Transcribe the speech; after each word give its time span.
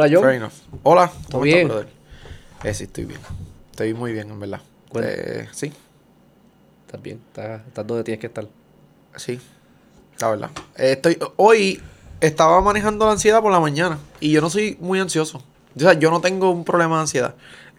Hola, 0.00 0.10
John. 0.14 0.22
Fair 0.24 0.34
enough. 0.36 0.52
Hola, 0.82 1.12
¿cómo 1.30 1.42
bien? 1.42 1.58
estás, 1.58 1.68
brother? 1.76 1.88
Eh, 2.64 2.74
sí, 2.74 2.84
estoy 2.84 3.04
bien. 3.04 3.20
Estoy 3.70 3.92
muy 3.92 4.12
bien, 4.12 4.30
en 4.30 4.40
verdad. 4.40 4.60
Bueno. 4.92 5.08
Eh, 5.10 5.46
sí, 5.52 5.70
Estás 6.86 7.02
bien, 7.02 7.20
estás, 7.28 7.60
estás 7.66 7.86
donde 7.86 8.02
tienes 8.04 8.18
que 8.20 8.26
estar. 8.28 8.46
sí. 9.16 9.38
La 10.18 10.28
verdad. 10.30 10.50
Eh, 10.76 10.92
estoy, 10.92 11.18
hoy 11.36 11.82
estaba 12.20 12.60
manejando 12.62 13.04
la 13.06 13.12
ansiedad 13.12 13.40
por 13.42 13.52
la 13.52 13.60
mañana 13.60 13.98
y 14.20 14.32
yo 14.32 14.40
no 14.40 14.48
soy 14.50 14.76
muy 14.80 15.00
ansioso. 15.00 15.42
O 15.76 15.80
sea, 15.80 15.92
yo 15.94 16.10
no 16.10 16.20
tengo 16.22 16.50
un 16.50 16.64
problema 16.64 16.96
de 16.96 17.00
ansiedad. 17.02 17.34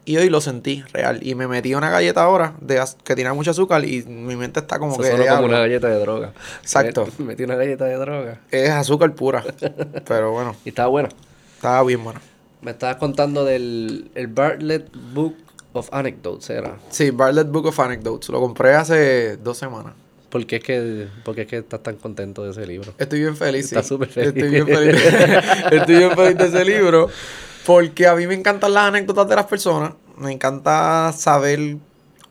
Y 0.05 0.17
hoy 0.17 0.29
lo 0.29 0.41
sentí 0.41 0.81
real. 0.93 1.19
Y 1.25 1.33
me 1.35 1.47
metí 1.47 1.73
una 1.75 1.89
galleta 1.91 2.21
ahora 2.23 2.53
de 2.61 2.83
que 3.03 3.15
tiene 3.15 3.31
mucho 3.33 3.51
azúcar 3.51 3.83
y 3.85 4.03
mi 4.03 4.35
mente 4.35 4.59
está 4.59 4.77
como 4.79 4.93
Eso 4.93 5.01
que... 5.03 5.09
sonó 5.11 5.25
como 5.27 5.45
una 5.45 5.59
galleta 5.59 5.87
de 5.87 5.99
droga. 5.99 6.33
Exacto. 6.61 7.07
Me- 7.19 7.25
Metí 7.25 7.43
una 7.43 7.55
galleta 7.55 7.85
de 7.85 7.95
droga. 7.95 8.39
Es 8.51 8.69
azúcar 8.69 9.13
pura. 9.13 9.43
Pero 10.07 10.31
bueno, 10.31 10.55
Y 10.65 10.69
estaba 10.69 10.87
buena. 10.87 11.09
Estaba 11.61 11.83
bien 11.83 12.03
bueno. 12.03 12.19
Me 12.61 12.71
estabas 12.71 12.95
contando 12.95 13.45
del 13.45 14.09
el 14.15 14.27
Bartlett 14.27 14.89
Book 15.13 15.35
of 15.73 15.89
Anecdotes, 15.91 16.49
¿era? 16.49 16.79
Sí, 16.89 17.11
Bartlett 17.11 17.49
Book 17.49 17.67
of 17.67 17.79
Anecdotes. 17.79 18.29
Lo 18.29 18.39
compré 18.39 18.73
hace 18.73 19.37
dos 19.37 19.59
semanas. 19.59 19.93
¿Por 20.31 20.43
qué 20.47 20.55
es 20.55 20.63
que, 20.63 21.07
por 21.23 21.35
qué 21.35 21.41
es 21.41 21.47
que 21.47 21.57
estás 21.57 21.83
tan 21.83 21.97
contento 21.97 22.43
de 22.43 22.49
ese 22.49 22.65
libro? 22.65 22.95
Estoy 22.97 23.19
bien 23.19 23.37
feliz. 23.37 23.65
Estás 23.65 23.87
súper 23.87 24.09
feliz. 24.09 24.29
Estoy 24.29 24.49
bien 24.49 24.65
feliz. 24.65 25.03
Estoy 25.71 25.97
bien 25.97 26.15
feliz 26.15 26.37
de 26.37 26.45
ese 26.45 26.65
libro. 26.65 27.09
Porque 27.63 28.07
a 28.07 28.15
mí 28.15 28.25
me 28.25 28.33
encantan 28.33 28.73
las 28.73 28.87
anécdotas 28.87 29.29
de 29.29 29.35
las 29.35 29.45
personas. 29.45 29.93
Me 30.17 30.31
encanta 30.31 31.13
saber 31.15 31.77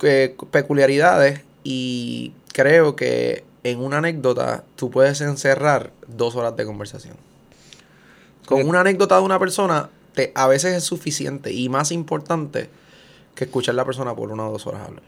eh, 0.02 0.36
peculiaridades. 0.50 1.42
Y 1.62 2.33
creo 2.52 2.96
que 2.96 3.44
en 3.62 3.78
una 3.78 3.98
anécdota 3.98 4.64
tú 4.74 4.90
puedes 4.90 5.20
encerrar 5.20 5.92
dos 6.08 6.34
horas 6.34 6.56
de 6.56 6.64
conversación. 6.64 7.30
Con 8.56 8.68
una 8.68 8.80
anécdota 8.80 9.16
de 9.16 9.22
una 9.22 9.38
persona, 9.38 9.88
te, 10.14 10.32
a 10.34 10.46
veces 10.48 10.74
es 10.76 10.84
suficiente 10.84 11.52
y 11.52 11.68
más 11.68 11.92
importante 11.92 12.68
que 13.34 13.44
escuchar 13.44 13.74
a 13.74 13.76
la 13.76 13.84
persona 13.84 14.14
por 14.14 14.30
una 14.32 14.48
o 14.48 14.52
dos 14.52 14.66
horas 14.66 14.82
hablar. 14.86 15.02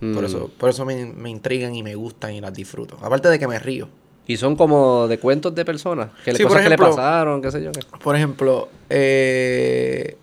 Por 0.00 0.08
Mm. 0.22 0.24
eso, 0.26 0.50
por 0.58 0.68
eso 0.70 0.84
me, 0.84 1.06
me 1.06 1.30
intrigan 1.30 1.74
y 1.74 1.82
me 1.82 1.94
gustan 1.94 2.32
y 2.34 2.40
las 2.40 2.52
disfruto. 2.52 2.98
Aparte 3.02 3.28
de 3.28 3.38
que 3.38 3.48
me 3.48 3.58
río. 3.58 3.88
Y 4.26 4.36
son 4.36 4.56
como 4.56 5.06
de 5.08 5.18
cuentos 5.18 5.54
de 5.54 5.64
personas. 5.64 6.10
Que 6.24 6.32
le 6.32 6.38
Sí, 6.38 6.44
cosas 6.44 6.62
que 6.62 6.68
le 6.68 6.76
pasaron, 6.76 7.40
qué 7.40 7.50
sé 7.50 7.62
yo. 7.62 7.72
qué. 7.72 7.80
Por 8.02 8.14
ejemplo, 8.16 8.68
eh, 8.90 10.16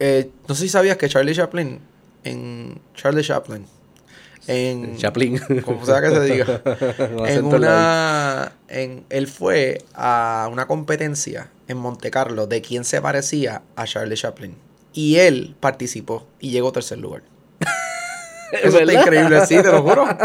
eh, 0.00 0.30
no 0.48 0.54
sé 0.54 0.62
si 0.62 0.68
sabías 0.68 0.96
que 0.96 1.08
Charlie 1.08 1.34
Chaplin, 1.34 1.78
en 2.24 2.78
Charlie 2.94 3.22
Chaplin, 3.22 3.64
en 4.46 4.96
Chaplin. 4.96 5.40
como 5.64 5.84
sea 5.84 6.00
que 6.00 6.10
se 6.10 6.20
diga, 6.20 6.62
en 7.26 7.44
una, 7.44 8.52
en, 8.68 9.04
él 9.08 9.28
fue 9.28 9.84
a 9.94 10.48
una 10.50 10.66
competencia 10.66 11.50
en 11.68 11.78
Monte 11.78 12.10
Carlo 12.10 12.46
de 12.46 12.60
quién 12.60 12.84
se 12.84 13.00
parecía 13.00 13.62
a 13.76 13.84
Charlie 13.84 14.16
Chaplin 14.16 14.56
y 14.92 15.16
él 15.16 15.56
participó 15.58 16.26
y 16.40 16.50
llegó 16.50 16.72
tercer 16.72 16.98
lugar. 16.98 17.22
¿Es 18.52 18.60
Eso 18.64 18.78
está 18.78 18.84
verdad? 18.84 19.00
increíble, 19.02 19.46
sí, 19.46 19.56
te 19.56 19.72
lo 19.72 19.82
juro, 19.82 20.06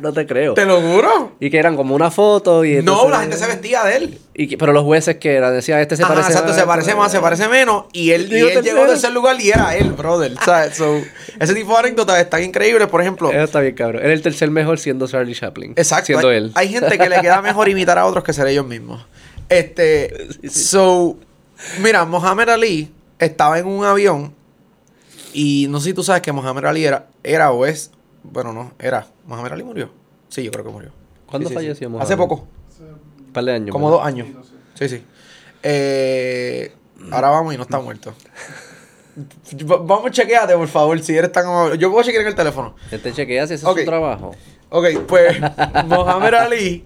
No 0.00 0.12
te 0.12 0.26
creo. 0.26 0.52
te 0.54 0.66
lo 0.66 0.80
juro. 0.82 1.32
Y 1.40 1.48
que 1.50 1.58
eran 1.58 1.76
como 1.76 1.94
una 1.94 2.10
foto 2.10 2.62
y 2.64 2.82
No, 2.82 3.08
la 3.08 3.20
gente 3.20 3.36
se 3.38 3.46
vestía 3.46 3.84
de 3.84 3.96
él. 3.96 4.18
y 4.34 4.48
que- 4.48 4.58
pero 4.58 4.72
los 4.74 4.84
jueces 4.84 5.16
que 5.16 5.34
eran, 5.34 5.54
decían, 5.54 5.80
este 5.80 5.96
se 5.96 6.02
Ajá, 6.02 6.12
parece 6.12 6.32
exacto, 6.32 6.48
más, 6.52 6.60
se 6.60 6.66
parece 6.66 6.94
más, 6.94 7.12
se 7.12 7.20
parece 7.20 7.48
menos. 7.48 7.84
Y 7.92 8.10
él, 8.10 8.24
y 8.26 8.34
Llegó 8.34 8.48
él 8.48 8.54
llegó 8.54 8.62
tercero. 8.64 8.82
a 8.82 8.86
tercer 8.88 9.12
lugar 9.12 9.40
y 9.40 9.48
era 9.50 9.74
él, 9.76 9.92
brother. 9.92 10.34
¿sabes? 10.44 10.76
So, 10.76 11.00
ese 11.40 11.54
tipo 11.54 11.72
de 11.72 11.78
anécdotas 11.78 12.18
están 12.20 12.42
increíbles. 12.42 12.86
Por 12.88 13.00
ejemplo, 13.00 13.30
Eso 13.30 13.44
está 13.44 13.60
bien, 13.60 13.74
cabrón. 13.74 14.02
Era 14.04 14.12
el 14.12 14.20
tercer 14.20 14.50
mejor 14.50 14.78
siendo 14.78 15.06
Charlie 15.08 15.34
Chaplin. 15.34 15.72
exacto. 15.76 16.06
Siendo 16.06 16.28
hay, 16.28 16.36
él. 16.36 16.52
hay 16.54 16.68
gente 16.68 16.98
que 16.98 17.08
le 17.08 17.20
queda 17.22 17.40
mejor 17.42 17.68
imitar 17.70 17.98
a 17.98 18.04
otros 18.04 18.22
que 18.24 18.32
ser 18.34 18.46
ellos 18.48 18.66
mismos. 18.66 19.06
Este, 19.48 20.12
so, 20.50 21.16
mira, 21.80 22.04
Mohamed 22.04 22.48
Ali 22.50 22.92
estaba 23.18 23.58
en 23.58 23.66
un 23.66 23.84
avión 23.86 24.34
y 25.34 25.66
no 25.68 25.78
sé 25.80 25.90
si 25.90 25.94
tú 25.94 26.02
sabes 26.02 26.22
que 26.22 26.32
Mohamed 26.32 26.64
Ali 26.64 26.84
era, 26.86 27.08
era 27.22 27.50
o 27.50 27.66
es, 27.66 27.90
bueno, 28.22 28.52
no, 28.54 28.72
era. 28.78 29.06
Mohamed 29.26 29.52
Ali 29.52 29.62
murió. 29.64 29.90
Sí, 30.28 30.42
yo 30.42 30.50
creo 30.50 30.64
que 30.64 30.70
murió. 30.70 30.90
¿Cuándo 31.26 31.48
Sí, 31.48 31.54
sí, 31.54 31.60
sí. 31.60 31.64
falleció 31.66 31.90
Mohamed? 31.90 32.04
Hace 32.06 32.16
poco. 32.16 32.46
Un 33.26 33.32
par 33.32 33.44
de 33.44 33.52
años. 33.52 33.70
Como 33.72 33.86
¿verdad? 33.90 33.98
dos 33.98 34.06
años. 34.06 34.28
Sí, 34.74 34.88
sí. 34.88 35.02
Eh, 35.62 36.72
ahora 37.10 37.28
vamos 37.30 37.52
y 37.54 37.56
no 37.56 37.62
está 37.64 37.80
muerto. 37.80 38.14
Va- 39.70 39.76
Vamos, 39.76 40.10
chequeate, 40.10 40.56
por 40.56 40.66
favor, 40.68 41.00
si 41.00 41.16
eres 41.16 41.30
tan 41.32 41.46
amable. 41.46 41.78
Yo 41.78 41.90
puedo 41.90 42.02
chequear 42.04 42.22
en 42.22 42.28
el 42.28 42.34
teléfono. 42.34 42.74
Este 42.90 43.12
chequea 43.12 43.46
si 43.46 43.54
ese 43.54 43.66
es 43.66 43.72
su 43.76 43.84
trabajo. 43.84 44.34
Ok, 44.70 44.86
pues 45.06 45.36
Mohamed 45.86 46.34
Ali. 46.34 46.84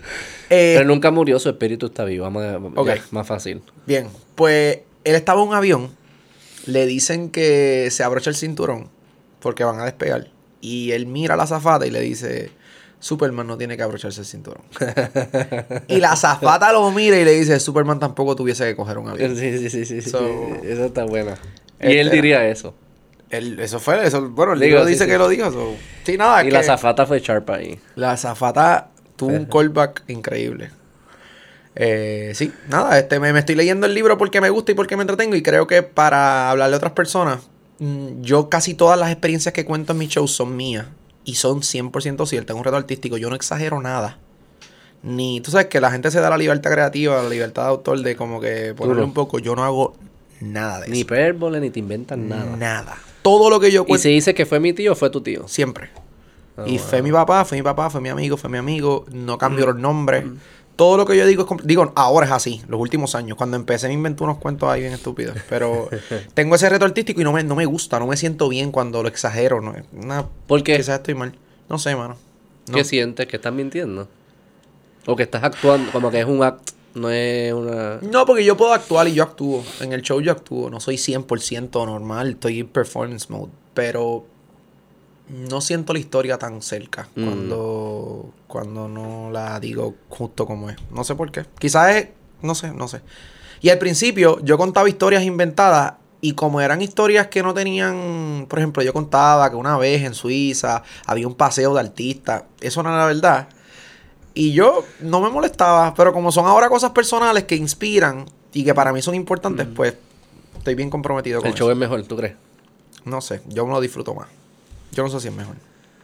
eh, 0.51 0.75
Pero 0.77 0.85
nunca 0.85 1.11
murió, 1.11 1.39
su 1.39 1.49
espíritu 1.49 1.87
está 1.87 2.05
vivo. 2.05 2.25
Vamos 2.25 2.43
a, 2.45 2.59
Ok. 2.81 2.87
ya, 2.89 3.03
más 3.13 3.27
fácil. 3.27 3.63
bien, 3.87 4.09
pues 4.35 4.81
él 5.05 5.15
estaba 5.15 5.43
en 5.43 5.49
un 5.49 5.55
avión. 5.55 5.91
Le 6.69 6.87
dicen 6.87 7.31
que 7.31 7.89
se 7.91 8.05
abrocha 8.05 8.31
el 8.31 8.37
cinturón 8.37 8.89
porque 9.41 9.65
van 9.65 9.81
a 9.81 9.85
despegar. 9.85 10.29
Y 10.61 10.93
él 10.93 11.07
mira 11.07 11.35
a 11.35 11.37
la 11.37 11.45
azafata 11.45 11.87
y 11.87 11.91
le 11.91 12.01
dice: 12.01 12.51
Superman 13.01 13.47
no 13.47 13.57
tiene 13.57 13.77
que 13.77 13.83
abrocharse 13.83 14.21
el 14.21 14.27
cinturón. 14.27 14.63
y 15.89 15.97
la 15.99 16.13
azafata 16.13 16.73
lo 16.73 16.91
mira 16.91 17.19
y 17.19 17.25
le 17.25 17.33
dice: 17.33 17.59
Superman 17.61 17.99
tampoco 17.99 18.37
tuviese 18.37 18.65
que 18.67 18.77
coger 18.77 18.99
un 18.99 19.09
avión. 19.09 19.37
Sí, 19.37 19.59
sí, 19.59 19.71
sí, 19.71 19.85
sí. 19.85 20.03
sí. 20.03 20.11
So- 20.11 20.57
Esa 20.63 20.87
está 20.87 21.05
buena. 21.05 21.37
Y 21.81 21.93
él 21.97 22.07
era- 22.09 22.11
diría 22.11 22.49
eso. 22.49 22.75
Eso 23.31 23.79
fue, 23.79 24.07
eso, 24.07 24.27
bueno, 24.31 24.55
el 24.55 24.59
libro 24.61 24.87
dice 24.87 25.05
sí. 25.05 25.11
que 25.11 25.19
lo 25.19 25.29
dijo. 25.29 25.51
so. 25.53 25.75
Sí, 26.05 26.17
nada, 26.17 26.43
y 26.43 26.47
que 26.47 26.53
la 26.53 26.63
zafata 26.63 27.05
fue 27.07 27.21
Sharp 27.21 27.51
ahí. 27.51 27.79
la 27.95 28.13
azafata 28.13 28.89
tuvo 29.17 29.33
un 29.35 29.45
callback 29.53 30.03
increíble. 30.09 30.71
Eh, 31.81 32.33
sí, 32.35 32.53
nada, 32.69 32.99
este, 32.99 33.21
me, 33.21 33.33
me 33.33 33.39
estoy 33.39 33.55
leyendo 33.55 33.87
el 33.87 33.95
libro 33.95 34.19
porque 34.19 34.41
me 34.41 34.51
gusta 34.51 34.73
y 34.73 34.75
porque 34.75 34.97
me 34.97 35.03
entretengo 35.03 35.37
y 35.37 35.43
creo 35.43 35.67
que 35.69 35.83
para 35.85 36.51
hablarle 36.51 36.75
a 36.75 36.79
otras 36.79 36.93
personas, 36.93 37.41
mm, 37.79 38.21
yo 38.23 38.49
casi 38.49 38.75
todas 38.75 38.99
las 38.99 39.13
experiencias 39.13 39.53
que 39.55 39.65
cuento 39.65 39.93
en 39.93 39.99
mis 39.99 40.09
shows 40.09 40.33
son 40.33 40.57
mías 40.57 40.87
y 41.25 41.37
son 41.37 41.63
100% 41.63 42.27
ciertas. 42.27 42.55
Es 42.55 42.59
un 42.59 42.65
reto 42.65 42.77
artístico, 42.77 43.17
yo 43.17 43.31
no 43.31 43.37
exagero 43.37 43.81
nada. 43.81 44.19
Ni, 45.05 45.41
tú 45.41 45.53
sabes 45.53 45.69
que 45.69 45.81
la 45.81 45.93
gente 45.93 46.11
se 46.11 46.21
da 46.21 46.29
la 46.31 46.37
libertad 46.37 46.73
creativa, 46.73 47.23
la 47.23 47.29
libertad 47.29 47.63
de 47.63 47.69
autor 47.69 48.01
de 48.01 48.17
como 48.17 48.41
que 48.41 48.75
ponerle 48.75 49.05
un 49.05 49.15
poco, 49.15 49.39
yo 49.39 49.55
no 49.55 49.63
hago 49.63 49.95
nada 50.41 50.81
de 50.81 50.89
Ni 50.89 50.93
eso. 50.95 51.01
hipérbole, 51.03 51.61
ni 51.61 51.71
te 51.71 51.79
inventan 51.79 52.29
nada. 52.29 52.57
Nada. 52.57 52.97
Todo 53.23 53.51
lo 53.51 53.61
que 53.61 53.71
yo 53.71 53.83
Y 53.83 53.85
cuento 53.87 54.03
si 54.03 54.09
dice 54.11 54.35
que 54.35 54.47
fue 54.47 54.59
mi 54.59 54.73
tío, 54.73 54.97
fue 54.97 55.11
tu 55.11 55.21
tío. 55.21 55.47
siempre. 55.47 55.91
Ah, 56.57 56.65
y 56.67 56.79
wow. 56.79 56.87
fue 56.89 57.03
mi 57.03 57.13
papá, 57.13 57.45
fue 57.45 57.57
mi 57.59 57.63
papá, 57.63 57.89
fue 57.91 58.01
mi 58.01 58.09
amigo, 58.09 58.37
fue 58.37 58.51
mi 58.51 58.59
amigo. 58.59 59.05
No 59.13 59.39
cambio 59.39 59.65
Mm. 59.65 59.69
los 59.69 59.77
nombres. 59.79 60.25
Todo 60.79 60.97
lo 60.97 61.07
que 61.07 61.17
yo 61.17 61.27
digo 61.27 61.45
es... 61.45 61.67
Digo, 61.67 61.93
ahora 61.97 62.27
es 62.27 62.31
así. 62.31 62.63
Los 62.69 62.81
últimos 62.81 63.17
años. 63.17 63.37
Cuando 63.37 63.57
empecé 63.57 63.89
me 63.89 63.95
inventé 63.95 64.23
unos 64.23 64.39
cuentos 64.39 64.69
ahí 64.69 64.83
bien 64.83 64.93
estúpidos. 64.93 65.37
Pero 65.49 65.89
tengo 66.35 66.55
ese 66.55 66.69
reto 66.69 66.85
artístico 66.85 67.21
y 67.21 67.25
no 67.25 67.33
me, 67.33 67.43
no 67.43 67.57
me 67.57 67.67
gusta. 67.67 67.99
No 67.99 68.07
me 68.07 68.17
siento 68.17 68.49
bien 68.49 68.71
cuando 68.71 69.03
lo 69.03 69.09
exagero. 69.09 69.61
No, 69.61 69.75
una, 69.93 70.27
¿Por 70.47 70.63
qué? 70.63 70.77
Quizás 70.77 70.99
estoy 70.99 71.15
mal. 71.15 71.35
No 71.69 71.81
sé, 71.81 71.97
mano. 71.97 72.17
No. 72.69 72.77
¿Qué 72.77 72.85
sientes? 72.85 73.27
¿Que 73.27 73.35
estás 73.35 73.53
mintiendo? 73.53 74.07
¿O 75.07 75.17
que 75.17 75.25
estás 75.25 75.43
actuando 75.43 75.91
como 75.91 76.13
que 76.13 76.21
es 76.21 76.27
un 76.27 76.45
act, 76.45 76.71
no 76.95 77.11
es 77.11 77.53
una... 77.53 77.99
No, 78.03 78.25
porque 78.25 78.45
yo 78.45 78.57
puedo 78.57 78.73
actuar 78.73 79.09
y 79.09 79.15
yo 79.15 79.25
actúo. 79.25 79.65
En 79.81 79.93
el 79.93 80.03
show 80.03 80.21
yo 80.21 80.31
actúo. 80.31 80.71
No 80.71 80.79
soy 80.79 80.95
100% 80.95 81.87
normal. 81.87 82.31
Estoy 82.31 82.61
en 82.61 82.69
performance 82.69 83.29
mode. 83.31 83.51
Pero 83.75 84.27
no 85.31 85.61
siento 85.61 85.93
la 85.93 85.99
historia 85.99 86.39
tan 86.39 86.63
cerca 86.63 87.09
Mm. 87.15 87.25
cuando, 87.25 88.31
cuando 88.47 88.89
no 88.89 89.31
la 89.31 89.59
digo 89.61 89.95
justo 90.09 90.47
como 90.47 90.71
es. 90.71 90.77
No 90.91 91.05
sé 91.05 91.15
por 91.15 91.31
qué. 91.31 91.45
Quizás 91.59 91.95
es... 91.97 92.09
No 92.43 92.55
sé, 92.55 92.73
no 92.73 92.89
sé. 92.89 93.01
Y 93.61 93.71
al 93.71 93.79
principio 93.79 94.39
yo 94.45 94.57
contaba 94.57 94.89
historias 94.89 95.25
inventadas 95.25 95.95
y 96.21 96.33
como 96.33 96.61
eran 96.61 96.81
historias 96.83 97.27
que 97.29 97.43
no 97.43 97.53
tenían... 97.55 98.47
Por 98.49 98.59
ejemplo, 98.59 98.83
yo 98.83 98.93
contaba 98.93 99.51
que 99.51 99.57
una 99.57 99.77
vez 99.77 100.03
en 100.05 100.15
Suiza 100.15 100.83
había 101.07 101.27
un 101.27 101.35
paseo 101.35 101.75
de 101.75 101.81
artistas. 101.81 102.45
Eso 102.61 102.83
no 102.83 102.89
era 102.91 102.99
la 103.01 103.07
verdad. 103.07 103.49
Y 104.35 104.53
yo 104.53 104.85
no 105.01 105.21
me 105.21 105.31
molestaba, 105.31 105.95
pero 105.95 106.13
como 106.13 106.31
son 106.31 106.47
ahora 106.47 106.69
cosas 106.69 106.93
personales 106.93 107.45
que 107.45 107.57
inspiran 107.57 108.25
y 108.53 108.65
que 108.65 108.73
para 108.75 108.93
mí 108.93 109.03
son 109.03 109.15
importantes, 109.17 109.67
pues 109.75 109.95
estoy 110.57 110.75
bien 110.77 110.91
comprometido 110.91 111.41
con 111.41 111.49
Mm. 111.51 111.53
El 111.53 111.59
show 111.59 111.71
es 111.71 111.77
mejor, 111.77 112.03
¿tú 112.05 112.17
crees? 112.17 112.35
No 113.05 113.21
sé, 113.21 113.41
yo 113.49 113.67
me 113.67 113.73
lo 113.73 113.81
disfruto 113.81 114.15
más. 114.15 114.29
Yo 114.93 115.03
no 115.03 115.09
sé 115.11 115.21
si 115.21 115.29
es 115.29 115.35
mejor. 115.35 115.57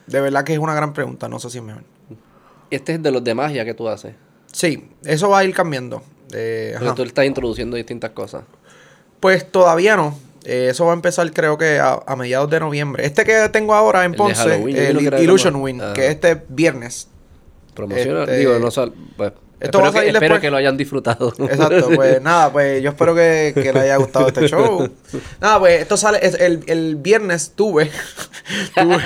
De 0.06 0.20
verdad 0.20 0.44
que 0.44 0.52
es 0.52 0.58
una 0.58 0.74
gran 0.74 0.92
pregunta, 0.92 1.28
no 1.28 1.38
sé 1.38 1.50
si 1.50 1.58
es 1.58 1.64
mejor. 1.64 1.82
Este 2.70 2.94
es 2.94 3.02
de 3.02 3.10
los 3.10 3.22
de 3.24 3.34
magia 3.34 3.64
que 3.64 3.74
tú 3.74 3.88
haces. 3.88 4.14
Sí, 4.52 4.88
eso 5.04 5.28
va 5.28 5.38
a 5.40 5.44
ir 5.44 5.54
cambiando. 5.54 6.02
Eh, 6.32 6.74
ajá. 6.76 6.94
tú 6.94 7.02
estás 7.02 7.24
introduciendo 7.26 7.76
distintas 7.76 8.10
cosas. 8.10 8.44
Pues 9.20 9.50
todavía 9.50 9.96
no. 9.96 10.18
Eh, 10.44 10.68
eso 10.70 10.84
va 10.84 10.92
a 10.92 10.94
empezar 10.94 11.32
creo 11.32 11.56
que 11.56 11.78
a, 11.78 12.00
a 12.06 12.16
mediados 12.16 12.50
de 12.50 12.60
noviembre. 12.60 13.06
Este 13.06 13.24
que 13.24 13.48
tengo 13.50 13.74
ahora 13.74 14.04
en 14.04 14.12
El 14.12 14.16
Ponce, 14.16 14.54
el 14.56 15.20
Illusion. 15.22 15.56
Win, 15.56 15.80
Ah. 15.80 15.92
que 15.94 16.06
es 16.06 16.10
este 16.12 16.42
viernes. 16.48 17.08
Promociona, 17.74 18.20
Este, 18.24 18.38
digo, 18.38 18.58
no 18.58 18.70
sal, 18.70 18.92
pues, 19.16 19.32
esto 19.60 19.78
espero, 19.78 19.82
va 19.82 19.88
a 19.88 19.92
salir 19.92 20.04
que, 20.04 20.08
espero 20.16 20.20
después. 20.34 20.40
que 20.40 20.50
lo 20.50 20.56
hayan 20.56 20.76
disfrutado. 20.76 21.32
Exacto, 21.38 21.88
pues 21.94 22.20
nada, 22.22 22.52
pues 22.52 22.82
yo 22.82 22.90
espero 22.90 23.14
que, 23.14 23.52
que 23.54 23.72
le 23.72 23.80
haya 23.80 23.96
gustado 23.96 24.28
este 24.28 24.48
show. 24.48 24.88
Nada, 25.40 25.58
pues 25.58 25.80
esto 25.82 25.96
sale, 25.96 26.18
es- 26.22 26.34
el, 26.40 26.62
el 26.66 26.96
viernes 26.96 27.52
tuve, 27.54 27.90
tuve, 28.74 28.98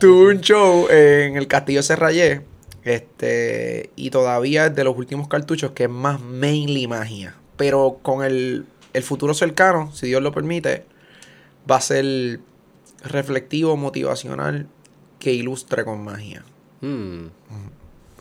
tuve 0.00 0.34
un 0.34 0.40
show 0.40 0.86
en 0.90 1.36
el 1.36 1.46
Castillo 1.48 1.82
Serrayé, 1.82 2.42
este, 2.84 3.90
y 3.96 4.10
todavía 4.10 4.66
es 4.66 4.74
de 4.74 4.84
los 4.84 4.96
últimos 4.96 5.28
cartuchos 5.28 5.72
que 5.72 5.84
es 5.84 5.90
más 5.90 6.20
mainly 6.20 6.86
magia, 6.86 7.34
pero 7.56 7.98
con 8.02 8.24
el 8.24 8.66
el 8.92 9.02
futuro 9.02 9.32
cercano, 9.32 9.90
si 9.94 10.06
Dios 10.06 10.22
lo 10.22 10.32
permite, 10.32 10.84
va 11.70 11.76
a 11.76 11.80
ser 11.80 12.40
reflectivo, 13.02 13.74
motivacional, 13.76 14.66
que 15.18 15.32
ilustre 15.32 15.82
con 15.84 16.04
magia. 16.04 16.44
Hmm. 16.82 17.28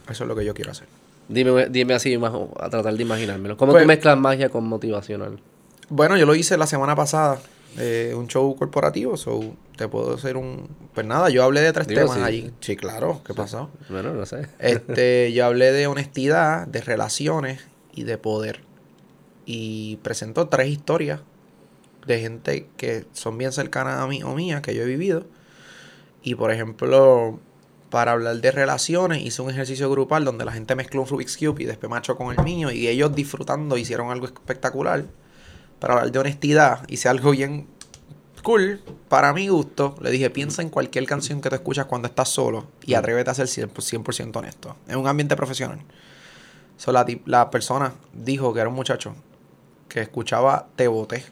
Eso 0.10 0.24
es 0.24 0.28
lo 0.30 0.36
que 0.36 0.46
yo 0.46 0.54
quiero 0.54 0.72
hacer. 0.72 0.88
Dime, 1.32 1.68
dime 1.70 1.94
así 1.94 2.18
más, 2.18 2.34
a 2.60 2.70
tratar 2.70 2.94
de 2.94 3.02
imaginármelo. 3.02 3.58
¿Cómo 3.58 3.72
Pues- 3.72 3.84
tú 3.84 3.88
mezclas 3.88 4.18
magia 4.18 4.50
con 4.50 4.66
motivacional? 4.66 5.40
Bueno, 5.90 6.18
yo 6.18 6.26
lo 6.26 6.36
hice 6.36 6.58
la 6.58 6.68
semana 6.68 6.96
pasada, 6.96 7.40
eh, 7.78 8.14
un 8.16 8.28
show 8.28 8.56
corporativo, 8.56 9.18
so 9.18 9.42
te 9.78 9.88
puedo 9.88 10.14
hacer 10.16 10.38
un... 10.38 10.70
Pues 10.94 11.06
nada, 11.06 11.30
yo 11.30 11.44
hablé 11.44 11.62
de 11.62 11.74
tres 11.74 11.88
Digo, 11.88 12.02
temas 12.02 12.18
sí. 12.18 12.24
allí. 12.24 12.52
Sí, 12.60 12.76
claro, 12.76 13.22
¿qué 13.26 13.34
pasó? 13.34 13.70
Bueno, 13.90 14.14
no 14.14 14.26
sé. 14.26 14.48
Este, 14.60 15.32
yo 15.34 15.46
hablé 15.46 15.72
de 15.72 15.88
honestidad, 15.88 16.68
de 16.68 16.82
relaciones 16.82 17.62
y 17.94 18.04
de 18.04 18.18
poder. 18.18 18.62
Y 19.46 19.98
presento 19.98 20.48
tres 20.48 20.68
historias 20.70 21.22
de 22.06 22.20
gente 22.20 22.68
que 22.78 23.06
son 23.14 23.38
bien 23.38 23.52
cercanas 23.52 24.00
a 24.00 24.08
mí 24.08 24.24
o 24.24 24.34
mía, 24.36 24.62
que 24.62 24.74
yo 24.76 24.84
he 24.84 24.86
vivido. 24.86 25.26
Y 26.24 26.36
por 26.36 26.52
ejemplo, 26.52 27.40
para 27.92 28.14
hablar 28.14 28.38
de 28.38 28.52
relaciones, 28.52 29.22
hice 29.22 29.42
un 29.42 29.52
ejercicio 29.52 29.92
grupal 29.92 30.24
donde 30.24 30.46
la 30.46 30.54
gente 30.54 30.76
mezcló 30.76 31.02
un 31.02 31.08
Rubik's 31.08 31.38
Cube 31.38 31.62
y 31.62 31.66
después 31.66 31.90
macho 31.90 32.16
con 32.16 32.32
el 32.32 32.42
mío. 32.44 32.72
Y 32.72 32.88
ellos 32.88 33.14
disfrutando 33.14 33.78
hicieron 33.78 34.10
algo 34.10 34.26
espectacular. 34.26 35.04
Para 35.78 35.96
hablar 35.96 36.12
de 36.12 36.20
honestidad, 36.20 36.88
hice 36.88 37.10
algo 37.10 37.32
bien 37.32 37.68
cool. 38.44 38.82
Para 39.10 39.34
mi 39.34 39.50
gusto, 39.50 39.96
le 40.02 40.10
dije, 40.10 40.30
piensa 40.30 40.62
en 40.62 40.70
cualquier 40.70 41.06
canción 41.06 41.42
que 41.42 41.50
te 41.50 41.56
escuchas 41.56 41.86
cuando 41.86 42.08
estás 42.08 42.30
solo 42.30 42.66
y 42.82 42.94
atrévete 42.94 43.30
a 43.30 43.34
ser 43.34 43.48
100%, 43.48 43.74
100% 43.74 44.38
honesto. 44.38 44.78
En 44.88 44.98
un 44.98 45.08
ambiente 45.08 45.36
profesional. 45.36 45.82
So, 46.78 46.94
la, 46.94 47.06
la 47.26 47.52
persona 47.52 47.94
dijo 48.14 48.54
que 48.54 48.62
era 48.62 48.70
un 48.70 48.76
muchacho 48.76 49.16
que 49.90 50.00
escuchaba 50.00 50.70
Te 50.78 50.88
Boté. 50.88 51.26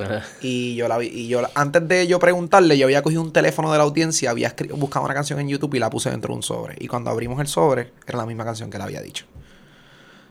Ajá. 0.00 0.24
Y 0.40 0.74
yo 0.74 0.88
la 0.88 0.98
vi, 0.98 1.06
y 1.06 1.28
yo 1.28 1.40
la- 1.42 1.50
antes 1.54 1.86
de 1.86 2.06
yo 2.06 2.18
preguntarle, 2.18 2.76
yo 2.76 2.86
había 2.86 3.02
cogido 3.02 3.22
un 3.22 3.32
teléfono 3.32 3.70
de 3.70 3.78
la 3.78 3.84
audiencia, 3.84 4.30
había 4.30 4.54
buscado 4.76 5.04
una 5.04 5.14
canción 5.14 5.38
en 5.40 5.48
YouTube 5.48 5.74
y 5.74 5.78
la 5.78 5.88
puse 5.90 6.10
dentro 6.10 6.32
de 6.32 6.36
un 6.36 6.42
sobre. 6.42 6.76
Y 6.80 6.88
cuando 6.88 7.10
abrimos 7.10 7.40
el 7.40 7.46
sobre, 7.46 7.92
era 8.06 8.18
la 8.18 8.26
misma 8.26 8.44
canción 8.44 8.70
que 8.70 8.78
le 8.78 8.84
había 8.84 9.00
dicho. 9.02 9.24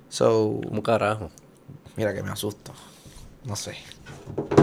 So, 0.09 0.59
¿Cómo 0.67 0.83
carajo? 0.83 1.31
mira 1.95 2.13
que 2.13 2.23
me 2.23 2.31
asusto. 2.31 2.73
No 3.45 3.55
sé. 3.55 3.75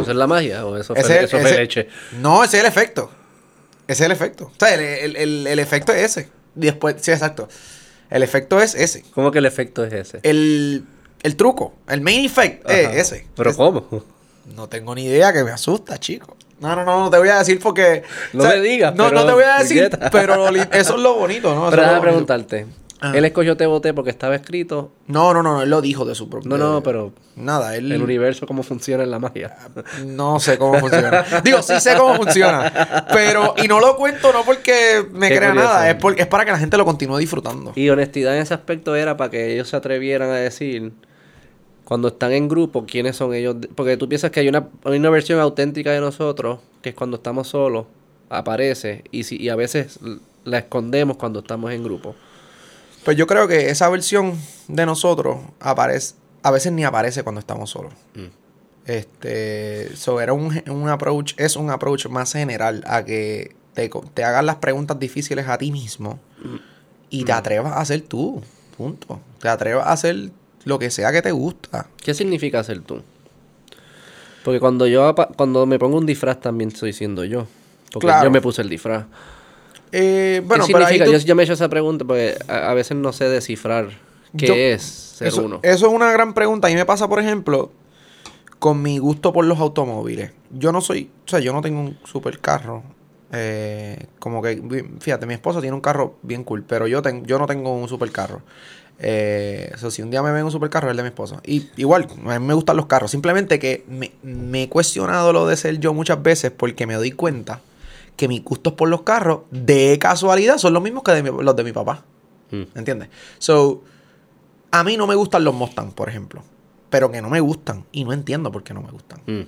¿Eso 0.00 0.10
es 0.10 0.16
la 0.16 0.26
magia 0.26 0.64
o 0.66 0.76
eso 0.76 0.94
fue, 0.94 1.02
Ese- 1.24 1.28
fue 1.28 1.52
leche? 1.56 1.88
No, 2.20 2.42
ese 2.44 2.56
es 2.58 2.62
el 2.64 2.68
efecto. 2.68 3.10
Ese 3.86 4.02
es 4.04 4.06
el 4.06 4.12
efecto. 4.12 4.44
O 4.46 4.52
sea, 4.58 4.74
el, 4.74 4.80
el- 4.80 5.16
el- 5.16 5.46
el 5.46 5.58
efecto 5.58 5.92
es 5.92 6.16
ese. 6.16 6.28
Después, 6.54 6.96
sí, 7.00 7.10
exacto. 7.10 7.48
El 8.08 8.22
efecto 8.22 8.60
es 8.60 8.74
ese. 8.74 9.02
¿Cómo 9.14 9.30
que 9.30 9.38
el 9.38 9.46
efecto 9.46 9.84
es 9.84 9.92
ese? 9.92 10.20
El, 10.22 10.84
el 11.22 11.36
truco, 11.36 11.74
el 11.88 12.00
main 12.00 12.24
effect 12.24 12.68
es 12.70 12.96
ese. 12.96 13.26
¿Pero 13.36 13.50
Es- 13.50 13.56
cómo? 13.56 13.86
No 14.54 14.68
tengo 14.68 14.94
ni 14.94 15.04
idea 15.04 15.32
que 15.32 15.44
me 15.44 15.50
asusta, 15.50 15.98
chico. 15.98 16.36
No, 16.60 16.76
no, 16.76 16.84
no, 16.84 17.00
no 17.04 17.10
te 17.10 17.18
voy 17.18 17.28
a 17.28 17.38
decir 17.38 17.58
porque. 17.60 18.02
No 18.34 18.44
me 18.44 18.60
digas, 18.60 18.94
No, 18.94 19.04
pero- 19.08 19.20
no 19.20 19.26
te 19.26 19.32
voy 19.32 19.44
a 19.44 19.58
decir, 19.58 19.90
pero 20.12 20.48
eso 20.48 20.94
es 20.96 21.00
lo 21.00 21.14
bonito, 21.14 21.54
¿no? 21.54 21.62
Eso 21.62 21.70
Pero 21.70 21.82
déjame 21.82 22.00
preguntarte. 22.00 22.66
Ajá. 23.02 23.16
Él 23.16 23.24
escogió 23.24 23.56
Te 23.56 23.64
Boté 23.64 23.94
porque 23.94 24.10
estaba 24.10 24.34
escrito. 24.34 24.92
No, 25.06 25.32
no, 25.32 25.42
no, 25.42 25.54
no, 25.54 25.62
él 25.62 25.70
lo 25.70 25.80
dijo 25.80 26.04
de 26.04 26.14
su 26.14 26.28
propio. 26.28 26.50
No, 26.50 26.58
no, 26.58 26.82
pero 26.82 27.14
Nada, 27.34 27.74
él. 27.74 27.90
el 27.92 28.02
universo, 28.02 28.46
cómo 28.46 28.62
funciona 28.62 29.02
en 29.04 29.10
la 29.10 29.18
magia. 29.18 29.56
No 30.04 30.38
sé 30.38 30.58
cómo 30.58 30.78
funciona. 30.78 31.24
Digo, 31.42 31.62
sí 31.62 31.80
sé 31.80 31.96
cómo 31.96 32.14
funciona. 32.16 33.06
Pero, 33.10 33.54
y 33.56 33.68
no 33.68 33.80
lo 33.80 33.96
cuento 33.96 34.34
no 34.34 34.44
porque 34.44 35.02
me 35.12 35.30
Qué 35.30 35.36
crea 35.38 35.48
curioso. 35.48 35.68
nada, 35.68 35.88
es, 35.88 35.94
porque, 35.96 36.20
es 36.20 36.28
para 36.28 36.44
que 36.44 36.52
la 36.52 36.58
gente 36.58 36.76
lo 36.76 36.84
continúe 36.84 37.16
disfrutando. 37.16 37.72
Y 37.74 37.88
honestidad 37.88 38.36
en 38.36 38.42
ese 38.42 38.52
aspecto 38.52 38.94
era 38.94 39.16
para 39.16 39.30
que 39.30 39.54
ellos 39.54 39.68
se 39.70 39.76
atrevieran 39.76 40.28
a 40.28 40.34
decir, 40.34 40.92
cuando 41.90 42.06
están 42.06 42.30
en 42.30 42.48
grupo, 42.48 42.86
quiénes 42.86 43.16
son 43.16 43.34
ellos. 43.34 43.56
Porque 43.74 43.96
tú 43.96 44.08
piensas 44.08 44.30
que 44.30 44.38
hay 44.38 44.48
una, 44.48 44.68
hay 44.84 44.96
una 44.96 45.10
versión 45.10 45.40
auténtica 45.40 45.90
de 45.90 45.98
nosotros, 45.98 46.60
que 46.82 46.90
es 46.90 46.94
cuando 46.94 47.16
estamos 47.16 47.48
solos, 47.48 47.86
aparece, 48.28 49.02
y, 49.10 49.24
si, 49.24 49.42
y 49.42 49.48
a 49.48 49.56
veces 49.56 49.98
la 50.44 50.58
escondemos 50.58 51.16
cuando 51.16 51.40
estamos 51.40 51.72
en 51.72 51.82
grupo. 51.82 52.14
Pues 53.04 53.16
yo 53.16 53.26
creo 53.26 53.48
que 53.48 53.70
esa 53.70 53.88
versión 53.88 54.38
de 54.68 54.86
nosotros 54.86 55.38
aparece, 55.58 56.14
a 56.44 56.52
veces 56.52 56.70
ni 56.70 56.84
aparece 56.84 57.24
cuando 57.24 57.40
estamos 57.40 57.70
solos. 57.70 57.92
Mm. 58.14 58.26
Este, 58.86 59.96
so 59.96 60.20
era 60.20 60.32
un, 60.32 60.62
un 60.70 60.88
approach, 60.88 61.34
es 61.38 61.56
un 61.56 61.70
approach 61.70 62.06
más 62.06 62.32
general 62.32 62.84
a 62.86 63.04
que 63.04 63.56
te, 63.74 63.90
te 64.14 64.22
hagas 64.22 64.44
las 64.44 64.56
preguntas 64.56 64.96
difíciles 65.00 65.48
a 65.48 65.58
ti 65.58 65.72
mismo 65.72 66.20
y 67.10 67.24
Mm. 67.24 67.26
te 67.26 67.32
atrevas 67.32 67.72
a 67.72 67.80
hacer 67.80 68.02
tú, 68.02 68.42
punto. 68.76 69.18
Te 69.40 69.48
atrevas 69.48 69.88
a 69.88 69.92
hacer 69.92 70.30
lo 70.64 70.78
que 70.78 70.90
sea 70.90 71.12
que 71.12 71.22
te 71.22 71.32
gusta. 71.32 71.86
¿Qué 72.02 72.14
significa 72.14 72.62
ser 72.64 72.80
tú? 72.80 73.02
Porque 74.44 74.60
cuando 74.60 74.86
yo 74.86 75.14
cuando 75.36 75.66
me 75.66 75.78
pongo 75.78 75.98
un 75.98 76.06
disfraz 76.06 76.40
también 76.40 76.68
estoy 76.70 76.92
siendo 76.92 77.24
yo. 77.24 77.46
Porque 77.92 78.06
Claro. 78.06 78.24
yo 78.24 78.30
me 78.30 78.40
puse 78.40 78.62
el 78.62 78.68
disfraz. 78.68 79.04
Eh, 79.92 80.42
bueno, 80.44 80.66
¿Qué 80.66 80.72
pero 80.72 80.86
ahí 80.86 80.94
significa? 80.94 81.16
tú- 81.18 81.22
Yo, 81.22 81.26
yo 81.28 81.34
me 81.34 81.42
he 81.42 81.44
hecho 81.44 81.52
esa 81.54 81.68
pregunta 81.68 82.04
porque 82.04 82.36
a, 82.48 82.70
a 82.70 82.74
veces 82.74 82.96
no 82.96 83.12
sé 83.12 83.28
descifrar 83.28 83.88
qué 84.36 84.46
Yo- 84.46 84.54
es 84.54 84.82
ser 84.82 85.28
eso, 85.28 85.42
uno. 85.42 85.60
eso 85.62 85.86
es 85.88 85.92
una 85.92 86.12
gran 86.12 86.32
pregunta. 86.32 86.68
A 86.68 86.70
mí 86.70 86.76
me 86.76 86.86
pasa, 86.86 87.08
por 87.08 87.18
ejemplo, 87.18 87.70
con 88.58 88.80
mi 88.82 88.98
gusto 88.98 89.32
por 89.32 89.44
los 89.44 89.58
automóviles. 89.58 90.30
Yo 90.50 90.70
no 90.72 90.80
soy, 90.80 91.10
o 91.26 91.28
sea, 91.28 91.40
yo 91.40 91.52
no 91.52 91.60
tengo 91.60 91.80
un 91.80 91.98
super 92.04 92.38
carro. 92.38 92.82
Eh, 93.32 94.06
como 94.18 94.42
que, 94.42 94.60
fíjate, 95.00 95.26
mi 95.26 95.34
esposa 95.34 95.60
tiene 95.60 95.74
un 95.74 95.80
carro 95.80 96.16
bien 96.22 96.44
cool, 96.44 96.62
pero 96.64 96.86
yo, 96.86 97.02
ten- 97.02 97.24
yo 97.26 97.38
no 97.38 97.46
tengo 97.46 97.72
un 97.74 97.88
super 97.88 98.10
carro. 98.10 98.42
Eh, 99.02 99.72
so, 99.78 99.90
si 99.90 100.02
un 100.02 100.10
día 100.10 100.22
me 100.22 100.30
ven 100.30 100.44
un 100.44 100.50
super 100.52 100.68
carro, 100.68 100.88
es 100.88 100.90
el 100.90 100.96
de 100.98 101.02
mi 101.04 101.08
esposa. 101.08 101.40
Y 101.46 101.68
igual, 101.76 102.06
a 102.26 102.38
mí 102.38 102.46
me 102.46 102.54
gustan 102.54 102.76
los 102.76 102.86
carros. 102.86 103.10
Simplemente 103.10 103.58
que 103.58 103.84
me, 103.88 104.12
me 104.22 104.64
he 104.64 104.68
cuestionado 104.68 105.32
lo 105.32 105.46
de 105.46 105.56
ser 105.56 105.78
yo 105.78 105.94
muchas 105.94 106.22
veces 106.22 106.50
porque 106.50 106.86
me 106.86 106.94
doy 106.94 107.12
cuenta 107.12 107.60
que 108.16 108.28
mis 108.28 108.44
gustos 108.44 108.74
por 108.74 108.88
los 108.90 109.02
carros, 109.02 109.40
de 109.50 109.98
casualidad, 109.98 110.58
son 110.58 110.74
los 110.74 110.82
mismos 110.82 111.02
que 111.02 111.12
de 111.12 111.22
mi- 111.22 111.42
los 111.42 111.56
de 111.56 111.64
mi 111.64 111.72
papá. 111.72 112.04
Mm. 112.50 112.62
¿Entiendes? 112.74 113.08
So, 113.38 113.82
a 114.70 114.84
mí 114.84 114.96
no 114.98 115.06
me 115.06 115.14
gustan 115.14 115.44
los 115.44 115.54
Mustang, 115.54 115.92
por 115.92 116.08
ejemplo. 116.10 116.42
Pero 116.90 117.10
que 117.10 117.22
no 117.22 117.30
me 117.30 117.40
gustan. 117.40 117.84
Y 117.92 118.04
no 118.04 118.12
entiendo 118.12 118.52
por 118.52 118.62
qué 118.62 118.74
no 118.74 118.82
me 118.82 118.90
gustan. 118.90 119.20
Mm, 119.26 119.42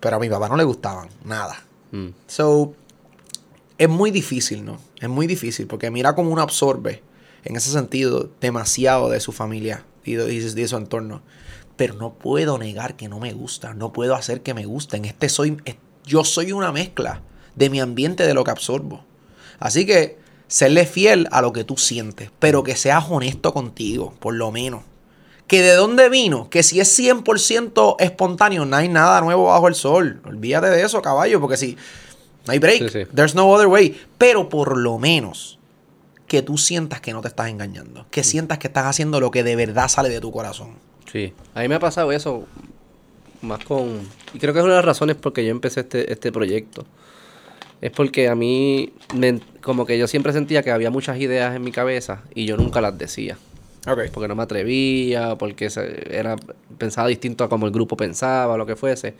Pero 0.00 0.16
a 0.16 0.18
mi 0.18 0.28
papá 0.28 0.48
no 0.48 0.56
le 0.56 0.64
gustaban. 0.64 1.08
Nada. 1.24 1.56
mm. 1.92 2.08
So, 2.26 2.74
es 3.78 3.88
muy 3.88 4.10
difícil, 4.10 4.64
¿no? 4.64 4.78
Es 5.00 5.08
muy 5.08 5.26
difícil. 5.26 5.66
Porque 5.66 5.90
mira 5.90 6.14
cómo 6.14 6.30
uno 6.30 6.42
absorbe, 6.42 7.02
en 7.44 7.56
ese 7.56 7.70
sentido, 7.70 8.30
demasiado 8.40 9.10
de 9.10 9.20
su 9.20 9.32
familia 9.32 9.84
y 10.04 10.14
de, 10.14 10.68
su 10.68 10.76
entorno. 10.76 11.22
Pero 11.76 11.94
no 11.94 12.14
puedo 12.14 12.58
negar 12.58 12.96
que 12.96 13.08
no 13.08 13.20
me 13.20 13.32
gusta. 13.32 13.74
No 13.74 13.92
puedo 13.92 14.14
hacer 14.14 14.42
que 14.42 14.54
me 14.54 14.66
gusten. 14.66 15.04
Este 15.04 15.28
soy, 15.28 15.56
yo 16.04 16.24
soy 16.24 16.52
una 16.52 16.72
mezcla 16.72 17.22
de 17.54 17.70
mi 17.70 17.80
ambiente, 17.80 18.26
de 18.26 18.34
lo 18.34 18.44
que 18.44 18.50
absorbo. 18.50 19.04
Así 19.60 19.86
que, 19.86 20.18
serle 20.48 20.86
fiel 20.86 21.28
a 21.30 21.42
lo 21.42 21.52
que 21.52 21.64
tú 21.64 21.76
sientes. 21.76 22.30
Pero 22.38 22.62
que 22.62 22.74
seas 22.74 23.04
honesto 23.08 23.52
contigo, 23.54 24.14
por 24.18 24.34
lo 24.34 24.50
menos. 24.50 24.82
Que 25.46 25.62
de 25.62 25.74
dónde 25.74 26.08
vino, 26.08 26.50
que 26.50 26.62
si 26.62 26.80
es 26.80 26.98
100% 26.98 27.96
espontáneo, 28.00 28.66
no 28.66 28.76
hay 28.76 28.88
nada 28.88 29.20
nuevo 29.20 29.44
bajo 29.44 29.68
el 29.68 29.74
sol. 29.74 30.20
Olvídate 30.26 30.68
de 30.68 30.82
eso, 30.82 31.00
caballo, 31.00 31.40
porque 31.40 31.56
si 31.56 31.76
no 32.46 32.52
hay 32.52 32.58
break, 32.58 32.82
Sí, 32.82 33.04
sí. 33.04 33.10
there's 33.14 33.34
no 33.34 33.50
other 33.50 33.66
way. 33.66 33.98
Pero 34.18 34.48
por 34.48 34.76
lo 34.76 34.98
menos 34.98 35.57
que 36.28 36.42
tú 36.42 36.58
sientas 36.58 37.00
que 37.00 37.12
no 37.12 37.20
te 37.22 37.28
estás 37.28 37.48
engañando, 37.48 38.06
que 38.10 38.22
sientas 38.22 38.58
que 38.58 38.68
estás 38.68 38.84
haciendo 38.86 39.18
lo 39.18 39.30
que 39.30 39.42
de 39.42 39.56
verdad 39.56 39.88
sale 39.88 40.10
de 40.10 40.20
tu 40.20 40.30
corazón. 40.30 40.74
Sí, 41.10 41.32
a 41.54 41.62
mí 41.62 41.68
me 41.68 41.74
ha 41.76 41.80
pasado 41.80 42.12
eso 42.12 42.46
más 43.40 43.60
con... 43.60 44.02
Y 44.34 44.38
creo 44.38 44.52
que 44.52 44.60
es 44.60 44.64
una 44.64 44.74
de 44.74 44.78
las 44.80 44.84
razones 44.84 45.16
por 45.16 45.32
que 45.32 45.44
yo 45.44 45.50
empecé 45.50 45.80
este, 45.80 46.12
este 46.12 46.30
proyecto. 46.30 46.84
Es 47.80 47.92
porque 47.92 48.28
a 48.28 48.34
mí, 48.34 48.92
me- 49.14 49.40
como 49.62 49.86
que 49.86 49.96
yo 49.98 50.06
siempre 50.06 50.32
sentía 50.32 50.62
que 50.62 50.70
había 50.70 50.90
muchas 50.90 51.18
ideas 51.18 51.54
en 51.56 51.62
mi 51.62 51.72
cabeza 51.72 52.22
y 52.34 52.44
yo 52.44 52.56
nunca 52.56 52.80
las 52.80 52.98
decía. 52.98 53.38
Porque 54.12 54.28
no 54.28 54.34
me 54.34 54.42
atrevía, 54.42 55.36
porque 55.36 55.70
se- 55.70 56.14
era, 56.14 56.36
pensaba 56.76 57.08
distinto 57.08 57.44
a 57.44 57.48
como 57.48 57.66
el 57.66 57.72
grupo 57.72 57.96
pensaba, 57.96 58.56
lo 58.58 58.66
que 58.66 58.76
fuese. 58.76 59.14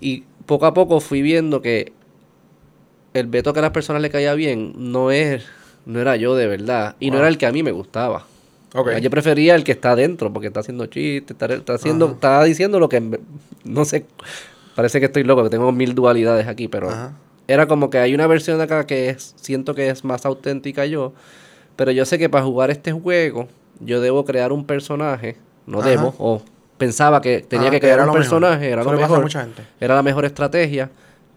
Y 0.00 0.24
poco 0.46 0.66
a 0.66 0.74
poco 0.74 0.98
fui 1.00 1.22
viendo 1.22 1.60
que 1.62 1.92
el 3.12 3.26
veto 3.26 3.52
que 3.52 3.58
a 3.58 3.62
las 3.62 3.70
personas 3.72 4.02
le 4.02 4.10
caía 4.10 4.34
bien 4.34 4.72
no 4.76 5.10
es 5.10 5.44
no 5.90 6.00
era 6.00 6.16
yo 6.16 6.34
de 6.36 6.46
verdad 6.46 6.96
y 7.00 7.10
no 7.10 7.18
era 7.18 7.28
el 7.28 7.36
que 7.38 7.46
a 7.46 7.52
mí 7.52 7.62
me 7.62 7.72
gustaba. 7.72 8.26
Yo 9.02 9.10
prefería 9.10 9.56
el 9.56 9.64
que 9.64 9.72
está 9.72 9.92
adentro, 9.92 10.32
porque 10.32 10.46
está 10.46 10.60
haciendo 10.60 10.86
chistes, 10.86 11.32
está, 11.32 11.46
está 11.52 11.74
haciendo, 11.74 12.04
Ajá. 12.06 12.14
está 12.14 12.44
diciendo 12.44 12.78
lo 12.78 12.88
que 12.88 13.18
no 13.64 13.84
sé, 13.84 14.06
parece 14.76 15.00
que 15.00 15.06
estoy 15.06 15.24
loco, 15.24 15.42
que 15.42 15.50
tengo 15.50 15.72
mil 15.72 15.94
dualidades 15.94 16.46
aquí, 16.46 16.68
pero 16.68 16.88
Ajá. 16.90 17.12
era 17.48 17.66
como 17.66 17.90
que 17.90 17.98
hay 17.98 18.14
una 18.14 18.28
versión 18.28 18.58
de 18.58 18.64
acá 18.64 18.86
que 18.86 19.08
es, 19.10 19.34
siento 19.36 19.74
que 19.74 19.88
es 19.90 20.04
más 20.04 20.24
auténtica 20.24 20.86
yo, 20.86 21.12
pero 21.74 21.90
yo 21.90 22.04
sé 22.04 22.16
que 22.18 22.28
para 22.28 22.44
jugar 22.44 22.70
este 22.70 22.92
juego 22.92 23.48
yo 23.80 24.00
debo 24.00 24.24
crear 24.24 24.52
un 24.52 24.64
personaje, 24.64 25.36
no 25.66 25.80
Ajá. 25.80 25.88
debo, 25.90 26.14
o 26.18 26.40
pensaba 26.78 27.20
que 27.20 27.40
tenía 27.40 27.68
Ah, 27.68 27.70
que 27.72 27.80
crear 27.80 27.98
un 27.98 28.06
mejor. 28.06 28.20
personaje, 28.20 28.68
era 28.70 28.82
Eso 28.82 28.92
lo 28.92 28.98
mejor, 29.00 29.22
mucha 29.22 29.40
gente. 29.42 29.64
era 29.80 29.96
la 29.96 30.02
mejor 30.04 30.24
estrategia. 30.24 30.90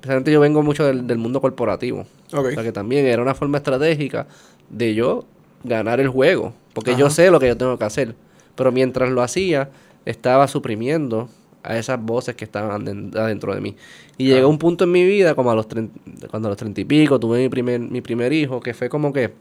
Especialmente 0.03 0.33
yo 0.33 0.41
vengo 0.41 0.62
mucho 0.63 0.86
del, 0.86 1.07
del 1.07 1.17
mundo 1.17 1.39
corporativo. 1.39 2.01
Ok. 2.33 2.48
O 2.48 2.51
sea 2.51 2.62
que 2.63 2.74
también 2.74 3.05
era 3.05 3.22
una 3.22 3.33
forma 3.36 3.57
estratégica 3.60 4.27
de 4.69 4.93
yo 4.93 5.24
ganar 5.63 6.01
el 6.01 6.10
juego. 6.10 6.53
Porque 6.74 6.91
yo 6.98 7.10
sé 7.10 7.31
lo 7.31 7.39
que 7.39 7.48
yo 7.48 7.55
tengo 7.55 7.77
que 7.77 7.86
hacer. 7.86 8.13
Pero 8.55 8.74
mientras 8.74 9.10
lo 9.10 9.22
hacía, 9.22 9.69
estaba 10.05 10.50
suprimiendo 10.50 11.29
a 11.63 11.77
esas 11.77 12.01
voces 12.01 12.36
que 12.36 12.43
estaban 12.43 12.86
aden- 12.86 13.15
adentro 13.17 13.55
de 13.55 13.62
mí. 13.62 13.77
Y 14.17 14.25
llegó 14.27 14.50
un 14.50 14.57
punto 14.57 14.83
en 14.83 14.91
mi 14.91 15.05
vida, 15.05 15.36
como 15.36 15.51
a 15.51 15.55
los 15.55 15.69
30, 15.69 16.27
cuando 16.27 16.50
a 16.50 16.51
los 16.51 16.57
treinta 16.57 16.81
y 16.81 16.86
pico, 16.86 17.17
tuve 17.17 17.38
mi 17.39 17.48
primer, 17.48 17.79
mi 17.79 18.01
primer 18.01 18.33
hijo, 18.33 18.60
que 18.60 18.74
fue 18.74 18.89
como 18.89 19.13
que, 19.13 19.31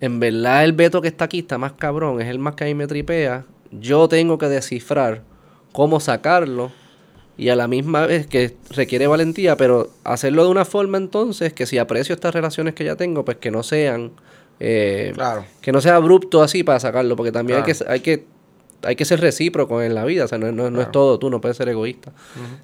en 0.00 0.20
verdad 0.20 0.64
el 0.64 0.72
Beto 0.74 1.00
que 1.00 1.08
está 1.08 1.24
aquí 1.24 1.38
está 1.38 1.56
más 1.56 1.72
cabrón, 1.72 2.20
es 2.20 2.28
el 2.28 2.38
más 2.38 2.54
que 2.54 2.64
a 2.64 2.66
mí 2.66 2.74
me 2.74 2.86
tripea. 2.86 3.46
Yo 3.70 4.08
tengo 4.08 4.36
que 4.36 4.46
descifrar 4.48 5.22
cómo 5.72 6.00
sacarlo 6.00 6.70
y 7.42 7.50
a 7.50 7.56
la 7.56 7.68
misma 7.68 8.06
vez 8.06 8.26
que 8.26 8.54
requiere 8.70 9.06
valentía, 9.06 9.56
pero 9.56 9.90
hacerlo 10.04 10.44
de 10.44 10.50
una 10.50 10.64
forma 10.64 10.96
entonces 10.98 11.52
que 11.52 11.66
si 11.66 11.78
aprecio 11.78 12.14
estas 12.14 12.34
relaciones 12.34 12.74
que 12.74 12.84
ya 12.84 12.96
tengo, 12.96 13.24
pues 13.24 13.36
que 13.38 13.50
no 13.50 13.62
sean... 13.62 14.12
eh, 14.60 15.12
Claro. 15.14 15.44
que 15.60 15.72
no 15.72 15.80
sea 15.80 15.96
abrupto 15.96 16.42
así 16.42 16.62
para 16.62 16.78
sacarlo, 16.80 17.16
porque 17.16 17.32
también 17.32 17.58
hay, 17.58 17.64
que, 17.64 17.76
hay 17.88 18.00
que 18.00 18.24
hay 18.84 18.96
que 18.96 19.04
ser 19.04 19.20
recíproco 19.20 19.80
en 19.80 19.94
la 19.94 20.04
vida, 20.04 20.24
o 20.24 20.28
sea, 20.28 20.38
no, 20.38 20.50
no- 20.50 20.68
no 20.70 20.80
es 20.82 20.90
todo 20.90 21.18
tú, 21.18 21.30
no 21.30 21.40
puedes 21.40 21.56
ser 21.56 21.68
egoísta. 21.68 22.10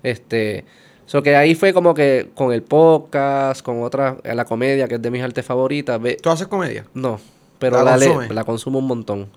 Este, 0.02 0.64
so 1.06 1.23
que 1.23 1.37
ahí 1.37 1.54
fue 1.54 1.73
como 1.73 1.94
que 1.94 2.28
con 2.35 2.52
el 2.52 2.62
podcast, 2.62 3.62
con 3.62 3.82
otra, 3.85 4.16
la 4.25 4.44
comedia, 4.44 4.88
que 4.88 4.97
es 4.97 5.02
de 5.02 5.11
mis 5.12 5.23
artes 5.23 5.44
favoritas, 5.44 6.00
ve, 6.02 6.16
¿Tú 6.20 6.28
haces 6.30 6.49
comedia? 6.49 6.85
no, 6.94 7.20
pero 7.61 7.76
¿La 7.85 7.97
la, 7.97 7.97
le- 7.97 8.35
la 8.35 8.42
consumo 8.44 8.78
un 8.80 8.87
montón. 8.88 9.28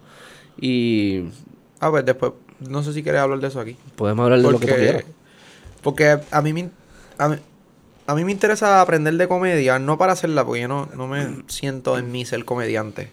Y 0.60 1.25
Ah, 1.79 1.89
pues 1.89 2.05
después, 2.05 2.33
no 2.67 2.83
sé 2.83 2.93
si 2.93 3.01
quieres 3.03 3.21
hablar 3.21 3.39
de 3.39 3.48
eso 3.48 3.60
aquí. 3.60 3.75
podemos 3.95 4.24
hablar 4.24 4.39
de 4.41 4.51
lo 4.51 4.60
que 4.60 4.67
tú 4.67 4.74
quieras. 4.75 5.03
Porque 5.81 6.19
a 6.29 6.41
mí, 6.41 6.53
me, 6.53 6.69
a, 7.17 7.29
mí, 7.29 7.35
a 8.07 8.15
mí 8.15 8.23
me 8.23 8.31
interesa 8.31 8.81
aprender 8.81 9.15
de 9.15 9.27
comedia, 9.27 9.79
no 9.79 9.97
para 9.97 10.13
hacerla, 10.13 10.45
porque 10.45 10.61
yo 10.61 10.67
no, 10.67 10.89
no 10.95 11.07
me 11.07 11.43
siento 11.47 11.97
en 11.97 12.11
mí 12.11 12.25
ser 12.25 12.45
comediante. 12.45 13.11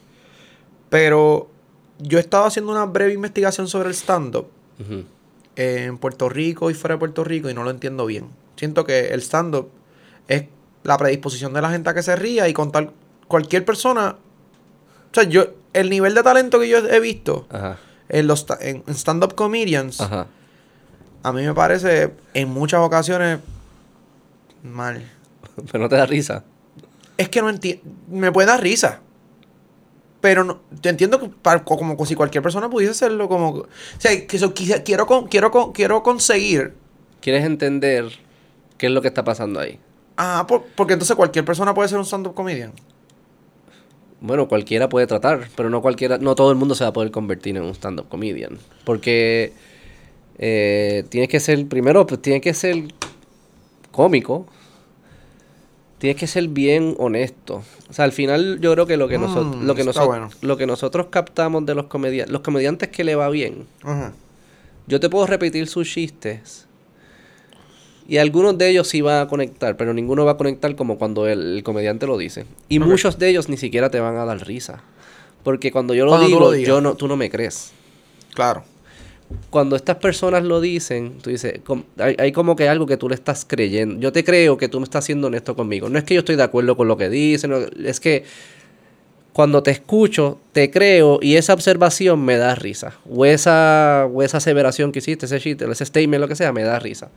Pero 0.91 1.51
yo 1.99 2.19
he 2.19 2.21
estado 2.21 2.45
haciendo 2.45 2.73
una 2.73 2.85
breve 2.87 3.13
investigación 3.13 3.69
sobre 3.69 3.89
el 3.89 3.95
stand-up 3.95 4.49
en 5.57 5.99
Puerto 5.99 6.29
Rico 6.29 6.71
y 6.71 6.75
fuera 6.75 6.95
de 6.95 6.99
Puerto 6.99 7.25
Rico 7.25 7.51
y 7.51 7.55
no 7.55 7.65
lo 7.65 7.71
entiendo 7.71 8.07
bien. 8.07 8.27
Siento 8.57 8.85
que 8.85 9.09
el 9.09 9.21
stand-up 9.21 9.71
es 10.29 10.45
la 10.85 10.97
predisposición 10.97 11.53
de 11.53 11.61
la 11.61 11.71
gente 11.71 11.91
a 11.91 11.95
que 11.95 12.03
se 12.03 12.15
ría 12.17 12.49
y 12.49 12.53
contar 12.53 12.93
cualquier 13.27 13.65
persona. 13.65 14.17
O 15.11 15.15
sea, 15.15 15.25
yo, 15.25 15.47
el 15.73 15.91
nivel 15.91 16.15
de 16.15 16.23
talento 16.23 16.61
que 16.61 16.69
yo 16.69 16.79
he 16.79 17.01
visto 17.01 17.47
Ajá, 17.51 17.79
en 18.09 18.27
los 18.27 18.47
en 18.61 18.83
stand-up 18.89 19.35
comedians, 19.35 20.01
ajá. 20.01 20.29
A 21.23 21.33
mí 21.33 21.43
me 21.43 21.55
parece 21.55 22.13
en 22.35 22.49
muchas 22.49 22.81
ocasiones 22.81 23.41
mal. 24.63 25.03
Pero 25.73 25.83
no 25.85 25.89
te 25.89 25.97
da 25.97 26.07
risa. 26.07 26.45
Es 27.17 27.29
que 27.29 27.41
no 27.43 27.51
entiendo. 27.51 27.83
Me 28.09 28.31
puede 28.33 28.47
dar 28.49 28.63
risa. 28.63 29.01
Pero 30.21 30.43
no, 30.45 30.61
yo 30.83 30.91
entiendo 30.91 31.21
que 31.21 31.29
para- 31.29 31.65
como 31.65 32.05
si 32.05 32.15
cualquier 32.17 32.43
persona 32.43 32.69
pudiese 32.69 32.91
hacerlo 32.93 33.29
como... 33.29 33.51
O 33.51 33.69
sea, 33.99 34.27
que 34.27 34.37
eso, 34.37 34.53
quiero, 34.53 35.07
con- 35.07 35.29
quiero, 35.29 35.51
con- 35.51 35.73
quiero 35.73 36.03
conseguir... 36.03 36.75
¿Quieres 37.21 37.45
entender 37.45 38.07
qué 38.79 38.87
es 38.87 38.93
lo 38.93 39.01
que 39.01 39.09
está 39.09 39.23
pasando 39.25 39.61
ahí? 39.61 39.79
Ah, 40.17 40.45
por- 40.49 40.65
porque 40.75 40.95
entonces 40.95 41.15
cualquier 41.17 41.45
persona 41.45 41.73
puede 41.73 41.89
ser 41.89 41.99
un 41.99 42.05
stand-up 42.05 42.35
comedian. 42.35 42.73
Bueno, 44.21 44.49
cualquiera 44.49 44.89
puede 44.89 45.07
tratar, 45.07 45.49
pero 45.57 45.71
no 45.71 45.81
cualquiera, 45.81 46.19
no 46.19 46.35
todo 46.35 46.51
el 46.51 46.57
mundo 46.57 46.75
se 46.75 46.83
va 46.83 46.91
a 46.91 46.93
poder 46.93 47.13
convertir 47.13 47.57
en 47.57 47.63
un 47.63 47.71
stand-up 47.75 48.09
comedian. 48.09 48.59
Porque 48.85 49.53
eh, 50.39 51.05
tienes 51.09 51.29
que 51.29 51.41
ser, 51.41 51.67
primero, 51.67 52.07
pues 52.07 52.21
tienes 52.23 52.43
que 52.43 52.55
ser 52.55 52.85
cómico. 53.91 54.47
Tienes 55.99 56.17
que 56.17 56.29
ser 56.29 56.47
bien 56.49 56.95
honesto. 56.99 57.63
O 57.91 57.93
sea, 57.93 58.05
al 58.05 58.13
final 58.13 58.61
yo 58.61 58.73
creo 58.73 58.87
que 58.87 58.97
lo 58.97 59.09
que, 59.09 59.19
Mm, 59.19 59.23
nosotros 59.23 59.63
lo 59.65 59.75
que, 59.75 59.83
bueno. 60.07 60.31
lo 60.43 60.57
que 60.57 60.67
nosotros 60.67 61.07
captamos 61.11 61.67
de 61.67 61.75
los 61.75 61.87
comediantes, 61.87 62.33
los 62.33 62.43
comediantes 62.43 62.89
que 62.91 63.03
le 63.03 63.17
va 63.17 63.29
bien, 63.31 63.67
Ajá. 63.83 64.13
yo 64.87 65.01
te 65.01 65.09
puedo 65.11 65.27
repetir 65.27 65.67
sus 65.67 65.91
chistes. 65.91 66.67
Y 68.07 68.19
algunos 68.19 68.57
de 68.57 68.71
ellos 68.71 68.87
sí 68.89 69.01
van 69.03 69.21
a 69.23 69.29
conectar, 69.29 69.77
pero 69.77 69.93
ninguno 69.93 70.25
va 70.25 70.33
a 70.33 70.37
conectar 70.37 70.75
como 70.77 70.99
cuando 70.99 71.27
el, 71.27 71.57
el 71.59 71.63
comediante 71.65 72.07
lo 72.07 72.17
dice. 72.17 72.47
Y 72.69 72.79
muchos 72.79 73.19
de 73.19 73.29
ellos 73.31 73.49
ni 73.49 73.57
siquiera 73.57 73.91
te 73.91 73.99
van 74.01 74.17
a 74.17 74.25
dar 74.25 74.47
risa. 74.47 74.83
Porque 75.43 75.73
cuando 75.73 75.95
yo 75.95 76.05
lo 76.05 76.13
Cuando 76.13 76.27
digo, 76.29 76.41
lo 76.41 76.57
yo 76.57 76.81
no, 76.81 76.95
tú 76.95 77.07
no 77.09 77.17
me 77.17 77.29
crees. 77.29 77.73
Claro. 78.35 78.63
Cuando 79.51 79.77
estas 79.77 79.97
personas 79.97 80.43
lo 80.45 80.61
dicen, 80.61 81.19
tú 81.23 81.31
dices, 81.31 81.61
hay, 81.99 82.17
hay 82.19 82.33
como 82.33 82.57
que 82.57 82.69
algo 82.69 82.87
que 82.87 82.97
tú 82.97 83.09
le 83.09 83.15
estás 83.15 83.45
creyendo. 83.47 84.01
Yo 84.01 84.11
te 84.13 84.25
creo 84.25 84.57
que 84.57 84.69
tú 84.69 84.81
me 84.81 84.85
estás 84.85 85.05
siendo 85.05 85.27
honesto 85.27 85.55
conmigo. 85.55 85.89
No 85.89 85.99
es 85.99 86.05
que 86.05 86.15
yo 86.15 86.21
estoy 86.21 86.37
de 86.37 86.43
acuerdo 86.43 86.77
con 86.77 86.89
lo 86.89 86.97
que 86.97 87.09
dicen, 87.11 87.53
es 87.85 88.01
que 88.01 88.25
cuando 89.33 89.63
te 89.63 89.71
escucho, 89.71 90.39
te 90.53 90.71
creo 90.71 91.19
y 91.23 91.37
esa 91.37 91.53
observación 91.55 92.25
me 92.25 92.37
da 92.39 92.55
risa. 92.55 92.95
O 93.09 93.25
esa, 93.25 94.09
o 94.13 94.23
esa 94.23 94.39
aseveración 94.39 94.93
que 94.93 94.99
hiciste, 95.01 95.27
ese 95.27 95.39
chiste, 95.41 95.71
ese 95.71 95.85
statement, 95.85 96.21
lo 96.21 96.29
que 96.29 96.35
sea, 96.35 96.53
me 96.53 96.63
da 96.63 96.79
risa. 96.79 97.11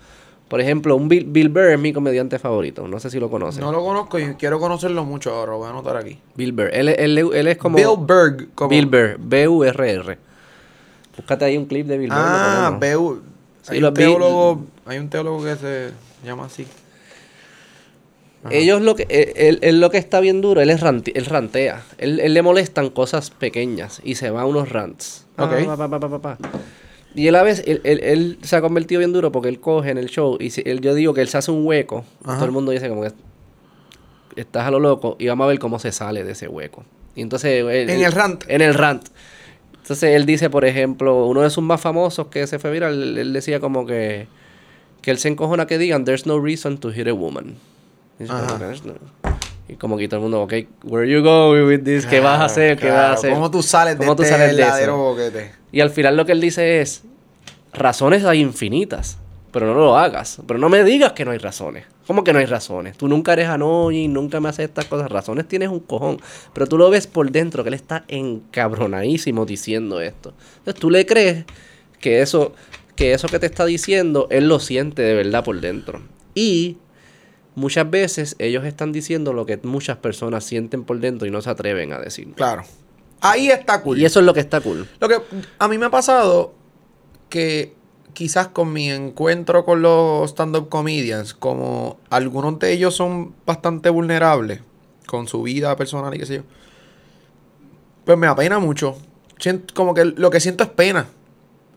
Por 0.47 0.59
ejemplo, 0.59 0.97
un 0.97 1.07
Bill, 1.07 1.23
Bill 1.25 1.47
Burr 1.47 1.69
es 1.71 1.79
mi 1.79 1.93
comediante 1.93 2.37
favorito. 2.37 2.85
No 2.87 2.99
sé 2.99 3.09
si 3.09 3.19
lo 3.21 3.29
conoces. 3.29 3.61
No 3.61 3.71
lo 3.71 3.81
conozco 3.83 4.19
y 4.19 4.35
quiero 4.35 4.59
conocerlo 4.59 5.05
mucho 5.05 5.33
ahora. 5.33 5.53
Lo 5.53 5.59
voy 5.59 5.67
a 5.67 5.69
anotar 5.69 5.95
aquí. 5.95 6.19
Bill 6.35 6.51
Burr. 6.51 6.69
Él, 6.73 6.89
él- 6.89 7.17
él 7.33 7.47
es 7.47 7.57
como... 7.57 7.77
Bill 7.77 8.05
Berg. 8.05 8.49
Como... 8.53 8.69
Bill 8.69 8.85
Burr. 8.85 9.17
B-U-R-R. 9.17 10.17
Búscate 11.17 11.45
ahí 11.45 11.57
un 11.57 11.65
clip 11.65 11.87
de 11.87 11.97
lo 12.07 12.13
Ah. 12.13 12.77
Bill. 12.79 13.21
Sí, 13.63 13.73
Hay, 13.75 13.83
un 13.83 13.93
teólogo, 13.93 14.65
hay 14.85 14.97
un 14.97 15.09
teólogo 15.09 15.43
que 15.43 15.55
se 15.55 15.91
llama 16.25 16.45
así. 16.45 16.65
Ajá. 18.43 18.55
Ellos 18.55 18.81
lo 18.81 18.95
que, 18.95 19.03
él, 19.09 19.33
él- 19.35 19.59
él 19.61 19.79
lo 19.79 19.91
que 19.91 19.97
está 19.99 20.19
bien 20.19 20.41
duro, 20.41 20.61
él 20.61 20.71
es 20.71 20.81
ranti- 20.81 21.11
él 21.13 21.25
rantea. 21.27 21.83
Él, 21.99 22.19
él 22.19 22.33
le 22.33 22.41
molestan 22.41 22.89
cosas 22.89 23.29
pequeñas 23.29 24.01
y 24.03 24.15
se 24.15 24.31
va 24.31 24.41
a 24.41 24.45
unos 24.45 24.69
rants. 24.69 25.27
Pa, 25.35 25.45
Ok. 25.45 25.77
pa, 25.77 26.19
pa. 26.21 26.37
Y 27.13 27.27
él 27.27 27.35
a 27.35 27.43
veces, 27.43 27.65
él, 27.67 27.81
él- 27.83 27.99
él 28.03 28.39
se 28.41 28.55
ha 28.55 28.61
convertido 28.61 28.97
bien 28.99 29.13
duro 29.13 29.31
porque 29.31 29.49
él 29.49 29.59
coge 29.59 29.91
en 29.91 29.99
el 29.99 30.07
show 30.09 30.37
y 30.39 30.49
si- 30.49 30.63
él, 30.65 30.81
yo 30.81 30.95
digo 30.95 31.13
que 31.13 31.21
él 31.21 31.27
se 31.27 31.37
hace 31.37 31.51
un 31.51 31.65
hueco. 31.67 32.03
Ajá. 32.23 32.35
Todo 32.37 32.45
el 32.45 32.51
mundo 32.51 32.71
dice 32.71 32.89
como 32.89 33.03
que 33.03 33.11
estás 34.37 34.65
a 34.65 34.71
lo 34.71 34.79
loco 34.79 35.17
y 35.19 35.27
vamos 35.27 35.45
a 35.45 35.47
ver 35.49 35.59
cómo 35.59 35.77
se 35.77 35.91
sale 35.91 36.23
de 36.23 36.31
ese 36.31 36.47
hueco. 36.47 36.83
Y 37.13 37.21
entonces... 37.21 37.63
él- 37.63 37.89
En 37.91 38.01
el 38.01 38.11
rant. 38.11 38.43
En 38.47 38.61
el 38.61 38.73
rant. 38.73 39.03
Entonces 39.81 40.15
él 40.15 40.25
dice, 40.25 40.49
por 40.49 40.63
ejemplo, 40.65 41.25
uno 41.25 41.41
de 41.41 41.49
sus 41.49 41.63
más 41.63 41.81
famosos 41.81 42.27
que 42.27 42.45
se 42.47 42.59
fue 42.59 42.71
viral, 42.71 43.17
él, 43.17 43.33
decía 43.33 43.59
como 43.59 43.85
que, 43.85 44.27
que 45.01 45.11
él 45.11 45.17
se 45.17 45.27
encojona 45.27 45.65
que 45.65 45.77
digan, 45.77 46.05
there's 46.05 46.25
no 46.25 46.39
reason 46.39 46.77
to 46.77 46.91
hit 46.91 47.07
a 47.07 47.13
woman. 47.13 47.55
Y, 48.19 48.25
como 48.25 48.47
que, 48.47 48.53
"There's 48.59 48.85
no-". 48.85 48.93
Y 49.67 49.75
como 49.75 49.97
que 49.97 50.07
todo 50.07 50.17
el 50.17 50.23
mundo, 50.23 50.41
ok, 50.41 50.53
where 50.83 51.09
you 51.09 51.23
going 51.23 51.65
with 51.65 51.83
this? 51.83 52.05
¿Qué 52.05 52.19
vas 52.19 52.41
a 52.41 52.45
hacer? 52.45 52.77
¿Qué 52.77 52.89
vas 52.89 52.97
a 53.05 53.13
hacer? 53.13 53.33
¿Cómo 53.33 53.49
tú 53.49 53.63
sales 53.63 53.97
de 53.97 54.05
¿Cómo 54.05 54.15
tú 54.15 54.23
este 54.23 54.35
sales 54.35 54.57
de 54.57 54.83
eso? 54.83 54.97
boquete? 54.97 55.51
Y 55.71 55.79
al 55.79 55.89
final 55.89 56.17
lo 56.17 56.25
que 56.25 56.33
él 56.33 56.41
dice 56.41 56.81
es, 56.81 57.03
razones 57.73 58.25
hay 58.25 58.41
infinitas, 58.41 59.17
pero 59.51 59.67
no 59.67 59.73
lo 59.73 59.97
hagas. 59.97 60.39
Pero 60.47 60.59
no 60.59 60.69
me 60.69 60.83
digas 60.83 61.13
que 61.13 61.25
no 61.25 61.31
hay 61.31 61.37
razones. 61.37 61.85
¿Cómo 62.07 62.23
que 62.23 62.33
no 62.33 62.39
hay 62.39 62.45
razones? 62.45 62.97
Tú 62.97 63.07
nunca 63.07 63.33
eres 63.33 63.47
annoying, 63.47 64.11
nunca 64.11 64.39
me 64.39 64.49
haces 64.49 64.65
estas 64.65 64.85
cosas. 64.85 65.11
Razones 65.11 65.47
tienes 65.47 65.69
un 65.69 65.79
cojón. 65.79 66.19
Pero 66.53 66.67
tú 66.67 66.77
lo 66.77 66.89
ves 66.89 67.07
por 67.07 67.31
dentro, 67.31 67.63
que 67.63 67.69
él 67.69 67.73
está 67.73 68.05
encabronadísimo 68.07 69.45
diciendo 69.45 70.01
esto. 70.01 70.33
Entonces 70.59 70.79
tú 70.79 70.89
le 70.89 71.05
crees 71.05 71.45
que 71.99 72.21
eso, 72.21 72.53
que 72.95 73.13
eso 73.13 73.27
que 73.27 73.39
te 73.39 73.45
está 73.45 73.65
diciendo, 73.65 74.27
él 74.31 74.47
lo 74.47 74.59
siente 74.59 75.01
de 75.01 75.15
verdad 75.15 75.43
por 75.43 75.59
dentro. 75.59 76.01
Y 76.33 76.77
muchas 77.55 77.89
veces 77.89 78.35
ellos 78.39 78.65
están 78.65 78.91
diciendo 78.91 79.33
lo 79.33 79.45
que 79.45 79.59
muchas 79.63 79.97
personas 79.97 80.43
sienten 80.43 80.83
por 80.83 80.99
dentro 80.99 81.27
y 81.27 81.31
no 81.31 81.41
se 81.41 81.49
atreven 81.49 81.93
a 81.93 81.99
decir. 81.99 82.33
Claro. 82.35 82.63
Ahí 83.19 83.49
está 83.49 83.81
cool. 83.83 83.99
Y 83.99 84.05
eso 84.05 84.19
es 84.19 84.25
lo 84.25 84.33
que 84.33 84.39
está 84.39 84.61
cool. 84.61 84.87
Lo 84.99 85.07
que 85.07 85.17
a 85.59 85.67
mí 85.67 85.77
me 85.77 85.85
ha 85.85 85.91
pasado 85.91 86.55
que 87.29 87.73
quizás 88.13 88.47
con 88.47 88.71
mi 88.73 88.89
encuentro 88.89 89.63
con 89.65 89.81
los 89.81 90.29
stand-up 90.31 90.69
comedians, 90.69 91.33
como 91.33 91.97
algunos 92.09 92.59
de 92.59 92.71
ellos 92.73 92.95
son 92.95 93.33
bastante 93.45 93.89
vulnerables 93.89 94.61
con 95.07 95.27
su 95.27 95.43
vida 95.43 95.75
personal 95.75 96.13
y 96.15 96.19
qué 96.19 96.25
sé 96.25 96.35
yo, 96.37 96.41
pues 98.05 98.17
me 98.17 98.27
apena 98.27 98.59
mucho. 98.59 98.95
Siento- 99.39 99.73
como 99.73 99.93
que 99.93 100.05
lo 100.05 100.29
que 100.29 100.39
siento 100.39 100.63
es 100.63 100.69
pena 100.69 101.07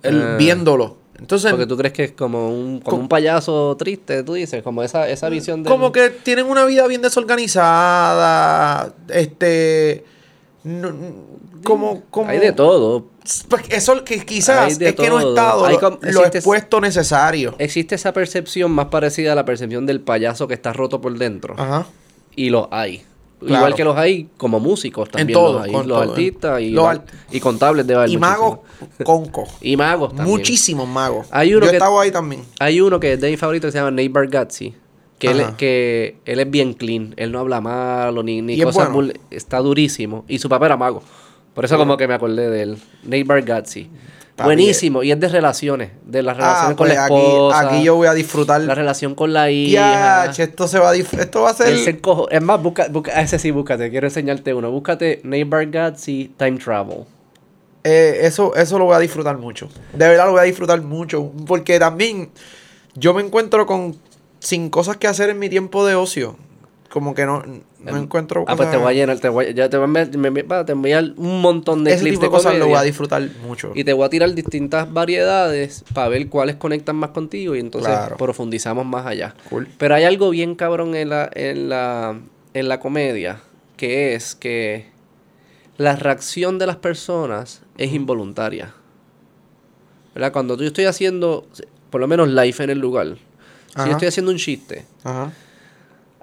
el, 0.03 0.23
Ah. 0.23 0.37
viéndolo. 0.39 0.97
Entonces, 1.19 1.53
Porque 1.53 1.67
tú 1.67 1.77
crees 1.77 1.93
que 1.93 2.05
es 2.05 2.13
como 2.13 2.49
un, 2.51 2.81
como 2.81 2.97
Co- 2.97 3.03
un 3.03 3.09
payaso 3.09 3.77
triste, 3.79 4.23
tú 4.25 4.35
dices, 4.35 4.63
como 4.65 4.83
esa, 4.83 5.09
esa 5.09 5.29
visión 5.29 5.63
de... 5.63 5.71
como 5.71 5.93
que 5.93 6.11
tienen 6.11 6.47
una 6.47 6.65
vida 6.65 6.87
bien 6.89 7.03
desorganizada, 7.03 8.93
este... 9.09 10.05
no- 10.65 10.93
como, 11.65 12.03
como 12.11 12.31
Hay 12.31 12.39
de 12.39 12.53
todo. 12.53 13.07
Pues 13.49 13.65
eso 13.71 14.05
que 14.05 14.25
quizás 14.25 14.79
es 14.81 14.95
que 14.95 15.09
no 15.09 15.19
he 15.19 15.29
estado 15.31 15.65
Hay 15.65 15.79
com- 15.79 15.99
lo 16.03 16.09
existe- 16.21 16.39
expuesto 16.39 16.81
necesario. 16.81 17.55
Existe 17.59 17.95
esa 17.97 18.13
percepción 18.13 18.71
más 18.71 18.87
parecida 18.87 19.33
a 19.33 19.35
la 19.35 19.45
percepción 19.45 19.87
del 19.87 20.01
payaso 20.01 20.47
que 20.47 20.55
está 20.55 20.73
roto 20.73 21.01
por 21.01 21.17
dentro. 21.19 21.55
Ajá. 21.59 21.87
Y 22.37 22.51
los 22.51 22.69
hay. 22.71 23.03
Claro. 23.41 23.57
Igual 23.57 23.75
que 23.75 23.85
los 23.85 23.97
hay 23.97 24.29
como 24.37 24.61
músicos 24.61 25.09
también. 25.11 25.35
todo, 25.37 25.55
los 25.55 25.63
hay. 25.65 25.73
los 25.73 25.87
todo. 25.87 26.01
artistas 26.03 26.61
y, 26.63 26.71
Los 26.71 26.85
la- 26.85 26.91
art- 26.93 27.09
y 27.31 27.41
contables 27.41 27.87
de 27.87 28.07
Y 28.09 28.17
magos 28.17 28.61
concos. 29.05 29.49
Y 29.61 29.77
magos 29.77 30.11
también. 30.15 30.29
Muchísimos 30.29 30.89
magos. 30.89 31.27
Hay 31.31 31.55
uno 31.55 31.67
Yo 31.67 31.71
que- 31.73 31.77
estado 31.77 32.01
ahí 32.01 32.11
también. 32.11 32.43
Hay 32.61 32.81
uno 32.81 33.01
que 33.01 33.15
es 33.15 33.21
de 33.21 33.31
mi 33.31 33.37
favorito 33.37 33.67
que 33.69 33.73
se 33.73 33.79
llama 33.79 33.91
Nate 33.91 34.09
Bargatze. 34.09 34.75
Que 35.19 35.31
él, 35.31 35.45
que 35.57 36.17
él 36.27 36.41
es 36.41 36.51
bien 36.51 36.75
clean. 36.75 37.15
Él 37.17 37.33
no 37.33 37.39
habla 37.39 37.61
malo 37.61 38.23
ni, 38.23 38.43
ni 38.43 38.55
es 38.59 38.65
cosas... 38.65 38.93
bueno. 38.93 39.13
Está 39.31 39.59
durísimo. 39.59 40.25
Y 40.29 40.39
su 40.39 40.49
papá 40.51 40.67
era 40.67 40.77
mago. 40.77 41.03
Por 41.55 41.65
eso 41.65 41.79
como 41.79 41.97
que 41.97 42.09
me 42.09 42.15
acordé 42.15 42.51
de 42.51 42.63
él. 42.63 42.79
Nate 43.05 43.25
Bargatze. 43.25 43.89
Buenísimo. 44.43 45.03
Y 45.05 45.13
es 45.13 45.21
de 45.21 45.29
relaciones. 45.29 45.91
De 46.05 46.23
las 46.23 46.37
relaciones 46.37 46.65
Ah, 46.65 46.67
con 46.69 46.77
pues 46.77 46.95
la 46.95 47.05
aquí, 47.05 47.15
esposa. 47.15 47.61
aquí 47.61 47.85
yo 47.85 47.95
voy 47.95 48.09
a 48.09 48.15
disfrutar. 48.15 48.61
La 48.63 48.75
relación 48.75 49.15
con 49.15 49.33
la 49.33 49.51
hija. 49.51 50.33
Ya, 50.33 50.43
esto 50.43 50.67
se 50.67 50.81
va 50.81 50.91
a 50.91 50.97
esto 50.97 51.43
va 51.43 51.51
a 51.51 51.55
ser 51.55 51.73
Es 52.31 52.43
más, 52.43 52.61
busca, 52.63 52.89
busca, 52.91 53.21
ese 53.21 53.39
sí, 53.39 53.53
búscate. 53.53 53.91
Quiero 53.91 54.09
enseñarte 54.09 54.53
uno. 54.53 54.71
Búscate 54.73 55.21
Neighbor 55.23 55.71
Gatsby 55.71 56.35
Time 56.37 56.59
Travel. 56.59 57.05
Eh, 57.85 58.21
eso, 58.23 58.57
eso 58.57 58.79
lo 58.79 58.87
voy 58.87 58.97
a 58.97 58.99
disfrutar 58.99 59.39
mucho. 59.39 59.69
De 59.93 60.09
verdad 60.09 60.27
lo 60.27 60.33
voy 60.33 60.41
a 60.41 60.45
disfrutar 60.45 60.81
mucho. 60.83 61.31
Porque 61.47 61.79
también 61.79 62.31
yo 62.95 63.15
me 63.15 63.23
encuentro 63.23 63.67
con 63.67 63.97
sin 64.41 64.69
cosas 64.69 64.97
que 64.97 65.07
hacer 65.07 65.31
en 65.31 65.39
mi 65.39 65.49
tiempo 65.49 65.87
de 65.87 65.95
ocio. 65.95 66.37
Como 66.95 67.13
que 67.13 67.27
no, 67.27 67.43
no 67.81 67.97
encuentro 67.97 68.45
Ah, 68.47 68.55
pues 68.55 68.71
te 68.71 68.77
voy 68.77 68.93
a 68.93 68.95
llenar. 68.95 69.19
Te 69.19 69.29
voy, 69.29 69.47
a- 69.47 69.51
ya 69.51 69.69
te 69.69 69.77
voy 69.77 69.83
a, 69.85 69.89
enviar- 69.89 70.17
me- 70.17 70.31
te 70.45 70.47
voy 70.47 70.65
a 70.69 70.73
enviar 70.73 71.05
un 71.17 71.41
montón 71.41 71.83
de 71.83 71.91
Ese 71.91 72.03
clips 72.03 72.21
tipo 72.21 72.27
de 72.27 72.31
cosas 72.31 72.55
lo 72.57 72.69
voy 72.69 72.77
a 72.77 72.83
disfrutar 72.83 73.29
mucho. 73.45 73.73
Y 73.75 73.83
te 73.83 73.93
voy 73.93 74.07
a 74.07 74.09
tirar 74.11 74.33
distintas 74.33 74.93
variedades 74.93 75.83
para 75.93 76.09
ver 76.09 76.29
cuáles 76.29 76.55
conectan 76.55 76.95
más 76.95 77.11
contigo 77.11 77.57
y 77.57 77.59
entonces 77.59 77.91
Claro. 77.91 78.17
profundizamos 78.17 78.87
más 78.87 79.07
allá. 79.07 79.35
Cool. 79.51 79.67
Pero 79.77 79.97
hay 79.97 80.05
algo 80.05 80.31
bien 80.31 80.55
cabrón 80.55 80.95
en 80.95 81.09
la, 81.09 81.29
en 81.35 81.69
la, 81.69 82.17
en 82.55 82.69
la 82.69 82.79
comedia, 82.79 83.41
que 83.77 84.15
es 84.15 84.37
que 84.37 84.87
la 85.77 85.97
reacción 85.97 86.61
de 86.61 86.69
las 86.69 86.77
personas 86.77 87.63
es 87.77 87.93
involuntaria. 87.93 88.73
¿Verdad? 90.15 90.31
Cuando 90.33 90.57
yo 90.57 90.67
estoy 90.69 90.85
haciendo, 90.85 91.49
por 91.91 92.01
lo 92.01 92.07
menos 92.07 92.29
live 92.29 92.55
en 92.61 92.71
el 92.71 92.79
lugar, 92.79 93.17
si 93.77 93.85
yo 93.87 93.91
estoy 93.91 94.07
haciendo 94.07 94.31
un 94.31 94.39
chiste, 94.39 94.85
Ajá. 95.03 95.33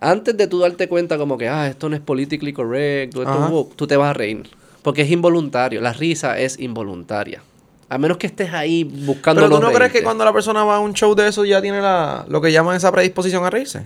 Antes 0.02 0.36
de 0.36 0.48
tú 0.48 0.60
darte 0.60 0.90
cuenta 0.90 1.18
como 1.18 1.38
que, 1.38 1.48
ah, 1.48 1.68
esto 1.68 1.88
no 1.88 1.96
es 1.96 2.02
politically 2.02 2.52
correct, 2.52 3.16
o 3.16 3.22
esto 3.22 3.32
Ajá. 3.34 3.46
es 3.46 3.52
woke, 3.52 3.76
tú 3.78 3.88
te 3.88 3.96
vas 3.96 4.10
a 4.10 4.14
reír. 4.14 4.50
Porque 4.84 5.04
es 5.04 5.12
involuntario, 5.12 5.80
la 5.80 5.94
risa 5.94 6.38
es 6.40 6.60
involuntaria. 6.60 7.42
A 7.88 7.98
menos 7.98 8.18
que 8.18 8.26
estés 8.28 8.52
ahí 8.54 8.84
buscando 8.84 9.42
Pero 9.44 9.56
tú 9.58 9.62
no 9.62 9.72
crees 9.72 9.92
que 9.92 10.02
cuando 10.02 10.26
la 10.26 10.34
persona 10.34 10.64
va 10.64 10.78
a 10.78 10.80
un 10.80 10.94
show 10.94 11.14
de 11.14 11.28
eso 11.28 11.46
ya 11.46 11.62
tiene 11.62 11.82
la, 11.82 12.26
lo 12.28 12.42
que 12.42 12.52
llaman 12.52 12.76
esa 12.78 12.92
predisposición 12.92 13.44
a 13.46 13.50
reírse. 13.50 13.86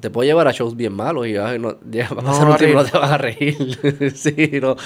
Te 0.00 0.10
puedo 0.10 0.26
llevar 0.26 0.48
a 0.48 0.52
shows 0.52 0.76
bien 0.76 0.92
malos 0.92 1.26
y 1.26 1.36
ay, 1.36 1.58
no, 1.58 1.76
ya 1.90 2.08
va 2.08 2.20
a 2.20 2.24
No 2.24 2.30
pasar 2.30 2.46
va 2.46 2.50
un 2.52 2.56
tiempo 2.58 2.78
no 2.82 2.84
te 2.84 2.98
vas 2.98 3.10
a 3.10 3.18
reír. 3.18 4.12
sí, 4.16 4.50
no. 4.60 4.76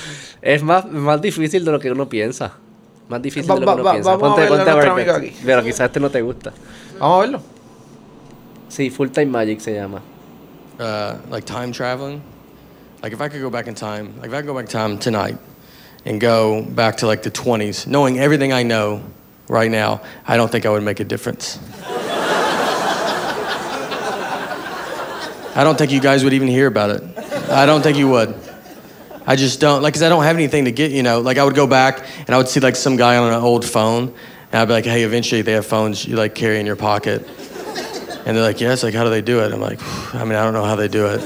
Es 0.42 0.62
más, 0.62 0.90
más 0.90 1.20
difícil 1.22 1.64
de 1.64 1.72
lo 1.72 1.80
que 1.80 1.90
uno 1.90 2.08
piensa. 2.08 2.52
Más 3.08 3.20
difícil 3.22 3.50
Va- 3.50 3.54
de 3.56 3.60
lo 3.62 3.66
va- 3.66 3.74
que 3.74 3.80
uno 3.80 3.84
va- 3.84 3.92
piensa. 3.92 4.10
vamos 4.16 4.28
Ponte, 4.28 4.42
a 4.44 4.48
ponte 4.48 4.94
ver 4.94 5.04
que- 5.04 5.10
aquí. 5.10 5.36
Pero 5.44 5.62
quizás 5.64 5.80
este 5.82 5.98
no 6.00 6.10
te 6.10 6.20
gusta. 6.22 6.52
Vamos 6.98 7.16
a 7.16 7.20
verlo. 7.20 7.42
Sí, 8.70 8.90
Full 8.90 9.10
Time 9.10 9.30
Magic 9.30 9.60
se 9.60 9.74
llama. 9.74 10.00
uh, 10.78 11.18
like 11.28 11.44
time 11.44 11.72
traveling. 11.72 12.22
Like 13.02 13.12
if 13.12 13.20
I 13.20 13.28
could 13.28 13.40
go 13.40 13.50
back 13.50 13.66
in 13.66 13.74
time, 13.74 14.14
like 14.20 14.28
if 14.28 14.32
I 14.34 14.38
could 14.40 14.46
go 14.46 14.54
back 14.54 14.64
in 14.64 14.70
time 14.70 14.98
tonight 14.98 15.36
and 16.06 16.20
go 16.20 16.62
back 16.62 16.96
to 16.98 17.06
like 17.06 17.22
the 17.22 17.30
20s, 17.30 17.86
knowing 17.86 18.18
everything 18.18 18.52
I 18.52 18.62
know 18.62 19.02
right 19.48 19.70
now, 19.70 20.00
I 20.26 20.36
don't 20.36 20.50
think 20.50 20.64
I 20.66 20.70
would 20.70 20.82
make 20.82 21.00
a 21.00 21.04
difference. 21.04 21.58
I 25.52 25.64
don't 25.64 25.76
think 25.76 25.90
you 25.90 26.00
guys 26.00 26.22
would 26.24 26.32
even 26.32 26.48
hear 26.48 26.66
about 26.68 26.90
it. 26.90 27.02
I 27.50 27.66
don't 27.66 27.82
think 27.82 27.98
you 27.98 28.08
would. 28.08 28.34
I 29.26 29.36
just 29.36 29.60
don't, 29.60 29.82
like, 29.82 29.92
because 29.92 30.02
I 30.04 30.08
don't 30.08 30.22
have 30.22 30.36
anything 30.36 30.64
to 30.64 30.72
get, 30.72 30.92
you 30.92 31.02
know. 31.02 31.20
Like, 31.20 31.38
I 31.38 31.44
would 31.44 31.56
go 31.56 31.66
back 31.66 32.06
and 32.18 32.30
I 32.30 32.38
would 32.38 32.48
see, 32.48 32.60
like, 32.60 32.76
some 32.76 32.96
guy 32.96 33.16
on 33.16 33.32
an 33.32 33.40
old 33.42 33.64
phone, 33.64 34.14
and 34.52 34.60
I'd 34.60 34.66
be 34.66 34.72
like, 34.72 34.84
hey, 34.84 35.02
eventually 35.02 35.42
they 35.42 35.52
have 35.52 35.66
phones 35.66 36.06
you, 36.06 36.16
like, 36.16 36.34
carry 36.34 36.58
in 36.60 36.66
your 36.66 36.76
pocket. 36.76 37.26
And 38.26 38.36
they're 38.36 38.44
like, 38.44 38.60
yes, 38.60 38.82
like, 38.82 38.94
how 38.94 39.04
do 39.04 39.10
they 39.10 39.22
do 39.22 39.40
it? 39.40 39.52
I'm 39.52 39.60
like, 39.60 39.80
I 40.14 40.24
mean, 40.24 40.34
I 40.36 40.44
don't 40.44 40.52
know 40.52 40.64
how 40.64 40.76
they 40.76 40.88
do 40.88 41.06
it. 41.06 41.20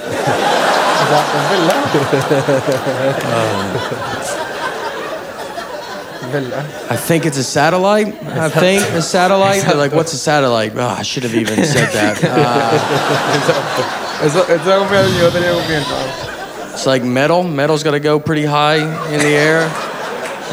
Es 6.22 6.30
verdad. 6.30 6.64
I 6.90 6.96
think 6.96 7.26
it's 7.26 7.36
a 7.38 7.44
satellite. 7.44 8.14
I 8.24 8.48
think 8.48 8.82
a 8.94 9.02
satellite. 9.02 9.62
They're 9.66 9.74
like, 9.76 9.92
what's 9.92 10.12
a 10.12 10.18
satellite? 10.18 10.72
Oh, 10.76 10.86
I 10.86 11.02
should 11.02 11.22
have 11.24 11.34
even 11.34 11.64
said 11.64 11.90
that. 11.92 12.18
Uh, 12.22 14.00
Eso, 14.24 14.42
eso 14.44 14.54
es 14.54 14.60
confianza, 14.78 15.18
yo 15.18 15.30
tenía 15.30 15.52
confianza. 15.52 16.72
it's 16.72 16.86
like 16.86 17.02
metal. 17.02 17.42
Metal's 17.42 17.82
got 17.82 17.90
to 17.90 18.00
go 18.00 18.18
pretty 18.20 18.44
high 18.44 18.76
in 19.12 19.18
the 19.20 19.34
air. 19.34 19.68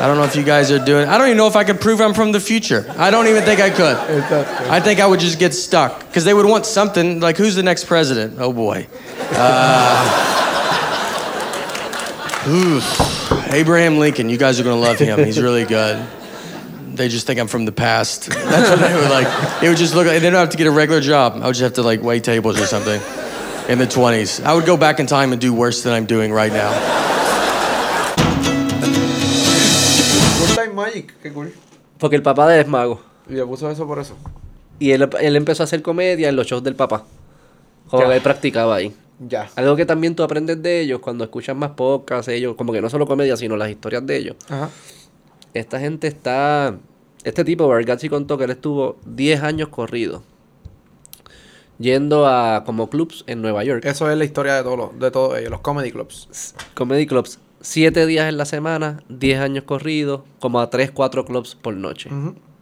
I 0.02 0.08
don't 0.08 0.18
know 0.18 0.24
if 0.24 0.36
you 0.36 0.42
guys 0.42 0.72
are 0.72 0.84
doing. 0.84 1.08
I 1.08 1.20
don't 1.20 1.28
even 1.28 1.38
know 1.38 1.46
if 1.46 1.56
I 1.56 1.64
could 1.64 1.80
prove 1.80 2.02
I'm 2.02 2.16
from 2.16 2.32
the 2.32 2.40
future. 2.40 2.92
I 2.98 3.12
don't 3.12 3.28
even 3.28 3.44
think 3.44 3.62
I 3.62 3.70
could. 3.70 3.96
I 4.68 4.80
think 4.80 5.00
I 5.00 5.06
would 5.06 5.20
just 5.20 5.38
get 5.38 5.54
stuck 5.54 6.00
because 6.08 6.26
they 6.26 6.34
would 6.34 6.48
want 6.48 6.66
something 6.66 7.20
like, 7.20 7.38
who's 7.38 7.54
the 7.54 7.62
next 7.62 7.86
president? 7.86 8.40
Oh 8.40 8.52
boy. 8.52 8.88
Uh, 9.20 10.38
oof. 12.48 13.54
Abraham 13.54 14.00
Lincoln. 14.00 14.28
You 14.28 14.38
guys 14.38 14.60
are 14.60 14.64
gonna 14.64 14.82
love 14.82 14.98
him. 14.98 15.24
He's 15.24 15.40
really 15.40 15.66
good. 15.66 16.04
They 16.96 17.08
just 17.08 17.28
think 17.28 17.40
I'm 17.40 17.48
from 17.48 17.66
the 17.66 17.72
past. 17.72 18.26
That's 18.26 18.70
what 18.72 18.80
they 18.80 18.96
would 18.96 19.12
like. 19.12 19.62
They 19.62 19.70
would 19.70 19.78
just 19.78 19.94
look. 19.94 20.08
They 20.08 20.20
don't 20.20 20.34
have 20.34 20.50
to 20.50 20.58
get 20.58 20.66
a 20.66 20.72
regular 20.72 21.00
job. 21.02 21.34
I 21.36 21.46
would 21.46 21.54
just 21.54 21.62
have 21.62 21.74
to 21.74 21.84
like 21.84 22.02
wait 22.02 22.24
tables 22.24 22.60
or 22.60 22.66
something. 22.66 23.00
In 23.70 23.78
the 23.78 23.86
20s, 23.86 24.44
I 24.44 24.56
would 24.56 24.66
go 24.66 24.76
back 24.78 25.00
in 25.00 25.06
time 25.06 25.32
and 25.32 25.40
do 25.40 25.54
worse 25.54 25.84
than 25.84 25.94
I'm 25.94 26.08
doing 26.08 26.34
right 26.34 26.52
now. 26.52 26.72
Magic, 30.92 31.14
qué 31.22 31.32
cool. 31.32 31.54
Porque 31.98 32.16
el 32.16 32.22
papá 32.24 32.48
de 32.48 32.56
él 32.56 32.62
es 32.62 32.68
mago. 32.68 33.02
Y 33.30 33.34
le 33.34 33.46
puso 33.46 33.70
eso 33.70 33.86
por 33.88 34.00
eso. 34.00 34.16
Y 34.80 34.92
él, 34.92 35.08
él 35.20 35.36
empezó 35.36 35.64
a 35.64 35.66
hacer 35.66 35.82
comedia 35.82 36.30
en 36.30 36.36
los 36.36 36.48
shows 36.48 36.64
del 36.64 36.76
papá. 36.76 37.06
Como 37.90 38.04
Ya. 38.04 38.10
que 38.10 38.16
él 38.16 38.22
practicaba 38.22 38.76
ahí. 38.76 38.94
Ya. 39.20 39.50
Algo 39.56 39.76
que 39.76 39.86
también 39.86 40.16
tú 40.16 40.24
aprendes 40.24 40.62
de 40.64 40.82
ellos 40.82 41.00
cuando 41.00 41.24
escuchas 41.24 41.56
más 41.56 41.72
podcasts, 41.72 42.28
ellos, 42.30 42.56
como 42.56 42.74
que 42.74 42.82
no 42.82 42.90
solo 42.90 43.06
comedia, 43.06 43.38
sino 43.38 43.56
las 43.56 43.70
historias 43.70 44.06
de 44.06 44.18
ellos. 44.18 44.36
Ajá. 44.50 44.70
Esta 45.54 45.80
gente 45.80 46.08
está. 46.08 46.76
Este 47.24 47.44
tipo, 47.44 47.68
Bargatzi 47.68 48.10
contó 48.10 48.38
que 48.38 48.46
él 48.46 48.52
estuvo 48.52 48.98
10 49.06 49.44
años 49.44 49.70
corrido. 49.70 50.24
Yendo 51.78 52.28
a 52.28 52.64
como 52.66 52.90
clubs 52.90 53.24
en 53.28 53.42
Nueva 53.42 53.64
York. 53.64 53.86
Eso 53.86 54.10
es 54.10 54.18
la 54.18 54.24
historia 54.26 54.56
de 54.56 54.64
todos 54.64 54.98
de 55.00 55.12
todos 55.12 55.38
ellos, 55.38 55.50
los 55.52 55.62
comedy 55.62 55.92
clubs. 55.92 56.56
Comedy 56.76 57.06
clubs. 57.08 57.40
7 57.62 58.06
días 58.06 58.28
en 58.30 58.38
la 58.38 58.46
semana, 58.46 59.02
10 59.10 59.40
años 59.40 59.64
corridos, 59.66 60.22
como 60.40 60.60
a 60.60 60.70
3, 60.70 60.92
4 60.92 61.26
clubs 61.26 61.56
por 61.56 61.76
noche. 61.76 62.10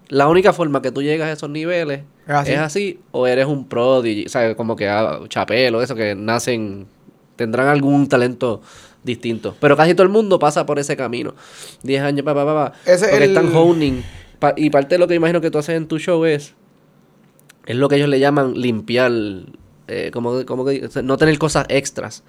La 0.10 0.28
única 0.28 0.54
forma 0.54 0.82
que 0.82 0.92
tú 0.92 1.02
llegas 1.02 1.30
a 1.30 1.32
esos 1.34 1.50
niveles 1.50 2.02
Es 2.28 2.34
así. 2.34 2.52
es 2.52 2.60
así 2.60 3.00
o 3.12 3.28
eres 3.28 3.46
un 3.46 3.68
prodigy, 3.68 4.28
¿sabes? 4.28 4.56
Como 4.56 4.76
que 4.76 4.88
ah, 4.90 5.20
chapelo, 5.30 5.82
eso 5.82 5.96
que 5.96 6.16
nacen, 6.16 6.88
tendrán 7.36 7.68
algún 7.68 8.08
talento 8.08 8.62
distinto. 9.04 9.56
Pero 9.60 9.78
casi 9.78 9.94
todo 9.94 10.04
el 10.04 10.10
mundo 10.10 10.40
pasa 10.40 10.66
por 10.66 10.80
ese 10.80 10.98
camino. 10.98 11.36
10 11.84 12.02
años, 12.02 12.26
pa, 12.26 12.34
pa, 12.34 12.44
pa, 12.46 12.74
porque 12.84 13.18
el- 13.18 13.24
están 13.24 13.56
honing. 13.56 14.04
Pa- 14.40 14.54
y 14.58 14.70
parte 14.70 14.96
de 14.96 15.00
lo 15.00 15.08
que 15.08 15.16
imagino 15.16 15.42
que 15.42 15.52
tú 15.52 15.58
haces 15.60 15.76
en 15.76 15.88
tu 15.88 16.00
show 16.00 16.26
es, 16.26 16.56
es 17.66 17.76
lo 17.76 17.88
que 17.88 17.96
ellos 17.98 18.10
le 18.10 18.20
llaman 18.20 18.54
limpiar, 18.56 19.12
eh, 19.88 20.10
como, 20.12 20.46
como 20.46 20.66
que, 20.66 20.86
o 20.86 20.90
sea, 20.90 21.02
no 21.02 21.18
tener 21.18 21.38
cosas 21.38 21.66
extras. 21.70 22.24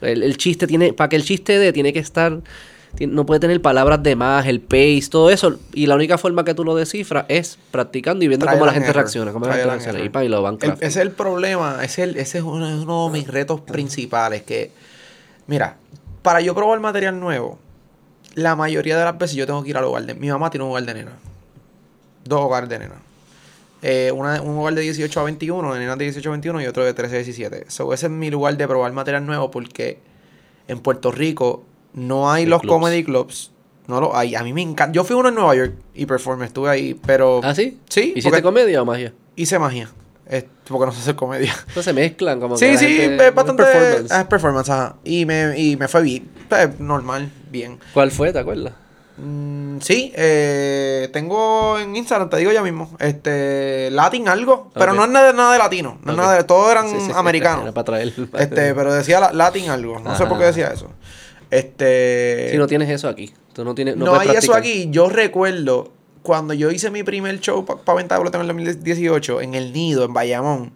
El, 0.00 0.22
el 0.22 0.36
chiste 0.36 0.66
tiene, 0.66 0.92
para 0.92 1.08
que 1.08 1.16
el 1.16 1.22
chiste 1.24 1.58
de 1.58 1.72
tiene 1.72 1.92
que 1.92 1.98
estar, 1.98 2.38
no 3.00 3.26
puede 3.26 3.40
tener 3.40 3.60
palabras 3.60 4.02
de 4.02 4.16
más, 4.16 4.46
el 4.46 4.60
pace, 4.60 5.02
todo 5.10 5.30
eso. 5.30 5.58
Y 5.74 5.86
la 5.86 5.94
única 5.94 6.16
forma 6.18 6.44
que 6.44 6.54
tú 6.54 6.64
lo 6.64 6.74
descifras 6.74 7.26
es 7.28 7.58
practicando 7.70 8.24
y 8.24 8.28
viendo 8.28 8.46
cómo 8.46 8.64
la 8.66 8.72
gente 8.72 8.88
error. 8.88 9.02
reacciona, 9.02 9.32
cómo 9.32 9.46
la 9.46 9.52
gente 9.54 9.68
reacciona. 9.68 10.00
Y, 10.00 10.08
pa, 10.08 10.24
y 10.24 10.28
lo 10.28 10.42
van 10.42 10.54
El- 10.54 10.60
crafting. 10.60 10.86
ese 10.88 11.00
es 11.00 11.06
el 11.06 11.12
problema, 11.12 11.76
ese 11.82 12.02
es, 12.04 12.08
el- 12.10 12.16
ese 12.16 12.38
es 12.38 12.44
uno, 12.44 12.68
es 12.68 12.74
uno 12.84 13.06
de 13.10 13.18
mis 13.18 13.28
retos 13.28 13.60
principales. 13.62 14.42
Que, 14.42 14.70
mira, 15.46 15.76
para 16.22 16.40
yo 16.40 16.54
probar 16.54 16.80
material 16.80 17.18
nuevo, 17.20 17.58
la 18.34 18.54
mayoría 18.56 18.96
de 18.98 19.04
las 19.04 19.16
veces 19.18 19.36
yo 19.36 19.46
tengo 19.46 19.62
que 19.62 19.70
ir 19.70 19.76
al 19.76 19.84
hogar 19.84 20.04
de. 20.04 20.14
Mi 20.14 20.28
mamá 20.28 20.50
tiene 20.50 20.64
un 20.64 20.70
hogar 20.70 20.84
de 20.84 20.94
nena. 20.94 21.12
Dos 22.24 22.40
hogares 22.40 22.68
de 22.68 22.78
nena. 22.80 22.94
Eh, 23.82 24.10
una- 24.12 24.40
un 24.42 24.56
hogar 24.58 24.74
de 24.74 24.80
18 24.82 25.20
a 25.20 25.24
21, 25.24 25.72
de 25.74 25.80
nenas 25.80 25.98
de 25.98 26.04
18 26.04 26.28
a 26.30 26.32
21 26.32 26.62
y 26.62 26.66
otro 26.66 26.84
de 26.84 26.94
13 26.94 27.14
a 27.16 27.18
17. 27.18 27.64
So, 27.68 27.92
ese 27.92 28.06
es 28.06 28.12
mi 28.12 28.30
lugar 28.30 28.56
de 28.56 28.66
probar 28.66 28.92
material 28.92 29.24
nuevo 29.26 29.50
porque 29.50 29.98
en 30.68 30.80
Puerto 30.80 31.12
Rico 31.12 31.64
no 31.92 32.30
hay 32.30 32.46
los 32.46 32.60
clubs. 32.62 32.72
comedy 32.74 33.04
clubs. 33.04 33.52
No 33.86 34.00
lo 34.00 34.16
hay. 34.16 34.34
A 34.34 34.42
mí 34.42 34.52
me 34.52 34.62
encanta. 34.62 34.92
Yo 34.92 35.04
fui 35.04 35.14
uno 35.14 35.28
en 35.28 35.34
Nueva 35.36 35.54
York 35.54 35.74
y 35.94 36.06
performé, 36.06 36.46
estuve 36.46 36.68
ahí, 36.70 36.94
pero 37.06 37.40
¿Ah, 37.44 37.54
sí? 37.54 37.78
Sí, 37.88 38.14
¿Hiciste 38.16 38.42
comedia 38.42 38.82
o 38.82 38.84
magia? 38.84 39.12
hice 39.36 39.58
magia. 39.58 39.88
Eh, 40.28 40.44
porque 40.66 40.86
no 40.86 40.92
sé 40.92 40.98
hacer 41.02 41.14
comedia. 41.14 41.52
Entonces 41.68 41.84
se 41.84 41.92
mezclan 41.92 42.40
como 42.40 42.56
Sí, 42.56 42.76
sí, 42.78 42.98
es 43.00 43.32
bastante 43.34 43.62
performance. 43.62 44.10
es 44.12 44.24
performance, 44.24 44.70
ajá. 44.70 44.96
Y 45.04 45.24
me, 45.24 45.56
y 45.56 45.76
me 45.76 45.86
fue 45.86 46.02
bien. 46.02 46.28
Pues, 46.48 46.80
normal, 46.80 47.30
bien. 47.52 47.78
¿Cuál 47.94 48.10
fue? 48.10 48.32
¿Te 48.32 48.40
acuerdas? 48.40 48.72
Mm, 49.18 49.78
sí, 49.80 50.12
eh, 50.14 51.08
tengo 51.12 51.78
en 51.78 51.96
Instagram, 51.96 52.28
te 52.28 52.36
digo 52.36 52.52
ya 52.52 52.62
mismo, 52.62 52.90
este, 52.98 53.88
Latin 53.90 54.28
algo, 54.28 54.70
pero 54.74 54.92
no 54.92 55.04
es 55.04 55.10
nada, 55.10 55.32
nada 55.32 55.52
de 55.54 55.58
latino, 55.58 55.98
no 56.02 56.12
es 56.12 56.18
nada 56.18 56.34
de, 56.36 56.44
todos 56.44 56.70
eran 56.70 56.88
Sí, 56.90 56.96
sí, 57.00 57.06
sí, 57.06 57.12
americanos. 57.14 57.62
Era 57.62 57.72
para 57.72 57.84
traer. 57.84 58.12
Este, 58.38 58.74
pero 58.74 58.92
decía 58.92 59.18
la- 59.20 59.32
Latin 59.32 59.70
algo, 59.70 59.98
no 60.00 60.16
sé 60.16 60.26
por 60.26 60.38
qué 60.38 60.44
decía 60.44 60.68
eso. 60.68 60.90
Este, 61.50 62.48
Si 62.50 62.58
no 62.58 62.66
tienes 62.66 62.90
eso 62.90 63.08
aquí. 63.08 63.32
Tú 63.54 63.64
no 63.64 63.74
tienes. 63.74 63.96
No, 63.96 64.14
hay 64.18 64.30
eso 64.30 64.54
aquí. 64.54 64.88
Yo 64.90 65.08
recuerdo 65.08 65.92
cuando 66.22 66.52
yo 66.54 66.70
hice 66.70 66.90
mi 66.90 67.02
primer 67.02 67.40
show 67.40 67.64
para 67.64 67.96
Venta 67.96 68.16
de 68.16 68.20
Pelota 68.20 68.38
en 68.40 68.50
el 68.50 68.66
2018 68.66 69.40
en 69.40 69.54
el 69.54 69.72
Nido, 69.72 70.04
en 70.04 70.12
Bayamón. 70.12 70.72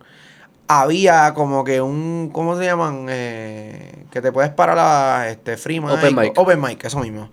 Había 0.69 1.35
como 1.35 1.65
que 1.65 1.81
un. 1.83 2.31
¿Cómo 2.33 2.57
se 2.57 2.65
llaman? 2.65 3.07
Eh, 3.11 4.05
que 4.13 4.21
te 4.23 4.31
puedes 4.31 4.53
parar 4.53 4.79
a 4.79 5.29
este, 5.29 5.57
free 5.57 5.81
mic. 5.81 5.91
Open 5.91 6.15
mic. 6.17 6.39
Open 6.39 6.61
mic, 6.61 6.85
eso 6.85 7.01
mismo. 7.01 7.31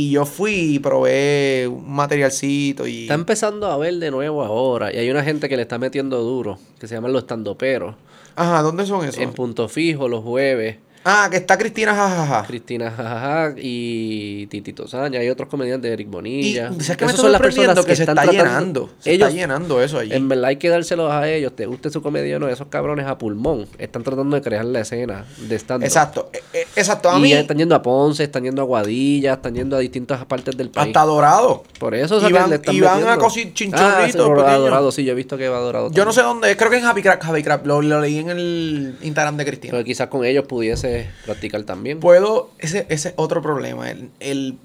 Y 0.00 0.12
yo 0.12 0.24
fui 0.26 0.76
y 0.76 0.78
probé 0.78 1.66
un 1.66 1.90
materialcito 1.92 2.86
y... 2.86 3.02
Está 3.02 3.14
empezando 3.14 3.66
a 3.66 3.76
ver 3.76 3.94
de 3.94 4.12
nuevo 4.12 4.44
ahora. 4.44 4.94
Y 4.94 4.96
hay 4.96 5.10
una 5.10 5.24
gente 5.24 5.48
que 5.48 5.56
le 5.56 5.62
está 5.62 5.76
metiendo 5.76 6.22
duro, 6.22 6.56
que 6.78 6.86
se 6.86 6.94
llaman 6.94 7.12
los 7.12 7.22
estandoperos. 7.22 7.96
Ajá, 8.36 8.62
¿dónde 8.62 8.86
son 8.86 9.04
esos? 9.04 9.20
En 9.20 9.32
punto 9.32 9.68
fijo, 9.68 10.06
los 10.06 10.22
jueves. 10.22 10.76
Ah, 11.10 11.28
que 11.30 11.38
está 11.38 11.56
Cristina 11.56 11.94
jajaja. 11.94 12.46
Cristina 12.46 12.90
Jajaja 12.90 13.54
y 13.56 14.46
Titito 14.48 14.86
Sánchez. 14.86 15.20
Hay 15.22 15.28
otros 15.30 15.48
comediantes 15.48 15.88
de 15.88 15.94
Eric 15.94 16.06
Y 16.06 16.10
Bonilla. 16.10 16.68
¿sabes 16.80 16.96
qué 16.96 17.06
me 17.06 17.12
son 17.14 17.32
las 17.32 17.40
personas 17.40 17.84
que, 17.84 17.96
se 17.96 18.02
están 18.02 18.18
está 18.18 18.30
llenando. 18.30 18.90
Se 18.98 19.12
Ellos, 19.12 19.28
está 19.28 19.40
llenando 19.40 19.80
eso 19.82 19.98
allí. 19.98 20.12
en 20.12 20.28
verdad 20.28 20.46
hay 20.46 20.56
que 20.56 20.68
dárselos 20.68 21.10
a 21.10 21.28
ellos, 21.28 21.54
te 21.56 21.66
guste 21.66 21.90
su 21.90 22.02
comedia 22.02 22.36
o 22.36 22.40
no, 22.40 22.48
esos 22.48 22.66
cabrones 22.68 23.06
a 23.06 23.16
pulmón. 23.16 23.66
Están 23.78 24.02
tratando 24.02 24.36
de 24.36 24.42
crear 24.42 24.64
la 24.64 24.80
escena 24.80 25.24
de 25.38 25.56
stand 25.56 25.84
Exacto. 25.84 26.30
eh, 26.32 26.40
eh, 26.52 26.66
Exacto. 26.76 27.10
A 27.10 27.18
Y 27.18 27.22
mí, 27.22 27.30
ya 27.30 27.40
están 27.40 27.56
yendo 27.58 27.74
a 27.74 27.82
Ponce, 27.82 28.24
están 28.24 28.44
yendo 28.44 28.60
a 28.62 28.64
Guadilla, 28.64 29.34
están 29.34 29.54
yendo 29.54 29.76
a 29.76 29.78
distintas 29.78 30.24
partes 30.26 30.56
del 30.56 30.70
país. 30.70 30.88
hasta 30.88 31.02
Dorado. 31.04 31.64
Por 31.78 31.94
eso 31.94 32.16
o 32.18 32.22
Y 32.22 32.26
que 32.26 32.32
van- 32.34 32.50
le 32.50 32.56
están 32.56 32.74
y 32.74 32.80
van 32.80 32.92
a 32.92 33.16
metiendo. 33.16 33.24
cosi- 33.24 33.46
Ah, 33.48 33.54
chinchorritos 33.54 34.12
sí, 34.12 34.44
a. 34.46 34.56
Dorado, 34.58 34.92
sí, 34.92 35.04
yo 35.04 35.12
he 35.12 35.14
visto 35.14 35.36
que 35.38 35.48
va 35.48 35.56
a 35.58 35.60
Dorado. 35.60 35.90
Yo 35.92 36.04
no 36.04 36.12
sé 36.12 36.22
dónde 36.22 36.50
es. 36.50 36.56
Creo 36.56 36.70
que 36.70 36.78
en 36.78 36.84
Happy 36.84 37.02
Crab. 37.02 37.18
Happy 37.22 37.42
Crab. 37.42 37.66
Lo, 37.66 37.80
lo 37.82 38.00
leí 38.00 38.18
en 38.18 38.30
el 38.30 38.96
Instagram 39.02 39.36
de 39.36 39.44
Cristina. 39.44 39.72
Pero 39.72 39.84
quizás 39.84 40.08
con 40.08 40.24
ellos 40.24 40.44
pudiese 40.46 40.97
practicar 41.24 41.62
también. 41.64 42.00
Puedo... 42.00 42.50
Ese 42.58 42.86
es 42.88 43.12
otro 43.16 43.42
problema. 43.42 43.90
El, 43.90 44.10
el 44.20 44.58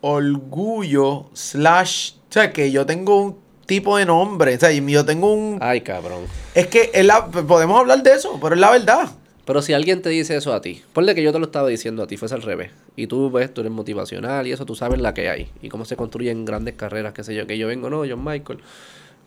orgullo 0.00 1.26
slash... 1.34 2.12
O 2.30 2.32
sea, 2.32 2.52
que 2.52 2.70
yo 2.70 2.84
tengo 2.86 3.22
un 3.22 3.36
tipo 3.66 3.96
de 3.96 4.06
nombre. 4.06 4.54
O 4.54 4.60
sea, 4.60 4.72
y 4.72 4.84
yo 4.90 5.04
tengo 5.04 5.32
un... 5.32 5.58
Ay, 5.60 5.80
cabrón. 5.80 6.24
Es 6.54 6.66
que 6.66 6.90
es 6.92 7.04
la- 7.04 7.26
podemos 7.26 7.78
hablar 7.80 8.02
de 8.02 8.12
eso, 8.12 8.38
pero 8.40 8.54
es 8.54 8.60
la 8.60 8.70
verdad. 8.70 9.10
Pero 9.44 9.62
si 9.62 9.72
alguien 9.72 10.02
te 10.02 10.10
dice 10.10 10.36
eso 10.36 10.52
a 10.52 10.60
ti, 10.60 10.82
ponle 10.92 11.14
que 11.14 11.22
yo 11.22 11.32
te 11.32 11.38
lo 11.38 11.46
estaba 11.46 11.68
diciendo 11.68 12.02
a 12.02 12.06
ti, 12.06 12.18
fuese 12.18 12.34
al 12.34 12.42
revés. 12.42 12.70
Y 12.96 13.06
tú 13.06 13.30
ves, 13.30 13.52
tú 13.54 13.62
eres 13.62 13.72
motivacional 13.72 14.46
y 14.46 14.52
eso, 14.52 14.66
tú 14.66 14.74
sabes 14.74 15.00
la 15.00 15.14
que 15.14 15.30
hay. 15.30 15.48
Y 15.62 15.70
cómo 15.70 15.86
se 15.86 15.96
construyen 15.96 16.44
grandes 16.44 16.74
carreras, 16.74 17.14
qué 17.14 17.24
sé 17.24 17.34
yo, 17.34 17.46
que 17.46 17.56
yo 17.56 17.66
vengo, 17.66 17.88
no, 17.88 18.00
John 18.06 18.22
Michael. 18.22 18.58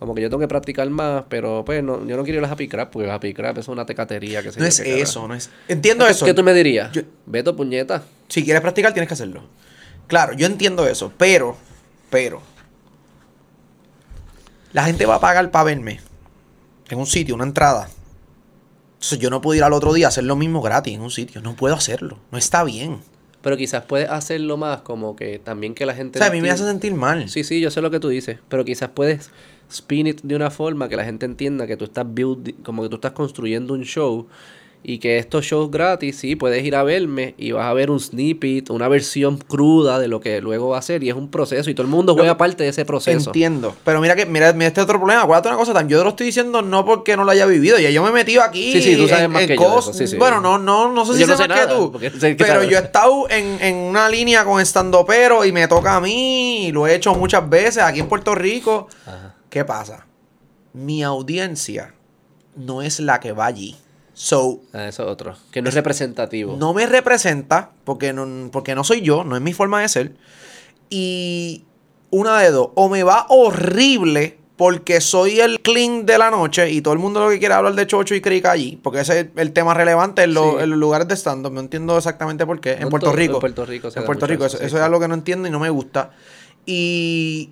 Como 0.02 0.16
que 0.16 0.22
yo 0.24 0.32
tengo 0.32 0.40
que 0.40 0.48
practicar 0.48 0.90
más, 0.90 1.26
pero 1.30 1.62
pues 1.64 1.84
no, 1.84 2.04
yo 2.08 2.18
no 2.18 2.24
quiero 2.24 2.40
ir 2.40 2.46
a 2.46 2.52
Happy 2.52 2.68
Crab, 2.68 2.90
porque 2.90 3.08
Happy 3.12 3.36
Crab 3.36 3.60
es 3.60 3.68
una 3.68 3.86
tecatería, 3.86 4.42
que 4.42 4.52
sé 4.52 4.60
No 4.60 4.66
es 4.66 4.80
eso, 4.80 5.28
no 5.28 5.36
es... 5.36 5.52
Entiendo 5.68 6.08
eso. 6.08 6.26
¿Qué 6.26 6.34
tú 6.34 6.42
me 6.42 6.56
dirías? 6.56 6.92
Yo- 6.92 7.04
Beto, 7.28 7.56
puñeta. 7.56 8.02
Si 8.28 8.44
quieres 8.44 8.64
practicar, 8.64 8.94
tienes 8.94 9.08
que 9.08 9.14
hacerlo. 9.14 9.44
Claro, 10.08 10.34
yo 10.34 10.48
entiendo 10.48 10.88
eso, 10.88 11.14
pero, 11.20 11.56
pero, 12.10 12.42
la 14.74 14.86
gente 14.86 15.06
va 15.06 15.16
a 15.16 15.20
pagar 15.20 15.52
para 15.52 15.66
verme 15.66 16.00
en 16.90 16.98
un 16.98 17.06
sitio, 17.06 17.36
una 17.36 17.44
entrada. 17.44 17.88
Entonces 18.94 19.20
yo 19.20 19.30
no 19.30 19.40
puedo 19.40 19.56
ir 19.56 19.64
al 19.64 19.74
otro 19.74 19.94
día 19.94 20.08
a 20.08 20.10
hacer 20.10 20.24
lo 20.24 20.36
mismo 20.36 20.64
gratis 20.64 20.96
en 20.96 21.02
un 21.02 21.12
sitio. 21.12 21.42
No 21.42 21.56
puedo 21.56 21.76
hacerlo. 21.76 22.18
No 22.32 22.40
está 22.40 22.64
bien. 22.64 23.02
Pero 23.44 23.56
quizás 23.56 23.84
puedes 23.84 24.10
hacerlo 24.10 24.58
más 24.58 24.82
como 24.82 25.16
que 25.16 25.38
también 25.38 25.76
que 25.76 25.86
la 25.86 25.94
O 25.94 25.96
gente... 25.96 26.18
sea, 26.18 26.30
a 26.30 26.32
mí 26.32 26.42
me 26.42 26.50
hace 26.50 26.64
sentir 26.66 26.96
mal. 26.96 27.30
Sí, 27.30 27.44
sí, 27.44 27.60
yo 27.62 27.70
sé 27.70 27.82
lo 27.82 27.92
que 27.92 28.00
tú 28.00 28.10
dices, 28.10 28.40
pero 28.50 28.66
quizás 28.66 28.90
puedes 28.90 29.30
spin 29.72 30.08
it 30.08 30.22
de 30.24 30.36
una 30.36 30.52
forma 30.52 30.88
que 30.90 30.96
la 30.96 31.06
gente 31.06 31.26
entienda 31.26 31.66
que 31.68 31.78
tú 31.78 31.86
estás 31.86 32.06
build, 32.08 32.64
como 32.64 32.84
que 32.84 32.90
tú 32.90 32.96
estás 32.96 33.12
construyendo 33.14 33.74
un 33.74 33.84
show 33.84 34.28
y 34.84 34.98
que 34.98 35.20
estos 35.20 35.46
shows 35.46 35.70
gratis, 35.70 36.16
sí, 36.18 36.36
puedes 36.36 36.66
ir 36.66 36.76
a 36.76 36.82
verme 36.82 37.36
y 37.38 37.52
vas 37.52 37.68
a 37.68 37.74
ver 37.74 37.92
un 37.92 38.00
snippet, 38.00 38.72
una 38.72 38.88
versión 38.88 39.38
cruda 39.38 40.00
de 40.00 40.08
lo 40.08 40.22
que 40.22 40.42
luego 40.42 40.70
va 40.70 40.80
a 40.80 40.82
ser 40.82 41.04
y 41.04 41.10
es 41.10 41.16
un 41.16 41.30
proceso 41.30 41.70
y 41.70 41.76
todo 41.76 41.84
el 41.86 41.92
mundo 41.92 42.16
juega 42.16 42.36
parte 42.36 42.64
de 42.64 42.70
ese 42.72 42.84
proceso. 42.84 43.30
Entiendo. 43.30 43.76
Pero 43.86 44.02
mira 44.02 44.16
que, 44.16 44.26
mira, 44.26 44.52
mira 44.54 44.66
este 44.70 44.82
otro 44.82 44.98
problema. 44.98 45.22
Acuérdate 45.22 45.50
una 45.50 45.58
cosa, 45.58 45.74
yo 45.88 46.00
te 46.00 46.04
lo 46.04 46.10
estoy 46.10 46.26
diciendo 46.26 46.64
no 46.64 46.84
porque 46.84 47.16
no 47.16 47.24
lo 47.26 47.30
haya 47.30 47.46
vivido. 47.46 47.78
Ya 47.78 47.92
yo 47.92 48.02
me 48.02 48.10
he 48.10 48.12
metido 48.12 48.42
aquí. 48.42 48.72
Sí, 48.72 48.82
sí, 48.82 48.98
tú 48.98 49.08
sabes 49.08 49.26
en- 49.26 49.32
más 49.32 49.44
en 49.44 49.50
que 49.50 49.56
yo 49.56 49.62
de 49.62 49.68
cos- 49.68 49.80
eso, 49.82 49.94
sí, 49.94 50.08
sí. 50.08 50.18
Bueno, 50.18 50.42
no, 50.42 50.58
no, 50.58 50.92
no 50.92 51.06
sé 51.06 51.14
si 51.14 51.20
Yo 51.20 51.28
no 51.28 51.38
sé 51.38 51.48
más 51.48 51.60
que 51.60 51.68
tú. 51.68 51.92
porque 51.92 52.10
sé 52.10 52.30
que 52.36 52.44
Pero 52.44 52.54
sabes. 52.56 52.70
yo 52.72 52.78
he 52.80 52.82
estado 52.82 53.30
en, 53.30 53.62
en 53.62 53.76
una 53.76 54.10
línea 54.10 54.44
con 54.46 54.60
estando 54.60 55.06
pero 55.06 55.46
y 55.46 55.52
me 55.52 55.68
toca 55.68 55.96
a 55.98 56.02
mí. 56.02 56.66
Y 56.66 56.72
lo 56.72 56.88
he 56.88 56.96
hecho 56.96 57.14
muchas 57.14 57.48
veces 57.48 57.84
aquí 57.84 58.00
en 58.00 58.08
Puerto 58.10 58.34
Rico. 58.34 58.88
Ajá. 59.06 59.31
¿Qué 59.52 59.64
pasa? 59.66 60.08
Mi 60.74 61.04
audiencia 61.04 61.94
no 62.56 62.82
es 62.82 63.00
la 63.00 63.20
que 63.20 63.34
va 63.34 63.46
allí. 63.46 63.76
So, 64.14 64.62
Ah, 64.74 64.88
eso 64.88 65.04
es 65.04 65.10
otro, 65.10 65.36
que 65.52 65.62
no 65.62 65.70
es 65.70 65.76
representativo. 65.76 66.56
no 66.58 66.74
me 66.74 66.86
representa 66.88 67.72
porque 67.84 68.12
no, 68.14 68.50
porque 68.52 68.74
no 68.76 68.84
soy 68.84 69.02
yo, 69.02 69.24
no 69.24 69.36
es 69.36 69.42
mi 69.42 69.54
forma 69.54 69.82
de 69.82 69.90
ser. 69.90 70.16
Y 70.90 71.64
una 72.10 72.40
de 72.40 72.52
dos, 72.52 72.70
o 72.76 72.90
me 72.90 73.04
va 73.04 73.26
horrible 73.30 74.38
porque 74.58 75.02
soy 75.02 75.40
el 75.40 75.60
clean 75.62 76.06
de 76.06 76.18
la 76.18 76.30
noche 76.30 76.70
y 76.70 76.82
todo 76.82 76.94
el 76.94 77.00
mundo 77.00 77.20
lo 77.22 77.30
que 77.30 77.40
quiere 77.40 77.54
hablar 77.56 77.74
de 77.74 77.88
chocho 77.88 78.14
y 78.14 78.22
crica 78.22 78.52
allí, 78.52 78.80
porque 78.84 79.00
ese 79.00 79.20
es 79.22 79.28
el 79.38 79.54
tema 79.54 79.74
relevante 79.74 80.24
en, 80.24 80.34
lo- 80.36 80.58
Sí. 80.58 80.64
en 80.64 80.70
los 80.72 80.78
lugares 80.80 81.08
de 81.08 81.16
stand-up. 81.16 81.52
No 81.54 81.62
entiendo 81.62 81.98
exactamente 81.98 82.46
por 82.46 82.60
qué. 82.62 82.74
En 82.74 82.82
No 82.82 82.90
Puerto 82.90 83.08
todo- 83.08 83.16
Rico. 83.16 83.36
en 83.36 83.40
Puerto 83.40 83.66
Rico 83.66 83.90
En 83.96 84.06
Puerto 84.06 84.28
Rico. 84.28 84.46
eso, 84.46 84.58
Eso, 84.62 84.78
es 84.78 84.84
algo 84.84 85.00
que 85.00 85.08
no 85.08 85.16
entiendo 85.16 85.48
y 85.48 85.52
no 85.52 85.60
me 85.60 85.70
gusta. 85.70 86.12
Y. 86.66 87.52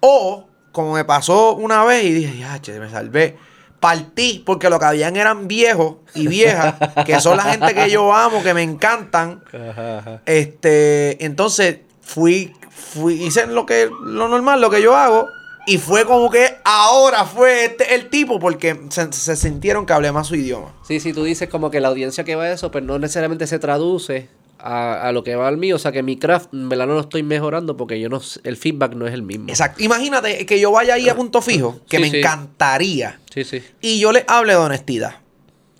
O, 0.00 0.46
como 0.72 0.94
me 0.94 1.04
pasó 1.04 1.54
una 1.54 1.84
vez 1.84 2.04
y 2.04 2.12
dije, 2.12 2.38
ya, 2.38 2.60
che, 2.60 2.78
me 2.78 2.90
salvé. 2.90 3.36
Partí 3.80 4.42
porque 4.44 4.68
lo 4.68 4.78
que 4.78 4.84
habían 4.84 5.16
eran 5.16 5.48
viejos 5.48 5.96
y 6.14 6.26
viejas, 6.26 6.74
que 7.06 7.18
son 7.20 7.38
la 7.38 7.44
gente 7.44 7.74
que 7.74 7.90
yo 7.90 8.12
amo, 8.14 8.42
que 8.42 8.54
me 8.54 8.62
encantan. 8.62 9.42
Ajá, 9.52 9.98
ajá. 9.98 10.22
Este, 10.26 11.24
entonces 11.24 11.78
fui, 12.02 12.52
fui, 12.70 13.22
hice 13.22 13.46
lo 13.46 13.64
que, 13.64 13.90
lo 14.02 14.28
normal, 14.28 14.60
lo 14.60 14.70
que 14.70 14.82
yo 14.82 14.96
hago. 14.96 15.28
Y 15.66 15.78
fue 15.78 16.04
como 16.04 16.30
que 16.30 16.56
ahora 16.64 17.24
fue 17.24 17.66
este 17.66 17.94
el 17.94 18.08
tipo 18.08 18.40
porque 18.40 18.80
se, 18.88 19.12
se 19.12 19.36
sintieron 19.36 19.86
que 19.86 19.92
hablé 19.92 20.10
más 20.10 20.26
su 20.26 20.34
idioma. 20.34 20.74
Sí, 20.86 21.00
sí, 21.00 21.12
tú 21.12 21.22
dices 21.22 21.48
como 21.48 21.70
que 21.70 21.80
la 21.80 21.88
audiencia 21.88 22.24
que 22.24 22.34
va 22.34 22.44
a 22.44 22.52
eso, 22.52 22.70
pues 22.70 22.82
no 22.82 22.98
necesariamente 22.98 23.46
se 23.46 23.58
traduce 23.58 24.28
a, 24.62 25.08
a 25.08 25.12
lo 25.12 25.22
que 25.24 25.34
va 25.36 25.48
al 25.48 25.56
mío. 25.56 25.76
O 25.76 25.78
sea, 25.78 25.92
que 25.92 26.02
mi 26.02 26.18
craft, 26.18 26.52
en 26.54 26.68
verdad, 26.68 26.86
no 26.86 26.94
lo 26.94 27.00
estoy 27.00 27.22
mejorando 27.22 27.76
porque 27.76 27.98
yo 28.00 28.08
no 28.08 28.20
el 28.44 28.56
feedback 28.56 28.94
no 28.94 29.06
es 29.06 29.14
el 29.14 29.22
mismo. 29.22 29.48
Exacto. 29.48 29.82
Imagínate 29.82 30.44
que 30.46 30.60
yo 30.60 30.70
vaya 30.72 30.94
ahí 30.94 31.08
a 31.08 31.14
punto 31.16 31.42
fijo, 31.42 31.80
que 31.88 31.96
Sí, 31.98 32.02
me 32.02 32.10
sí. 32.10 32.18
encantaría. 32.18 33.20
Sí, 33.32 33.44
sí, 33.44 33.62
Y 33.80 33.98
yo 34.00 34.12
les 34.12 34.24
hable 34.28 34.52
de 34.52 34.58
honestidad. 34.58 35.16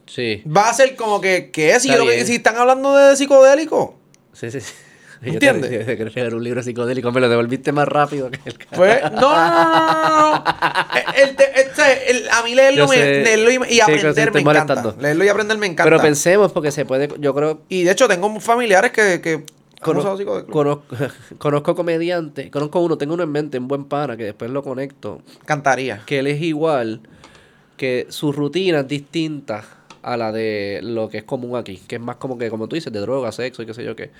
sí. 0.06 0.42
Va 0.46 0.68
a 0.70 0.74
ser 0.74 0.96
como 0.96 1.20
que, 1.20 1.50
¿qué? 1.50 1.78
Si, 1.80 1.88
Está 1.88 1.98
yo 1.98 2.04
lo 2.04 2.10
que- 2.10 2.24
si 2.24 2.36
están 2.36 2.56
hablando 2.56 2.94
de 2.96 3.16
psicodélico. 3.16 3.98
Sí, 4.32 4.50
sí, 4.50 4.60
sí. 4.60 4.72
¿Entiendes? 5.22 5.70
Yo 5.98 6.10
te, 6.10 6.10
leer 6.20 6.34
un 6.34 6.42
libro 6.42 6.62
psicodélico, 6.62 7.12
me 7.12 7.20
lo 7.20 7.28
devolviste 7.28 7.72
más 7.72 7.86
rápido 7.86 8.30
que 8.30 8.38
el. 8.44 8.54
Pues, 8.74 9.02
no, 9.12 9.20
no, 9.20 9.20
no, 9.20 10.08
no, 10.08 10.30
no. 10.36 10.44
El 11.14 11.30
este, 11.30 12.10
el- 12.10 12.28
a 12.30 12.42
mí 12.42 12.54
leerlo, 12.54 12.84
Yo 12.84 12.88
me- 12.88 12.96
sé. 12.96 13.22
leerlo 13.24 13.50
y, 13.50 13.54
y 13.68 13.74
sí, 13.74 13.80
aprender 13.80 14.32
me 14.32 14.40
encanta. 14.40 14.74
molestando. 14.74 14.96
Leerlo 15.02 15.24
y 15.24 15.28
aprender 15.28 15.58
me 15.58 15.66
encanta. 15.66 15.84
Pero 15.84 16.00
pensemos, 16.00 16.52
porque 16.52 16.70
se 16.70 16.84
puede, 16.84 17.08
yo 17.18 17.34
creo, 17.34 17.60
Y 17.68 17.82
de 17.84 17.90
hecho 17.92 18.08
tengo 18.08 18.40
familiares 18.40 18.92
que, 18.92 19.20
que 19.20 19.34
han 19.34 19.44
Cono- 19.82 20.00
usado 20.00 20.16
psicodélicos. 20.16 20.52
conozco, 20.52 20.84
conozco 21.38 21.74
comediantes, 21.74 22.50
conozco 22.50 22.80
uno, 22.80 22.96
tengo 22.98 23.14
uno 23.14 23.22
en 23.22 23.30
mente, 23.32 23.58
un 23.58 23.68
buen 23.68 23.84
pana, 23.84 24.16
que 24.16 24.24
después 24.24 24.50
lo 24.50 24.62
conecto, 24.62 25.22
Cantaría. 25.44 26.02
que 26.06 26.18
él 26.20 26.26
es 26.28 26.40
igual, 26.42 27.00
que 27.76 28.06
su 28.10 28.32
rutina 28.32 28.80
es 28.80 28.88
distinta 28.88 29.64
a 30.02 30.16
la 30.16 30.32
de 30.32 30.80
lo 30.82 31.08
que 31.08 31.18
es 31.18 31.24
común 31.24 31.56
aquí, 31.56 31.80
que 31.86 31.96
es 31.96 32.00
más 32.00 32.16
como 32.16 32.38
que, 32.38 32.50
como 32.50 32.68
tú 32.68 32.74
dices, 32.76 32.92
de 32.92 33.00
droga, 33.00 33.32
sexo 33.32 33.62
y 33.62 33.66
qué 33.66 33.74
sé 33.74 33.84
yo 33.84 33.94
qué, 33.96 34.10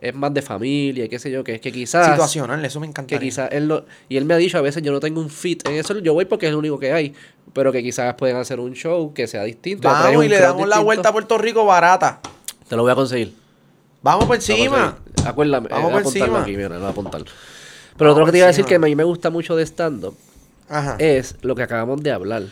es 0.00 0.14
más 0.14 0.32
de 0.32 0.42
familia 0.42 1.04
y 1.04 1.08
qué 1.08 1.18
sé 1.18 1.30
yo 1.30 1.44
qué, 1.44 1.60
que 1.60 1.72
quizás... 1.72 2.10
Situacional, 2.10 2.64
eso 2.64 2.80
me 2.80 2.86
Que 2.86 2.90
encantaría. 2.90 3.20
quizás 3.20 3.48
él 3.52 3.68
lo, 3.68 3.84
y 4.08 4.16
él 4.16 4.24
me 4.24 4.34
ha 4.34 4.36
dicho 4.36 4.58
a 4.58 4.60
veces 4.60 4.82
yo 4.82 4.92
no 4.92 5.00
tengo 5.00 5.20
un 5.20 5.30
fit 5.30 5.66
en 5.66 5.74
eso, 5.74 5.98
yo 5.98 6.14
voy 6.14 6.24
porque 6.24 6.46
es 6.46 6.52
lo 6.52 6.58
único 6.58 6.78
que 6.78 6.92
hay, 6.92 7.14
pero 7.52 7.72
que 7.72 7.82
quizás 7.82 8.14
pueden 8.14 8.36
hacer 8.36 8.60
un 8.60 8.74
show 8.74 9.12
que 9.12 9.26
sea 9.26 9.44
distinto. 9.44 9.88
Vamos 9.88 10.24
y 10.24 10.28
le 10.28 10.40
damos 10.40 10.68
la 10.68 10.80
vuelta 10.80 11.10
a 11.10 11.12
Puerto 11.12 11.38
Rico 11.38 11.64
barata. 11.64 12.20
Te 12.68 12.76
lo 12.76 12.82
voy 12.82 12.92
a 12.92 12.94
conseguir. 12.94 13.34
Vamos 14.02 14.24
por 14.26 14.36
encima. 14.36 14.98
Acuérdame, 15.24 15.68
Vamos 15.68 15.88
eh, 15.88 15.92
por 15.92 16.00
apuntarlo 16.00 16.24
encima. 16.26 16.42
aquí, 16.42 16.56
mira, 16.56 16.78
voy 16.78 16.86
a 16.86 16.90
apuntar. 16.90 17.22
Pero 17.22 17.30
Vamos 17.98 18.12
otro 18.12 18.26
que 18.26 18.32
te 18.32 18.38
iba 18.38 18.46
a 18.46 18.48
decir 18.48 18.64
que 18.64 18.74
a 18.74 18.78
mí 18.78 18.94
me 18.94 19.04
gusta 19.04 19.30
mucho 19.30 19.56
de 19.56 19.64
stand-up 19.64 20.16
es 20.98 21.36
lo 21.42 21.54
que 21.54 21.62
acabamos 21.62 22.02
de 22.02 22.12
hablar. 22.12 22.44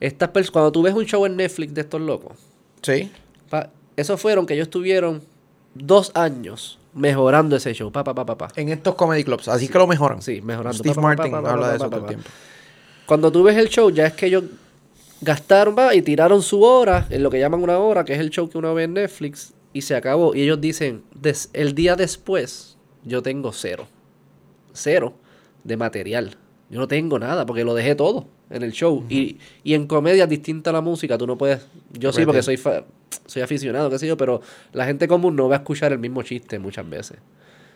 Estas 0.00 0.30
cuando 0.50 0.70
tú 0.72 0.82
ves 0.82 0.94
un 0.94 1.04
show 1.04 1.24
en 1.26 1.36
Netflix 1.36 1.72
de 1.74 1.80
estos 1.82 2.00
locos, 2.00 2.36
Sí. 2.82 3.10
pa, 3.48 3.70
esos 3.96 4.20
fueron 4.20 4.46
que 4.46 4.54
ellos 4.54 4.66
estuvieron 4.66 5.22
dos 5.74 6.10
años 6.14 6.78
mejorando 6.94 7.56
ese 7.56 7.72
show. 7.74 7.90
Pa, 7.92 8.04
pa, 8.04 8.14
pa, 8.14 8.24
pa, 8.26 8.36
pa. 8.38 8.48
En 8.56 8.68
estos 8.68 8.94
comedy 8.94 9.24
clubs. 9.24 9.48
Así 9.48 9.68
que 9.68 9.78
lo 9.78 9.86
mejoran. 9.86 10.22
Sí, 10.22 10.40
mejorando. 10.42 10.78
Steve 10.78 11.00
Martin 11.00 11.34
habla 11.34 11.70
de 11.70 11.76
eso 11.76 11.88
todo 11.90 12.00
el 12.00 12.06
tiempo. 12.06 12.28
Cuando 13.06 13.30
tú 13.30 13.42
ves 13.42 13.56
el 13.56 13.68
show, 13.68 13.90
ya 13.90 14.06
es 14.06 14.12
que 14.14 14.26
ellos 14.26 14.44
gastaron 15.20 15.74
va, 15.78 15.94
y 15.94 16.02
tiraron 16.02 16.42
su 16.42 16.62
hora, 16.62 17.06
en 17.10 17.22
lo 17.22 17.30
que 17.30 17.38
llaman 17.38 17.62
una 17.62 17.78
hora, 17.78 18.04
que 18.04 18.12
es 18.14 18.20
el 18.20 18.30
show 18.30 18.48
que 18.48 18.58
uno 18.58 18.74
ve 18.74 18.84
en 18.84 18.94
Netflix, 18.94 19.54
y 19.72 19.82
se 19.82 19.94
acabó. 19.94 20.34
Y 20.34 20.42
ellos 20.42 20.60
dicen, 20.60 21.02
des- 21.14 21.50
el 21.52 21.74
día 21.74 21.96
después, 21.96 22.76
yo 23.04 23.22
tengo 23.22 23.52
cero. 23.52 23.86
Cero 24.72 25.14
de 25.64 25.76
material. 25.76 26.36
Yo 26.70 26.80
no 26.80 26.88
tengo 26.88 27.18
nada, 27.18 27.46
porque 27.46 27.64
lo 27.64 27.74
dejé 27.74 27.94
todo 27.94 28.26
en 28.50 28.62
el 28.62 28.72
show. 28.72 29.04
y, 29.08 29.38
y 29.64 29.74
en 29.74 29.86
comedia 29.86 30.26
distinta 30.26 30.70
a 30.70 30.72
la 30.72 30.80
música, 30.80 31.16
tú 31.18 31.26
no 31.26 31.36
puedes... 31.36 31.66
Yo 31.92 32.12
sí, 32.12 32.24
porque 32.24 32.42
soy, 32.42 32.56
fa- 32.56 32.84
soy 33.26 33.42
aficionado, 33.42 33.90
qué 33.90 33.98
sé 33.98 34.06
yo, 34.06 34.16
pero 34.16 34.40
la 34.72 34.84
gente 34.86 35.08
común 35.08 35.34
no 35.36 35.48
va 35.48 35.56
a 35.56 35.58
escuchar 35.58 35.92
el 35.92 35.98
mismo 35.98 36.22
chiste 36.22 36.58
muchas 36.58 36.88
veces. 36.88 37.18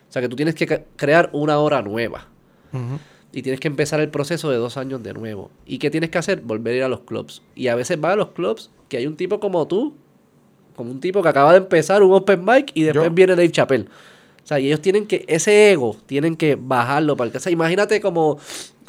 O 0.09 0.13
sea 0.13 0.23
que 0.23 0.29
tú 0.29 0.37
tienes 0.37 0.55
que 0.55 0.85
crear 0.97 1.31
una 1.33 1.59
hora 1.59 1.83
nueva. 1.83 2.27
Y 3.33 3.43
tienes 3.43 3.61
que 3.61 3.69
empezar 3.69 4.01
el 4.01 4.09
proceso 4.11 4.51
de 4.51 4.57
dos 4.57 4.77
años 4.77 5.03
de 5.03 5.13
nuevo. 5.13 5.51
¿Y 5.67 5.79
qué 5.79 5.91
tienes 5.91 6.11
que 6.11 6.19
hacer? 6.19 6.41
Volver 6.41 6.75
a 6.75 6.77
ir 6.79 6.83
a 6.83 6.89
los 6.89 7.01
clubs. 7.01 7.43
Y 7.55 7.69
a 7.69 7.75
veces 7.77 8.01
vas 8.01 8.13
a 8.15 8.17
los 8.17 8.31
clubs 8.31 8.71
que 8.89 8.97
hay 8.97 9.07
un 9.07 9.17
tipo 9.17 9.39
como 9.39 9.67
tú, 9.69 9.95
como 10.75 10.91
un 10.91 10.99
tipo 11.01 11.23
que 11.23 11.29
acaba 11.29 11.53
de 11.53 11.59
empezar 11.59 12.03
un 12.03 12.13
open 12.13 12.45
mic 12.45 12.73
y 12.75 12.83
después 12.83 13.07
Yo. 13.09 13.13
viene 13.15 13.37
Dave 13.37 13.51
Chappelle. 13.53 13.85
O 14.43 14.47
sea, 14.51 14.59
y 14.59 14.67
ellos 14.67 14.81
tienen 14.81 15.07
que, 15.07 15.25
ese 15.29 15.71
ego, 15.71 15.97
tienen 16.07 16.35
que 16.37 16.57
bajarlo 16.61 17.17
para 17.17 17.31
que, 17.31 17.37
o 17.39 17.41
sea, 17.41 17.53
imagínate 17.53 18.01
como, 18.01 18.39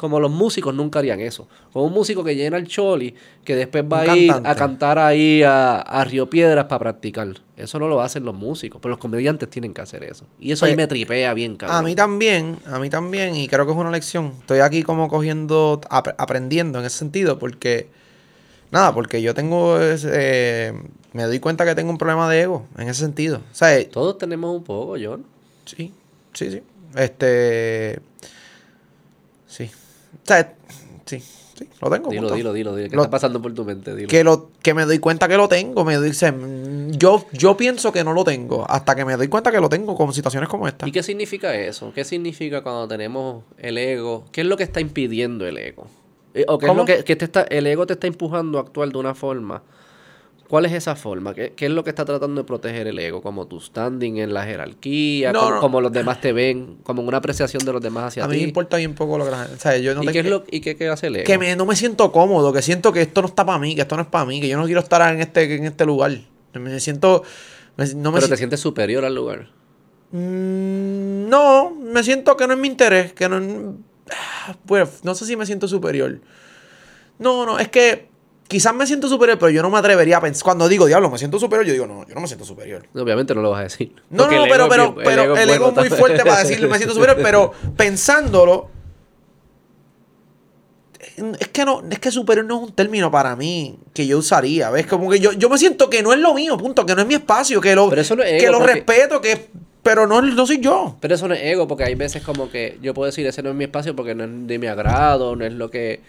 como 0.02 0.20
los 0.20 0.30
músicos 0.30 0.74
nunca 0.74 0.98
harían 0.98 1.20
eso. 1.20 1.48
Como 1.72 1.86
un 1.86 1.92
músico 1.94 2.22
que 2.22 2.36
llena 2.36 2.58
el 2.58 2.66
choli, 2.68 3.14
que 3.44 3.56
después 3.56 3.84
va 3.84 4.02
Un 4.02 4.10
a 4.10 4.16
ir 4.18 4.30
a 4.44 4.54
cantar 4.54 4.98
ahí 4.98 5.42
a, 5.42 5.76
a 5.80 6.04
Río 6.04 6.28
Piedras 6.28 6.66
para 6.66 6.80
practicar. 6.80 7.28
Eso 7.56 7.78
no 7.78 7.88
lo 7.88 8.02
hacen 8.02 8.24
los 8.24 8.34
músicos, 8.34 8.80
pero 8.82 8.90
los 8.90 8.98
comediantes 8.98 9.48
tienen 9.48 9.72
que 9.72 9.80
hacer 9.80 10.02
eso. 10.04 10.26
Y 10.38 10.52
eso 10.52 10.66
ahí 10.66 10.76
me 10.76 10.86
tripea 10.86 11.32
bien, 11.32 11.56
cabrón. 11.56 11.78
A 11.78 11.82
mí 11.82 11.94
también, 11.94 12.58
a 12.66 12.78
mí 12.78 12.90
también, 12.90 13.34
y 13.36 13.48
creo 13.48 13.64
que 13.64 13.72
es 13.72 13.78
una 13.78 13.90
lección. 13.90 14.32
Estoy 14.40 14.58
aquí 14.58 14.82
como 14.82 15.08
cogiendo, 15.08 15.80
ap- 15.88 16.14
aprendiendo 16.18 16.80
en 16.80 16.84
ese 16.84 16.98
sentido, 16.98 17.38
porque, 17.38 17.88
nada, 18.70 18.92
porque 18.92 19.22
yo 19.22 19.32
tengo, 19.34 19.78
ese, 19.80 20.08
eh, 20.12 20.72
me 21.12 21.22
doy 21.22 21.38
cuenta 21.38 21.64
que 21.64 21.74
tengo 21.74 21.90
un 21.90 21.98
problema 21.98 22.28
de 22.28 22.40
ego 22.42 22.66
en 22.76 22.88
ese 22.88 23.00
sentido. 23.04 23.38
O 23.38 23.54
sea, 23.54 23.78
eh, 23.78 23.84
Todos 23.84 24.18
tenemos 24.18 24.54
un 24.54 24.64
poco, 24.64 24.96
John. 25.00 25.24
sí, 25.64 25.92
sí, 26.34 26.50
sí. 26.50 26.62
Este, 26.96 28.00
sí. 29.46 29.70
O 30.22 30.26
sea, 30.26 30.54
sí, 31.06 31.20
sí, 31.20 31.68
lo 31.80 31.90
tengo. 31.90 32.10
Dilo, 32.10 32.22
punto. 32.22 32.34
dilo, 32.36 32.52
dilo, 32.52 32.74
dilo. 32.76 32.90
¿Qué 32.90 32.96
Lo- 32.96 33.02
está 33.02 33.10
pasando 33.10 33.40
por 33.42 33.52
tu 33.54 33.64
mente? 33.64 33.94
Dilo. 33.94 34.08
que 34.08 34.22
lo 34.24 34.50
que 34.62 34.74
me 34.74 34.84
doy 34.84 34.98
cuenta 34.98 35.26
que 35.28 35.36
lo 35.36 35.48
tengo 35.48 35.84
me 35.84 36.00
dice 36.00 36.30
mm, 36.32 36.92
yo 36.92 37.26
yo 37.32 37.56
pienso 37.56 37.92
que 37.92 38.04
no 38.04 38.12
lo 38.12 38.24
tengo 38.24 38.64
hasta 38.70 38.94
que 38.94 39.04
me 39.04 39.16
doy 39.16 39.28
cuenta 39.28 39.50
que 39.50 39.60
lo 39.60 39.68
tengo 39.68 39.96
con 39.96 40.12
situaciones 40.12 40.48
como 40.48 40.68
esta 40.68 40.86
¿Y 40.88 40.92
qué 40.92 41.02
significa 41.02 41.54
eso? 41.54 41.92
¿Qué 41.94 42.04
significa 42.04 42.62
cuando 42.62 42.86
tenemos 42.88 43.42
el 43.58 43.78
ego? 43.78 44.24
¿Qué 44.32 44.42
es 44.42 44.46
lo 44.46 44.56
que 44.56 44.62
está 44.64 44.80
impidiendo 44.80 45.46
el 45.46 45.58
ego? 45.58 45.86
Eh, 46.34 46.44
¿O 46.48 46.58
qué 46.58 46.66
es 46.66 46.74
lo 46.74 46.84
que, 46.84 47.04
que 47.04 47.16
te 47.16 47.24
está, 47.26 47.42
el 47.42 47.66
ego 47.66 47.86
te 47.86 47.92
está 47.94 48.06
empujando 48.06 48.58
a 48.58 48.62
actuar 48.62 48.88
de 48.90 48.98
una 48.98 49.14
forma? 49.14 49.62
¿Cuál 50.52 50.66
es 50.66 50.72
esa 50.74 50.96
forma? 50.96 51.32
¿Qué, 51.32 51.54
qué 51.56 51.64
es 51.64 51.72
lo 51.72 51.82
que 51.82 51.88
está 51.88 52.04
tratando 52.04 52.42
de 52.42 52.46
proteger 52.46 52.86
el 52.86 52.98
ego? 52.98 53.22
Como 53.22 53.46
tu 53.46 53.58
standing 53.58 54.18
en 54.18 54.34
la 54.34 54.44
jerarquía, 54.44 55.32
No, 55.32 55.40
como, 55.40 55.50
no. 55.54 55.60
como 55.60 55.80
los 55.80 55.90
demás 55.92 56.20
te 56.20 56.34
ven, 56.34 56.76
como 56.82 57.00
una 57.00 57.16
apreciación 57.16 57.64
de 57.64 57.72
los 57.72 57.80
demás 57.80 58.04
hacia 58.08 58.24
a 58.24 58.28
mí 58.28 58.34
ti. 58.34 58.40
me 58.42 58.48
importa 58.48 58.76
bien 58.76 58.94
poco 58.94 59.16
lo 59.16 59.24
que 59.24 59.30
la 59.30 59.38
gente 59.44 59.54
o 59.56 59.58
sea 59.58 59.78
yo 59.78 59.94
no 59.94 60.02
¿Y, 60.04 60.08
qué 60.08 60.18
es 60.18 60.26
lo, 60.26 60.44
¿Y 60.50 60.60
qué, 60.60 60.76
qué 60.76 60.88
hace 60.90 61.06
el 61.06 61.16
ego? 61.16 61.24
que 61.24 61.38
me, 61.38 61.56
no 61.56 61.64
me 61.64 61.74
siento 61.74 62.12
cómodo 62.12 62.52
que 62.52 62.60
siento 62.60 62.92
que 62.92 63.00
esto 63.00 63.22
no 63.22 63.28
está 63.28 63.46
para 63.46 63.58
mí 63.58 63.74
que 63.74 63.80
esto 63.80 63.96
no 63.96 64.02
es 64.02 64.08
para 64.08 64.26
mí 64.26 64.42
que 64.42 64.48
yo 64.48 64.58
no 64.58 64.66
quiero 64.66 64.80
estar 64.80 65.14
en 65.14 65.22
este 65.22 65.54
en 65.54 65.64
este 65.64 65.86
lugar 65.86 66.18
me 66.52 66.80
siento 66.80 67.22
me- 67.78 67.86
no 67.94 68.10
me 68.12 68.16
Pero 68.16 68.26
si- 68.26 68.32
te 68.32 68.36
sientes 68.36 68.60
superior 68.60 69.06
al 69.06 69.14
lugar. 69.14 69.48
Mm, 70.10 71.30
no 71.30 71.70
me 71.70 72.02
siento 72.02 72.36
que 72.36 72.46
no 72.46 72.52
es 72.52 72.58
mi 72.58 72.68
interés 72.68 73.14
que 73.14 73.26
no 73.26 73.76
ah, 74.10 74.54
pues 74.66 75.02
no 75.02 75.14
sé 75.14 75.24
si 75.24 75.34
me 75.34 75.46
siento 75.46 75.66
superior 75.66 76.20
no 77.18 77.46
no 77.46 77.58
es 77.58 77.68
que 77.68 78.11
quizás 78.52 78.74
me 78.74 78.86
siento 78.86 79.08
superior 79.08 79.38
pero 79.38 79.50
yo 79.50 79.62
no 79.62 79.70
me 79.70 79.78
atrevería 79.78 80.18
a 80.18 80.20
pensar 80.20 80.44
cuando 80.44 80.68
digo 80.68 80.86
diablo 80.86 81.10
me 81.10 81.18
siento 81.18 81.38
superior 81.40 81.66
yo 81.66 81.72
digo 81.72 81.86
no 81.86 82.06
yo 82.06 82.14
no 82.14 82.20
me 82.20 82.26
siento 82.28 82.44
superior 82.44 82.86
Obviamente 82.94 83.34
no 83.34 83.42
lo 83.42 83.50
vas 83.50 83.60
a 83.60 83.62
decir. 83.64 83.92
No, 84.10 84.24
Porque 84.24 84.36
no, 84.36 84.44
el 84.44 84.50
pero, 84.50 84.64
ego 84.64 84.70
pero, 84.70 84.92
bien- 84.92 85.04
pero 85.04 85.22
el 85.36 85.50
ego, 85.50 85.70
bueno 85.72 85.82
es 85.82 85.90
muy 85.90 85.98
fuerte 85.98 86.24
para 86.24 86.38
decirlo, 86.44 86.68
me 86.68 86.76
siento 86.76 86.94
superior, 86.94 87.18
pero 87.22 87.52
pensándolo, 87.76 88.68
es 91.40 91.48
que 91.48 91.64
no, 91.64 91.82
es 91.90 91.98
que 91.98 92.10
superior 92.10 92.46
no 92.46 92.56
es 92.58 92.62
un 92.68 92.72
término 92.74 93.10
para 93.10 93.34
mí 93.36 93.78
que 93.92 94.06
yo 94.06 94.18
usaría, 94.18 94.70
¿ves? 94.70 94.86
Como 94.86 95.10
que 95.10 95.18
yo, 95.20 95.32
yo 95.32 95.48
me 95.48 95.58
siento 95.58 95.90
que 95.90 96.02
no 96.02 96.12
es 96.12 96.18
lo 96.20 96.32
mío, 96.34 96.56
punto, 96.56 96.86
que 96.86 96.94
no 96.94 97.02
es 97.02 97.06
mi 97.06 97.14
espacio, 97.14 97.60
que 97.60 97.74
lo, 97.74 97.88
Pero 97.88 98.00
eso 98.02 98.16
no 98.16 98.22
es 98.22 98.30
que 98.40 98.44
ego, 98.46 98.52
lo 98.52 98.58
porque- 98.58 98.74
respeto, 98.74 99.20
que, 99.20 99.48
pero 99.82 100.06
no, 100.06 100.22
no 100.22 100.46
soy 100.46 100.60
yo. 100.60 100.96
Pero 101.00 101.14
eso 101.14 101.26
no 101.28 101.34
es 101.34 101.42
ego, 101.42 101.66
porque 101.66 101.84
hay 101.84 101.94
veces 101.96 102.22
como 102.22 102.50
que 102.50 102.78
yo 102.82 102.94
puedo 102.94 103.06
decir, 103.06 103.26
ese 103.26 103.42
no 103.42 103.50
es 103.50 103.56
mi 103.56 103.64
espacio 103.64 103.96
porque 103.96 104.14
no 104.14 104.24
es 104.24 104.30
de 104.46 104.58
mi 104.58 104.66
agrado, 104.68 105.34
no 105.36 105.44
es 105.44 105.52
lo 105.52 105.70
que... 105.70 106.00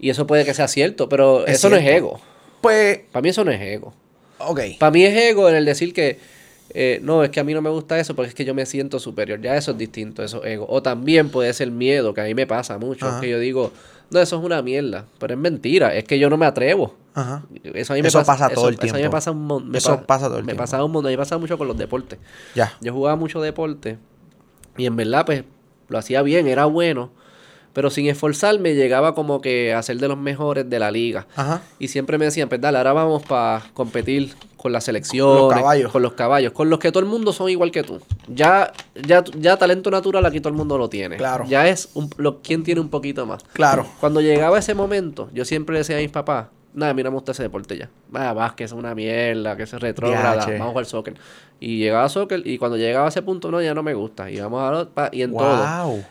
Y 0.00 0.10
eso 0.10 0.26
puede 0.26 0.44
que 0.44 0.54
sea 0.54 0.66
cierto, 0.68 1.08
pero 1.08 1.46
Es 1.46 1.56
eso 1.58 1.68
no 1.70 1.76
es 1.76 1.86
ego. 1.86 2.20
Pues, 2.60 3.00
Para 3.12 3.22
mí 3.22 3.28
eso 3.28 3.44
no 3.44 3.50
es 3.50 3.60
ego. 3.60 3.94
ok. 4.38 4.60
Para 4.78 4.90
mí 4.90 5.04
es 5.04 5.14
ego 5.16 5.48
en 5.48 5.54
el 5.56 5.64
decir 5.64 5.92
que, 5.92 6.18
eh, 6.72 7.00
no, 7.02 7.22
es 7.24 7.30
que 7.30 7.40
a 7.40 7.44
mí 7.44 7.52
no 7.54 7.60
me 7.62 7.70
gusta 7.70 7.98
eso 7.98 8.14
porque 8.16 8.28
es 8.30 8.34
que 8.34 8.44
yo 8.44 8.54
me 8.54 8.64
siento 8.66 8.98
superior. 8.98 9.40
Ya 9.40 9.56
eso 9.56 9.72
es 9.72 9.78
distinto, 9.78 10.22
eso 10.22 10.42
es 10.44 10.52
ego. 10.52 10.66
O 10.68 10.82
también 10.82 11.28
puede 11.30 11.52
ser 11.52 11.70
miedo, 11.70 12.14
que 12.14 12.20
a 12.20 12.24
mí 12.24 12.34
me 12.34 12.46
pasa 12.46 12.78
mucho, 12.78 13.06
Ajá. 13.06 13.20
que 13.20 13.28
yo 13.28 13.38
digo, 13.38 13.72
no, 14.10 14.20
eso 14.20 14.38
es 14.38 14.44
una 14.44 14.62
mierda. 14.62 15.06
Pero 15.18 15.34
es 15.34 15.38
mentira, 15.40 15.94
es 15.94 16.04
que 16.04 16.18
yo 16.18 16.30
no 16.30 16.36
me 16.36 16.46
atrevo. 16.46 16.94
Ajá. 17.14 17.42
Eso 17.74 17.92
a 17.92 17.96
mí 17.96 18.02
me 18.02 18.08
Eso 18.08 18.18
pasa, 18.20 18.32
pasa 18.32 18.54
todo 18.54 18.68
el 18.68 18.74
Eso 18.74 18.82
a 18.82 18.84
mí 18.86 18.92
me 18.92 18.98
tiempo. 18.98 19.12
pasa 19.12 19.30
un 19.32 19.42
mon- 19.46 19.68
me 19.68 19.78
Eso 19.78 19.96
pa- 19.96 20.06
pasa 20.06 20.26
todo 20.28 20.36
el 20.38 20.44
Me 20.44 20.52
tiempo. 20.52 20.62
pasa 20.62 20.84
un 20.84 20.92
montón, 20.92 21.08
a 21.08 21.10
mí 21.10 21.16
me 21.16 21.22
pasa 21.22 21.38
mucho 21.38 21.58
con 21.58 21.66
los 21.66 21.76
deportes. 21.76 22.18
Ya. 22.54 22.72
Yo 22.80 22.92
jugaba 22.92 23.16
mucho 23.16 23.40
deporte 23.42 23.98
y 24.78 24.86
en 24.86 24.94
verdad 24.96 25.26
pues 25.26 25.42
lo 25.88 25.98
hacía 25.98 26.22
bien, 26.22 26.46
era 26.46 26.66
bueno, 26.66 27.10
pero 27.72 27.90
sin 27.90 28.06
esforzarme 28.06 28.74
llegaba 28.74 29.14
como 29.14 29.40
que 29.40 29.72
a 29.74 29.82
ser 29.82 29.98
de 29.98 30.08
los 30.08 30.18
mejores 30.18 30.68
de 30.68 30.78
la 30.78 30.90
liga. 30.90 31.26
Ajá. 31.36 31.62
Y 31.78 31.88
siempre 31.88 32.18
me 32.18 32.24
decían, 32.24 32.48
pues 32.48 32.60
dale, 32.60 32.78
ahora 32.78 32.92
vamos 32.92 33.22
para 33.22 33.62
competir 33.74 34.34
con 34.56 34.78
selecciones, 34.80 35.58
caballos. 35.58 35.90
con 35.90 36.02
los 36.02 36.12
caballos, 36.12 36.52
con 36.52 36.68
los 36.68 36.78
que 36.78 36.92
todo 36.92 37.02
el 37.02 37.08
mundo 37.08 37.32
son 37.32 37.48
igual 37.48 37.70
que 37.70 37.82
tú. 37.82 37.98
Ya, 38.28 38.72
ya, 38.94 39.24
ya 39.38 39.56
talento 39.56 39.90
natural 39.90 40.26
aquí 40.26 40.40
todo 40.40 40.50
el 40.50 40.56
mundo 40.56 40.76
lo 40.76 40.88
tiene. 40.88 41.16
Claro. 41.16 41.46
Ya 41.48 41.66
es 41.66 41.88
un, 41.94 42.10
lo, 42.18 42.40
quien 42.42 42.62
tiene 42.62 42.80
un 42.80 42.90
poquito 42.90 43.24
más. 43.24 43.42
Claro. 43.54 43.86
Cuando 44.00 44.20
llegaba 44.20 44.58
ese 44.58 44.74
momento, 44.74 45.30
yo 45.32 45.46
siempre 45.46 45.78
decía 45.78 45.96
a 45.96 46.00
mis 46.00 46.10
papás, 46.10 46.48
nada, 46.74 46.92
a 46.92 46.94
mí 46.94 47.02
no 47.02 47.10
me 47.10 47.14
gusta 47.16 47.32
ese 47.32 47.42
deporte 47.42 47.76
ya. 47.76 47.88
Ah, 48.14 48.32
básquet 48.32 48.66
es 48.66 48.72
una 48.72 48.94
mierda, 48.94 49.56
que 49.56 49.64
es 49.64 49.72
retrógrada, 49.72 50.34
vamos 50.58 50.66
a 50.68 50.70
jugar 50.70 50.86
soccer. 50.86 51.14
Y 51.60 51.78
llegaba 51.78 52.04
a 52.04 52.08
soccer, 52.08 52.42
y 52.46 52.58
cuando 52.58 52.76
llegaba 52.76 53.06
a 53.06 53.08
ese 53.08 53.22
punto, 53.22 53.50
no, 53.50 53.60
ya 53.60 53.74
no 53.74 53.82
me 53.82 53.94
gusta. 53.94 54.30
Y 54.30 54.40
vamos 54.40 54.62
a 54.62 54.70
lo- 54.70 54.88
pa- 54.90 55.10
y 55.12 55.22
en 55.22 55.32
todo. 55.32 55.62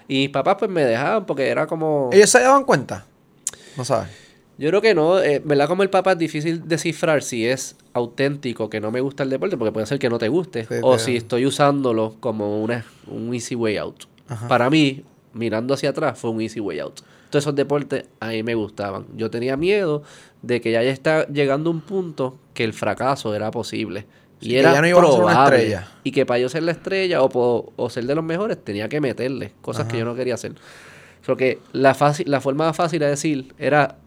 Y 0.08 0.16
mis 0.20 0.30
papás 0.30 0.56
pues 0.60 0.70
me 0.70 0.84
dejaban 0.84 1.26
porque 1.26 1.48
era 1.48 1.66
como... 1.68 2.10
¿Ellos 2.14 2.30
se 2.30 2.40
daban 2.42 2.64
cuenta? 2.64 3.06
No 3.78 3.84
sabes. 3.86 4.10
Yo 4.58 4.68
creo 4.70 4.82
que 4.82 4.94
no, 4.94 5.20
eh, 5.22 5.42
¿verdad? 5.44 5.68
Como 5.70 5.84
el 5.84 5.90
papá 5.90 6.12
es 6.12 6.18
difícil 6.18 6.68
descifrar 6.68 7.24
si 7.24 7.48
es 7.48 7.78
auténtico, 7.94 8.70
que 8.70 8.82
no 8.82 8.92
me 8.92 9.00
gusta 9.00 9.24
el 9.24 9.30
deporte, 9.30 9.56
porque 9.58 9.72
puede 9.72 9.86
ser 9.86 10.00
que 10.00 10.10
no 10.10 10.18
te 10.18 10.28
guste, 10.28 10.66
Sí, 10.66 10.76
o 10.82 11.00
si 11.00 11.16
estoy 11.16 11.46
usándolo 11.46 12.16
como 12.20 12.62
una, 12.62 12.86
un 13.08 13.34
easy 13.34 13.56
way 13.56 13.78
out. 13.78 14.04
Ajá. 14.28 14.48
Para 14.50 14.70
mí, 14.70 15.04
mirando 15.34 15.74
hacia 15.74 15.92
atrás, 15.92 16.20
fue 16.20 16.30
un 16.32 16.42
easy 16.42 16.60
way 16.60 16.80
out. 16.80 17.00
Todos 17.30 17.44
esos 17.44 17.56
deportes 17.56 18.06
a 18.20 18.30
mí 18.30 18.44
me 18.44 18.56
gustaban. 18.56 19.06
Yo 19.16 19.30
tenía 19.30 19.56
miedo 19.58 20.04
de 20.42 20.62
que 20.62 20.72
ya 20.72 20.82
está 20.84 21.28
llegando 21.28 21.70
un 21.70 21.82
punto 21.82 22.38
que 22.54 22.64
el 22.64 22.74
fracaso 22.74 23.36
era 23.36 23.52
posible. 23.52 24.06
Sí, 24.42 24.48
y 24.48 24.50
que 24.52 24.60
era 24.60 24.74
ya 24.74 24.82
no 24.82 24.88
ibas 24.88 25.04
a 25.04 25.12
ser 25.12 25.22
una 25.22 25.32
probable. 25.34 25.56
estrella. 25.58 25.88
Y 26.04 26.12
que 26.12 26.26
para 26.26 26.40
yo 26.40 26.50
ser 26.50 26.64
la 26.64 26.72
estrella 26.72 27.22
o, 27.22 27.30
po- 27.30 27.74
o 27.76 27.90
ser 27.90 28.06
de 28.06 28.16
los 28.16 28.24
mejores 28.24 28.58
tenía 28.64 28.88
que 28.90 29.02
meterle 29.02 29.52
cosas 29.62 29.88
que 29.88 29.98
yo 30.00 30.06
no 30.06 30.16
quería 30.16 30.36
hacer. 30.36 30.54
Creo 31.24 31.36
que 31.38 31.60
la, 31.74 31.94
fácil, 31.94 32.30
la 32.32 32.40
forma 32.42 32.66
más 32.66 32.76
fácil 32.76 33.00
de 33.00 33.08
decir 33.08 33.54
era 33.60 33.98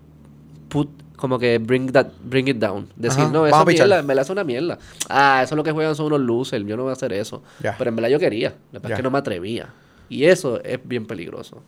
put, 0.69 0.89
como 1.17 1.39
que 1.39 1.59
bring 1.59 1.93
that, 1.93 2.09
bring 2.25 2.49
it 2.49 2.57
down. 2.57 2.89
Decir, 2.97 3.21
Ajá, 3.25 3.31
no, 3.33 3.43
vamos 3.43 3.49
eso 3.49 3.57
a 3.57 3.61
es 3.61 3.67
pichar. 3.67 3.87
mierda, 3.87 4.01
en 4.01 4.07
verdad 4.07 4.25
es 4.25 4.31
una 4.31 4.45
mierda. 4.45 4.79
Ah, 5.09 5.43
eso 5.45 5.55
es 5.55 5.57
lo 5.57 5.63
que 5.63 5.71
juegan 5.73 5.95
son 5.95 6.07
unos 6.07 6.21
losers, 6.21 6.67
yo 6.67 6.77
no 6.77 6.85
voy 6.85 6.91
a 6.91 6.95
hacer 6.95 7.13
eso. 7.13 7.43
Pero 7.79 7.91
en 7.91 7.97
verdad 7.97 8.09
yo 8.09 8.19
quería, 8.19 8.49
la 8.73 8.79
verdad 8.81 8.93
es 8.93 8.97
que 8.97 9.03
no 9.03 9.11
me 9.11 9.19
atrevía. 9.19 9.69
Y 10.09 10.25
eso 10.25 10.61
es 10.65 10.81
bien 10.83 11.07
peligroso. 11.07 11.63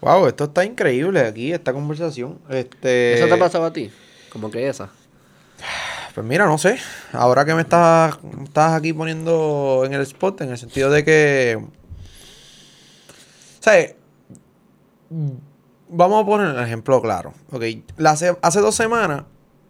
Wow, 0.00 0.26
esto 0.26 0.44
está 0.44 0.64
increíble 0.64 1.20
aquí, 1.20 1.52
esta 1.52 1.72
conversación. 1.72 2.40
Este... 2.48 3.14
¿Eso 3.14 3.26
te 3.26 3.34
ha 3.34 3.38
pasado 3.38 3.64
a 3.64 3.72
ti? 3.72 3.90
Como 4.30 4.50
que 4.50 4.68
esa. 4.68 4.90
Pues 6.14 6.26
mira, 6.26 6.46
no 6.46 6.58
sé. 6.58 6.78
Ahora 7.12 7.44
que 7.44 7.54
me 7.54 7.62
estás, 7.62 8.18
estás 8.42 8.72
aquí 8.72 8.92
poniendo 8.92 9.82
en 9.84 9.92
el 9.92 10.00
spot, 10.02 10.40
en 10.40 10.50
el 10.50 10.58
sentido 10.58 10.90
de 10.90 11.04
que. 11.04 11.64
¿Sabes? 13.60 13.94
Vamos 15.88 16.22
a 16.22 16.26
poner 16.26 16.48
un 16.48 16.62
ejemplo 16.62 17.00
claro. 17.02 17.34
Ok. 17.52 17.64
La 17.96 18.10
hace 18.10 18.60
dos 18.60 18.74
semanas 18.74 19.24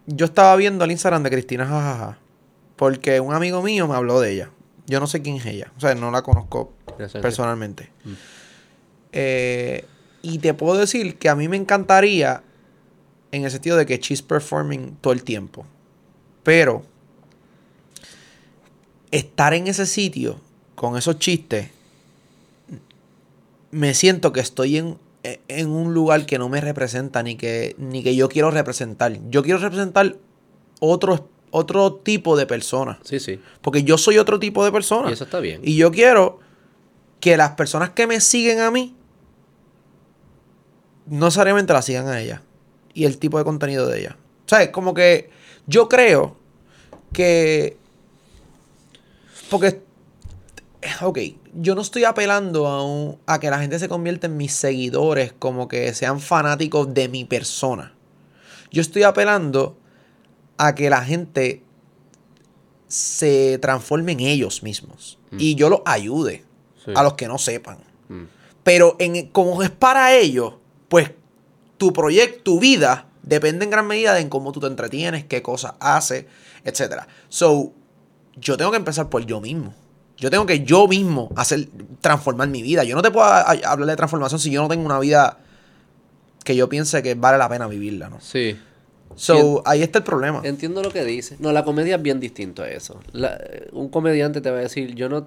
yo 0.06 0.26
estaba 0.26 0.54
viendo 0.56 0.84
el 0.84 0.90
Instagram 0.92 1.22
de 1.22 1.30
Cristina 1.30 1.66
Jajaja. 1.66 2.18
Porque 2.76 3.20
un 3.20 3.34
amigo 3.34 3.62
mío 3.62 3.86
me 3.86 3.94
habló 3.94 4.20
de 4.20 4.32
ella. 4.32 4.50
Yo 4.86 5.00
no 5.00 5.06
sé 5.06 5.20
quién 5.20 5.36
es 5.36 5.46
ella. 5.46 5.70
O 5.76 5.80
sea, 5.80 5.94
no 5.94 6.10
la 6.10 6.22
conozco 6.22 6.72
personalmente. 7.20 7.90
Eh, 9.12 9.84
y 10.22 10.38
te 10.38 10.54
puedo 10.54 10.78
decir 10.78 11.16
que 11.18 11.28
a 11.28 11.34
mí 11.34 11.48
me 11.48 11.56
encantaría 11.56 12.42
en 13.32 13.44
el 13.44 13.50
sentido 13.50 13.76
de 13.76 13.86
que 13.86 13.98
she's 13.98 14.22
performing 14.22 14.96
todo 15.00 15.12
el 15.12 15.22
tiempo. 15.22 15.66
Pero 16.42 16.84
estar 19.10 19.54
en 19.54 19.66
ese 19.66 19.86
sitio 19.86 20.40
con 20.74 20.96
esos 20.96 21.18
chistes, 21.18 21.68
me 23.70 23.94
siento 23.94 24.32
que 24.32 24.40
estoy 24.40 24.78
en, 24.78 24.98
en 25.22 25.68
un 25.68 25.94
lugar 25.94 26.26
que 26.26 26.38
no 26.38 26.48
me 26.48 26.60
representa 26.60 27.22
ni 27.22 27.36
que, 27.36 27.74
ni 27.78 28.02
que 28.02 28.16
yo 28.16 28.28
quiero 28.28 28.50
representar. 28.50 29.18
Yo 29.30 29.42
quiero 29.42 29.58
representar 29.58 30.16
otro, 30.80 31.28
otro 31.50 31.94
tipo 31.94 32.36
de 32.36 32.46
persona. 32.46 32.98
Sí, 33.04 33.20
sí. 33.20 33.40
Porque 33.60 33.84
yo 33.84 33.98
soy 33.98 34.18
otro 34.18 34.38
tipo 34.38 34.64
de 34.64 34.72
persona. 34.72 35.10
Y 35.10 35.12
eso 35.12 35.24
está 35.24 35.40
bien. 35.40 35.60
Y 35.62 35.76
yo 35.76 35.92
quiero 35.92 36.40
que 37.20 37.36
las 37.36 37.50
personas 37.50 37.90
que 37.90 38.06
me 38.06 38.20
siguen 38.20 38.60
a 38.60 38.70
mí 38.70 38.96
no 41.10 41.26
necesariamente 41.26 41.72
la 41.74 41.82
sigan 41.82 42.08
a 42.08 42.20
ella. 42.20 42.42
Y 42.94 43.04
el 43.04 43.18
tipo 43.18 43.36
de 43.38 43.44
contenido 43.44 43.86
de 43.86 44.00
ella. 44.00 44.16
¿Sabes? 44.46 44.70
Como 44.70 44.94
que 44.94 45.28
yo 45.66 45.88
creo 45.88 46.36
que. 47.12 47.76
Porque. 49.50 49.82
Ok, 51.02 51.18
yo 51.54 51.74
no 51.74 51.82
estoy 51.82 52.04
apelando 52.04 52.66
a, 52.66 52.82
un- 52.82 53.18
a 53.26 53.38
que 53.38 53.50
la 53.50 53.60
gente 53.60 53.78
se 53.78 53.88
convierta 53.88 54.26
en 54.28 54.36
mis 54.38 54.52
seguidores, 54.52 55.34
como 55.38 55.68
que 55.68 55.92
sean 55.92 56.20
fanáticos 56.20 56.94
de 56.94 57.08
mi 57.08 57.26
persona. 57.26 57.92
Yo 58.72 58.80
estoy 58.80 59.02
apelando 59.02 59.76
a 60.56 60.74
que 60.74 60.88
la 60.88 61.04
gente 61.04 61.62
se 62.88 63.58
transforme 63.58 64.12
en 64.12 64.20
ellos 64.20 64.62
mismos. 64.62 65.18
Y 65.38 65.54
yo 65.54 65.68
los 65.68 65.80
ayude. 65.84 66.44
Sí. 66.84 66.92
a 66.96 67.02
los 67.02 67.12
que 67.12 67.28
no 67.28 67.36
sepan. 67.36 67.76
Mm. 68.08 68.22
Pero 68.64 68.96
en, 68.98 69.26
como 69.28 69.62
es 69.62 69.68
para 69.68 70.14
ellos, 70.16 70.54
pues 70.90 71.12
tu 71.78 71.94
proyecto, 71.94 72.42
tu 72.42 72.60
vida, 72.60 73.06
depende 73.22 73.64
en 73.64 73.70
gran 73.70 73.86
medida 73.86 74.12
de 74.12 74.20
en 74.20 74.28
cómo 74.28 74.52
tú 74.52 74.60
te 74.60 74.66
entretienes, 74.66 75.24
qué 75.24 75.40
cosas 75.40 75.72
haces, 75.80 76.26
etc. 76.64 77.04
So, 77.30 77.72
yo 78.36 78.58
tengo 78.58 78.70
que 78.70 78.76
empezar 78.76 79.08
por 79.08 79.24
yo 79.24 79.40
mismo. 79.40 79.72
Yo 80.18 80.30
tengo 80.30 80.44
que 80.44 80.64
yo 80.64 80.86
mismo 80.86 81.30
hacer, 81.36 81.68
transformar 82.02 82.48
mi 82.48 82.60
vida. 82.62 82.84
Yo 82.84 82.94
no 82.94 83.00
te 83.00 83.10
puedo 83.10 83.26
hablar 83.26 83.86
de 83.86 83.96
transformación 83.96 84.38
si 84.38 84.50
yo 84.50 84.60
no 84.60 84.68
tengo 84.68 84.84
una 84.84 84.98
vida 84.98 85.38
que 86.44 86.54
yo 86.56 86.68
piense 86.68 87.02
que 87.02 87.14
vale 87.14 87.38
la 87.38 87.48
pena 87.48 87.66
vivirla, 87.66 88.10
¿no? 88.10 88.20
Sí. 88.20 88.58
So, 89.16 89.62
ahí 89.64 89.82
está 89.82 89.98
el 89.98 90.04
problema. 90.04 90.40
Entiendo 90.44 90.82
lo 90.82 90.90
que 90.90 91.04
dices. 91.04 91.40
No, 91.40 91.52
la 91.52 91.64
comedia 91.64 91.96
es 91.96 92.02
bien 92.02 92.20
distinto 92.20 92.62
a 92.62 92.68
eso. 92.68 93.00
La- 93.12 93.38
un 93.72 93.88
comediante 93.88 94.40
te 94.40 94.50
va 94.50 94.58
a 94.58 94.60
decir, 94.60 94.94
yo 94.94 95.08
no, 95.08 95.26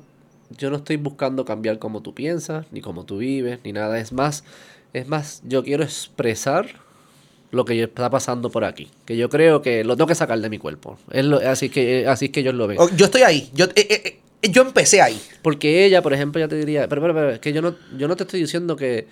yo 0.57 0.69
no 0.69 0.77
estoy 0.77 0.97
buscando 0.97 1.43
cambiar 1.45 1.79
como 1.79 2.01
tú 2.01 2.13
piensas, 2.13 2.65
ni 2.71 2.81
como 2.81 3.03
tú 3.05 3.17
vives, 3.17 3.59
ni 3.63 3.73
nada. 3.73 3.99
Es 3.99 4.11
más, 4.13 4.43
es 4.93 5.07
más, 5.07 5.41
yo 5.45 5.63
quiero 5.63 5.83
expresar 5.83 6.67
lo 7.51 7.65
que 7.65 7.81
está 7.83 8.09
pasando 8.09 8.49
por 8.49 8.63
aquí. 8.63 8.89
Que 9.05 9.15
yo 9.17 9.29
creo 9.29 9.61
que 9.61 9.83
lo 9.83 9.95
tengo 9.95 10.07
que 10.07 10.15
sacar 10.15 10.39
de 10.39 10.49
mi 10.49 10.57
cuerpo. 10.57 10.97
Es 11.11 11.25
lo- 11.25 11.37
así, 11.37 11.69
que, 11.69 12.07
así 12.07 12.25
es 12.25 12.31
que 12.31 12.39
ellos 12.39 12.53
lo 12.55 12.67
ven. 12.67 12.77
O- 12.79 12.89
Yo 12.95 13.05
estoy 13.05 13.21
ahí. 13.21 13.49
Yo, 13.53 13.65
eh, 13.65 13.71
eh, 13.75 14.19
eh, 14.41 14.49
yo 14.51 14.61
empecé 14.63 15.01
ahí. 15.01 15.19
Porque 15.41 15.85
ella, 15.85 16.01
por 16.01 16.13
ejemplo, 16.13 16.39
ya 16.39 16.47
te 16.47 16.55
diría, 16.55 16.87
pero, 16.87 17.01
pero, 17.01 17.13
pero, 17.13 17.29
es 17.31 17.39
que 17.39 17.53
yo 17.53 17.61
no, 17.61 17.75
yo 17.97 18.07
no 18.07 18.15
te 18.15 18.23
estoy 18.23 18.39
diciendo 18.41 18.75
que, 18.75 19.07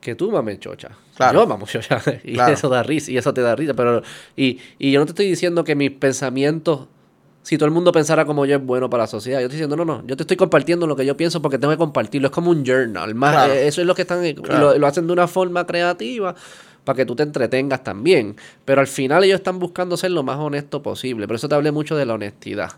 que 0.00 0.14
tú 0.14 0.30
mames 0.30 0.60
chocha. 0.60 0.90
Claro. 1.16 1.40
Yo 1.40 1.46
mamo 1.46 1.66
chocha. 1.66 2.02
Y 2.24 2.34
Claro. 2.34 2.52
eso 2.52 2.68
da 2.68 2.82
risa, 2.82 3.10
y 3.10 3.16
eso 3.16 3.32
te 3.32 3.40
da 3.40 3.56
risa. 3.56 3.72
Pero, 3.74 4.02
y, 4.36 4.58
y 4.78 4.92
yo 4.92 5.00
no 5.00 5.06
te 5.06 5.12
estoy 5.12 5.26
diciendo 5.28 5.64
que 5.64 5.74
mis 5.74 5.90
pensamientos, 5.90 6.88
si 7.48 7.56
todo 7.56 7.64
el 7.64 7.72
mundo 7.72 7.92
pensara 7.92 8.26
como 8.26 8.44
yo, 8.44 8.56
es 8.56 8.62
bueno 8.62 8.90
para 8.90 9.04
la 9.04 9.06
sociedad. 9.06 9.38
Yo 9.40 9.46
estoy 9.46 9.56
diciendo, 9.56 9.74
no, 9.74 9.86
no, 9.86 10.06
yo 10.06 10.18
te 10.18 10.22
estoy 10.24 10.36
compartiendo 10.36 10.86
lo 10.86 10.94
que 10.96 11.06
yo 11.06 11.16
pienso 11.16 11.40
porque 11.40 11.56
tengo 11.58 11.72
que 11.72 11.78
compartirlo. 11.78 12.28
Es 12.28 12.34
como 12.34 12.50
un 12.50 12.62
journal. 12.62 13.14
Más, 13.14 13.32
Claro. 13.32 13.52
eh, 13.54 13.66
eso 13.66 13.80
es 13.80 13.86
lo 13.86 13.94
que 13.94 14.02
están, 14.02 14.22
Claro. 14.34 14.72
lo, 14.74 14.78
lo 14.78 14.86
hacen 14.86 15.06
de 15.06 15.14
una 15.14 15.26
forma 15.26 15.66
creativa 15.66 16.34
para 16.84 16.94
que 16.94 17.06
tú 17.06 17.16
te 17.16 17.22
entretengas 17.22 17.82
también. 17.82 18.36
Pero 18.66 18.82
al 18.82 18.86
final 18.86 19.24
ellos 19.24 19.36
están 19.36 19.58
buscando 19.58 19.96
ser 19.96 20.10
lo 20.10 20.22
más 20.22 20.36
honesto 20.38 20.82
posible. 20.82 21.26
Por 21.26 21.36
eso 21.36 21.48
te 21.48 21.54
hablé 21.54 21.72
mucho 21.72 21.96
de 21.96 22.04
la 22.04 22.12
honestidad. 22.12 22.72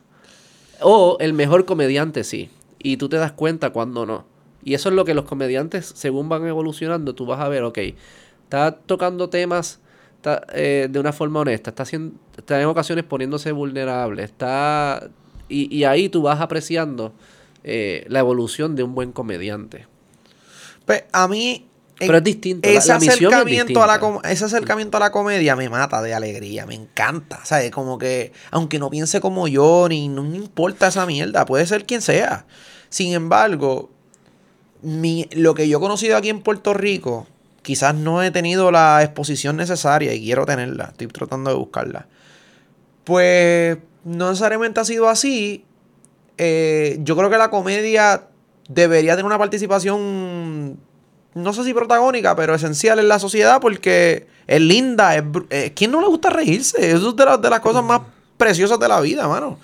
O 0.80 1.16
el 1.18 1.32
mejor 1.32 1.64
comediante 1.64 2.22
sí. 2.22 2.48
Y 2.78 2.96
tú 2.96 3.08
te 3.08 3.16
das 3.16 3.32
cuenta 3.32 3.70
cuando 3.70 4.06
no. 4.06 4.24
Y 4.62 4.74
eso 4.74 4.88
es 4.88 4.94
lo 4.94 5.04
que 5.04 5.14
los 5.14 5.24
comediantes, 5.24 5.90
según 5.96 6.28
van 6.28 6.46
evolucionando, 6.46 7.12
tú 7.16 7.26
vas 7.26 7.40
a 7.40 7.48
ver, 7.48 7.64
ok, 7.64 7.78
está 8.44 8.76
tocando 8.86 9.30
temas 9.30 9.80
está, 10.20 10.46
eh, 10.52 10.88
de 10.90 10.98
una 11.00 11.12
forma 11.12 11.40
honesta, 11.40 11.70
está, 11.70 11.82
haciendo, 11.82 12.14
está 12.36 12.60
en 12.60 12.66
ocasiones 12.66 13.04
poniéndose 13.04 13.52
vulnerable, 13.52 14.22
está... 14.22 15.08
Y, 15.48 15.74
y 15.76 15.84
ahí 15.84 16.08
tú 16.08 16.22
vas 16.22 16.40
apreciando 16.40 17.12
eh, 17.64 18.04
la 18.08 18.20
evolución 18.20 18.76
de 18.76 18.82
un 18.84 18.94
buen 18.94 19.10
comediante. 19.12 19.86
Pues 20.86 21.04
a 21.12 21.26
mí. 21.26 21.66
en- 21.98 22.06
Pero 22.06 22.18
es 22.18 22.24
distinto, 22.24 22.68
Ese 22.68 22.88
la 22.88 22.98
misión 23.00 23.32
es 23.32 23.38
acercamiento, 23.38 23.82
a 23.82 23.86
la 23.86 24.30
ese 24.30 24.44
acercamiento 24.44 24.96
a 24.96 25.00
la 25.00 25.10
comedia 25.10 25.56
me 25.56 25.68
mata 25.68 26.00
de 26.02 26.14
alegría, 26.14 26.66
me 26.66 26.74
encanta. 26.76 27.44
¿Sabes? 27.44 27.70
Como 27.72 27.98
que, 27.98 28.32
aunque 28.52 28.78
no 28.78 28.90
piense 28.90 29.20
como 29.20 29.48
yo, 29.48 29.86
ni 29.88 30.08
no 30.08 30.22
me 30.22 30.36
importa 30.36 30.86
esa 30.86 31.04
mierda, 31.04 31.44
puede 31.46 31.66
ser 31.66 31.84
quien 31.84 32.00
sea. 32.00 32.46
Sin 32.90 33.12
embargo, 33.12 33.90
mi, 34.82 35.28
lo 35.32 35.54
que 35.54 35.68
yo 35.68 35.78
he 35.78 35.80
conocido 35.80 36.16
aquí 36.16 36.28
en 36.28 36.42
Puerto 36.42 36.74
Rico, 36.74 37.26
quizás 37.62 37.94
no 37.94 38.22
he 38.22 38.30
tenido 38.30 38.70
la 38.70 39.02
exposición 39.02 39.56
necesaria 39.56 40.12
y 40.14 40.22
quiero 40.24 40.46
tenerla. 40.46 40.86
Estoy 40.92 41.06
tratando 41.08 41.50
de 41.50 41.56
buscarla. 41.56 42.06
Pues 43.04 43.78
no 44.04 44.28
necesariamente 44.30 44.80
ha 44.80 44.84
sido 44.84 45.08
así. 45.08 45.64
Eh, 46.38 46.98
yo 47.02 47.16
creo 47.16 47.30
que 47.30 47.38
la 47.38 47.50
comedia 47.50 48.24
debería 48.68 49.12
tener 49.12 49.26
una 49.26 49.38
participación, 49.38 50.78
no 51.34 51.52
sé 51.52 51.64
si 51.64 51.74
protagónica, 51.74 52.34
pero 52.36 52.54
esencial 52.54 52.98
en 52.98 53.08
la 53.08 53.18
sociedad 53.18 53.60
porque 53.60 54.26
es 54.46 54.60
linda. 54.60 55.16
Es, 55.16 55.24
eh, 55.50 55.72
¿Quién 55.74 55.90
no 55.90 56.00
le 56.00 56.06
gusta 56.06 56.30
reírse? 56.30 56.90
Eso 56.92 57.10
es 57.10 57.16
de, 57.16 57.24
las- 57.24 57.40
de 57.42 57.50
las 57.50 57.60
cosas 57.60 57.82
más 57.84 58.02
preciosas 58.36 58.78
de 58.78 58.88
la 58.88 59.00
vida, 59.00 59.28
mano. 59.28 59.58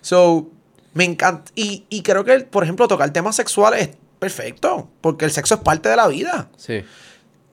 So, 0.00 0.48
me 0.94 1.04
encanta. 1.04 1.50
Y, 1.54 1.84
y 1.88 2.02
creo 2.02 2.24
que, 2.24 2.40
por 2.40 2.62
ejemplo, 2.64 2.88
tocar 2.88 3.10
temas 3.12 3.36
sexuales 3.36 3.88
es 3.88 3.96
perfecto 4.18 4.88
porque 5.00 5.24
el 5.24 5.30
sexo 5.30 5.54
es 5.54 5.60
parte 5.60 5.88
de 5.88 5.96
la 5.96 6.08
vida. 6.08 6.48
Sí. 6.56 6.84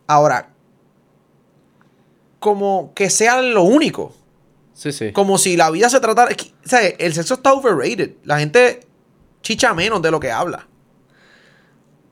Ahora, 0.07 0.49
como 2.39 2.93
que 2.93 3.09
sea 3.09 3.41
lo 3.41 3.63
único. 3.63 4.15
Sí, 4.73 4.91
sí. 4.91 5.11
Como 5.13 5.37
si 5.37 5.55
la 5.57 5.71
vida 5.71 5.89
se 5.89 5.99
tratara. 5.99 6.31
es 6.31 6.37
que, 6.37 6.51
¿sabes? 6.65 6.95
El 6.99 7.13
sexo 7.13 7.35
está 7.35 7.53
overrated. 7.53 8.11
La 8.23 8.39
gente 8.39 8.81
chicha 9.41 9.73
menos 9.73 10.01
de 10.01 10.11
lo 10.11 10.19
que 10.19 10.31
habla. 10.31 10.67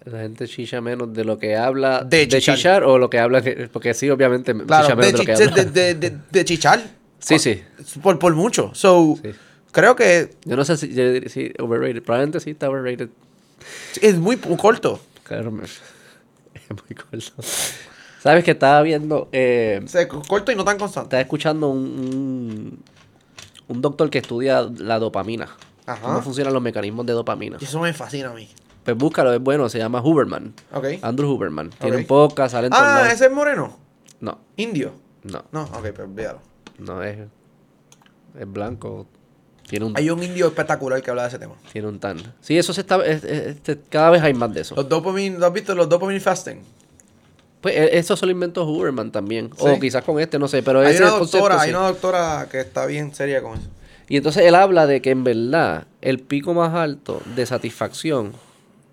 La 0.06 0.20
gente 0.20 0.48
chicha 0.48 0.82
menos 0.82 1.14
de 1.14 1.24
lo 1.24 1.38
que 1.38 1.56
habla 1.56 2.04
De 2.04 2.26
de, 2.28 2.42
chichar. 2.42 2.84
o 2.84 2.98
lo 2.98 3.10
que 3.10 3.20
habla, 3.20 3.42
que- 3.42 3.70
porque 3.72 3.94
sí, 3.94 4.10
obviamente 4.10 4.54
Claro, 4.54 4.84
chicha 4.88 4.96
de, 4.96 5.02
menos 5.02 5.12
de, 5.14 5.18
lo 5.18 5.26
que 5.26 5.36
chi- 5.36 5.44
habla. 5.50 5.64
de, 5.64 5.94
de- 5.94 6.10
de- 6.10 6.18
de 6.30 6.46
chichar. 6.46 6.82
Sí, 7.20 7.40
sí. 7.40 7.64
Por, 8.02 8.20
por 8.20 8.34
mucho. 8.36 8.72
So, 8.74 9.18
Sí. 9.22 9.32
creo 9.72 9.96
que 9.96 10.32
Yo 10.46 10.56
no 10.58 10.66
sé 10.66 10.76
si, 10.78 10.94
si 11.30 11.54
overrated. 11.60 12.02
Probablemente 12.04 12.40
sí 12.42 12.50
está 12.52 12.70
overrated. 12.70 13.10
es 14.02 14.16
muy 14.18 14.36
corto. 14.38 15.00
Claro, 15.24 15.52
muy 16.88 16.96
corto. 16.96 17.42
¿Sabes 18.22 18.44
que 18.44 18.52
estaba 18.52 18.82
viendo? 18.82 19.28
Eh, 19.32 19.82
O 19.84 19.88
sea, 19.88 20.08
corto 20.08 20.52
y 20.52 20.56
no 20.56 20.64
tan 20.64 20.78
constante. 20.78 21.08
estaba 21.08 21.22
escuchando 21.22 21.70
un, 21.70 21.80
un, 21.80 22.84
un 23.68 23.82
doctor 23.82 24.10
que 24.10 24.20
estudia 24.20 24.62
la 24.78 24.98
dopamina. 25.00 25.50
Ajá. 25.86 26.02
Cómo 26.02 26.22
funcionan 26.22 26.54
los 26.54 26.62
mecanismos 26.64 27.06
de 27.06 27.14
dopamina. 27.14 27.58
Y 27.60 27.66
eso 27.66 27.80
me 27.82 27.92
fascina 27.94 28.30
a 28.30 28.34
mí. 28.34 28.48
Pues 28.86 28.96
búscalo, 28.98 29.34
es 29.34 29.42
bueno. 29.42 29.68
Se 29.68 29.78
llama 29.78 30.02
Huberman. 30.02 30.54
Ok. 30.74 30.86
Andrew 31.02 31.32
Huberman. 31.32 31.70
Tiene 31.72 31.98
un 31.98 32.06
podcast, 32.06 32.54
sale 32.54 32.68
en 32.68 32.74
Ah, 32.74 33.10
ese 33.12 33.26
es 33.26 33.32
moreno. 33.32 33.78
No, 34.22 34.40
Indio. 34.56 34.94
no, 35.24 35.44
No, 35.52 35.64
ok, 35.64 35.82
pues 35.82 36.00
olvídalo. 36.00 36.40
no 36.80 37.04
es... 37.04 37.18
Es 38.40 38.52
blanco. 38.52 39.06
Tiene 39.74 39.88
un, 39.88 39.98
Hay 39.98 40.08
un 40.12 40.22
indio 40.22 40.46
espectacular 40.46 41.02
que 41.02 41.10
habla 41.10 41.24
de 41.24 41.30
ese 41.30 41.40
tema. 41.40 41.56
tiene 41.72 41.88
un 41.88 41.98
tan. 42.00 42.20
Sí, 42.42 42.56
eso 42.60 42.74
se 42.74 42.82
está... 42.82 43.04
es- 43.04 43.24
es- 43.24 43.48
este, 43.56 43.80
cada 43.90 44.12
vez 44.12 44.22
hay 44.22 44.36
más 44.36 44.54
de 44.54 44.62
eso. 44.62 44.76
Los 44.76 44.88
dopamine, 44.88 45.40
¿lo 45.40 45.48
has 45.48 45.54
visto? 45.54 45.74
Los 45.74 45.90
dopamine 45.90 46.20
fasting. 46.20 46.60
Pues 47.60 47.76
e- 47.76 47.98
eso 47.98 48.16
se 48.16 48.28
lo 48.28 48.32
inventó 48.32 48.66
Huberman 48.66 49.12
también. 49.12 49.50
Sí. 49.58 49.66
O 49.68 49.80
quizás 49.80 50.04
con 50.04 50.20
este, 50.20 50.38
no 50.38 50.48
sé. 50.48 50.62
Pero 50.62 50.82
Hay 50.82 50.94
ese 50.94 51.02
una 51.02 51.14
concepto 51.14 51.38
doctora, 51.40 51.60
sí. 51.60 51.66
hay 51.66 51.70
una 51.72 51.88
doctora 51.88 52.48
que 52.52 52.60
está 52.60 52.86
bien 52.86 53.16
seria 53.16 53.42
con 53.42 53.54
eso. 53.58 53.68
Y 54.08 54.18
entonces 54.18 54.44
él 54.46 54.54
habla 54.54 54.86
de 54.86 55.02
que 55.02 55.10
en 55.10 55.24
verdad 55.24 55.88
el 56.02 56.20
pico 56.20 56.54
más 56.54 56.76
alto 56.76 57.24
de 57.36 57.44
satisfacción 57.48 58.34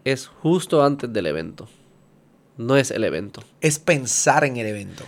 es 0.04 0.28
justo 0.28 0.82
antes 0.82 1.12
del 1.12 1.26
evento. 1.26 1.68
No 2.56 2.78
es 2.78 2.90
el 2.90 3.04
evento. 3.04 3.42
Es 3.60 3.78
pensar 3.78 4.44
en 4.44 4.56
el 4.56 4.66
evento. 4.66 5.04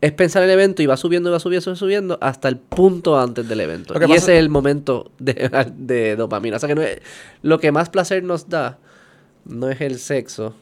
Es 0.00 0.12
pensar 0.12 0.42
en 0.44 0.50
el 0.50 0.54
evento 0.54 0.80
y 0.82 0.86
va 0.86 0.96
subiendo, 0.96 1.28
y 1.28 1.32
va 1.32 1.40
subiendo, 1.40 1.70
y 1.70 1.72
va 1.72 1.76
subiendo 1.76 2.18
hasta 2.20 2.48
el 2.48 2.56
punto 2.56 3.18
antes 3.18 3.48
del 3.48 3.60
evento. 3.60 3.94
Y 3.94 3.98
pasa- 4.00 4.14
ese 4.14 4.34
es 4.34 4.40
el 4.40 4.48
momento 4.48 5.10
de, 5.18 5.50
de 5.76 6.14
dopamina. 6.16 6.56
O 6.56 6.60
sea 6.60 6.68
que 6.68 6.74
no 6.76 6.82
es- 6.82 7.00
lo 7.42 7.58
que 7.58 7.72
más 7.72 7.88
placer 7.88 8.22
nos 8.22 8.48
da 8.48 8.78
no 9.44 9.68
es 9.70 9.80
el 9.80 9.98
sexo. 9.98 10.54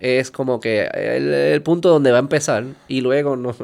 Es 0.00 0.30
como 0.30 0.60
que 0.60 0.82
el, 0.92 1.32
el 1.32 1.62
punto 1.62 1.88
donde 1.88 2.10
va 2.10 2.18
a 2.18 2.20
empezar 2.20 2.64
y 2.88 3.00
luego 3.00 3.36
no. 3.36 3.54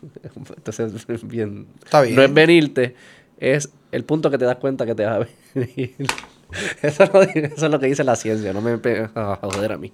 Entonces, 0.56 0.92
bien. 1.24 1.66
Está 1.84 2.02
bien. 2.02 2.14
No 2.14 2.22
es 2.22 2.32
venirte, 2.32 2.94
es 3.38 3.70
el 3.90 4.04
punto 4.04 4.30
que 4.30 4.38
te 4.38 4.44
das 4.44 4.56
cuenta 4.56 4.86
que 4.86 4.94
te 4.94 5.04
vas 5.04 5.20
a 5.22 5.26
venir. 5.54 5.94
Eso 6.82 7.02
es, 7.04 7.12
lo, 7.12 7.22
eso 7.22 7.66
es 7.66 7.70
lo 7.72 7.78
que 7.80 7.86
dice 7.86 8.04
la 8.04 8.16
ciencia, 8.16 8.52
no 8.52 8.60
me 8.62 8.78
a 9.14 9.38
joder 9.42 9.72
a 9.72 9.76
mí. 9.78 9.92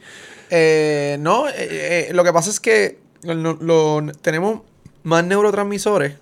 Eh, 0.51 1.17
no, 1.21 1.49
eh, 1.49 1.53
eh, 1.59 2.11
lo 2.13 2.23
que 2.23 2.33
pasa 2.33 2.51
es 2.51 2.61
que 2.61 2.99
lo- 3.25 3.55
lo- 3.61 4.13
tenemos 4.21 4.61
más 5.05 5.25
neurotransmisores 5.25 6.17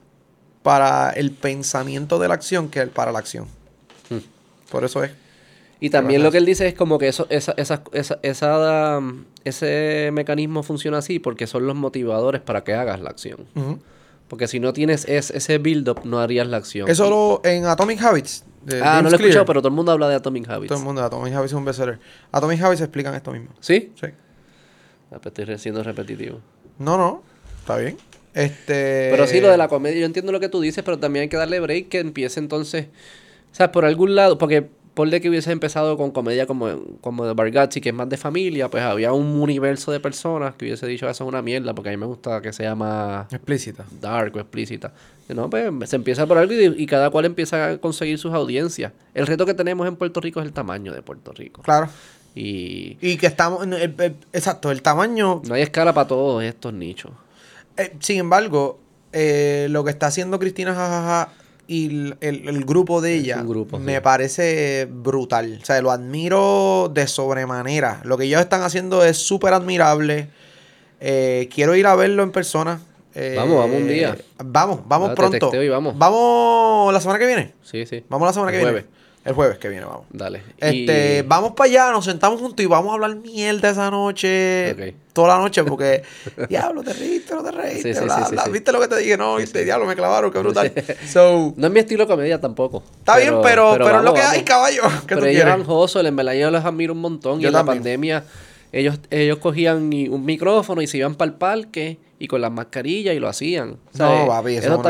para 0.63 1.11
el 1.11 1.31
pensamiento 1.33 2.19
de 2.19 2.29
la 2.29 2.35
acción 2.35 2.69
que 2.69 2.87
para 2.87 3.11
la 3.11 3.19
acción. 3.19 3.47
Hmm. 4.11 4.19
Por 4.71 4.85
eso 4.85 5.03
es. 5.03 5.11
Y 5.81 5.91
también 5.91 6.23
lo 6.23 6.31
que 6.31 6.39
él 6.39 6.47
dice 6.47 6.69
es 6.69 6.75
como 6.75 6.97
que 6.99 7.09
eso, 7.09 7.27
esa, 7.29 7.55
esa, 7.57 7.83
esa, 7.93 8.19
esa, 8.23 8.99
um, 8.99 9.25
ese 9.43 10.11
mecanismo 10.13 10.63
funciona 10.63 10.99
así 10.99 11.19
porque 11.19 11.49
son 11.49 11.67
los 11.67 11.75
motivadores 11.75 12.41
para 12.41 12.63
que 12.63 12.73
hagas 12.75 13.01
la 13.01 13.11
acción. 13.11 13.47
Porque 14.29 14.47
si 14.47 14.61
no 14.61 14.73
tienes 14.73 15.05
es- 15.09 15.31
ese 15.31 15.59
build-up, 15.59 16.03
no 16.05 16.21
harías 16.21 16.47
la 16.47 16.59
acción. 16.59 16.89
Eso 16.89 17.11
lo 17.11 17.41
en 17.45 17.65
Atomic 17.67 18.01
Habits. 18.01 18.45
de 18.65 18.81
ah, 18.81 18.85
James 18.85 19.03
no 19.03 19.11
lo 19.11 19.17
he 19.17 19.19
Clear. 19.19 19.29
escuchado, 19.31 19.45
pero 19.47 19.61
todo 19.61 19.69
el 19.71 19.75
mundo 19.75 19.91
habla 19.91 20.09
de 20.09 20.15
Atomic 20.15 20.49
Habits. 20.49 20.69
Todo 20.69 20.79
el 20.79 20.85
mundo, 20.85 21.03
Atomic 21.05 21.35
Habits 21.35 21.53
es 21.53 21.57
un 21.59 21.65
bestseller. 21.65 21.99
Atomic 22.31 22.63
Habits 22.63 22.81
explican 22.81 23.15
esto 23.17 23.33
mismo. 23.33 23.49
¿Sí? 23.59 23.93
Sí. 24.01 24.07
Ah, 25.11 25.19
pues 25.21 25.35
estoy 25.37 25.59
siendo 25.59 25.83
repetitivo. 25.83 26.39
No, 26.79 26.97
no. 26.97 27.25
Está 27.59 27.77
bien. 27.77 27.97
Este. 28.35 29.09
Pero 29.11 29.27
sí, 29.27 29.41
lo 29.41 29.49
de 29.49 29.57
la 29.59 29.69
comedia, 29.69 30.01
yo 30.01 30.07
entiendo 30.07 30.33
lo 30.33 30.41
que 30.41 30.49
tú 30.49 30.61
dices, 30.61 30.83
pero 30.85 30.99
también 30.99 31.25
hay 31.25 31.29
que 31.29 31.37
darle 31.37 31.61
break 31.61 31.89
que 31.89 31.99
empiece 32.01 32.41
entonces, 32.41 32.87
o 33.53 33.55
sea, 33.55 33.71
por 33.73 33.85
algún 33.85 34.15
lado, 34.15 34.39
porque 34.39 34.67
por 34.95 35.09
de 35.09 35.21
que 35.23 35.29
hubiese 35.31 35.51
empezado 35.53 35.97
con 35.97 36.11
comedia 36.11 36.47
como, 36.47 36.69
como 37.01 37.25
de 37.27 37.33
Bargazzi, 37.33 37.81
que 37.81 37.89
es 37.91 37.95
más 37.95 38.09
de 38.11 38.19
familia, 38.19 38.69
pues 38.69 38.83
había 38.83 39.13
un 39.15 39.41
universo 39.41 39.91
de 39.91 40.01
personas 40.01 40.55
que 40.55 40.67
hubiese 40.67 40.87
dicho 40.87 41.09
eso 41.09 41.25
es 41.25 41.29
una 41.29 41.41
mierda, 41.41 41.75
porque 41.75 41.89
a 41.89 41.93
mí 41.93 41.97
me 41.97 42.05
gusta 42.07 42.43
que 42.43 42.53
sea 42.53 42.75
más 42.75 43.33
Explícita. 43.33 43.85
dark 44.01 44.37
o 44.37 44.41
explícita. 44.41 44.93
No, 45.29 45.49
pues 45.49 45.71
se 45.89 45.97
empieza 45.97 46.27
por 46.27 46.37
algo 46.37 46.53
y, 46.53 46.83
y 46.83 46.85
cada 46.87 47.09
cual 47.09 47.25
empieza 47.25 47.71
a 47.71 47.79
conseguir 47.79 48.19
sus 48.19 48.35
audiencias. 48.35 48.93
El 49.15 49.27
reto 49.27 49.47
que 49.47 49.55
tenemos 49.55 49.89
en 49.89 49.97
Puerto 49.97 50.21
Rico 50.21 50.41
es 50.41 50.47
el 50.47 50.53
tamaño 50.53 50.93
de 50.93 51.01
Puerto 51.01 51.33
Rico. 51.33 51.63
Claro. 51.63 51.89
Y 52.35 52.99
Y 53.01 53.17
que 53.17 53.27
estamos. 53.29 53.63
en 53.65 53.73
el- 53.73 53.95
el- 53.99 54.17
exacto, 54.35 54.71
el 54.71 54.83
tamaño. 54.83 55.41
no 55.47 55.55
hay 55.55 55.63
escala 55.63 55.95
para 55.95 56.07
todos 56.09 56.43
estos 56.43 56.75
nichos. 56.75 57.13
Eh, 57.77 57.93
sin 58.01 58.19
embargo, 58.19 58.79
eh, 59.13 59.67
lo 59.71 59.85
que 59.85 59.91
está 59.91 60.07
haciendo 60.07 60.39
Cristina 60.39 60.75
Jajaja 60.75 61.33
y 61.67 61.87
el, 61.87 62.17
el- 62.21 62.49
el 62.49 62.65
grupo 62.65 63.01
de 63.01 63.15
ella 63.15 63.43
grupo, 63.43 63.79
me 63.79 63.95
sí. 63.97 64.01
parece 64.03 64.89
brutal. 64.91 65.59
O 65.63 65.65
sea, 65.65 65.81
lo 65.81 65.91
admiro 65.91 66.91
de 66.93 67.07
sobremanera. 67.07 68.01
Lo 68.05 68.19
que 68.19 68.25
ellos 68.25 68.41
están 68.41 68.63
haciendo 68.63 69.05
es 69.05 69.17
súper 69.19 69.55
admirable. 69.55 70.29
Eh, 71.01 71.49
quiero 71.53 71.75
ir 71.77 71.87
a 71.87 71.95
verlo 71.95 72.23
en 72.23 72.31
persona. 72.33 72.81
Eh, 73.15 73.35
Vamos, 73.37 73.59
vamos 73.59 73.77
un 73.77 73.89
día. 73.89 74.17
Vamos, 74.43 74.81
vamos 74.87 75.11
pronto. 75.15 75.51
y 75.63 75.69
vamos. 75.69 75.97
Vamos 75.99 76.93
la 76.93 77.01
semana 77.01 77.19
que 77.19 77.27
viene. 77.27 77.53
Sí, 77.63 77.85
sí. 77.87 78.05
Vamos 78.09 78.27
la 78.27 78.33
semana 78.33 78.51
El 78.53 78.57
que 78.59 78.63
jueves. 78.63 78.85
viene. 78.85 79.02
El 79.25 79.35
jueves 79.35 79.59
que 79.59 79.69
viene, 79.69 79.85
vamos. 79.85 80.07
Dale. 80.11 80.43
Este, 80.59 81.19
Y- 81.19 81.23
vamos 81.29 81.53
para 81.53 81.71
allá, 81.71 81.91
nos 81.93 82.05
sentamos 82.05 82.41
juntos 82.41 82.65
y 82.65 82.67
vamos 82.67 82.91
a 82.91 82.95
hablar 82.95 83.15
mierda 83.17 83.71
esa 83.71 83.89
noche. 83.91 84.73
Ok. 84.73 84.95
Toda 85.13 85.29
la 85.37 85.39
noche, 85.39 85.63
porque, 85.63 86.03
diablo, 86.49 86.83
te 86.83 86.93
reíste, 86.93 87.35
no 87.35 87.45
te 87.45 87.53
reíste, 87.53 87.95
Sí, 87.95 87.99
sí, 88.01 88.05
bla, 88.05 88.25
sí, 88.27 88.33
bla. 88.33 88.45
¿Viste 88.47 88.73
lo 88.73 88.81
que 88.81 88.89
te 88.89 88.97
dije? 88.99 89.17
No, 89.17 89.37
viste, 89.37 89.65
diablo, 89.65 89.87
me 89.87 89.95
clavaron, 89.95 90.33
qué 90.33 90.39
brutal. 90.39 90.73
So, 91.09 91.53
No 91.57 91.67
es 91.69 91.73
mi 91.73 91.81
estilo 91.81 92.05
de 92.05 92.11
comedia 92.11 92.41
tampoco. 92.41 92.83
está 92.99 93.17
bien, 93.19 93.35
pero, 93.43 93.73
pero, 93.73 93.85
es 93.99 94.05
lo 94.05 94.13
vamos, 94.13 94.15
que 94.15 94.21
hay, 94.23 94.27
vamos. 94.39 94.43
caballo. 94.45 94.83
¿Qué 95.03 95.07
Pero 95.15 95.21
tú 95.21 95.27
ellos 95.27 95.43
eran 95.43 95.65
en 96.07 96.17
verdad 96.17 96.33
yo 96.33 96.51
los 96.51 96.65
admiro 96.65 96.93
un 96.95 97.01
montón. 97.01 97.39
y 97.39 97.43
Yo 97.43 97.49
en 97.49 97.55
la 97.55 97.65
pandemia 97.65 98.25
ellos, 98.73 98.99
ellos 99.11 99.39
cogían 99.39 99.83
un 100.11 100.25
micrófono 100.25 100.81
y 100.81 100.87
se 100.87 100.97
iban 100.99 101.15
para 101.15 101.31
el 101.31 101.37
parque 101.37 101.99
y 102.19 102.27
con 102.29 102.41
las 102.41 102.51
mascarillas 102.51 103.15
y 103.15 103.19
lo 103.19 103.29
hacían. 103.29 103.77
No, 103.99 104.27
papi, 104.29 104.55
eso 104.55 104.81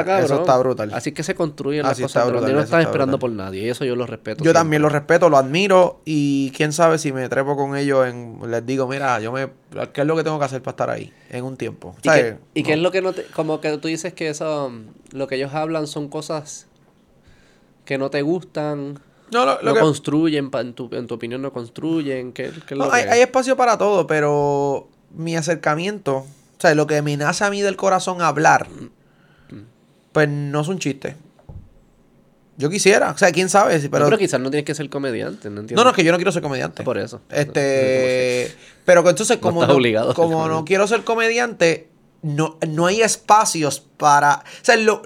está 0.41 0.59
brutal. 0.59 0.93
Así 0.95 1.13
que 1.13 1.23
se 1.23 1.35
construyen 1.35 1.85
Así 1.85 2.03
las 2.03 2.13
cosas. 2.13 2.29
brutal, 2.31 2.53
no 2.53 2.61
están 2.61 2.81
está 2.81 2.91
esperando 2.91 3.17
brutal. 3.19 3.37
por 3.37 3.45
nadie. 3.45 3.63
Y 3.65 3.69
eso 3.71 3.85
yo 3.85 3.97
lo 3.97 4.07
respeto. 4.07 4.39
Yo 4.39 4.45
siempre. 4.45 4.61
también 4.61 4.83
lo 4.83 4.89
respeto, 4.89 5.29
lo 5.29 5.37
admiro 5.37 6.01
y 6.05 6.53
quién 6.53 6.73
sabe 6.73 6.99
si 6.99 7.13
me 7.13 7.29
trepo 7.29 7.57
con 7.57 7.77
ellos 7.77 8.07
en, 8.07 8.39
les 8.49 8.65
digo, 8.65 8.87
mira, 8.87 9.19
yo 9.19 9.33
me, 9.33 9.49
¿qué 9.93 10.03
es 10.03 10.07
lo 10.07 10.15
que 10.15 10.23
tengo 10.25 10.39
que 10.39 10.45
hacer 10.45 10.63
para 10.63 10.73
estar 10.73 10.91
ahí 10.91 11.13
en 11.31 11.45
un 11.45 11.57
tiempo? 11.57 11.97
¿Y, 12.03 12.09
qué, 12.09 12.37
y 12.55 12.63
qué 12.63 12.73
No. 12.73 12.77
es 12.77 12.83
lo 12.83 12.91
que 12.93 13.03
no 13.03 13.13
te... 13.15 13.25
Como 13.25 13.61
que 13.61 13.77
tú 13.79 13.89
dices 13.89 14.13
que 14.13 14.29
eso... 14.29 14.71
Lo 15.11 15.27
que 15.27 15.35
ellos 15.37 15.55
hablan 15.55 15.87
son 15.87 16.09
cosas 16.09 16.67
que 17.85 17.99
no 17.99 18.11
te 18.11 18.23
gustan, 18.23 19.01
No, 19.33 19.45
lo, 19.47 19.55
lo 19.63 19.63
no 19.71 19.75
que- 19.75 19.81
construyen, 19.81 20.51
en, 20.53 20.75
tu, 20.75 20.89
en 20.93 21.07
tu 21.07 21.15
opinión 21.15 21.41
no 21.43 21.53
construyen. 21.53 22.33
¿Qué, 22.33 22.51
qué 22.67 22.75
es 22.75 22.79
No, 22.79 22.87
lo 22.87 22.93
hay, 22.93 23.05
que- 23.05 23.11
hay 23.11 23.21
espacio 23.23 23.57
para 23.57 23.79
todo, 23.79 24.07
pero 24.07 24.89
mi 25.15 25.35
acercamiento, 25.37 26.17
o 26.19 26.27
sea, 26.61 26.75
lo 26.75 26.87
que 26.87 27.01
me 27.03 27.17
nace 27.17 27.45
a 27.45 27.51
mí 27.51 27.63
del 27.63 27.77
corazón 27.77 28.21
hablar, 28.23 28.69
pues 30.13 30.29
no 30.29 30.61
es 30.61 30.69
un 30.69 30.79
chiste. 30.79 31.17
Yo 32.59 32.69
quisiera, 32.69 33.11
o 33.13 33.19
sea, 33.19 33.33
quién 33.33 33.49
sabe, 33.49 33.79
si- 33.81 33.87
No, 33.87 33.93
pero... 33.93 34.05
pero 34.05 34.19
quizás 34.19 34.39
no 34.39 34.51
tienes 34.51 34.67
que 34.67 34.75
ser 34.75 34.89
comediante, 34.91 35.49
¿no 35.49 35.61
entiendes? 35.63 35.77
no, 35.77 35.85
no, 35.85 35.91
es 35.91 35.97
que 35.97 36.05
yo 36.05 36.13
no 36.13 36.19
quiero 36.19 36.31
ser 36.33 36.43
comediante. 36.43 36.83
Por 36.85 36.99
eso. 36.99 37.21
Este, 37.31 38.55
pero 38.85 39.03
que 39.03 39.11
entonces 39.11 39.39
No 39.39 39.43
como 39.43 39.67
no, 39.67 39.73
obligado 39.75 40.15
como 40.15 40.47
no 40.49 40.65
quiero 40.65 40.87
ser 40.87 41.03
comediante, 41.03 41.89
no, 42.21 42.59
no 42.69 42.87
hay 42.87 43.01
espacios 43.01 43.81
para, 43.97 44.35
o 44.45 44.65
sea, 44.65 44.77
lo- 44.77 45.03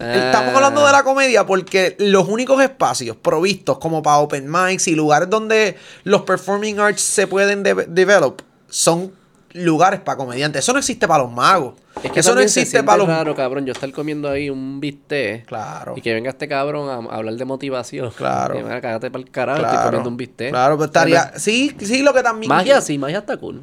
estamos 0.00 0.54
hablando 0.54 0.84
de 0.86 0.92
la 0.92 1.02
comedia 1.02 1.44
porque 1.46 1.96
los 1.98 2.28
únicos 2.28 2.62
espacios 2.62 3.16
provistos 3.16 3.78
como 3.78 4.02
para 4.02 4.18
open 4.18 4.50
mics 4.50 4.88
y 4.88 4.94
lugares 4.94 5.28
donde 5.30 5.76
los 6.04 6.22
performing 6.22 6.78
arts 6.80 7.02
se 7.02 7.26
pueden 7.26 7.62
de- 7.62 7.86
develop 7.88 8.40
son 8.68 9.12
lugares 9.52 10.00
para 10.00 10.16
comediantes. 10.16 10.60
Eso 10.64 10.72
no 10.72 10.78
existe 10.78 11.08
para 11.08 11.24
los 11.24 11.32
magos. 11.32 11.74
Es 12.04 12.12
que 12.12 12.20
Eso 12.20 12.30
no 12.34 12.38
se 12.38 12.44
existe 12.44 12.82
para 12.84 12.98
los 12.98 13.08
raro, 13.08 13.34
cabrón, 13.34 13.66
yo 13.66 13.72
estar 13.72 13.90
comiendo 13.92 14.30
ahí 14.30 14.48
un 14.48 14.80
bistec 14.80 15.44
Claro. 15.44 15.94
y 15.96 16.00
que 16.00 16.14
venga 16.14 16.30
este 16.30 16.48
cabrón 16.48 16.88
a, 16.88 17.12
a 17.12 17.16
hablar 17.16 17.34
de 17.34 17.44
motivación. 17.44 18.10
Claro. 18.12 18.58
Y 18.58 18.62
me 18.62 18.80
cágate 18.80 19.10
para 19.10 19.22
el 19.24 19.30
carajo, 19.30 19.58
Claro. 19.58 19.74
estoy 19.74 19.86
comiendo 19.88 20.08
un 20.08 20.16
bistec. 20.16 20.50
Claro, 20.50 20.76
pero 20.76 20.86
estaría 20.86 21.32
sí, 21.36 21.76
sí 21.80 22.02
lo 22.02 22.14
que 22.14 22.22
también 22.22 22.48
Magia 22.48 22.80
sí, 22.80 22.96
magia 22.96 23.18
está 23.18 23.36
cool. 23.36 23.62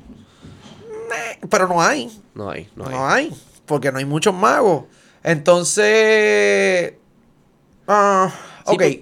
pero 1.50 1.68
no 1.68 1.82
hay. 1.82 2.12
No 2.36 2.50
hay, 2.52 2.70
no 2.76 2.86
hay. 2.86 2.92
No 2.94 3.08
hay, 3.10 3.34
porque 3.66 3.92
no 3.92 3.98
hay 4.00 4.06
muchos 4.06 4.34
magos. 4.34 4.84
Entonces, 5.28 6.94
Sí, 6.94 7.94
ok. 8.66 8.78
pues- 8.78 9.00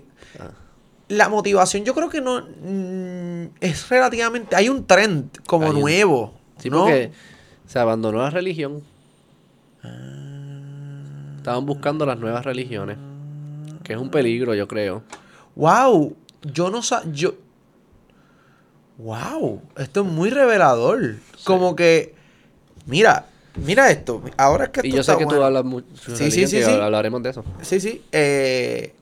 La 1.08 1.30
motivación 1.30 1.86
yo 1.86 1.94
creo 1.94 2.10
que 2.10 2.20
no 2.20 2.42
mm, 2.42 3.58
es 3.62 3.88
relativamente, 3.90 4.56
hay 4.56 4.70
un 4.70 4.88
trend 4.88 5.30
como 5.46 5.66
Hay 5.68 5.72
un- 5.74 5.82
nuevo. 5.82 6.34
Sí, 6.58 6.72
¿no? 6.72 6.80
porque 6.80 7.12
se 7.68 7.78
abandonó 7.78 8.24
la 8.24 8.32
religión. 8.32 8.82
Ah. 9.84 11.36
Estaban 11.38 11.64
buscando 11.68 12.08
las 12.08 12.18
nuevas 12.18 12.44
religiones. 12.44 12.98
Que 13.84 13.94
es 13.94 14.00
un 14.00 14.10
peligro, 14.10 14.56
yo 14.56 14.68
creo. 14.68 15.04
Wow, 15.56 16.16
yo 16.42 16.72
no 16.72 16.82
sé, 16.82 16.96
yo... 17.14 17.36
Wow, 18.98 19.62
esto 19.78 20.02
es 20.02 20.08
muy 20.08 20.32
revelador. 20.32 21.18
Como 21.44 21.76
que, 21.76 22.16
mira, 22.88 23.28
mira 23.58 23.90
esto. 23.90 24.22
Ahora 24.38 24.66
es 24.66 24.70
que 24.72 24.80
esto 24.82 24.88
Y 24.88 24.92
yo 24.92 25.04
sé 25.04 25.12
está 25.12 25.18
que 25.18 25.26
tú 25.26 25.42
hablas 25.42 25.64
mucho 25.64 25.88
Sí, 26.16 26.32
sí, 26.32 26.48
sí, 26.48 26.64
sí. 26.64 26.72
hablaremos 26.72 27.24
de 27.24 27.30
eso. 27.30 27.44
Sí, 27.62 27.80
sí. 27.80 28.04
Eh, 28.12 28.94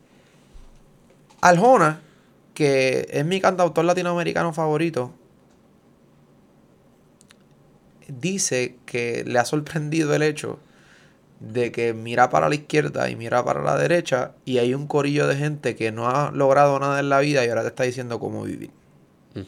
Aljona, 1.41 2.01
que 2.53 3.07
es 3.11 3.25
mi 3.25 3.41
cantautor 3.41 3.83
latinoamericano 3.85 4.53
favorito, 4.53 5.11
dice 8.07 8.77
que 8.85 9.23
le 9.25 9.39
ha 9.39 9.45
sorprendido 9.45 10.13
el 10.13 10.23
hecho 10.23 10.59
de 11.39 11.71
que 11.71 11.93
mira 11.93 12.29
para 12.29 12.47
la 12.47 12.55
izquierda 12.55 13.09
y 13.09 13.15
mira 13.17 13.43
para 13.43 13.61
la 13.61 13.77
derecha 13.77 14.31
y 14.45 14.59
hay 14.59 14.73
un 14.73 14.87
corillo 14.87 15.27
de 15.27 15.35
gente 15.35 15.75
que 15.75 15.91
no 15.91 16.07
ha 16.07 16.31
logrado 16.31 16.79
nada 16.79 16.99
en 16.99 17.09
la 17.09 17.19
vida 17.19 17.45
y 17.45 17.49
ahora 17.49 17.63
te 17.63 17.67
está 17.67 17.83
diciendo 17.83 18.19
cómo 18.19 18.43
vivir. 18.43 18.71
Mm. 19.33 19.41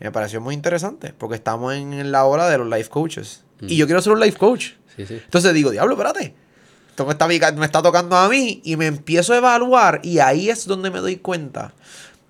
Me 0.00 0.12
pareció 0.12 0.42
muy 0.42 0.54
interesante 0.54 1.14
porque 1.16 1.36
estamos 1.36 1.74
en 1.74 2.12
la 2.12 2.24
hora 2.24 2.48
de 2.48 2.58
los 2.58 2.68
life 2.68 2.90
coaches. 2.90 3.44
Y 3.62 3.76
yo 3.76 3.86
quiero 3.86 4.00
ser 4.00 4.12
un 4.12 4.20
life 4.20 4.38
coach. 4.38 4.72
Sí, 4.96 5.06
sí. 5.06 5.20
Entonces 5.24 5.52
digo, 5.54 5.70
diablo, 5.70 5.94
espérate. 5.94 6.34
Esto 6.88 7.06
me 7.06 7.12
está, 7.12 7.52
me 7.52 7.66
está 7.66 7.82
tocando 7.82 8.16
a 8.16 8.28
mí 8.28 8.60
y 8.64 8.76
me 8.76 8.86
empiezo 8.86 9.32
a 9.32 9.38
evaluar 9.38 10.00
y 10.02 10.18
ahí 10.18 10.50
es 10.50 10.66
donde 10.66 10.90
me 10.90 10.98
doy 10.98 11.16
cuenta 11.16 11.72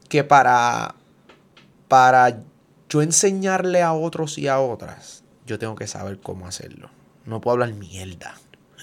que 0.08 0.22
para, 0.22 0.94
para 1.88 2.42
yo 2.88 3.02
enseñarle 3.02 3.82
a 3.82 3.92
otros 3.92 4.38
y 4.38 4.48
a 4.48 4.60
otras, 4.60 5.24
yo 5.46 5.58
tengo 5.58 5.74
que 5.74 5.86
saber 5.86 6.20
cómo 6.20 6.46
hacerlo. 6.46 6.90
No 7.24 7.40
puedo 7.40 7.54
hablar 7.54 7.72
mierda. 7.74 8.34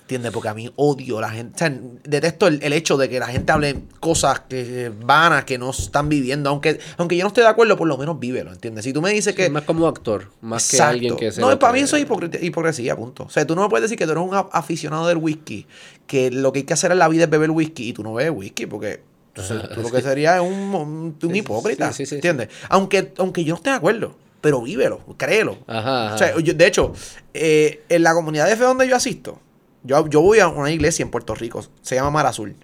¿Entiendes? 0.07 0.31
Porque 0.31 0.47
a 0.47 0.53
mí 0.53 0.71
odio 0.77 1.19
la 1.19 1.29
gente. 1.29 1.53
O 1.55 1.57
sea, 1.57 1.77
detesto 2.05 2.47
el, 2.47 2.63
el 2.63 2.71
hecho 2.71 2.95
de 2.95 3.09
que 3.09 3.19
la 3.19 3.27
gente 3.27 3.51
hable 3.51 3.75
cosas 3.99 4.39
que 4.47 4.89
vanas 5.03 5.43
que 5.43 5.57
no 5.57 5.71
están 5.71 6.07
viviendo. 6.07 6.49
Aunque, 6.49 6.79
aunque 6.95 7.17
yo 7.17 7.23
no 7.23 7.27
esté 7.27 7.41
de 7.41 7.47
acuerdo, 7.47 7.75
por 7.75 7.89
lo 7.89 7.97
menos 7.97 8.17
vívelo. 8.17 8.53
¿Entiendes? 8.53 8.85
Si 8.85 8.93
tú 8.93 9.01
me 9.01 9.11
dices 9.11 9.35
que. 9.35 9.45
Es 9.47 9.51
más 9.51 9.63
como 9.63 9.85
actor, 9.85 10.31
más 10.39 10.69
que 10.71 10.81
alguien 10.81 11.17
que 11.17 11.29
se 11.33 11.41
No, 11.41 11.59
para 11.59 11.73
mí 11.73 11.79
eso 11.81 11.97
es 11.97 12.05
hipocresía, 12.41 12.95
punto. 12.95 13.23
O 13.23 13.29
sea, 13.29 13.45
tú 13.45 13.53
no 13.53 13.63
me 13.63 13.69
puedes 13.69 13.81
decir 13.83 13.97
que 13.97 14.05
tú 14.05 14.11
eres 14.13 14.23
un 14.23 14.33
aficionado 14.53 15.07
del 15.09 15.17
whisky, 15.17 15.67
que 16.07 16.31
lo 16.31 16.53
que 16.53 16.59
hay 16.59 16.63
que 16.65 16.73
hacer 16.73 16.93
en 16.93 16.99
la 16.99 17.09
vida 17.09 17.25
es 17.25 17.29
beber 17.29 17.51
whisky 17.51 17.89
y 17.89 17.93
tú 17.93 18.01
no 18.01 18.13
bebes 18.13 18.31
whisky, 18.33 18.65
porque 18.65 19.01
entonces, 19.35 19.69
tú 19.75 19.81
lo 19.81 19.91
que 19.91 20.01
sería 20.01 20.37
es 20.37 20.41
un, 20.41 20.53
un- 20.73 21.17
un 21.21 21.35
hipócrita. 21.35 21.91
sí, 21.91 22.05
sí, 22.05 22.09
sí. 22.11 22.15
¿Entiendes? 22.15 22.47
Aunque, 22.69 23.11
aunque 23.17 23.43
yo 23.43 23.51
no 23.51 23.57
esté 23.57 23.71
de 23.71 23.75
acuerdo, 23.75 24.15
pero 24.39 24.61
vívelo, 24.61 25.01
créelo. 25.17 25.57
Ajá, 25.67 26.05
ajá. 26.05 26.15
O 26.15 26.17
sea, 26.17 26.39
yo- 26.39 26.53
de 26.53 26.65
hecho, 26.65 26.93
eh, 27.33 27.83
en 27.89 28.03
la 28.03 28.13
comunidad 28.13 28.47
de 28.47 28.55
fe 28.55 28.63
donde 28.63 28.87
yo 28.87 28.95
asisto, 28.95 29.41
yo, 29.87 30.07
yo 30.07 30.21
voy 30.21 30.39
a 30.39 30.47
una 30.47 30.71
iglesia 30.71 31.03
en 31.03 31.09
Puerto 31.09 31.33
Rico, 31.33 31.63
se 31.81 31.95
llama 31.95 32.11
Mar 32.11 32.25
Azul. 32.25 32.55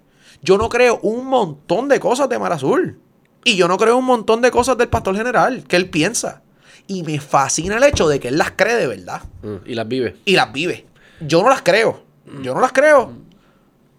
Yo 0.42 0.58
no 0.58 0.70
creo 0.70 1.00
un 1.02 1.26
montón 1.26 1.88
de 1.88 2.00
cosas 2.00 2.30
de 2.30 2.38
Mar 2.38 2.52
Azul. 2.52 3.00
Y 3.46 3.56
yo 3.56 3.68
no 3.68 3.78
creo 3.78 3.98
un 3.98 4.06
montón 4.06 4.42
de 4.42 4.52
cosas 4.52 4.78
del 4.78 4.90
pastor 4.90 5.16
general 5.16 5.64
que 5.68 5.76
él 5.76 5.90
piensa. 5.90 6.44
Y 6.86 7.04
me 7.04 7.20
fascina 7.20 7.78
el 7.78 7.84
hecho 7.84 8.08
de 8.08 8.20
que 8.20 8.28
él 8.28 8.38
las 8.38 8.52
cree 8.52 8.76
de 8.76 8.88
verdad. 8.88 9.24
Mm, 9.42 9.56
y 9.66 9.76
las 9.76 9.88
vive. 9.88 10.18
Y 10.26 10.36
las 10.36 10.52
vive. 10.52 10.86
Yo 11.22 11.42
no 11.42 11.50
las 11.50 11.62
creo. 11.62 12.04
Yo 12.42 12.54
no 12.54 12.62
las 12.62 12.74
creo. 12.74 13.14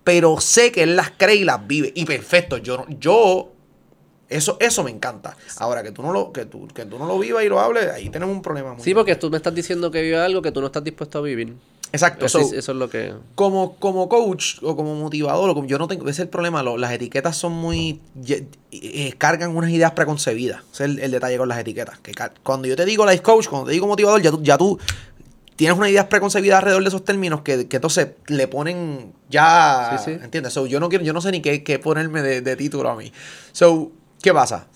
Pero 0.03 0.39
sé 0.41 0.71
que 0.71 0.83
él 0.83 0.97
las 0.97 1.13
cree 1.17 1.37
y 1.37 1.45
las 1.45 1.67
vive. 1.67 1.93
Y 1.95 2.05
perfecto, 2.05 2.59
yo 2.59 2.85
yo 2.89 3.55
eso, 4.29 4.57
eso 4.61 4.83
me 4.83 4.91
encanta. 4.91 5.37
Ahora 5.59 5.83
que 5.83 5.93
tú 5.93 6.03
no 6.03 6.13
lo, 6.13 6.33
que 6.33 6.47
tú, 6.47 6.67
que 6.69 6.85
tú 6.85 6.99
no 6.99 7.07
lo 7.07 7.19
vivas 7.19 7.45
y 7.45 7.49
lo 7.49 7.61
hables, 7.61 7.91
ahí 7.91 8.09
tenemos 8.11 8.35
un 8.35 8.43
problema 8.43 8.75
muy 8.75 8.83
Sí, 8.83 8.95
porque 8.95 9.15
tú 9.17 9.31
me 9.31 9.37
estás 9.37 9.55
diciendo 9.55 9.91
que 9.91 10.03
vive 10.03 10.17
algo 10.17 10.43
que 10.43 10.51
tú 10.51 10.61
no 10.61 10.67
estás 10.67 10.83
dispuesto 10.83 11.19
a 11.19 11.23
vivir. 11.23 11.55
Exacto. 11.95 12.27
Eso, 12.27 12.41
so- 12.41 12.47
es- 12.47 12.53
eso 12.53 12.73
es 12.73 12.79
lo 12.79 12.91
que... 12.91 13.15
como, 13.35 13.77
como 13.77 14.09
coach 14.09 14.57
o 14.63 14.77
como 14.77 14.95
motivador, 14.97 15.49
o 15.51 15.55
como 15.55 15.67
yo 15.67 15.79
no 15.79 15.87
tengo, 15.89 16.03
ese 16.05 16.11
es 16.11 16.19
el 16.21 16.29
problema, 16.29 16.63
lo- 16.63 16.77
las 16.77 16.93
etiquetas 16.93 17.37
son 17.37 17.53
muy, 17.53 18.01
ye- 18.21 18.47
eh, 18.73 19.15
cargan 19.17 19.57
unas 19.57 19.71
ideas 19.71 19.93
preconcebidas, 19.93 20.63
ese 20.73 20.85
es 20.85 20.91
el, 20.91 20.99
el 20.99 21.11
detalle 21.13 21.39
con 21.39 21.49
las 21.49 21.59
etiquetas, 21.59 21.99
que 22.01 22.13
cuando 22.43 22.67
yo 22.69 22.77
te 22.77 22.85
digo 22.85 23.07
life 23.07 23.23
coach, 23.23 23.47
cuando 23.49 23.67
te 23.69 23.73
digo 23.73 23.87
motivador, 23.87 24.21
ya 24.21 24.31
tú, 24.31 24.43
ya 24.43 24.59
tú 24.59 24.79
tienes 25.57 25.77
unas 25.79 25.89
ideas 25.91 26.07
preconcebidas 26.07 26.59
alrededor 26.59 26.83
de 26.83 26.89
esos 26.89 27.05
términos 27.05 27.43
que, 27.43 27.69
que 27.69 27.77
entonces 27.77 28.09
le 28.27 28.49
ponen 28.49 29.13
ya, 29.31 29.97
Sí, 29.97 30.13
sí. 30.13 30.19
¿entiendes? 30.23 30.53
So, 30.53 30.67
yo 30.67 30.81
no 30.81 30.89
quiero, 30.89 31.05
yo 31.05 31.13
no 31.13 31.21
sé 31.21 31.31
ni 31.31 31.41
qué, 31.41 31.63
qué 31.63 31.79
ponerme 31.79 32.23
de, 32.23 32.41
de 32.41 32.57
título 32.57 32.91
a 32.91 32.97
mí. 32.97 33.13
So, 33.53 33.93
¿qué 34.21 34.33
pasa? 34.35 34.67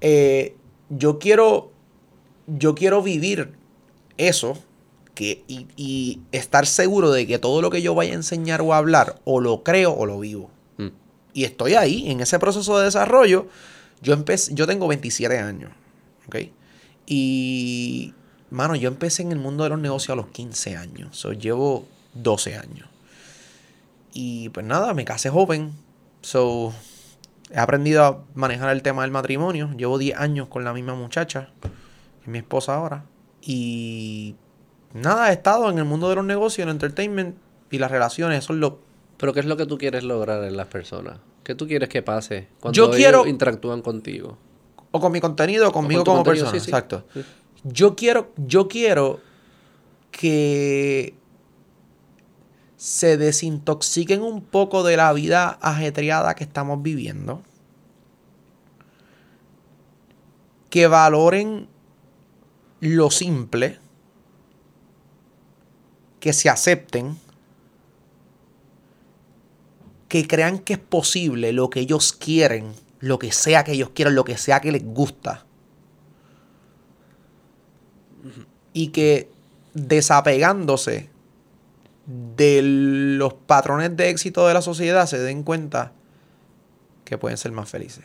Eh, 0.00 0.56
yo 0.90 1.18
quiero, 1.20 1.70
yo 2.48 2.74
quiero 2.74 3.02
vivir 3.02 3.52
eso 4.16 4.58
que, 5.16 5.42
y, 5.48 5.66
y 5.76 6.20
estar 6.30 6.66
seguro 6.66 7.10
de 7.10 7.26
que 7.26 7.40
todo 7.40 7.62
lo 7.62 7.70
que 7.70 7.82
yo 7.82 7.96
vaya 7.96 8.12
a 8.12 8.16
enseñar 8.16 8.60
o 8.60 8.74
a 8.74 8.78
hablar, 8.78 9.18
o 9.24 9.40
lo 9.40 9.64
creo 9.64 9.92
o 9.92 10.06
lo 10.06 10.20
vivo. 10.20 10.50
Mm. 10.76 10.90
Y 11.32 11.44
estoy 11.44 11.74
ahí, 11.74 12.08
en 12.10 12.20
ese 12.20 12.38
proceso 12.38 12.78
de 12.78 12.84
desarrollo. 12.84 13.48
Yo 14.02 14.12
empecé, 14.12 14.54
yo 14.54 14.66
tengo 14.66 14.86
27 14.86 15.38
años. 15.38 15.72
¿ok? 16.26 16.36
Y, 17.06 18.14
mano, 18.50 18.76
yo 18.76 18.88
empecé 18.88 19.22
en 19.22 19.32
el 19.32 19.38
mundo 19.38 19.64
de 19.64 19.70
los 19.70 19.78
negocios 19.78 20.10
a 20.10 20.16
los 20.16 20.28
15 20.28 20.76
años. 20.76 21.16
So, 21.16 21.32
llevo 21.32 21.86
12 22.14 22.56
años. 22.56 22.88
Y 24.12 24.48
pues 24.50 24.66
nada, 24.66 24.92
me 24.94 25.04
casé 25.04 25.30
joven. 25.30 25.72
So, 26.22 26.74
he 27.50 27.58
aprendido 27.58 28.04
a 28.04 28.24
manejar 28.34 28.70
el 28.70 28.82
tema 28.82 29.02
del 29.02 29.10
matrimonio. 29.10 29.70
Llevo 29.76 29.98
10 29.98 30.18
años 30.18 30.48
con 30.48 30.64
la 30.64 30.72
misma 30.72 30.94
muchacha, 30.94 31.50
que 31.62 31.68
es 32.24 32.28
mi 32.28 32.38
esposa 32.38 32.74
ahora. 32.74 33.04
Y 33.40 34.34
nada, 34.96 35.30
he 35.30 35.32
estado 35.34 35.70
en 35.70 35.78
el 35.78 35.84
mundo 35.84 36.08
de 36.08 36.16
los 36.16 36.24
negocios, 36.24 36.64
el 36.66 36.70
entertainment 36.72 37.36
y 37.70 37.78
las 37.78 37.90
relaciones. 37.90 38.38
Eso 38.44 38.52
es 38.52 38.58
lo 38.58 38.80
Pero 39.16 39.32
¿qué 39.32 39.40
es 39.40 39.46
lo 39.46 39.56
que 39.56 39.66
tú 39.66 39.78
quieres 39.78 40.04
lograr 40.04 40.42
en 40.44 40.56
las 40.56 40.66
personas? 40.66 41.18
¿Qué 41.44 41.54
tú 41.54 41.66
quieres 41.66 41.88
que 41.88 42.02
pase 42.02 42.48
cuando 42.60 42.76
Yo 42.76 42.84
ellos 42.86 42.96
quiero- 42.96 43.26
interactúan 43.26 43.82
contigo? 43.82 44.36
o 44.92 45.00
con 45.00 45.12
mi 45.12 45.20
contenido 45.20 45.68
o 45.68 45.72
conmigo 45.72 46.02
tu 46.04 46.10
como 46.10 46.18
contenido, 46.24 46.44
persona. 46.46 46.60
sí, 46.60 46.64
sí. 46.64 46.70
Exacto. 46.70 47.04
Sí. 47.12 47.24
Yo 47.64 47.94
quiero, 47.96 48.32
yo 48.36 48.66
quiero 48.68 49.20
que 50.10 51.14
se 52.76 53.16
desintoxiquen 53.18 54.22
un 54.22 54.42
poco 54.42 54.82
de 54.84 54.96
la 54.96 55.12
vida 55.12 55.58
ajetreada 55.60 56.34
que 56.34 56.44
estamos 56.44 56.82
viviendo. 56.82 57.42
Que 60.70 60.86
valoren 60.86 61.68
lo 62.80 63.10
simple. 63.10 63.78
Que 66.26 66.32
se 66.32 66.50
acepten. 66.50 67.16
Que 70.08 70.26
crean 70.26 70.58
que 70.58 70.72
es 70.72 70.78
posible 70.80 71.52
lo 71.52 71.70
que 71.70 71.78
ellos 71.78 72.12
quieren, 72.12 72.72
lo 72.98 73.20
que 73.20 73.30
sea 73.30 73.62
que 73.62 73.72
ellos 73.72 73.90
quieran, 73.90 74.16
lo 74.16 74.24
que 74.24 74.36
sea 74.36 74.60
que 74.60 74.72
les 74.72 74.84
gusta. 74.84 75.46
y 78.76 78.88
que 78.88 79.30
desapegándose 79.72 81.08
de 82.04 82.60
los 82.60 83.32
patrones 83.32 83.96
de 83.96 84.10
éxito 84.10 84.46
de 84.46 84.52
la 84.52 84.60
sociedad 84.60 85.06
se 85.06 85.18
den 85.18 85.44
cuenta 85.44 85.92
que 87.06 87.16
pueden 87.16 87.38
ser 87.38 87.52
más 87.52 87.70
felices. 87.70 88.04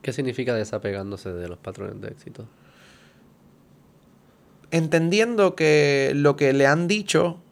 ¿Qué 0.00 0.12
significa 0.12 0.54
desapegándose 0.54 1.32
de 1.32 1.48
los 1.48 1.58
patrones 1.58 2.00
de 2.00 2.06
éxito? 2.06 2.46
Entendiendo 4.70 5.56
que 5.56 6.12
lo 6.14 6.36
que 6.36 6.52
le 6.52 6.68
han 6.68 6.86
dicho, 6.86 7.42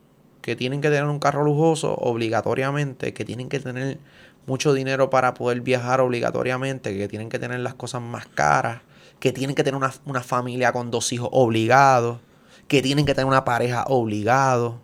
que 0.43 0.57
tienen 0.57 0.81
que 0.81 0.89
tener 0.89 1.05
un 1.05 1.19
carro 1.19 1.45
lujoso 1.45 1.95
obligatoriamente, 1.95 3.13
que 3.13 3.25
tienen 3.25 3.49
que 3.49 3.61
tener 3.61 3.99
mucho 4.47 4.73
dinero 4.73 5.11
para 5.11 5.35
poder 5.35 5.61
viajar 5.61 6.01
obligatoriamente, 6.01 6.97
que 6.97 7.09
tienen 7.09 7.29
que 7.29 7.39
tener 7.39 7.61
las 7.61 7.75
cosas 7.75 8.03
más 8.03 8.27
caras, 8.27 8.83
que 9.19 9.33
tienen 9.33 9.55
que 9.55 9.63
tener 9.63 9.77
una, 9.77 9.93
una 10.07 10.23
familia 10.23 10.73
con 10.73 10.91
dos 10.91 11.13
hijos 11.13 11.29
obligados, 11.33 12.21
que 12.67 12.83
tienen 12.83 13.05
que 13.05 13.15
tener 13.15 13.27
una 13.27 13.45
pareja 13.45 13.85
obligado. 13.89 14.81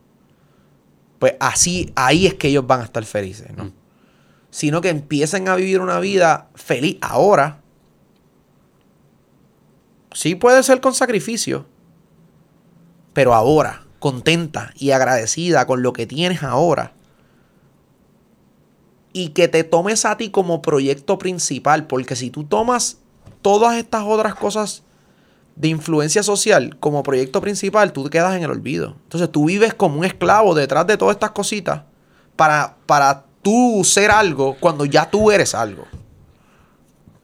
Pues 1.18 1.34
así, 1.40 1.92
ahí 1.96 2.26
es 2.26 2.34
que 2.34 2.48
ellos 2.48 2.66
van 2.66 2.80
a 2.80 2.84
estar 2.84 3.04
felices, 3.04 3.57
¿no? 3.57 3.66
Mm. 3.66 3.72
Sino 4.50 4.80
que 4.80 4.90
empiecen 4.90 5.48
a 5.48 5.57
vivir 5.57 5.80
una 5.80 6.00
vida 6.00 6.48
feliz 6.54 6.98
ahora. 7.00 7.61
Sí 10.12 10.34
puede 10.34 10.62
ser 10.62 10.80
con 10.80 10.94
sacrificio, 10.94 11.66
pero 13.12 13.34
ahora, 13.34 13.86
contenta 14.07 14.72
y 14.76 14.92
agradecida 14.92 15.66
con 15.66 15.82
lo 15.82 15.92
que 15.92 16.07
tienes 16.07 16.44
ahora. 16.44 16.92
Y 19.12 19.30
que 19.30 19.48
te 19.48 19.64
tomes 19.64 20.04
a 20.04 20.16
ti 20.16 20.30
como 20.30 20.62
proyecto 20.62 21.18
principal, 21.18 21.88
porque 21.88 22.14
si 22.14 22.30
tú 22.30 22.44
tomas 22.44 22.98
todas 23.42 23.76
estas 23.76 24.04
otras 24.04 24.36
cosas 24.36 24.84
de 25.57 25.66
influencia 25.66 26.22
social 26.22 26.76
como 26.78 27.02
proyecto 27.02 27.40
principal, 27.40 27.92
tú 27.92 28.04
te 28.04 28.11
quedas 28.11 28.36
en 28.36 28.44
el 28.44 28.50
olvido. 28.52 28.94
Entonces 29.02 29.28
tú 29.32 29.46
vives 29.46 29.74
como 29.74 29.98
un 29.98 30.04
esclavo 30.04 30.54
detrás 30.54 30.86
de 30.86 30.96
todas 30.96 31.16
estas 31.16 31.32
cositas 31.32 31.82
para, 32.36 32.76
para 32.86 33.24
tú 33.42 33.82
ser 33.82 34.12
algo 34.12 34.57
cuando 34.61 34.84
ya 34.84 35.11
tú 35.11 35.32
eres 35.32 35.52
algo. 35.52 35.84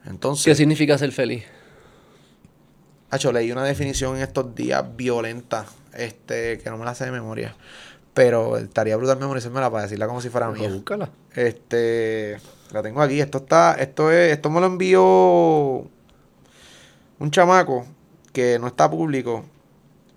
Entonces... 0.04 0.46
¿Qué 0.46 0.56
significa 0.56 0.98
ser 0.98 1.12
feliz? 1.12 1.44
Hacho, 3.08 3.30
leí 3.30 3.52
una 3.52 3.62
definición 3.62 4.16
en 4.16 4.22
estos 4.22 4.52
días 4.52 4.84
violenta, 4.96 5.64
este, 5.94 6.58
que 6.58 6.70
no 6.70 6.76
me 6.78 6.84
la 6.84 6.94
sé 6.94 7.04
de 7.04 7.10
memoria. 7.12 7.56
Pero 8.14 8.58
estaría 8.58 8.96
brutal 8.96 9.18
memorizármela 9.18 9.70
para 9.70 9.84
decirla 9.84 10.06
como 10.06 10.20
si 10.20 10.28
fuera 10.28 10.48
Pues 10.48 10.60
mía. 10.60 10.68
búscala. 10.68 11.10
Este, 11.34 12.38
la 12.70 12.82
tengo 12.82 13.00
aquí. 13.00 13.20
Esto 13.20 13.38
está, 13.38 13.74
esto 13.74 14.10
es, 14.12 14.32
esto 14.32 14.50
me 14.50 14.60
lo 14.60 14.66
envió 14.66 15.02
un 17.18 17.30
chamaco 17.30 17.86
que 18.32 18.58
no 18.58 18.66
está 18.66 18.90
público 18.90 19.44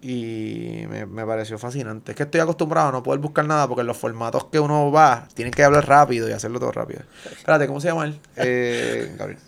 y 0.01 0.83
me, 0.89 1.05
me 1.05 1.25
pareció 1.25 1.57
fascinante. 1.57 2.11
Es 2.11 2.17
que 2.17 2.23
estoy 2.23 2.41
acostumbrado 2.41 2.89
a 2.89 2.91
no 2.91 3.01
poder 3.01 3.19
buscar 3.21 3.45
nada 3.45 3.67
porque 3.67 3.81
en 3.81 3.87
los 3.87 3.97
formatos 3.97 4.45
que 4.45 4.59
uno 4.59 4.91
va 4.91 5.27
tienen 5.33 5.53
que 5.53 5.63
hablar 5.63 5.87
rápido 5.87 6.27
y 6.29 6.33
hacerlo 6.33 6.59
todo 6.59 6.71
rápido. 6.73 7.01
Espérate, 7.31 7.65
¿cómo 7.65 7.79
se 7.79 7.87
llama 7.87 8.05
él? 8.05 8.19
Eh, 8.35 9.15
Gabriel. 9.17 9.39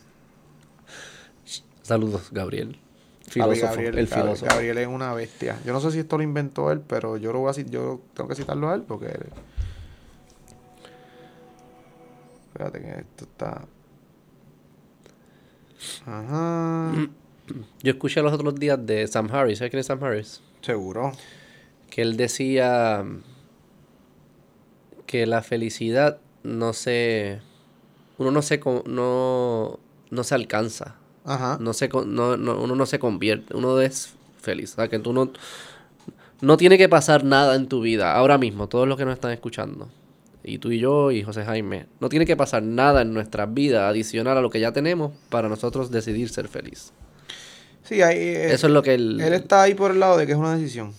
Saludos, 1.82 2.30
Gabriel. 2.32 2.80
Filósofo, 3.28 3.74
Gabriel, 3.74 3.98
el 3.98 4.08
filósofo. 4.08 4.46
Gabriel 4.50 4.78
es 4.78 4.88
una 4.88 5.14
bestia. 5.14 5.60
Yo 5.66 5.74
no 5.74 5.82
sé 5.82 5.92
si 5.92 6.00
esto 6.00 6.18
lo 6.18 6.24
inventó 6.24 6.72
él, 6.72 6.80
pero 6.80 7.18
yo 7.18 7.34
lo 7.34 7.40
voy 7.40 7.52
a 7.52 7.62
yo 7.62 8.02
tengo 8.14 8.30
que 8.30 8.36
citarlo 8.36 8.70
a 8.70 8.76
él 8.76 8.84
porque. 8.84 9.08
Espérate 12.48 12.80
que 12.80 12.90
esto 12.90 13.26
está. 13.26 13.66
Ajá. 16.06 16.92
Yo 17.82 17.92
escuché 17.92 18.22
los 18.22 18.34
otros 18.34 18.56
días 18.56 18.84
de 18.86 19.08
Sam 19.08 19.30
Harris. 19.32 19.60
¿Sabes 19.60 19.72
quién 19.72 19.80
es 19.80 19.86
Sam 19.86 20.04
Harris? 20.04 20.42
Seguro. 20.62 21.14
Que 21.90 22.02
él 22.02 22.18
decía 22.18 23.06
que 25.06 25.26
la 25.26 25.42
felicidad 25.42 26.20
no 26.44 26.74
se... 26.74 27.40
Uno 28.18 28.32
no 28.32 28.42
se, 28.42 28.60
no, 28.86 29.80
no 30.10 30.24
se 30.24 30.36
alcanza. 30.36 30.97
Ajá. 31.28 31.58
No 31.62 31.74
se, 31.74 31.88
no, 31.90 32.38
no- 32.38 32.60
uno 32.62 32.76
no 32.76 32.86
se 32.88 32.98
convierte. 32.98 33.56
Uno 33.56 33.80
es 33.80 34.14
feliz. 34.42 34.72
O 34.74 34.76
sea, 34.78 34.88
que 34.88 34.98
tú 34.98 35.14
no... 35.14 35.32
No 36.42 36.56
tiene 36.58 36.78
que 36.80 36.88
pasar 36.90 37.24
nada 37.24 37.56
en 37.56 37.68
tu 37.68 37.82
vida. 37.82 38.14
Ahora 38.16 38.38
mismo, 38.40 38.68
todos 38.68 38.88
los 38.88 38.98
que 38.98 39.06
nos 39.06 39.14
están 39.14 39.32
escuchando. 39.32 39.90
Y 40.44 40.60
tú 40.60 40.72
y 40.72 40.80
yo 40.80 41.12
y 41.12 41.22
José 41.24 41.44
Jaime. 41.44 41.88
No 42.00 42.10
tiene 42.10 42.26
que 42.26 42.36
pasar 42.38 42.64
nada 42.64 43.02
en 43.02 43.14
nuestras 43.14 43.54
vidas 43.54 43.84
adicional 43.90 44.38
a 44.38 44.42
lo 44.42 44.50
que 44.50 44.60
ya 44.60 44.72
tenemos 44.72 45.12
para 45.30 45.50
nosotros 45.50 45.92
decidir 45.92 46.30
ser 46.30 46.48
feliz. 46.48 46.94
Sí, 47.84 48.02
ahí. 48.02 48.18
eh, 48.18 48.54
Eso 48.54 48.68
es 48.68 48.74
lo 48.74 48.82
que 48.84 48.94
él... 48.94 49.20
Él 49.20 49.34
está 49.34 49.64
ahí 49.64 49.74
por 49.74 49.92
el 49.92 50.00
lado 50.00 50.16
de 50.18 50.26
que 50.26 50.32
es 50.34 50.38
una 50.38 50.56
decisión. 50.56 50.94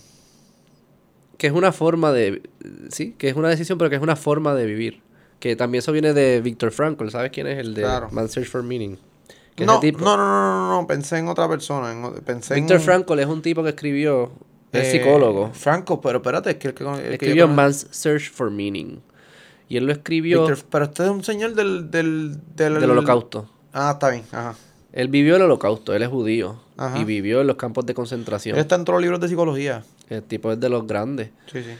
que 1.37 1.47
es 1.47 1.53
una 1.53 1.71
forma 1.71 2.11
de 2.11 2.41
sí 2.89 3.15
que 3.17 3.29
es 3.29 3.35
una 3.35 3.47
decisión 3.49 3.77
pero 3.77 3.89
que 3.89 3.95
es 3.95 4.01
una 4.01 4.15
forma 4.17 4.53
de 4.55 4.65
vivir 4.65 5.01
que 5.39 5.55
también 5.55 5.79
eso 5.79 5.93
viene 5.93 6.13
de 6.13 6.41
Viktor 6.41 6.71
Frankl 6.71 7.07
sabes 7.09 7.31
quién 7.31 7.47
es 7.47 7.57
el 7.59 7.73
de 7.75 7.83
Claro. 7.83 8.09
Man's 8.11 8.31
Search 8.33 8.49
for 8.49 8.61
Meaning 8.61 8.97
que 9.59 9.65
No, 9.65 9.73
ese 9.73 9.81
tipo 9.91 9.99
no, 10.03 10.17
no, 10.17 10.25
no, 10.25 10.69
no, 10.69 10.81
no, 10.81 10.87
pensé 10.87 11.17
en 11.19 11.27
otra 11.27 11.47
persona. 11.47 11.91
en 11.91 12.11
pensé 12.25 12.55
Viktor 12.55 12.77
en. 12.77 12.81
Frankl 12.83 13.19
es 13.19 13.27
un 13.27 13.41
tipo 13.43 13.61
que 13.63 13.69
escribió 13.69 14.31
es 14.71 14.87
eh, 14.87 14.91
psicólogo 14.91 15.51
Franco, 15.53 16.01
pero 16.01 16.17
espérate, 16.17 16.49
es 16.51 16.55
que 16.57 16.69
el 16.69 16.73
que. 16.73 16.83
el 16.83 17.13
escribió 17.13 17.47
Man's 17.47 17.87
Search 17.91 18.31
for 18.31 18.49
Meaning 18.51 19.01
y 19.67 19.77
él 19.77 19.85
lo 19.85 19.91
escribió 19.91 20.47
Víctor- 20.47 20.65
pero 20.71 20.85
este 20.85 21.03
es 21.03 21.09
un 21.09 21.23
señor 21.23 21.53
del. 21.53 21.91
Del, 21.91 22.37
del, 22.55 22.79
del 22.79 22.89
holocausto 22.91 23.47
Ah, 23.71 23.91
está 23.93 24.09
bien. 24.09 24.23
Ajá. 24.31 24.55
él 24.93 25.07
vivió 25.09 25.35
el 25.35 25.43
holocausto 25.43 25.93
él 25.93 26.01
es 26.01 26.09
judío 26.09 26.59
Ajá. 26.77 26.97
y 26.97 27.03
vivió 27.03 27.41
en 27.41 27.47
los 27.47 27.55
campos 27.57 27.85
de 27.85 27.93
concentración 27.93 28.55
Él 28.55 28.61
está 28.61 28.75
en 28.75 28.83
todos 28.85 28.95
los 28.95 29.01
libros 29.03 29.19
de 29.19 29.27
psicología. 29.27 29.83
el 30.09 30.23
tipo 30.23 30.51
es 30.51 30.59
de 30.59 30.69
los 30.69 30.87
grandes 30.87 31.29
Sí, 31.51 31.61
sí. 31.63 31.71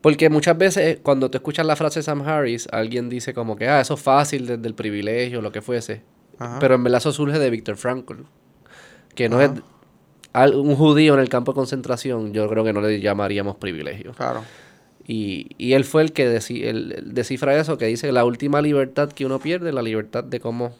Porque 0.00 0.28
muchas 0.28 0.58
veces 0.58 0.98
cuando 1.02 1.30
tú 1.30 1.38
escuchas 1.38 1.64
la 1.64 1.76
frase 1.76 2.00
de 2.00 2.02
Sam 2.02 2.20
Harris, 2.28 2.68
alguien 2.70 3.08
dice 3.08 3.32
como 3.32 3.56
que, 3.56 3.66
ah, 3.68 3.80
eso 3.80 3.94
es 3.94 4.00
fácil 4.00 4.46
desde 4.46 4.66
el 4.68 4.74
privilegio, 4.74 5.40
lo 5.40 5.50
que 5.50 5.62
fuese. 5.62 6.02
Ajá. 6.38 6.58
Pero 6.60 6.74
en 6.74 6.84
verdad 6.84 6.98
eso 6.98 7.12
surge 7.12 7.38
de 7.38 7.50
Viktor 7.50 7.76
Frankl. 7.76 8.22
Que 9.14 9.28
no 9.28 9.36
Ajá. 9.38 9.44
es... 9.54 9.62
al- 10.32 10.54
un 10.56 10.74
judío 10.76 11.14
en 11.14 11.20
el 11.20 11.28
campo 11.28 11.52
de 11.52 11.56
concentración, 11.56 12.32
yo 12.32 12.48
creo 12.48 12.64
que 12.64 12.72
no 12.72 12.80
le 12.80 13.00
llamaríamos 13.00 13.56
privilegio. 13.56 14.12
Claro. 14.12 14.42
Y, 15.06 15.48
y 15.58 15.74
él 15.74 15.84
fue 15.84 16.02
el 16.02 16.12
que 16.12 16.28
deci- 16.28 16.64
el- 16.64 16.92
el 16.92 17.14
descifra 17.14 17.56
eso, 17.56 17.76
que 17.78 17.86
dice 17.86 18.10
la 18.12 18.24
última 18.24 18.60
libertad 18.62 19.10
que 19.12 19.26
uno 19.26 19.38
pierde, 19.38 19.72
la 19.72 19.82
libertad 19.82 20.24
de 20.24 20.40
cómo... 20.40 20.72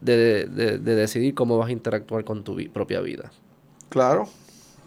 De, 0.00 0.46
de- 0.46 0.78
de 0.78 0.94
decidir 0.94 1.34
cómo 1.34 1.58
vas 1.58 1.68
a 1.68 1.72
interactuar 1.72 2.24
con 2.24 2.42
tu 2.44 2.54
vi- 2.54 2.68
propia 2.68 3.00
vida. 3.00 3.30
Claro. 3.88 4.28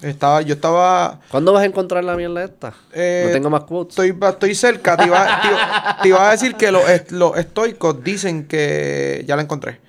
Estaba, 0.02 0.42
yo 0.42 0.56
estaba. 0.56 1.20
¿Cuándo 1.30 1.54
vas 1.54 1.62
a 1.64 1.66
encontrar 1.66 2.04
la 2.04 2.16
mierda 2.18 2.44
esta? 2.44 2.74
Eh, 2.94 3.24
no 3.28 3.32
tengo 3.32 3.50
más 3.50 3.64
quotes. 3.64 3.98
Estoy, 3.98 4.18
estoy 4.30 4.56
cerca. 4.56 4.98
Te 4.98 5.06
iba, 5.06 5.42
te 5.42 6.02
te 6.02 6.08
iba 6.10 6.28
a 6.28 6.32
decir 6.32 6.56
que 6.56 6.72
los, 6.72 6.84
los 7.12 7.38
estoicos 7.38 8.04
dicen 8.04 8.46
que. 8.48 9.24
Ya 9.28 9.36
la 9.38 9.44
encontré. 9.44 9.80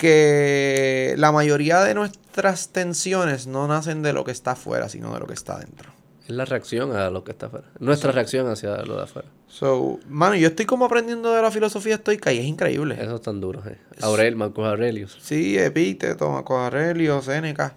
Que 0.00 1.14
la 1.18 1.30
mayoría 1.30 1.82
de 1.82 1.92
nuestras 1.92 2.70
tensiones 2.70 3.46
no 3.46 3.68
nacen 3.68 4.02
de 4.02 4.14
lo 4.14 4.24
que 4.24 4.30
está 4.32 4.52
afuera, 4.52 4.88
sino 4.88 5.12
de 5.12 5.20
lo 5.20 5.26
que 5.26 5.34
está 5.34 5.56
adentro. 5.56 5.90
Es 6.26 6.34
la 6.34 6.46
reacción 6.46 6.96
a 6.96 7.10
lo 7.10 7.22
que 7.22 7.32
está 7.32 7.46
afuera. 7.46 7.66
Nuestra 7.80 8.10
reacción 8.10 8.48
hacia 8.48 8.76
lo 8.86 8.96
de 8.96 9.02
afuera. 9.02 9.28
So, 9.46 9.98
mano, 10.08 10.36
yo 10.36 10.48
estoy 10.48 10.64
como 10.64 10.86
aprendiendo 10.86 11.34
de 11.34 11.42
la 11.42 11.50
filosofía 11.50 11.96
estoica 11.96 12.32
y 12.32 12.38
es 12.38 12.46
increíble. 12.46 12.96
Eso 12.98 13.16
es 13.16 13.20
tan 13.20 13.42
duro. 13.42 13.62
eh. 13.66 13.76
Aurel, 14.00 14.36
Marcos 14.36 14.66
Aurelius. 14.66 15.18
Sí, 15.20 15.58
Epíteto, 15.58 16.30
Marco 16.30 16.56
Aurelio, 16.56 17.20
Séneca. 17.20 17.74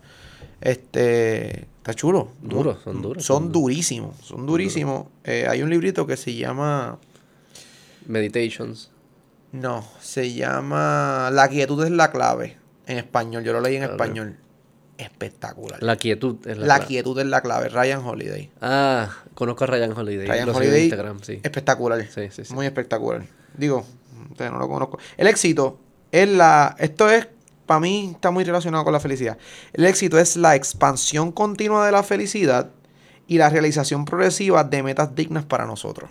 Este, 0.62 1.66
está 1.80 1.94
chulo. 1.94 2.30
Duros, 2.42 2.78
son 2.86 3.02
duros, 3.02 3.26
Son 3.26 3.44
son 3.44 3.52
durísimos, 3.52 4.16
son 4.24 4.46
durísimos. 4.46 5.08
Eh, 5.26 5.46
hay 5.50 5.62
un 5.62 5.70
librito 5.70 6.08
que 6.08 6.16
se 6.16 6.34
llama, 6.34 7.00
Meditations. 8.08 8.92
No, 9.54 9.86
se 10.02 10.34
llama 10.34 11.30
La 11.32 11.48
quietud 11.48 11.82
es 11.86 11.92
la 11.92 12.12
clave, 12.12 12.58
en 12.86 12.98
español. 12.98 13.44
Yo 13.44 13.54
lo 13.54 13.62
leí 13.62 13.76
en 13.76 13.84
Claro. 13.84 13.94
español. 13.94 14.38
Espectacular. 14.98 15.82
La 15.82 15.96
quietud 15.96 16.36
es 16.48 16.58
la, 16.58 16.66
La, 16.68 16.76
clave. 16.76 16.88
quietud 16.88 17.20
es 17.20 17.26
la 17.26 17.42
clave, 17.42 17.70
Ryan 17.70 18.00
Holiday. 18.06 18.52
Ah, 18.62 19.10
conozco 19.34 19.64
a 19.64 19.68
Ryan 19.68 19.92
Holiday. 19.98 20.28
Ryan 20.28 20.46
lo 20.48 20.54
sigo 20.54 20.62
en 20.62 20.68
Holiday, 20.70 20.84
Instagram, 20.84 21.20
sí. 21.22 21.40
espectacular. 21.44 22.06
Sí, 22.08 22.30
sí, 22.32 22.46
sí. 22.46 22.54
Muy 22.54 22.66
espectacular. 22.66 23.24
Digo, 23.58 23.86
ustedes 24.32 24.52
no 24.52 24.60
lo 24.60 24.68
conozco. 24.68 25.00
El 25.18 25.28
éxito 25.28 25.80
es 26.12 26.28
la. 26.30 26.76
Esto 26.80 27.10
es, 27.10 27.28
para 27.66 27.80
mí, 27.80 28.12
está 28.14 28.30
muy 28.32 28.44
relacionado 28.44 28.84
con 28.84 28.94
la 28.94 29.00
felicidad. 29.00 29.38
El 29.74 29.86
éxito 29.86 30.20
es 30.20 30.36
la 30.38 30.56
expansión 30.56 31.32
continua 31.32 31.86
de 31.86 31.92
la 31.92 32.04
felicidad 32.04 32.70
y 33.28 33.38
la 33.40 33.50
realización 33.50 34.06
progresiva 34.06 34.64
de 34.64 34.84
metas 34.84 35.16
dignas 35.16 35.44
para 35.46 35.66
nosotros. 35.66 36.10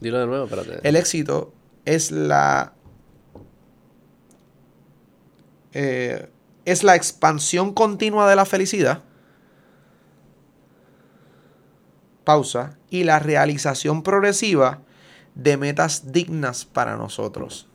Dilo 0.00 0.18
de 0.18 0.26
nuevo, 0.26 0.44
espérate. 0.46 0.86
El 0.88 0.96
éxito 0.96 1.52
es 1.88 2.10
la. 2.10 2.74
eh, 5.72 6.30
es 6.66 6.84
la 6.84 6.96
expansión 6.96 7.72
continua 7.72 8.28
de 8.28 8.36
la 8.36 8.44
felicidad. 8.44 9.02
Pausa. 12.24 12.76
Y 12.90 13.04
la 13.04 13.18
realización 13.18 14.02
progresiva 14.02 14.82
de 15.34 15.56
metas 15.56 16.12
dignas 16.12 16.66
para 16.66 16.96
nosotros. 16.96 17.68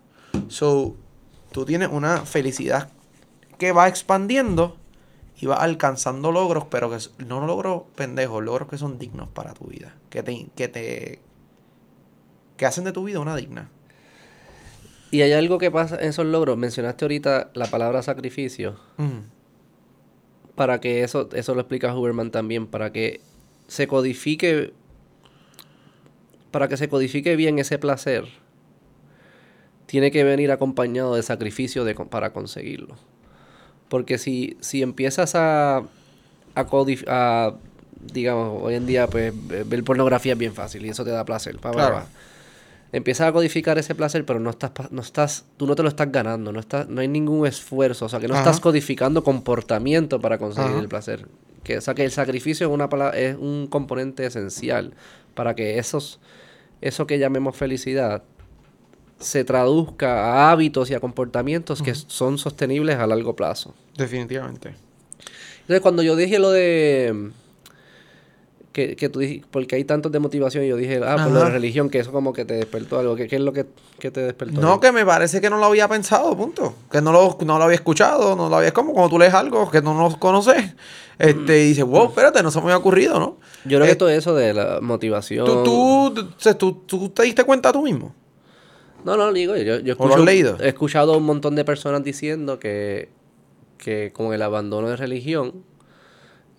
So, 0.48 0.96
tú 1.52 1.66
tienes 1.66 1.90
una 1.92 2.20
felicidad 2.20 2.90
que 3.58 3.72
va 3.72 3.88
expandiendo 3.88 4.78
y 5.40 5.48
va 5.48 5.56
alcanzando 5.56 6.32
logros, 6.32 6.66
pero 6.70 6.92
que 6.92 6.98
no 7.26 7.46
logros 7.46 7.84
pendejos, 7.96 8.44
logros 8.44 8.70
que 8.70 8.78
son 8.78 9.00
dignos 9.00 9.28
para 9.30 9.54
tu 9.54 9.66
vida. 9.66 9.96
Que 10.12 10.22
te, 10.22 10.48
que 10.56 10.68
te 10.68 11.20
que 12.58 12.66
hacen 12.68 12.84
de 12.84 12.92
tu 12.92 13.04
vida 13.04 13.20
una 13.20 13.36
digna. 13.36 13.70
Y 15.14 15.22
hay 15.22 15.32
algo 15.34 15.60
que 15.60 15.70
pasa 15.70 15.98
en 16.02 16.10
esos 16.10 16.26
logros. 16.26 16.58
Mencionaste 16.58 17.06
ahorita 17.06 17.52
la 17.54 17.68
palabra 17.68 18.02
sacrificio. 18.02 18.78
Para 20.56 20.82
que 20.82 21.04
eso, 21.04 21.30
eso 21.34 21.54
lo 21.54 21.62
explica 21.62 21.96
Huberman 21.96 22.32
también. 22.32 22.66
Para 22.66 22.92
que 22.92 23.22
se 23.68 23.86
codifique. 23.88 24.74
Para 26.50 26.68
que 26.68 26.78
se 26.78 26.90
codifique 26.90 27.36
bien 27.36 27.60
ese 27.60 27.78
placer. 27.78 28.26
Tiene 29.86 30.10
que 30.10 30.24
venir 30.24 30.52
acompañado 30.52 31.14
de 31.16 31.22
sacrificio 31.22 31.84
de, 31.86 31.94
para 31.94 32.34
conseguirlo. 32.34 32.96
Porque 33.90 34.18
si, 34.18 34.58
si 34.62 34.82
empiezas 34.82 35.36
a, 35.36 35.78
a, 36.56 36.66
a, 37.08 37.54
digamos, 38.02 38.64
hoy 38.64 38.74
en 38.74 38.88
día, 38.88 39.06
pues, 39.08 39.32
ve- 39.48 39.64
ver 39.64 39.84
pornografía 39.84 40.34
es 40.34 40.40
bien 40.40 40.56
fácil 40.56 40.84
y 40.86 40.90
eso 40.90 41.04
te 41.06 41.12
da 41.12 41.24
placer. 41.24 41.58
pa, 41.58 41.70
pa, 41.72 41.78
Claro. 41.78 41.96
pa. 41.98 42.08
Empiezas 42.94 43.28
a 43.28 43.34
codificar 43.34 43.78
ese 43.78 43.96
placer, 43.96 44.24
pero 44.24 44.40
no 44.40 44.52
estás, 44.52 44.72
no 44.92 45.02
estás, 45.02 45.46
tú 45.58 45.68
no 45.68 45.76
te 45.76 45.84
lo 45.84 45.90
estás 45.90 46.12
ganando, 46.12 46.52
no 46.52 46.60
estás, 46.60 46.88
no 46.88 47.02
hay 47.02 47.08
ningún 47.08 47.46
esfuerzo, 47.46 48.06
o 48.06 48.10
sea, 48.10 48.20
que 48.20 48.28
no 48.28 48.36
Ajá. 48.36 48.44
estás 48.44 48.60
codificando 48.60 49.24
comportamiento 49.24 50.22
para 50.22 50.38
conseguir 50.38 50.72
Ajá. 50.72 50.80
el 50.80 50.88
placer. 50.88 51.28
Que, 51.64 51.80
o 51.80 51.82
sea, 51.82 51.96
que 51.96 52.06
el 52.06 52.12
sacrificio 52.12 52.68
es 52.68 52.74
una 52.74 52.90
palabra, 52.90 53.18
es 53.18 53.36
un 53.36 53.68
componente 53.68 54.26
esencial 54.26 54.94
para 55.34 55.56
que 55.56 55.80
esos, 55.80 56.20
eso 56.82 57.08
que 57.08 57.18
llamemos 57.18 57.58
felicidad 57.58 58.24
se 59.20 59.44
traduzca 59.44 60.26
a 60.26 60.52
hábitos 60.52 60.92
y 60.92 60.94
a 60.94 61.00
comportamientos 61.00 61.82
que 61.82 61.96
son 61.96 62.38
sostenibles 62.38 62.98
a 62.98 63.08
largo 63.08 63.36
plazo. 63.36 63.74
Definitivamente. 63.98 64.76
Entonces, 65.62 65.82
cuando 65.82 66.04
yo 66.04 66.16
dije 66.16 66.40
lo 66.40 66.52
de. 66.52 67.32
Que, 68.74 68.96
que 68.96 69.08
tú 69.08 69.20
dijiste, 69.20 69.46
porque 69.52 69.76
hay 69.76 69.84
tantos 69.84 70.12
de 70.12 70.18
motivación, 70.18 70.64
y 70.64 70.68
yo 70.68 70.76
dije, 70.76 71.00
ah, 71.06 71.18
por 71.24 71.28
lo 71.32 71.36
de 71.40 71.44
Ajá. 71.46 71.50
religión, 71.52 71.92
que 71.92 72.00
eso 72.00 72.12
como 72.12 72.34
que 72.34 72.44
te 72.44 72.56
despertó 72.56 72.98
algo. 72.98 73.16
¿Qué, 73.16 73.28
qué 73.28 73.36
es 73.36 73.42
lo 73.44 73.54
que, 73.54 73.68
que 74.00 74.10
te 74.10 74.22
despertó? 74.22 74.60
No, 74.60 74.80
que 74.80 74.92
me 74.92 75.06
parece 75.06 75.40
que 75.42 75.50
no 75.52 75.58
lo 75.60 75.66
había 75.66 75.88
pensado, 75.88 76.36
punto. 76.36 76.74
Que 76.92 77.00
no 77.00 77.12
lo, 77.12 77.38
no 77.46 77.60
lo 77.60 77.66
había 77.66 77.76
escuchado, 77.76 78.36
no 78.36 78.50
lo 78.50 78.56
había... 78.56 78.70
Es 78.70 78.74
como 78.74 78.94
cuando 78.94 79.12
tú 79.12 79.20
lees 79.20 79.32
algo 79.36 79.70
que 79.70 79.80
no 79.84 79.94
lo 79.94 80.18
conoces. 80.18 80.74
Este, 81.20 81.64
y 81.64 81.68
dices, 81.68 81.86
wow, 81.86 82.08
espérate, 82.08 82.42
no 82.42 82.50
se 82.50 82.58
me 82.58 82.64
había 82.64 82.78
ocurrido, 82.78 83.20
¿no? 83.20 83.38
Yo 83.66 83.78
creo 83.78 83.86
Eh, 83.86 83.90
que 83.90 83.96
todo 83.96 84.10
eso 84.10 84.34
de 84.34 84.56
la 84.56 84.80
motivación. 84.82 85.46
¿Tú, 85.46 86.12
tú, 86.44 86.56
tú, 86.58 86.74
tú 86.88 87.10
te 87.10 87.22
diste 87.22 87.44
cuenta 87.44 87.72
tú 87.72 87.84
mismo? 87.84 88.16
No, 89.06 89.16
no, 89.18 89.32
digo, 89.32 89.56
yo, 89.56 89.78
yo 89.82 89.94
¿O 90.00 90.08
lo 90.08 90.16
has 90.16 90.20
escucho- 90.20 90.26
leído? 90.26 90.58
he 90.60 90.70
escuchado 90.70 91.14
a 91.14 91.18
un 91.18 91.26
montón 91.26 91.54
de 91.56 91.64
personas 91.64 92.04
diciendo 92.04 92.58
que, 92.58 93.10
que 93.78 94.12
con 94.12 94.34
el 94.34 94.42
abandono 94.42 94.90
de 94.90 94.96
religión 94.96 95.64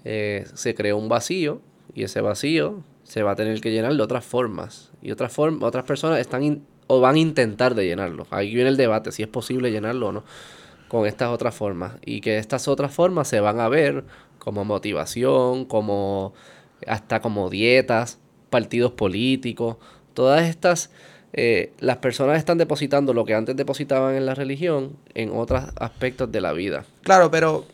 eh, 0.05 0.47
se 0.55 0.77
creó 0.77 0.97
un 0.97 1.09
vacío 1.09 1.61
y 1.95 2.05
ese 2.05 2.21
vacío 2.21 2.83
se 3.05 3.23
va 3.23 3.33
a 3.33 3.37
tener 3.37 3.61
que 3.61 3.71
llenar 3.71 3.95
de 3.95 4.03
otras 4.03 4.25
formas. 4.25 4.91
Y 5.03 5.11
otras, 5.13 5.33
form 5.33 5.63
otras 5.63 5.85
personas 5.85 6.19
están 6.19 6.63
o 6.87 7.01
van 7.01 7.15
a 7.15 7.19
intentar 7.19 7.75
de 7.75 7.87
llenarlo. 7.87 8.27
Ahí 8.31 8.55
viene 8.55 8.71
el 8.71 8.77
debate, 8.77 9.13
si 9.13 9.23
es 9.23 9.29
posible 9.29 9.71
llenarlo 9.71 10.09
o 10.09 10.13
no, 10.13 10.25
con 10.89 11.07
estas 11.07 11.29
otras 11.29 11.55
formas. 11.55 11.95
Y 12.05 12.21
que 12.21 12.39
estas 12.39 12.69
otras 12.69 12.93
formas 12.93 13.29
se 13.29 13.41
van 13.41 13.61
a 13.61 13.69
ver 13.69 14.05
como 14.39 14.65
motivación, 14.65 15.65
como 15.65 16.35
hasta 16.87 17.21
como 17.21 17.49
dietas, 17.49 18.19
partidos 18.51 18.93
políticos, 18.93 19.77
todas 20.13 20.45
estas... 20.49 20.91
eh, 21.33 21.73
las 21.81 21.97
personas 21.99 22.39
están 22.39 22.59
depositando 22.59 23.13
lo 23.13 23.25
que 23.25 23.35
antes 23.35 23.57
depositaban 23.57 24.15
en 24.15 24.27
la 24.27 24.35
religión 24.35 24.97
en 25.15 25.31
otros 25.35 25.65
aspectos 25.77 26.31
de 26.31 26.41
la 26.41 26.53
vida. 26.53 26.85
Claro, 27.03 27.31
pero... 27.31 27.65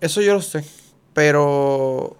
Eso 0.00 0.20
yo 0.22 0.34
lo 0.34 0.42
sé. 0.42 0.64
Pero... 1.14 2.16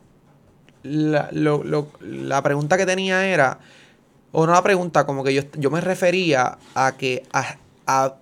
La, 0.83 1.28
lo- 1.33 1.62
lo- 1.64 1.89
la 2.01 2.43
pregunta 2.43 2.76
que 2.76 2.87
tenía 2.87 3.26
era... 3.26 3.59
O 4.33 4.47
no 4.47 4.53
la 4.53 4.62
pregunta, 4.62 5.05
como 5.05 5.22
que 5.24 5.35
yo, 5.35 5.43
yo 5.59 5.70
me 5.70 5.80
refería 5.80 6.57
a 6.74 6.93
que 6.97 7.22
a- 7.33 7.57
a- 7.87 8.14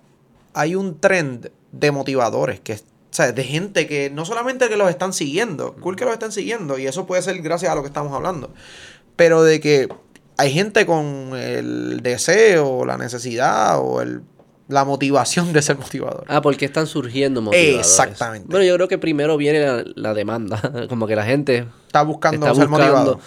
hay 0.53 0.75
un 0.75 0.99
trend 0.99 1.49
de 1.71 1.91
motivadores, 1.91 2.59
que 2.59 2.73
es- 2.73 2.81
o 2.83 3.13
sea, 3.13 3.31
de 3.31 3.43
gente 3.43 3.87
que 3.87 4.09
no 4.09 4.25
solamente 4.25 4.67
que 4.69 4.75
los 4.77 4.89
están 4.89 5.13
siguiendo, 5.13 5.73
cool 5.75 5.95
que 5.95 6.03
los 6.05 6.13
están 6.13 6.31
siguiendo, 6.33 6.77
y 6.77 6.85
eso 6.87 7.05
puede 7.07 7.21
ser 7.21 7.41
gracias 7.41 7.71
a 7.71 7.75
lo 7.75 7.81
que 7.81 7.87
estamos 7.87 8.13
hablando, 8.13 8.53
pero 9.15 9.41
de 9.43 9.59
que 9.61 9.87
hay 10.37 10.51
gente 10.51 10.85
con 10.85 11.31
el 11.35 12.01
deseo, 12.01 12.85
la 12.85 12.97
necesidad 12.97 13.79
o 13.79 14.01
el, 14.01 14.21
la 14.71 14.85
motivación 14.85 15.53
de 15.53 15.61
ser 15.61 15.77
motivador. 15.77 16.23
Ah, 16.27 16.41
porque 16.41 16.65
están 16.65 16.87
surgiendo 16.87 17.41
motivadores. 17.41 17.77
Exactamente. 17.79 18.47
Bueno, 18.49 18.65
yo 18.65 18.73
creo 18.75 18.87
que 18.87 18.97
primero 18.97 19.37
viene 19.37 19.59
la, 19.59 19.83
la 19.95 20.13
demanda, 20.13 20.61
como 20.89 21.07
que 21.07 21.15
la 21.15 21.23
gente 21.25 21.65
Está 21.87 22.01
buscando 22.03 22.45
está 22.47 22.55
ser 22.59 22.69
motivado. 22.69 23.19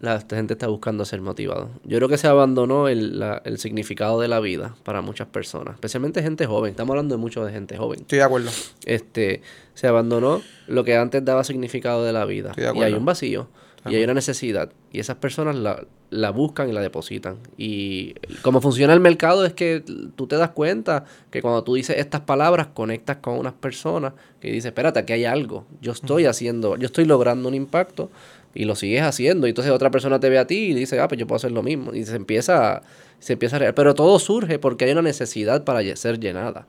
la 0.00 0.18
gente 0.28 0.54
está 0.54 0.66
buscando 0.66 1.04
ser 1.04 1.20
motivado. 1.20 1.70
Yo 1.84 1.98
creo 1.98 2.08
que 2.08 2.18
se 2.18 2.26
abandonó 2.26 2.88
el, 2.88 3.20
la- 3.20 3.40
el 3.44 3.58
significado 3.58 4.20
de 4.20 4.26
la 4.28 4.40
vida 4.40 4.74
para 4.82 5.00
muchas 5.00 5.28
personas, 5.28 5.74
especialmente 5.74 6.22
gente 6.22 6.46
joven. 6.46 6.70
Estamos 6.70 6.90
hablando 6.94 7.14
de 7.14 7.20
mucho 7.20 7.44
de 7.44 7.52
gente 7.52 7.76
joven. 7.76 8.00
Estoy 8.00 8.18
de 8.18 8.24
acuerdo. 8.24 8.50
Este, 8.84 9.42
se 9.74 9.86
abandonó 9.86 10.42
lo 10.66 10.82
que 10.84 10.96
antes 10.96 11.24
daba 11.24 11.44
significado 11.44 12.02
de 12.04 12.12
la 12.12 12.24
vida. 12.24 12.50
Estoy 12.50 12.64
de 12.64 12.68
y 12.68 12.72
hay 12.72 12.76
acuerdo. 12.78 12.98
un 12.98 13.04
vacío. 13.04 13.48
Y 13.90 13.96
hay 13.96 14.04
una 14.04 14.14
necesidad. 14.14 14.70
Y 14.92 15.00
esas 15.00 15.16
personas 15.16 15.56
la, 15.56 15.84
la 16.10 16.30
buscan 16.30 16.68
y 16.68 16.72
la 16.72 16.80
depositan. 16.80 17.38
Y 17.56 18.14
como 18.42 18.60
funciona 18.60 18.92
el 18.92 19.00
mercado 19.00 19.44
es 19.44 19.54
que 19.54 19.82
tú 20.14 20.26
te 20.28 20.36
das 20.36 20.50
cuenta 20.50 21.04
que 21.30 21.42
cuando 21.42 21.64
tú 21.64 21.74
dices 21.74 21.96
estas 21.98 22.20
palabras, 22.20 22.68
conectas 22.74 23.16
con 23.16 23.38
unas 23.38 23.54
personas 23.54 24.12
que 24.40 24.48
dices, 24.52 24.66
espérate, 24.66 25.00
aquí 25.00 25.14
hay 25.14 25.24
algo. 25.24 25.66
Yo 25.80 25.92
estoy 25.92 26.26
haciendo, 26.26 26.76
yo 26.76 26.86
estoy 26.86 27.06
logrando 27.06 27.48
un 27.48 27.54
impacto 27.54 28.08
y 28.54 28.66
lo 28.66 28.76
sigues 28.76 29.02
haciendo. 29.02 29.46
Y 29.48 29.50
entonces 29.50 29.72
otra 29.72 29.90
persona 29.90 30.20
te 30.20 30.28
ve 30.28 30.38
a 30.38 30.46
ti 30.46 30.56
y 30.70 30.74
dice, 30.74 31.00
ah, 31.00 31.08
pues 31.08 31.18
yo 31.18 31.26
puedo 31.26 31.38
hacer 31.38 31.50
lo 31.50 31.64
mismo. 31.64 31.92
Y 31.92 32.04
se 32.04 32.14
empieza, 32.14 32.82
se 33.18 33.32
empieza 33.32 33.56
a... 33.56 33.58
re- 33.58 33.72
Pero 33.72 33.94
todo 33.96 34.16
surge 34.20 34.60
porque 34.60 34.84
hay 34.84 34.92
una 34.92 35.02
necesidad 35.02 35.64
para 35.64 35.80
ser 35.96 36.20
llenada. 36.20 36.68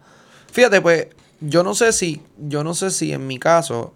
Fíjate, 0.51 0.81
pues, 0.81 1.07
yo 1.41 1.61
no 1.63 1.75
sé 1.75 1.91
si, 1.91 2.21
yo 2.39 2.63
no 2.63 2.73
sé 2.73 2.89
si 2.89 3.11
en 3.13 3.27
mi 3.27 3.37
caso 3.37 3.93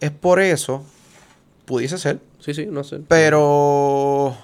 es 0.00 0.10
por 0.12 0.40
eso, 0.40 0.84
pudiese 1.68 1.98
ser, 1.98 2.18
Sí, 2.40 2.54
sí, 2.54 2.66
no 2.66 2.82
sé. 2.82 3.00
pero 3.06 4.36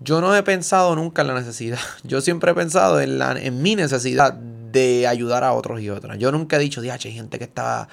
yo 0.00 0.20
no 0.20 0.34
he 0.36 0.42
pensado 0.44 0.94
nunca 0.94 1.22
en 1.22 1.28
la 1.28 1.34
necesidad. 1.34 1.78
Yo 2.04 2.20
siempre 2.20 2.52
he 2.52 2.54
pensado 2.54 3.00
en, 3.00 3.18
la, 3.18 3.32
en 3.32 3.62
mi 3.62 3.74
necesidad 3.74 4.32
de 4.32 5.06
ayudar 5.08 5.42
a 5.44 5.52
otros 5.54 5.80
y 5.80 5.90
otras. 5.90 6.18
Yo 6.18 6.30
nunca 6.30 6.56
he 6.56 6.58
dicho, 6.60 6.80
diache, 6.80 7.08
hay 7.08 7.14
gente 7.16 7.38
que 7.38 7.44
está, 7.44 7.88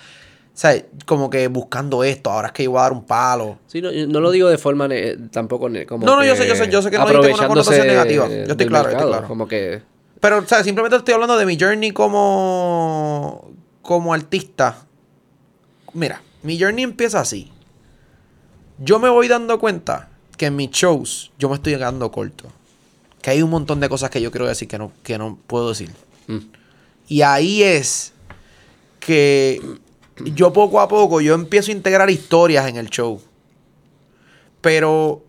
¿sabes? 0.53 0.85
Como 1.07 1.29
que 1.31 1.47
buscando 1.47 2.03
esto, 2.03 2.29
ahora 2.29 2.47
es 2.49 2.53
que 2.53 2.63
yo 2.65 2.71
voy 2.71 2.79
a 2.79 2.83
dar 2.83 2.91
un 2.91 3.05
palo. 3.05 3.57
Sí, 3.67 3.81
no, 3.81 3.89
no 3.91 4.19
lo 4.19 4.29
digo 4.31 4.49
de 4.49 4.57
forma 4.59 4.87
ne- 4.87 5.15
tampoco 5.31 5.67
ne- 5.69 5.85
como 5.87 6.05
No, 6.05 6.15
no, 6.15 6.21
que 6.21 6.27
yo 6.27 6.35
sé, 6.35 6.47
yo 6.47 6.55
sé, 6.55 6.69
yo 6.69 6.81
sé 6.83 6.91
que 6.91 6.97
no 6.99 7.07
dijiste 7.07 7.33
una 7.33 7.47
connotación 7.47 7.87
negativa. 7.87 8.27
Yo 8.27 8.33
estoy 8.51 8.67
claro, 8.67 8.89
yo 8.89 8.89
estoy 8.91 9.05
mercado, 9.07 9.09
claro. 9.09 9.27
Como 9.27 9.47
que 9.47 9.81
Pero, 10.19 10.45
¿sabes? 10.47 10.65
Simplemente 10.65 10.97
estoy 10.97 11.13
hablando 11.15 11.37
de 11.37 11.45
mi 11.45 11.57
journey 11.59 11.91
como, 11.91 13.51
como 13.81 14.13
artista. 14.13 14.85
Mira, 15.93 16.21
mi 16.43 16.59
journey 16.59 16.83
empieza 16.83 17.19
así. 17.21 17.51
Yo 18.79 18.99
me 18.99 19.09
voy 19.09 19.27
dando 19.27 19.59
cuenta 19.59 20.09
que 20.37 20.47
en 20.47 20.55
mis 20.55 20.69
shows 20.71 21.31
yo 21.39 21.49
me 21.49 21.55
estoy 21.55 21.73
quedando 21.73 22.11
corto. 22.11 22.49
Que 23.21 23.31
hay 23.31 23.41
un 23.41 23.49
montón 23.49 23.79
de 23.79 23.89
cosas 23.89 24.09
que 24.09 24.21
yo 24.21 24.31
quiero 24.31 24.45
decir 24.47 24.67
que 24.67 24.77
no, 24.77 24.91
que 25.03 25.17
no 25.17 25.37
puedo 25.47 25.69
decir. 25.69 25.91
mm, 26.27 26.37
Y 27.07 27.21
ahí 27.21 27.63
es 27.63 28.13
que 28.99 29.61
yo 30.23 30.53
poco 30.53 30.79
a 30.79 30.87
poco, 30.87 31.21
yo 31.21 31.33
empiezo 31.33 31.71
a 31.71 31.75
integrar 31.75 32.09
historias 32.09 32.67
en 32.67 32.77
el 32.77 32.89
show. 32.89 33.21
Pero 34.61 35.23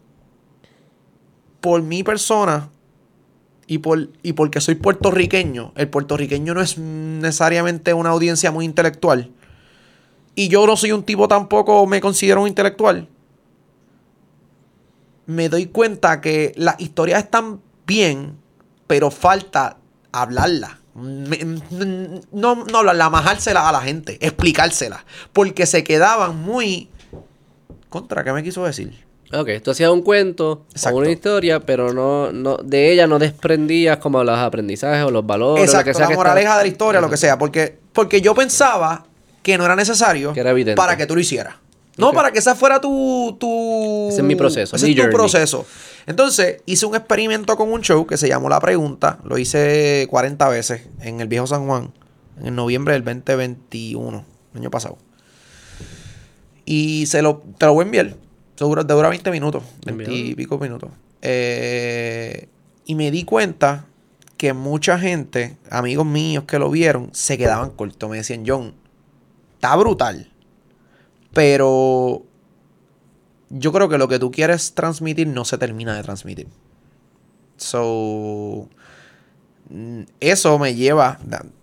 por 1.61 1.83
mi 1.83 2.03
persona 2.03 2.71
y, 3.67 3.79
por, 3.79 4.09
y 4.23 4.33
porque 4.33 4.61
soy 4.61 4.77
puertorriqueño, 4.77 5.73
el 5.77 5.89
puertorriqueño 5.89 6.55
no 6.55 6.61
es 6.61 6.79
necesariamente 6.79 7.93
una 7.95 8.11
audiencia 8.11 8.51
muy 8.51 8.65
intelectual. 8.65 9.31
Y 10.35 10.49
yo 10.49 10.67
no 10.67 10.77
soy 10.77 10.93
un 10.93 11.03
tipo 11.03 11.29
tampoco, 11.29 11.87
me 11.87 12.01
considero 12.01 12.43
un 12.43 12.49
intelectual. 12.49 13.09
Me 15.27 15.49
doy 15.49 15.67
cuenta 15.67 16.21
que 16.21 16.53
las 16.57 16.81
historias 16.81 17.25
están 17.25 17.61
bien, 17.87 18.37
pero 18.87 19.11
falta 19.11 19.79
hablarla. 20.13 20.79
No, 20.95 22.55
no 22.65 22.79
hablarla, 22.79 23.11
majársela 23.11 23.69
a 23.69 23.73
la 23.73 23.81
gente, 23.81 24.19
explicársela. 24.21 25.05
Porque 25.33 25.67
se 25.67 25.85
quedaban 25.85 26.37
muy. 26.41 26.89
¿Contra 27.89 28.25
qué 28.25 28.33
me 28.33 28.43
quiso 28.43 28.65
decir? 28.65 29.07
Ok, 29.33 29.49
tú 29.63 29.73
hacías 29.73 29.91
un 29.91 30.03
cuento 30.03 30.67
o 30.85 30.95
una 30.95 31.11
historia, 31.11 31.61
pero 31.61 31.93
no, 31.93 32.31
no, 32.31 32.59
de 32.59 32.93
ella 32.93 33.07
no 33.07 33.19
desprendías 33.19 33.99
como 33.99 34.23
los 34.23 34.39
aprendizajes 34.39 35.05
o 35.05 35.11
los 35.11 35.27
valores. 35.27 35.65
Exacto, 35.65 35.91
que 35.91 35.95
sea 35.95 36.09
la 36.09 36.15
moraleja 36.15 36.57
de 36.59 36.63
la 36.63 36.69
historia, 36.69 37.01
lo 37.01 37.11
que 37.11 37.17
sea. 37.17 37.37
Porque, 37.37 37.77
porque 37.93 38.21
yo 38.21 38.35
pensaba 38.35 39.05
que 39.43 39.59
no 39.59 39.65
era 39.65 39.75
necesario 39.75 40.33
para 40.77 40.97
que 40.97 41.07
tú 41.07 41.15
lo 41.15 41.21
hicieras. 41.21 41.57
No, 41.97 42.13
para 42.13 42.31
que 42.31 42.39
esa 42.39 42.55
fuera 42.55 42.81
tu, 42.81 43.37
tu... 43.41 44.09
Ese 44.09 44.19
es 44.19 44.25
mi 44.25 44.37
proceso. 44.37 44.77
Ese 44.77 44.91
es 44.91 44.97
tu 44.97 45.11
proceso. 45.11 45.67
Entonces, 46.07 46.63
hice 46.67 46.85
un 46.87 46.95
experimento 46.95 47.57
con 47.57 47.73
un 47.73 47.81
show 47.81 48.07
que 48.07 48.17
se 48.17 48.29
llamó 48.29 48.49
La 48.49 48.61
Pregunta. 48.61 49.19
Lo 49.25 49.39
hice 49.39 50.07
40 50.11 50.49
veces 50.49 50.83
en 51.01 51.21
el 51.21 51.29
Viejo 51.29 51.47
San 51.47 51.67
Juan. 51.67 51.93
En 52.43 52.55
noviembre 52.55 52.95
del 52.95 53.05
2021. 53.05 54.25
El 54.53 54.61
año 54.61 54.71
pasado. 54.71 54.99
Y 56.67 57.07
se 57.07 57.23
lo, 57.23 57.43
te 57.57 57.67
lo 57.67 57.73
voy 57.73 57.85
a 57.85 57.87
enviar. 57.87 58.17
Dura, 58.59 58.83
dura 58.83 59.09
20 59.09 59.31
minutos. 59.31 59.63
20 59.87 60.13
y 60.13 60.35
pico 60.35 60.59
minutos. 60.59 60.91
Eh, 61.23 62.49
y 62.85 62.95
me 62.95 63.11
di 63.11 63.25
cuenta 63.25 63.87
que 64.37 64.53
mucha 64.53 64.99
gente, 64.99 65.57
amigos 65.71 66.07
míos 66.07 66.45
que 66.47 66.59
lo 66.59 66.71
vieron, 66.71 67.11
se 67.13 67.39
quedaban 67.39 67.71
cortos. 67.71 68.11
Me 68.11 68.19
decían, 68.19 68.45
John, 68.47 68.75
está 69.55 69.75
brutal. 69.77 70.31
Pero 71.37 72.23
yo 73.51 73.71
creo 73.71 73.91
que 73.91 73.99
lo 73.99 74.09
que 74.09 74.19
tú 74.19 74.31
quieres 74.31 74.73
transmitir 74.73 75.27
no 75.27 75.45
se 75.45 75.59
termina 75.59 75.95
de 75.95 76.03
transmitir. 76.03 76.49
So, 77.59 78.71
mm, 79.69 80.05
eso 80.19 80.59
me 80.59 80.75
lleva, 80.75 81.19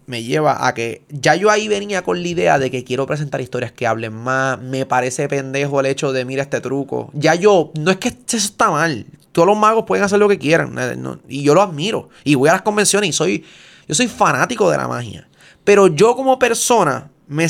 me 0.05 0.21
lleva 0.21 0.67
a 0.67 0.75
que 0.75 1.01
ya 1.09 1.33
yo 1.33 1.49
ahí 1.49 1.67
venía 1.67 2.03
con 2.03 2.21
la 2.21 2.27
idea 2.27 2.59
de 2.59 2.69
que 2.69 2.83
quiero 2.83 3.07
presentar 3.07 3.41
historias 3.41 3.71
que 3.71 3.87
hablen 3.87 4.13
más. 4.13 4.61
Me 4.61 4.85
parece 4.85 5.27
pendejo 5.27 5.79
el 5.79 5.87
hecho 5.87 6.11
de 6.11 6.23
mira 6.23 6.43
este 6.43 6.61
truco. 6.61 7.09
Ya 7.13 7.33
yo, 7.33 7.71
no 7.79 7.89
es 7.89 7.97
que 7.97 8.09
eso 8.09 8.37
está 8.37 8.69
mal. 8.69 9.07
Todos 9.31 9.47
los 9.47 9.57
magos 9.57 9.85
pueden 9.87 10.05
hacer 10.05 10.19
lo 10.19 10.29
que 10.29 10.37
quieran. 10.37 10.75
Eh, 10.77 11.17
y 11.29 11.41
yo 11.41 11.55
lo 11.55 11.63
admiro. 11.63 12.09
Y 12.23 12.35
voy 12.35 12.49
a 12.49 12.53
las 12.53 12.61
convenciones 12.61 13.09
y 13.09 13.13
soy, 13.13 13.43
yo 13.87 13.95
soy 13.95 14.07
fanático 14.07 14.69
de 14.69 14.77
la 14.77 14.87
magia. 14.87 15.27
Pero 15.63 15.87
yo 15.87 16.15
como 16.15 16.37
persona 16.37 17.09
me, 17.27 17.47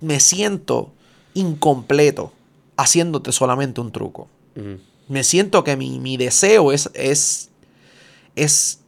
me 0.00 0.20
siento 0.20 0.94
incompleto 1.38 2.32
haciéndote 2.76 3.32
solamente 3.32 3.80
un 3.80 3.92
truco. 3.92 4.28
Me 5.08 5.22
siento 5.24 5.62
que 5.64 5.76
mi, 5.76 6.16
deseo 6.16 6.72
es, 6.72 6.90
es, 6.94 7.50
es 8.34 8.80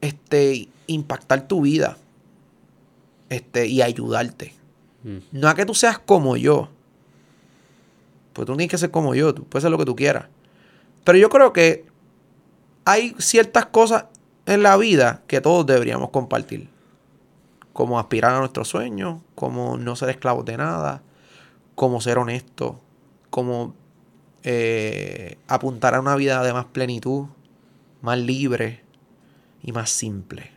este, 0.00 0.68
impactar 0.86 1.48
tu 1.48 1.62
vida 1.62 1.98
este, 3.30 3.66
y 3.66 3.82
ayudarte. 3.82 4.54
No 5.32 5.48
a 5.48 5.54
que 5.54 5.66
tú 5.66 5.74
seas 5.74 5.98
como 5.98 6.36
yo. 6.36 6.68
Pues 8.32 8.46
tú 8.46 8.52
no 8.52 8.56
tienes 8.56 8.70
que 8.70 8.78
ser 8.78 8.90
como 8.90 9.14
yo, 9.14 9.34
tú 9.34 9.44
puedes 9.44 9.62
ser 9.62 9.70
lo 9.70 9.78
que 9.78 9.84
tú 9.84 9.96
quieras. 9.96 10.26
Pero 11.04 11.18
yo 11.18 11.28
creo 11.28 11.52
que 11.52 11.84
hay 12.84 13.14
ciertas 13.18 13.66
cosas 13.66 14.04
en 14.46 14.62
la 14.62 14.76
vida 14.76 15.22
que 15.26 15.40
todos 15.40 15.66
deberíamos 15.66 16.10
compartir. 16.10 16.68
Como 17.72 17.98
aspirar 17.98 18.34
a 18.34 18.38
nuestros 18.38 18.68
sueños, 18.68 19.20
como 19.34 19.76
no 19.76 19.96
ser 19.96 20.10
esclavos 20.10 20.44
de 20.44 20.56
nada, 20.56 21.02
como 21.74 22.00
ser 22.00 22.18
honesto, 22.18 22.80
como 23.30 23.74
eh, 24.42 25.38
apuntar 25.48 25.94
a 25.94 26.00
una 26.00 26.16
vida 26.16 26.42
de 26.42 26.52
más 26.52 26.66
plenitud, 26.66 27.26
más 28.00 28.18
libre 28.18 28.82
y 29.62 29.72
más 29.72 29.90
simple. 29.90 30.50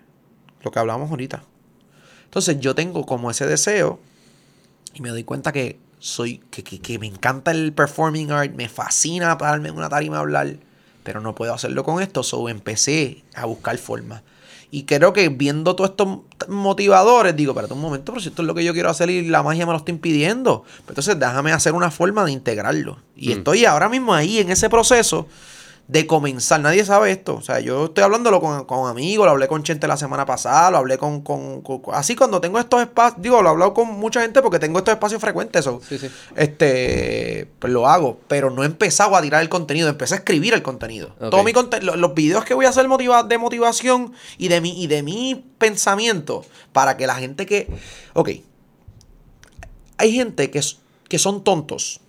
Lo 0.61 0.72
que 0.72 0.80
hablamos 0.80 1.09
ahorita. 1.09 1.43
Entonces 2.26 2.59
yo 2.59 2.76
tengo 2.76 3.05
como 3.05 3.32
ese 3.32 3.45
deseo 3.45 3.99
y 4.93 5.01
me 5.01 5.09
doy 5.09 5.24
cuenta 5.24 5.51
que 5.51 5.80
soy, 5.99 6.39
que, 6.51 6.63
que, 6.63 6.99
me 6.99 7.07
encanta 7.07 7.51
el 7.51 7.74
performing 7.74 8.32
art, 8.32 8.53
me 8.53 8.68
fascina 8.68 9.38
pararme 9.38 9.70
en 9.70 9.76
una 9.76 9.89
tarima 9.89 10.18
a 10.18 10.20
hablar, 10.22 10.57
pero 11.03 11.22
no 11.22 11.36
puedo 11.36 11.53
hacerlo 11.53 11.84
con 11.84 12.01
esto, 12.01 12.24
so 12.24 12.49
empecé 12.49 13.24
a 13.34 13.45
buscar 13.45 13.78
formas. 13.78 14.22
Y 14.76 14.84
creo 14.84 15.13
que 15.13 15.30
viendo 15.30 15.73
todos 15.73 15.91
estos 15.91 16.19
motivadores, 16.49 17.34
digo, 17.34 17.53
espérate 17.53 17.73
un 17.73 17.80
momento, 17.80 18.11
pero 18.11 18.21
si 18.21 18.28
esto 18.28 18.41
es 18.41 18.45
lo 18.45 18.53
que 18.53 18.61
yo 18.61 18.73
quiero 18.73 18.89
hacer 18.89 19.09
y 19.09 19.26
la 19.26 19.41
magia 19.41 19.65
me 19.65 19.71
lo 19.71 19.78
está 19.78 19.89
impidiendo, 19.89 20.65
entonces 20.89 21.17
déjame 21.17 21.53
hacer 21.53 21.71
una 21.71 21.91
forma 21.91 22.26
de 22.26 22.34
integrarlo. 22.34 22.97
Y 23.15 23.30
mm. 23.30 23.32
estoy 23.32 23.63
ahora 23.63 23.88
mismo 23.88 24.13
ahí 24.13 24.39
en 24.39 24.51
ese 24.51 24.69
proceso 24.69 25.30
de 25.88 26.07
comenzar. 26.07 26.59
Nadie 26.61 26.83
sabe 26.83 27.11
esto. 27.11 27.36
O 27.36 27.41
sea, 27.41 27.59
yo 27.59 27.86
estoy 27.86 28.03
hablándolo 28.03 28.39
con, 28.39 28.65
con 28.65 28.89
amigos, 28.89 29.25
lo 29.25 29.31
hablé 29.31 29.47
con 29.47 29.63
Chente 29.63 29.88
la 29.88 29.97
semana 29.97 30.25
pasada, 30.25 30.71
lo 30.71 30.77
hablé 30.77 30.97
con, 30.97 31.21
con, 31.21 31.61
Así 31.93 32.15
cuando 32.15 32.41
tengo 32.41 32.59
estos 32.59 32.81
espacios, 32.81 33.21
digo, 33.21 33.41
lo 33.41 33.49
he 33.49 33.51
hablado 33.51 33.73
con 33.73 33.88
mucha 33.89 34.21
gente 34.21 34.41
porque 34.41 34.59
tengo 34.59 34.79
estos 34.79 34.93
espacios 34.93 35.21
frecuentes. 35.21 35.61
Eso. 35.61 35.79
Sí, 35.88 35.97
sí. 35.97 36.09
Este, 36.36 37.47
pues 37.59 37.71
lo 37.71 37.88
hago, 37.88 38.19
pero 38.27 38.49
no 38.49 38.63
he 38.63 38.65
empezado 38.65 39.15
a 39.15 39.21
tirar 39.21 39.41
el 39.41 39.49
contenido, 39.49 39.88
empecé 39.88 40.15
a 40.15 40.17
escribir 40.17 40.53
el 40.53 40.63
contenido. 40.63 41.09
Todo 41.29 41.43
mi 41.43 41.53
los, 41.53 41.97
los 41.97 42.13
videos 42.13 42.45
que 42.45 42.53
voy 42.53 42.65
a 42.65 42.69
hacer 42.69 42.88
motiva 42.88 43.23
de 43.23 43.38
motivación 43.38 44.13
y 44.38 44.47
de, 44.47 44.61
mi, 44.61 44.81
y 44.81 44.88
de 44.88 45.03
mi 45.03 45.45
pensamiento 45.57 46.43
para 46.73 46.97
que 46.97 47.07
la 47.07 47.15
gente 47.15 47.45
que... 47.45 47.67
Ok, 48.13 48.29
hay 49.97 50.11
gente 50.11 50.51
que, 50.51 50.61
que 51.07 51.19
son 51.19 51.43
tontos. 51.43 52.01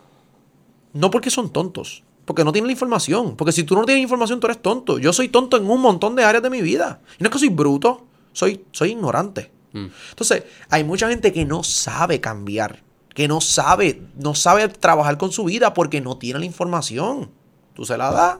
No 0.92 1.10
porque 1.10 1.30
son 1.30 1.50
tontos 1.52 2.02
porque 2.26 2.44
no 2.44 2.52
tienen 2.52 2.66
la 2.66 2.72
información. 2.72 3.36
Porque 3.36 3.52
si 3.52 3.62
tú 3.62 3.74
no 3.76 3.84
tienes 3.86 4.02
información, 4.02 4.40
tú 4.40 4.48
eres 4.48 4.60
tonto. 4.60 4.98
Yo 4.98 5.12
soy 5.14 5.28
tonto 5.28 5.56
en 5.56 5.70
un 5.70 5.80
montón 5.80 6.16
de 6.16 6.24
áreas 6.24 6.42
de 6.42 6.50
mi 6.50 6.60
vida. 6.60 7.00
Y 7.18 7.22
no 7.22 7.28
es 7.28 7.32
que 7.32 7.38
soy 7.38 7.48
bruto, 7.48 8.04
soy, 8.32 8.64
soy 8.72 8.90
ignorante. 8.90 9.50
Mm. 9.72 9.86
Entonces, 10.10 10.42
hay 10.68 10.84
mucha 10.84 11.08
gente 11.08 11.32
que 11.32 11.44
no 11.44 11.62
sabe 11.62 12.20
cambiar, 12.20 12.82
que 13.14 13.28
no 13.28 13.40
sabe, 13.40 14.02
no 14.16 14.34
sabe 14.34 14.68
trabajar 14.68 15.16
con 15.18 15.30
su 15.30 15.44
vida 15.44 15.72
porque 15.72 16.00
no 16.00 16.18
tiene 16.18 16.40
la 16.40 16.44
información. 16.44 17.30
Tú 17.74 17.84
se 17.84 17.96
la 17.96 18.10
das, 18.10 18.38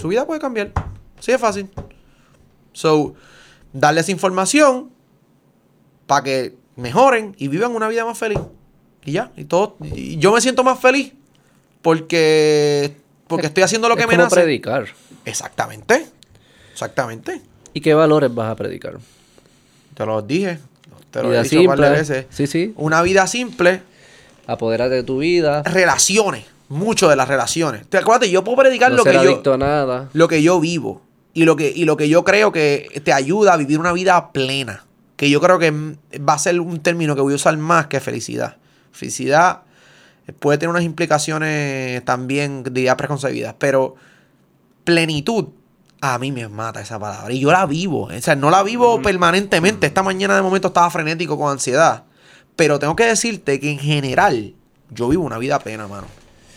su 0.00 0.08
vida 0.08 0.26
puede 0.26 0.40
cambiar. 0.40 0.72
Así 1.18 1.30
es 1.32 1.40
fácil. 1.40 1.68
So, 2.72 3.14
darles 3.72 4.08
información 4.08 4.90
para 6.06 6.24
que 6.24 6.56
mejoren 6.76 7.34
y 7.36 7.48
vivan 7.48 7.76
una 7.76 7.88
vida 7.88 8.06
más 8.06 8.16
feliz. 8.16 8.38
Y 9.04 9.12
ya, 9.12 9.30
y 9.36 9.44
todo. 9.44 9.76
Y 9.82 10.16
yo 10.16 10.32
me 10.32 10.40
siento 10.40 10.64
más 10.64 10.80
feliz 10.80 11.12
porque 11.82 12.96
porque 13.26 13.46
estoy 13.46 13.62
haciendo 13.62 13.88
lo 13.88 13.96
que 13.96 14.06
me 14.06 14.16
nace. 14.16 14.34
predicar. 14.34 14.86
Exactamente. 15.24 16.06
Exactamente. 16.72 17.40
¿Y 17.72 17.80
qué 17.80 17.94
valores 17.94 18.34
vas 18.34 18.50
a 18.50 18.56
predicar? 18.56 18.98
Te 19.94 20.06
lo 20.06 20.22
dije. 20.22 20.58
Te 21.10 21.22
lo 21.22 21.34
he 21.34 21.42
dicho 21.42 21.60
un 21.60 21.66
par 21.66 21.80
de 21.80 21.90
veces. 21.90 22.26
Sí, 22.30 22.46
sí. 22.46 22.72
Una 22.76 23.02
vida 23.02 23.26
simple. 23.26 23.82
Apodérate 24.46 24.94
de 24.96 25.02
tu 25.02 25.18
vida. 25.18 25.62
Relaciones. 25.62 26.44
Mucho 26.68 27.08
de 27.08 27.16
las 27.16 27.28
relaciones. 27.28 27.86
Te 27.88 27.98
acuérdate, 27.98 28.30
yo 28.30 28.44
puedo 28.44 28.58
predicar 28.58 28.92
lo 28.92 29.04
que 29.04 29.12
yo. 29.12 29.52
A 29.52 29.56
nada. 29.56 30.08
Lo 30.12 30.28
que 30.28 30.42
yo 30.42 30.60
vivo. 30.60 31.02
Y 31.32 31.44
lo 31.44 31.56
que, 31.56 31.72
y 31.74 31.84
lo 31.84 31.96
que 31.96 32.08
yo 32.08 32.24
creo 32.24 32.50
que 32.52 33.00
te 33.04 33.12
ayuda 33.12 33.54
a 33.54 33.56
vivir 33.56 33.78
una 33.78 33.92
vida 33.92 34.32
plena. 34.32 34.84
Que 35.16 35.30
yo 35.30 35.40
creo 35.40 35.58
que 35.58 35.70
va 35.70 36.34
a 36.34 36.38
ser 36.38 36.60
un 36.60 36.80
término 36.80 37.14
que 37.14 37.20
voy 37.20 37.32
a 37.32 37.36
usar 37.36 37.56
más 37.56 37.86
que 37.86 38.00
felicidad. 38.00 38.56
Felicidad 38.92 39.62
puede 40.32 40.58
tener 40.58 40.70
unas 40.70 40.82
implicaciones 40.82 42.04
también 42.04 42.64
ya 42.74 42.96
preconcebidas, 42.96 43.54
pero 43.58 43.94
plenitud 44.84 45.46
a 46.00 46.18
mí 46.18 46.32
me 46.32 46.48
mata 46.48 46.80
esa 46.80 46.98
palabra. 46.98 47.32
Y 47.32 47.40
yo 47.40 47.50
la 47.50 47.66
vivo. 47.66 48.04
O 48.04 48.20
sea, 48.20 48.36
no 48.36 48.50
la 48.50 48.62
vivo 48.62 49.00
permanentemente. 49.02 49.86
Esta 49.86 50.02
mañana 50.02 50.36
de 50.36 50.42
momento 50.42 50.68
estaba 50.68 50.90
frenético 50.90 51.38
con 51.38 51.50
ansiedad. 51.50 52.04
Pero 52.54 52.78
tengo 52.78 52.96
que 52.96 53.04
decirte 53.04 53.60
que 53.60 53.70
en 53.70 53.78
general 53.78 54.54
yo 54.90 55.08
vivo 55.08 55.24
una 55.24 55.38
vida 55.38 55.58
plena, 55.58 55.88
mano. 55.88 56.06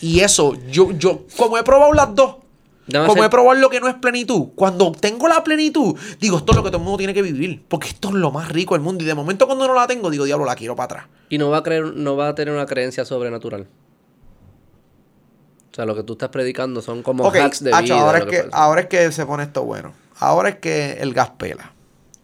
Y 0.01 0.21
eso, 0.21 0.55
yo, 0.69 0.91
yo, 0.91 1.25
como 1.35 1.57
he 1.57 1.63
probado 1.63 1.93
las 1.93 2.15
dos, 2.15 2.37
como 2.91 3.23
he 3.23 3.29
probado 3.29 3.59
lo 3.59 3.69
que 3.69 3.79
no 3.79 3.87
es 3.87 3.95
plenitud, 3.95 4.49
cuando 4.55 4.91
tengo 4.91 5.27
la 5.27 5.43
plenitud, 5.43 5.97
digo, 6.19 6.37
esto 6.37 6.51
es 6.51 6.55
lo 6.55 6.63
que 6.63 6.69
todo 6.69 6.79
el 6.79 6.83
mundo 6.83 6.97
tiene 6.97 7.13
que 7.13 7.21
vivir. 7.21 7.63
Porque 7.67 7.89
esto 7.89 8.09
es 8.09 8.15
lo 8.15 8.31
más 8.31 8.49
rico 8.49 8.75
del 8.75 8.81
mundo. 8.81 9.03
Y 9.03 9.07
de 9.07 9.15
momento 9.15 9.45
cuando 9.45 9.67
no 9.67 9.73
la 9.73 9.87
tengo, 9.87 10.09
digo, 10.09 10.25
diablo, 10.25 10.45
la 10.45 10.55
quiero 10.55 10.75
para 10.75 10.85
atrás. 10.85 11.05
Y 11.29 11.37
no 11.37 11.49
va 11.49 11.57
a 11.57 11.63
creer, 11.63 11.93
no 11.95 12.15
va 12.15 12.29
a 12.29 12.35
tener 12.35 12.53
una 12.53 12.65
creencia 12.65 13.05
sobrenatural. 13.05 13.67
O 15.71 15.75
sea, 15.75 15.85
lo 15.85 15.95
que 15.95 16.03
tú 16.03 16.13
estás 16.13 16.29
predicando 16.29 16.81
son 16.81 17.03
como 17.03 17.29
hacks 17.29 17.63
de 17.63 17.71
vida. 17.81 18.01
Ahora 18.01 18.19
es, 18.19 18.25
que, 18.25 18.49
ahora 18.51 18.81
es 18.81 18.87
que 18.87 19.11
se 19.11 19.25
pone 19.25 19.43
esto 19.43 19.63
bueno. 19.63 19.93
Ahora 20.17 20.49
es 20.49 20.55
que 20.57 20.93
el 20.93 21.13
gas 21.13 21.31
pela. 21.37 21.73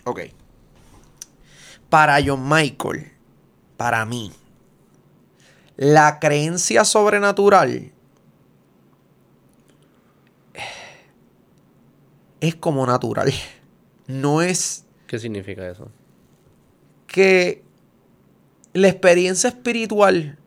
Ok. 0.03 0.21
Para 1.89 2.17
John 2.25 2.49
Michael, 2.49 3.11
para 3.77 4.05
mí, 4.05 4.31
La 5.77 6.19
creencia 6.19 6.85
sobrenatural 6.85 7.91
es 12.39 12.55
como 12.55 12.85
natural. 12.85 13.31
No 14.07 14.41
es 14.41 14.85
¿Qué 15.07 15.17
significa 15.17 15.67
eso? 15.67 15.89
que 17.07 17.63
la 18.73 18.89
experiencia 18.89 19.47
espiritual 19.47 20.37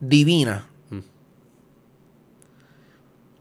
divina 0.00 0.68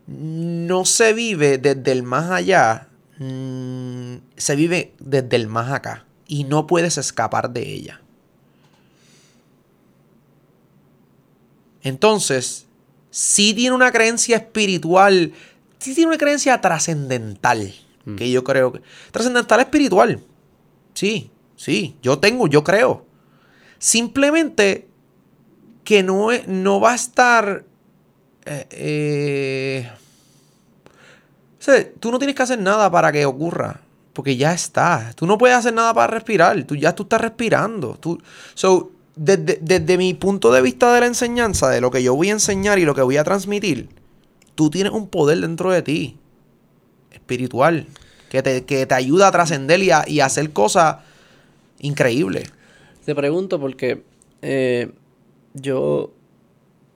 no 0.08 0.86
se 0.86 1.14
vive 1.14 1.58
desde 1.58 1.91
el 1.91 2.04
más 2.04 2.30
allá, 2.32 2.89
mm, 3.20 4.16
se 4.36 4.56
vive 4.56 4.94
desde 5.00 5.36
el 5.36 5.48
más 5.48 5.72
acá 5.72 6.06
y 6.28 6.44
no 6.44 6.68
puedes 6.68 6.98
escapar 6.98 7.52
de 7.52 7.72
ella. 7.72 8.02
Entonces, 11.82 12.66
sí 13.12 13.54
tiene 13.54 13.76
una 13.76 13.91
creencia 13.91 14.38
espiritual, 14.38 15.34
sí 15.84 15.94
tiene 15.96 16.10
una 16.10 16.18
creencia 16.18 16.60
trascendental, 16.62 17.74
que 18.18 18.30
yo 18.32 18.44
creo 18.44 18.72
que... 18.74 18.82
Trascendental 19.12 19.60
espiritual, 19.62 20.20
sí, 20.94 21.32
sí, 21.56 21.96
yo 22.02 22.20
tengo, 22.20 22.48
yo 22.48 22.64
creo. 22.64 23.06
Simplemente 23.80 24.88
que 25.84 26.04
no, 26.04 26.32
es- 26.32 26.48
no 26.48 26.80
va 26.80 26.92
a 26.92 26.96
estar... 26.96 27.64
eh, 28.46 28.68
eh, 28.72 29.90
o 31.60 31.64
sea, 31.64 31.90
tú 32.00 32.12
no 32.12 32.18
tienes 32.20 32.36
que 32.36 32.44
hacer 32.44 32.60
nada 32.60 32.90
para 32.92 33.12
que 33.12 33.26
ocurra. 33.26 33.80
Porque 34.14 34.38
ya 34.38 34.54
está. 34.54 35.12
Tú 35.16 35.26
no 35.26 35.38
puedes 35.38 35.58
hacer 35.58 35.74
nada 35.74 35.94
para 35.94 36.08
respirar. 36.08 36.62
Tú 36.66 36.76
ya 36.76 36.94
tú 36.94 37.04
estás 37.04 37.20
respirando. 37.22 37.98
Tú, 38.00 38.22
so, 38.54 38.92
desde, 39.16 39.58
desde 39.62 39.98
mi 39.98 40.14
punto 40.14 40.52
de 40.52 40.62
vista 40.62 40.94
de 40.94 41.00
la 41.00 41.06
enseñanza, 41.08 41.70
de 41.70 41.82
lo 41.82 41.90
que 41.90 42.04
yo 42.04 42.14
voy 42.16 42.30
a 42.30 42.34
enseñar 42.34 42.78
y 42.80 42.86
lo 42.86 42.94
que 42.94 43.02
voy 43.02 43.18
a 43.18 43.24
transmitir, 43.24 43.90
tú 44.56 44.70
tienes 44.70 44.93
un 44.93 45.08
poder 45.08 45.39
dentro 45.39 45.72
de 45.72 45.82
ti. 45.82 46.18
Espiritual. 47.12 47.88
Que 48.30 48.41
te, 48.41 48.66
que 48.66 48.86
te 48.86 48.95
ayuda 48.95 49.28
a 49.28 49.32
trascender 49.32 49.82
y 49.82 49.91
a, 49.91 50.04
y 50.08 50.20
a 50.20 50.26
hacer 50.26 50.51
cosas 50.51 50.97
increíbles. 51.80 52.51
Te 53.06 53.14
pregunto 53.16 53.60
porque 53.60 54.04
eh, 54.41 54.91
yo... 55.54 56.14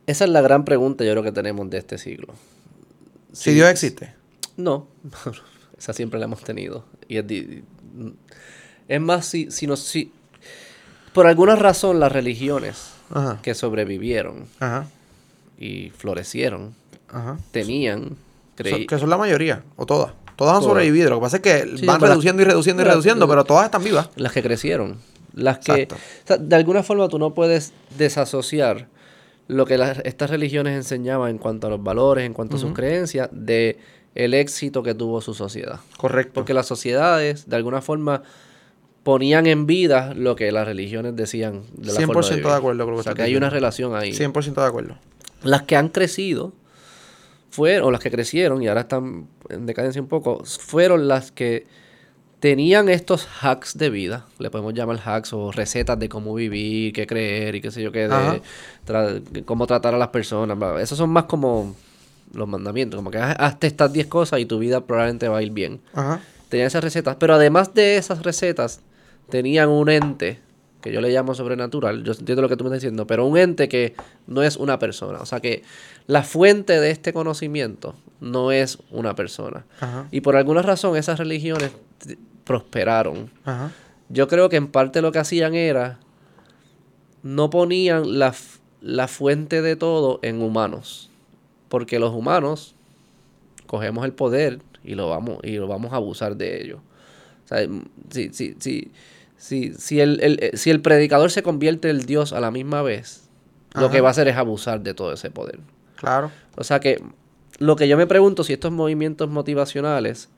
Esa 0.07 0.23
es 0.23 0.31
la 0.31 0.41
gran 0.41 0.63
pregunta 0.63 1.03
yo 1.03 1.11
creo 1.11 1.23
que 1.23 1.33
tenemos 1.33 1.69
de 1.69 1.77
este 1.77 1.97
siglo. 1.97 2.33
Si 3.33 3.53
Dios 3.53 3.69
existe. 3.69 4.13
No, 4.55 4.87
esa 5.77 5.93
siempre 5.93 6.17
la 6.19 6.25
hemos 6.25 6.43
tenido. 6.43 6.85
Y 7.07 7.17
es, 8.87 9.01
más, 9.01 9.25
si, 9.25 9.51
si, 9.51 9.67
nos, 9.67 9.81
si 9.81 10.11
por 11.13 11.27
alguna 11.27 11.55
razón 11.55 11.99
las 11.99 12.11
religiones 12.11 12.91
Ajá. 13.11 13.39
que 13.41 13.53
sobrevivieron 13.53 14.47
Ajá. 14.59 14.87
y 15.59 15.89
florecieron 15.91 16.73
Ajá. 17.09 17.37
tenían, 17.51 18.15
creí, 18.55 18.85
que 18.87 18.97
son 18.99 19.09
la 19.09 19.17
mayoría, 19.17 19.63
o 19.75 19.85
todas. 19.85 20.13
Todas 20.35 20.55
han 20.55 20.61
Todas. 20.61 20.71
sobrevivido. 20.73 21.09
Lo 21.09 21.15
que 21.17 21.21
pasa 21.21 21.37
es 21.37 21.41
que 21.41 21.77
Sí, 21.77 21.85
van 21.85 21.99
reduciendo 21.99 22.41
y 22.41 22.45
reduciendo 22.45 22.83
y 22.83 22.85
reduciendo, 22.85 23.27
pero 23.27 23.43
todas 23.43 23.65
están 23.65 23.83
vivas. 23.83 24.09
las 24.17 24.31
que 24.31 24.43
crecieron, 24.43 24.97
las 25.33 25.57
que, 25.59 25.71
Exacto. 25.83 25.95
o 25.95 26.27
sea, 26.27 26.37
de 26.37 26.55
alguna 26.55 26.83
forma 26.83 27.07
tú 27.09 27.17
no 27.17 27.33
puedes 27.33 27.73
desasociar 27.97 28.87
lo 29.47 29.65
que 29.65 29.77
las- 29.77 29.99
estas 30.05 30.29
religiones 30.29 30.75
enseñaban 30.75 31.29
en 31.31 31.37
cuanto 31.39 31.67
a 31.67 31.69
los 31.71 31.81
valores, 31.81 32.25
en 32.25 32.33
cuanto 32.33 32.57
a 32.57 32.59
sus 32.59 32.73
creencias, 32.73 33.29
de 33.31 33.79
el 34.13 34.33
éxito 34.33 34.83
que 34.83 34.93
tuvo 34.93 35.21
su 35.21 35.33
sociedad. 35.33 35.79
Correcto. 35.97 36.33
Porque 36.33 36.53
las 36.53 36.65
sociedades, 36.67 37.47
de 37.49 37.55
alguna 37.55 37.81
forma, 37.81 38.23
ponían 39.03 39.47
en 39.47 39.65
vida 39.65 40.13
lo 40.15 40.35
que 40.35 40.51
las 40.51 40.65
religiones 40.67 41.15
decían 41.15 41.61
de 41.77 41.93
la 41.93 41.99
100% 41.99 42.05
forma 42.07 42.21
de, 42.21 42.29
de 42.29 42.35
vivir. 42.35 42.51
acuerdo 42.51 42.83
con 42.85 42.91
lo 42.93 42.97
que 42.97 42.99
O 42.99 43.03
sea, 43.03 43.13
que 43.13 43.21
hay 43.21 43.35
una 43.35 43.49
relación 43.49 43.95
ahí. 43.95 44.11
100% 44.13 44.61
de 44.61 44.67
acuerdo. 44.67 44.97
Las 45.43 45.61
que 45.63 45.75
han 45.77 45.89
crecido 45.89 46.51
fueron, 47.49 47.87
o 47.87 47.91
las 47.91 48.01
que 48.01 48.11
crecieron 48.11 48.61
y 48.61 48.67
ahora 48.67 48.81
están 48.81 49.27
en 49.49 49.65
decadencia 49.65 50.01
un 50.01 50.07
poco, 50.07 50.43
fueron 50.45 51.07
las 51.07 51.31
que 51.31 51.65
tenían 52.39 52.87
estos 52.89 53.27
hacks 53.41 53.77
de 53.77 53.89
vida, 53.89 54.25
le 54.37 54.51
podemos 54.51 54.73
llamar 54.73 54.99
hacks 55.03 55.33
o 55.33 55.51
recetas 55.51 55.97
de 55.97 56.07
cómo 56.07 56.35
vivir, 56.35 56.93
qué 56.93 57.07
creer 57.07 57.55
y 57.55 57.61
qué 57.61 57.71
sé 57.71 57.81
yo 57.81 57.91
qué, 57.91 58.07
de 58.07 58.41
tra- 58.85 59.45
cómo 59.45 59.65
tratar 59.65 59.95
a 59.95 59.97
las 59.97 60.09
personas. 60.09 60.57
bla, 60.57 60.73
bla. 60.73 60.81
Esos 60.81 60.97
son 60.97 61.09
más 61.09 61.23
como 61.25 61.75
los 62.33 62.47
mandamientos, 62.47 62.97
como 62.97 63.09
que 63.09 63.17
haz- 63.17 63.35
hazte 63.39 63.65
estas 63.67 63.91
10 63.91 64.05
cosas 64.07 64.39
y 64.39 64.45
tu 64.45 64.59
vida 64.59 64.81
probablemente 64.81 65.27
va 65.29 65.37
a 65.39 65.41
ir 65.41 65.51
bien. 65.51 65.81
Ajá. 65.93 66.19
Tenían 66.49 66.67
esas 66.67 66.83
recetas, 66.83 67.15
pero 67.15 67.33
además 67.33 67.73
de 67.73 67.97
esas 67.97 68.21
recetas, 68.23 68.81
tenían 69.29 69.69
un 69.69 69.89
ente 69.89 70.39
que 70.81 70.91
yo 70.93 71.01
le 71.01 71.09
llamo 71.09 71.33
sobrenatural. 71.33 72.03
Yo 72.03 72.13
entiendo 72.13 72.43
lo 72.43 72.47
que 72.49 72.55
tú 72.55 72.63
me 72.63 72.69
estás 72.69 72.81
diciendo, 72.81 73.07
pero 73.07 73.25
un 73.25 73.35
ente 73.37 73.67
que 73.67 73.95
no 74.27 74.43
es 74.43 74.57
una 74.57 74.77
persona. 74.77 75.19
O 75.19 75.25
sea 75.25 75.39
que 75.39 75.63
la 76.07 76.23
fuente 76.23 76.79
de 76.79 76.89
este 76.91 77.13
conocimiento 77.13 77.95
no 78.21 78.51
es 78.51 78.79
una 78.91 79.13
persona. 79.15 79.65
Ajá. 79.79 80.07
Y 80.11 80.21
por 80.21 80.35
alguna 80.35 80.61
razón 80.61 80.95
esas 80.97 81.19
religiones 81.19 81.71
prosperaron. 82.43 83.29
Ajá. 83.45 83.71
Yo 84.09 84.27
creo 84.27 84.49
que 84.49 84.55
en 84.55 84.67
parte 84.67 85.01
lo 85.01 85.11
que 85.11 85.19
hacían 85.19 85.53
era 85.53 85.99
no 87.23 87.49
ponían 87.49 88.19
la, 88.19 88.33
la 88.81 89.07
fuente 89.07 89.61
de 89.61 89.75
todo 89.75 90.19
en 90.21 90.41
humanos. 90.41 91.09
Porque 91.69 91.99
los 91.99 92.13
humanos 92.13 92.73
cogemos 93.65 94.05
el 94.05 94.13
poder 94.13 94.59
y 94.83 94.95
lo 94.95 95.09
vamos, 95.09 95.39
y 95.43 95.57
lo 95.57 95.67
vamos 95.67 95.91
a 95.91 95.97
abusar 95.97 96.37
de 96.37 96.61
ello. 96.61 96.77
O 97.43 97.47
sea, 97.49 97.67
si, 98.09 98.29
si, 98.33 98.55
si, 98.59 98.91
si, 99.35 99.73
si, 99.73 99.99
el, 99.99 100.21
el- 100.21 100.39
eh, 100.41 100.51
si 100.55 100.69
el 100.69 100.81
predicador 100.81 101.29
se 101.31 101.43
convierte 101.43 101.89
en 101.89 101.99
Dios 102.05 102.31
a 102.31 102.39
la 102.39 102.51
misma 102.51 102.81
vez, 102.81 103.23
lo 103.75 103.89
que 103.91 103.99
va 104.01 104.07
a 104.07 104.11
hacer 104.11 104.27
es 104.29 104.37
abusar 104.37 104.81
de 104.81 104.93
todo 104.93 105.11
ese 105.13 105.29
poder. 105.29 105.59
Claro. 105.97 106.31
O 106.55 106.63
sea 106.63 106.79
que 106.79 107.03
lo 107.59 107.75
que 107.75 107.87
yo 107.87 107.97
me 107.97 108.07
pregunto 108.07 108.43
si 108.43 108.53
estos 108.53 108.71
movimientos 108.71 109.29
motivacionales, 109.29 110.29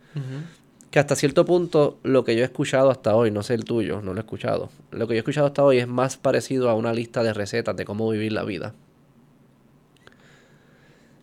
que 0.90 1.00
hasta 1.00 1.16
cierto 1.16 1.46
punto 1.46 2.00
lo 2.04 2.24
que 2.24 2.36
yo 2.36 2.42
he 2.42 2.46
escuchado 2.46 2.90
hasta 2.90 3.16
hoy, 3.16 3.30
no 3.30 3.44
sé 3.44 3.54
el 3.54 3.66
tuyo, 3.66 4.02
no 4.02 4.14
lo 4.14 4.20
he 4.20 4.24
escuchado, 4.24 4.70
lo 4.92 5.08
que 5.08 5.14
yo 5.14 5.18
he 5.18 5.20
escuchado 5.20 5.48
hasta 5.48 5.64
hoy 5.64 5.78
es 5.78 5.88
más 5.88 6.18
parecido 6.18 6.70
a 6.70 6.74
una 6.74 6.94
lista 6.94 7.22
de 7.22 7.34
recetas 7.34 7.76
de 7.76 7.86
cómo 7.86 8.10
vivir 8.10 8.32
la 8.32 8.44
vida. 8.44 8.74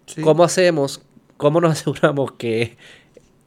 Sí. 0.07 0.20
¿Cómo 0.20 0.45
hacemos, 0.45 1.03
cómo 1.37 1.61
nos 1.61 1.72
aseguramos 1.80 2.32
que 2.32 2.76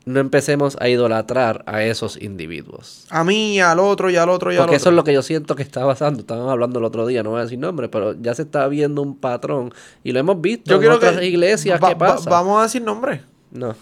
no 0.06 0.20
empecemos 0.20 0.78
a 0.80 0.88
idolatrar 0.90 1.64
a 1.68 1.84
esos 1.84 2.20
individuos? 2.22 3.06
A 3.10 3.24
mí, 3.24 3.60
al 3.60 3.80
otro, 3.80 4.10
y 4.10 4.16
al 4.16 4.30
otro, 4.30 4.52
y 4.52 4.56
al 4.56 4.62
Porque 4.64 4.78
eso 4.78 4.84
otro. 4.84 4.92
es 4.92 4.96
lo 4.96 5.04
que 5.04 5.14
yo 5.14 5.22
siento 5.22 5.56
que 5.56 5.64
está 5.64 5.86
pasando. 5.86 6.22
Estaban 6.22 6.50
hablando 6.50 6.80
el 6.80 6.86
otro 6.86 7.06
día, 7.06 7.22
no 7.24 7.32
voy 7.32 7.40
a 7.40 7.44
decir 7.44 7.60
nombre, 7.60 7.90
pero 7.90 8.14
ya 8.20 8.34
se 8.34 8.42
está 8.44 8.68
viendo 8.68 9.02
un 9.02 9.18
patrón. 9.18 9.74
Y 10.04 10.12
lo 10.12 10.20
hemos 10.20 10.40
visto 10.42 10.70
Yo 10.70 10.76
en 10.76 10.82
quiero 10.82 10.96
otras 10.96 11.18
que. 11.18 11.26
iglesias. 11.28 11.80
va- 11.84 11.90
¿Qué 11.90 11.96
va- 11.96 12.16
pasa? 12.16 12.30
vamos 12.30 12.60
a 12.60 12.64
decir 12.64 12.82
nombre. 12.82 13.22
No. 13.52 13.76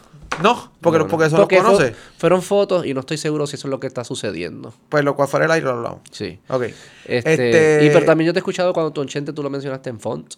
No, 0.44 0.72
porque, 0.82 1.00
No, 1.00 1.06
no. 1.06 1.10
porque 1.10 1.26
eso 1.26 1.36
Porque 1.38 1.56
lo 1.56 1.62
fue- 1.64 1.72
conoce. 1.78 1.96
fueron 2.18 2.42
fotos 2.44 2.86
y 2.86 2.94
no 2.94 3.00
estoy 3.00 3.18
seguro 3.18 3.48
si 3.48 3.56
eso 3.56 3.68
es 3.68 3.72
lo 3.72 3.80
que 3.80 3.88
está 3.88 4.04
sucediendo. 4.04 4.72
Pues 4.90 5.04
lo 5.04 5.16
cual 5.16 5.28
fuera 5.28 5.46
el 5.46 5.52
aire 5.52 5.66
lo 5.66 5.72
hablamos. 5.74 6.02
Sí. 6.12 6.38
Ok. 6.50 6.64
Este, 7.06 7.34
Este- 7.34 7.86
Y 7.86 7.90
pero 7.90 8.06
también 8.06 8.28
yo 8.28 8.34
te 8.34 8.40
he 8.40 8.42
escuchado 8.42 8.72
cuando 8.74 8.92
tu 8.92 9.04
Chente 9.06 9.34
tú 9.34 9.42
lo 9.42 9.50
mencionaste 9.50 9.90
en 9.90 10.00
font. 10.00 10.36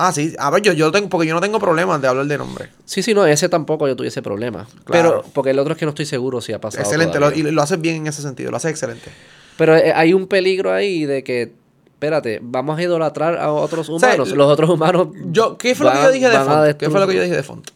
Ah, 0.00 0.12
sí. 0.12 0.32
A 0.38 0.48
ver, 0.50 0.62
yo, 0.62 0.72
yo 0.74 0.92
tengo, 0.92 1.08
porque 1.08 1.26
yo 1.26 1.34
no 1.34 1.40
tengo 1.40 1.58
problemas 1.58 2.00
de 2.00 2.06
hablar 2.06 2.24
de 2.26 2.38
nombre. 2.38 2.68
Sí, 2.84 3.02
sí, 3.02 3.14
no, 3.14 3.26
ese 3.26 3.48
tampoco 3.48 3.88
yo 3.88 3.96
tuviese 3.96 4.22
problema. 4.22 4.64
Claro. 4.84 5.22
Pero, 5.22 5.24
porque 5.34 5.50
el 5.50 5.58
otro 5.58 5.72
es 5.72 5.78
que 5.78 5.86
no 5.86 5.90
estoy 5.90 6.06
seguro 6.06 6.40
si 6.40 6.52
ha 6.52 6.60
pasado. 6.60 6.84
excelente. 6.84 7.18
Lo, 7.18 7.32
y 7.32 7.42
lo 7.42 7.60
haces 7.62 7.80
bien 7.80 7.96
en 7.96 8.06
ese 8.06 8.22
sentido. 8.22 8.52
Lo 8.52 8.58
haces 8.58 8.70
excelente. 8.70 9.10
Pero 9.56 9.76
eh, 9.76 9.92
hay 9.92 10.12
un 10.14 10.28
peligro 10.28 10.72
ahí 10.72 11.04
de 11.04 11.24
que, 11.24 11.52
espérate, 11.86 12.38
vamos 12.40 12.78
a 12.78 12.82
idolatrar 12.82 13.38
a 13.38 13.50
otros 13.50 13.86
sea, 13.86 13.96
humanos. 13.96 14.30
Los 14.30 14.52
otros 14.52 14.70
humanos. 14.70 15.08
Yo, 15.32 15.58
¿Qué 15.58 15.74
fue 15.74 15.86
lo 15.86 15.92
que 15.92 16.02
yo 16.04 16.10
dije 16.12 16.28
de 16.28 16.38
font? 16.38 16.76
¿Qué 16.78 16.90
fue 16.90 17.00
lo 17.00 17.06
que 17.08 17.14
yo 17.16 17.22
dije 17.22 17.34
de 17.36 17.42
font? 17.42 17.68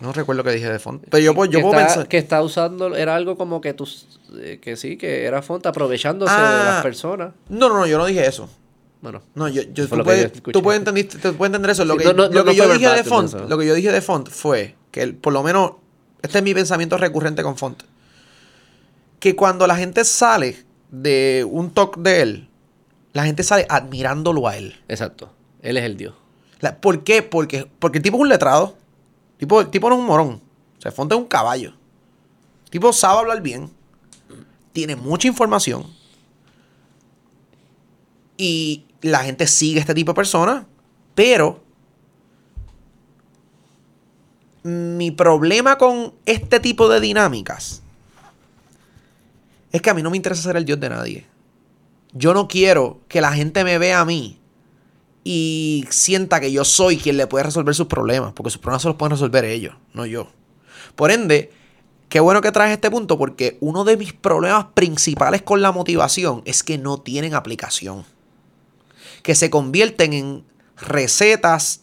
No 0.00 0.14
recuerdo 0.14 0.42
qué 0.42 0.52
dije 0.52 0.72
de 0.72 0.78
font. 0.78 1.04
Pero 1.10 1.22
yo, 1.22 1.34
puedo- 1.34 1.50
yo 1.52 1.58
que 1.58 1.62
puedo 1.62 1.74
está, 1.78 1.86
pensar. 1.88 2.08
que 2.08 2.16
está 2.16 2.42
usando, 2.42 2.96
era 2.96 3.14
algo 3.14 3.36
como 3.36 3.60
que 3.60 3.74
tú, 3.74 3.86
eh, 4.40 4.58
que 4.62 4.76
sí, 4.76 4.96
que 4.96 5.26
era 5.26 5.42
font 5.42 5.66
aprovechándose 5.66 6.32
de 6.32 6.38
Ah. 6.40 6.62
las 6.76 6.82
personas. 6.82 7.34
No, 7.50 7.68
no, 7.68 7.74
no, 7.80 7.86
yo 7.86 7.98
no 7.98 8.06
dije 8.06 8.26
eso. 8.26 8.48
Bueno, 9.02 9.22
No, 9.34 9.48
yo, 9.48 9.62
yo, 9.62 9.88
tú, 9.88 10.02
puedes, 10.04 10.32
yo 10.32 10.52
tú 10.52 10.62
puedes 10.62 10.78
entender, 10.78 11.08
tú 11.08 11.34
puedes 11.34 11.48
entender 11.48 11.70
eso. 11.70 11.84
Lo 11.86 11.94
Sí, 11.94 12.00
que, 12.00 12.04
no, 12.06 12.12
no, 12.12 12.28
lo 12.28 12.44
que 12.44 12.54
yo 12.54 12.72
dije 12.72 12.88
de 12.90 13.04
font, 13.04 13.28
eso. 13.28 13.48
lo 13.48 13.56
que 13.58 13.66
yo 13.66 13.74
dije 13.74 13.90
de 13.90 14.02
font 14.02 14.28
fue 14.28 14.76
que 14.90 15.02
el- 15.02 15.14
por 15.16 15.32
lo 15.32 15.42
menos 15.42 15.72
este 16.22 16.38
es 16.38 16.44
mi 16.44 16.52
pensamiento 16.52 16.98
recurrente 16.98 17.42
con 17.42 17.56
font. 17.56 17.82
Que 19.18 19.34
cuando 19.36 19.66
la 19.66 19.76
gente 19.76 20.04
sale 20.04 20.64
de 20.90 21.46
un 21.50 21.70
talk 21.70 21.96
de 21.98 22.20
él, 22.22 22.48
la 23.12 23.24
gente 23.24 23.42
sale 23.42 23.66
admirándolo 23.70 24.46
a 24.48 24.56
él. 24.56 24.78
exacto. 24.88 25.32
Él 25.62 25.76
es 25.76 25.84
el 25.84 25.96
Dios. 25.96 26.14
La- 26.60 26.78
¿Por 26.80 27.02
qué? 27.04 27.22
Porque, 27.22 27.66
porque 27.78 27.98
el 27.98 28.02
tipo 28.02 28.16
es 28.18 28.20
un 28.22 28.28
letrado. 28.28 28.76
Tipo, 29.38 29.60
el 29.62 29.68
tipo 29.68 29.88
no 29.88 29.94
es 29.94 30.00
un 30.00 30.06
morón. 30.06 30.40
O 30.78 30.80
sea, 30.80 30.92
Fonte 30.92 31.14
es 31.14 31.20
un 31.20 31.26
caballo. 31.26 31.72
El 32.64 32.70
tipo 32.70 32.92
sabe 32.92 33.20
hablar 33.20 33.40
bien. 33.40 33.70
Tiene 34.72 34.94
mucha 34.96 35.26
información. 35.28 35.86
Y 38.36 38.84
la 39.02 39.24
gente 39.24 39.46
sigue 39.46 39.78
a 39.78 39.82
este 39.82 39.94
tipo 39.94 40.12
de 40.12 40.16
personas. 40.16 40.66
Pero 41.14 41.62
mi 44.62 45.10
problema 45.10 45.78
con 45.78 46.14
este 46.26 46.60
tipo 46.60 46.88
de 46.88 47.00
dinámicas 47.00 47.82
es 49.72 49.80
que 49.80 49.90
a 49.90 49.94
mí 49.94 50.02
no 50.02 50.10
me 50.10 50.16
interesa 50.16 50.42
ser 50.42 50.56
el 50.56 50.64
dios 50.64 50.80
de 50.80 50.90
nadie. 50.90 51.26
Yo 52.12 52.34
no 52.34 52.48
quiero 52.48 53.00
que 53.08 53.20
la 53.20 53.32
gente 53.32 53.64
me 53.64 53.78
vea 53.78 54.00
a 54.00 54.04
mí 54.04 54.38
y 55.22 55.86
sienta 55.90 56.40
que 56.40 56.50
yo 56.50 56.64
soy 56.64 56.96
quien 56.96 57.16
le 57.16 57.26
puede 57.26 57.44
resolver 57.44 57.74
sus 57.74 57.86
problemas, 57.86 58.32
porque 58.32 58.50
sus 58.50 58.60
problemas 58.60 58.82
se 58.82 58.88
los 58.88 58.96
pueden 58.96 59.12
resolver 59.12 59.44
ellos, 59.44 59.74
no 59.94 60.06
yo. 60.06 60.28
Por 60.96 61.12
ende, 61.12 61.52
qué 62.08 62.18
bueno 62.18 62.40
que 62.40 62.50
traes 62.50 62.72
este 62.72 62.90
punto, 62.90 63.16
porque 63.16 63.58
uno 63.60 63.84
de 63.84 63.96
mis 63.96 64.12
problemas 64.12 64.66
principales 64.74 65.42
con 65.42 65.62
la 65.62 65.70
motivación 65.72 66.42
es 66.46 66.62
que 66.62 66.78
no 66.78 66.98
tienen 66.98 67.34
aplicación. 67.34 68.04
Que 69.22 69.34
se 69.34 69.50
convierten 69.50 70.12
en 70.12 70.44
recetas, 70.76 71.82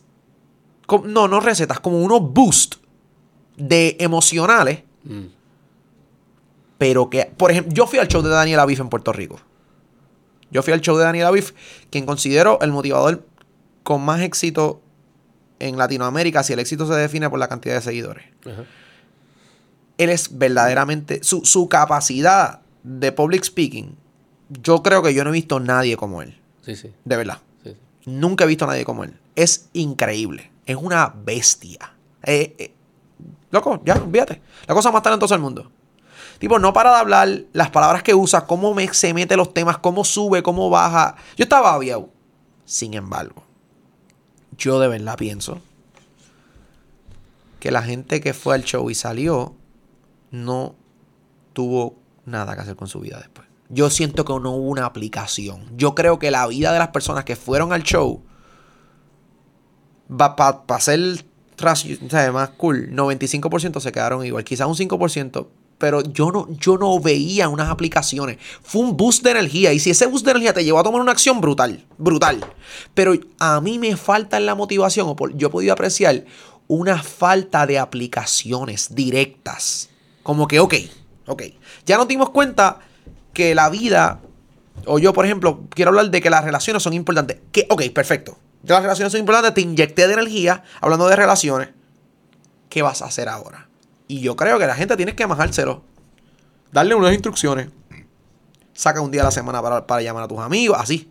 no, 1.05 1.27
no 1.27 1.39
recetas, 1.39 1.79
como 1.79 2.01
unos 2.01 2.21
boost 2.21 2.75
de 3.57 3.97
emocionales. 3.99 4.83
Pero 6.77 7.09
que, 7.09 7.31
por 7.37 7.51
ejemplo, 7.51 7.73
yo 7.73 7.87
fui 7.87 7.99
al 7.99 8.07
show 8.07 8.21
de 8.21 8.29
Daniel 8.29 8.59
Aviv 8.59 8.81
en 8.81 8.89
Puerto 8.89 9.11
Rico. 9.11 9.39
Yo 10.51 10.63
fui 10.63 10.73
al 10.73 10.81
show 10.81 10.97
de 10.97 11.03
Daniel 11.03 11.27
Aviv, 11.27 11.53
quien 11.89 12.05
considero 12.05 12.59
el 12.61 12.71
motivador 12.71 13.25
con 13.83 14.01
más 14.01 14.21
éxito 14.21 14.81
en 15.59 15.77
Latinoamérica, 15.77 16.43
si 16.43 16.53
el 16.53 16.59
éxito 16.59 16.87
se 16.87 16.93
define 16.93 17.29
por 17.29 17.39
la 17.39 17.47
cantidad 17.47 17.75
de 17.75 17.81
seguidores. 17.81 18.25
Él 19.97 20.09
es 20.09 20.37
verdaderamente, 20.37 21.21
su, 21.23 21.67
capacidad 21.69 22.61
de 22.83 23.11
public 23.11 23.43
speaking, 23.43 23.97
yo 24.49 24.83
creo 24.83 25.01
que 25.01 25.13
yo 25.13 25.23
no 25.23 25.31
he 25.31 25.33
visto 25.33 25.59
nadie 25.59 25.97
como 25.97 26.21
él. 26.21 26.39
Sí, 26.67 26.75
sí. 26.75 26.93
De 27.05 27.15
verdad. 27.15 27.39
Nunca 28.05 28.43
he 28.43 28.47
visto 28.47 28.65
a 28.65 28.67
nadie 28.67 28.83
como 28.83 29.05
él. 29.05 29.17
Es 29.35 29.69
increíble. 29.71 30.51
Es 30.65 30.75
una 30.75 31.13
bestia. 31.15 31.93
Eh, 32.23 32.55
eh, 32.57 32.73
loco, 33.51 33.81
ya, 33.85 33.95
fíjate. 33.95 34.41
La 34.65 34.75
cosa 34.75 34.91
más 34.91 35.01
talentosa 35.01 35.35
del 35.35 35.41
mundo. 35.41 35.71
Tipo, 36.39 36.59
no 36.59 36.73
para 36.73 36.91
de 36.91 36.97
hablar 36.97 37.41
las 37.53 37.69
palabras 37.69 38.03
que 38.03 38.13
usa, 38.13 38.45
cómo 38.45 38.73
me, 38.73 38.93
se 38.93 39.13
mete 39.13 39.37
los 39.37 39.53
temas, 39.53 39.77
cómo 39.77 40.03
sube, 40.03 40.43
cómo 40.43 40.69
baja. 40.69 41.15
Yo 41.37 41.43
estaba 41.43 41.73
aviado. 41.73 42.09
Sin 42.65 42.93
embargo, 42.95 43.43
yo 44.57 44.77
de 44.81 44.89
verdad 44.89 45.17
pienso 45.17 45.61
que 47.61 47.71
la 47.71 47.81
gente 47.81 48.19
que 48.19 48.33
fue 48.33 48.55
al 48.55 48.65
show 48.65 48.89
y 48.89 48.95
salió 48.95 49.55
no 50.31 50.75
tuvo 51.53 51.95
nada 52.25 52.55
que 52.55 52.61
hacer 52.61 52.75
con 52.75 52.89
su 52.89 52.99
vida 52.99 53.19
después. 53.19 53.46
Yo 53.69 53.89
siento 53.89 54.25
que 54.25 54.33
no 54.33 54.51
hubo 54.51 54.69
una 54.69 54.85
aplicación. 54.85 55.65
Yo 55.75 55.95
creo 55.95 56.19
que 56.19 56.31
la 56.31 56.47
vida 56.47 56.71
de 56.71 56.79
las 56.79 56.89
personas 56.89 57.25
que 57.25 57.35
fueron 57.35 57.73
al 57.73 57.83
show 57.83 58.23
para 60.07 60.79
ser 60.79 61.25
más 62.31 62.49
cool. 62.51 62.89
95% 62.91 63.79
se 63.79 63.91
quedaron 63.91 64.25
igual. 64.25 64.43
Quizás 64.43 64.67
un 64.67 64.75
5% 64.75 65.47
pero 65.77 66.01
yo 66.01 66.31
no, 66.31 66.47
yo 66.57 66.77
no 66.77 66.99
veía 66.99 67.49
unas 67.49 67.69
aplicaciones. 67.69 68.37
Fue 68.63 68.81
un 68.81 68.97
boost 68.97 69.23
de 69.23 69.31
energía. 69.31 69.73
Y 69.73 69.79
si 69.79 69.91
ese 69.91 70.07
boost 70.07 70.25
de 70.25 70.31
energía 70.31 70.53
te 70.53 70.63
llevó 70.63 70.79
a 70.79 70.83
tomar 70.83 71.01
una 71.01 71.11
acción 71.11 71.39
brutal, 71.39 71.85
brutal. 71.97 72.43
Pero 72.93 73.13
a 73.39 73.61
mí 73.61 73.77
me 73.77 73.95
falta 73.95 74.37
en 74.37 74.45
la 74.45 74.55
motivación, 74.55 75.15
yo 75.35 75.47
he 75.47 75.51
podido 75.51 75.73
apreciar 75.73 76.25
una 76.67 77.01
falta 77.01 77.65
de 77.65 77.79
aplicaciones 77.79 78.93
directas. 78.95 79.89
Como 80.23 80.47
que, 80.47 80.59
ok, 80.59 80.73
ok. 81.27 81.43
Ya 81.85 81.97
nos 81.97 82.07
dimos 82.07 82.31
cuenta 82.31 82.79
que 83.37 83.53
la 83.53 83.69
vida, 83.69 84.19
o 84.87 84.97
yo, 84.97 85.13
por 85.13 85.23
ejemplo, 85.23 85.61
quiero 85.69 85.89
hablar 85.89 86.09
de 86.09 86.21
que 86.21 86.31
las 86.31 86.43
relaciones 86.43 86.81
son 86.81 86.93
importantes. 86.93 87.37
Que, 87.51 87.67
ok, 87.69 87.83
perfecto. 87.93 88.35
Las 88.63 88.81
relaciones 88.81 89.11
son 89.11 89.19
importantes, 89.19 89.53
te 89.53 89.61
inyecté 89.61 90.07
de 90.07 90.13
energía 90.13 90.63
hablando 90.81 91.07
de 91.07 91.15
relaciones. 91.15 91.69
¿Qué 92.67 92.81
vas 92.81 93.03
a 93.03 93.05
hacer 93.05 93.29
ahora? 93.29 93.69
Y 94.07 94.21
yo 94.21 94.35
creo 94.35 94.57
que 94.57 94.65
la 94.65 94.73
gente 94.73 94.97
tiene 94.97 95.13
que 95.15 95.23
bajárselo. 95.27 95.83
Darle 96.71 96.95
unas 96.95 97.13
instrucciones. 97.13 97.67
Saca 98.73 99.01
un 99.01 99.11
día 99.11 99.21
a 99.21 99.25
la 99.25 99.31
semana 99.31 99.61
para, 99.85 100.01
llamar 100.01 100.23
a 100.23 100.27
tus 100.27 100.39
amigos, 100.39 100.75
así. 100.79 101.07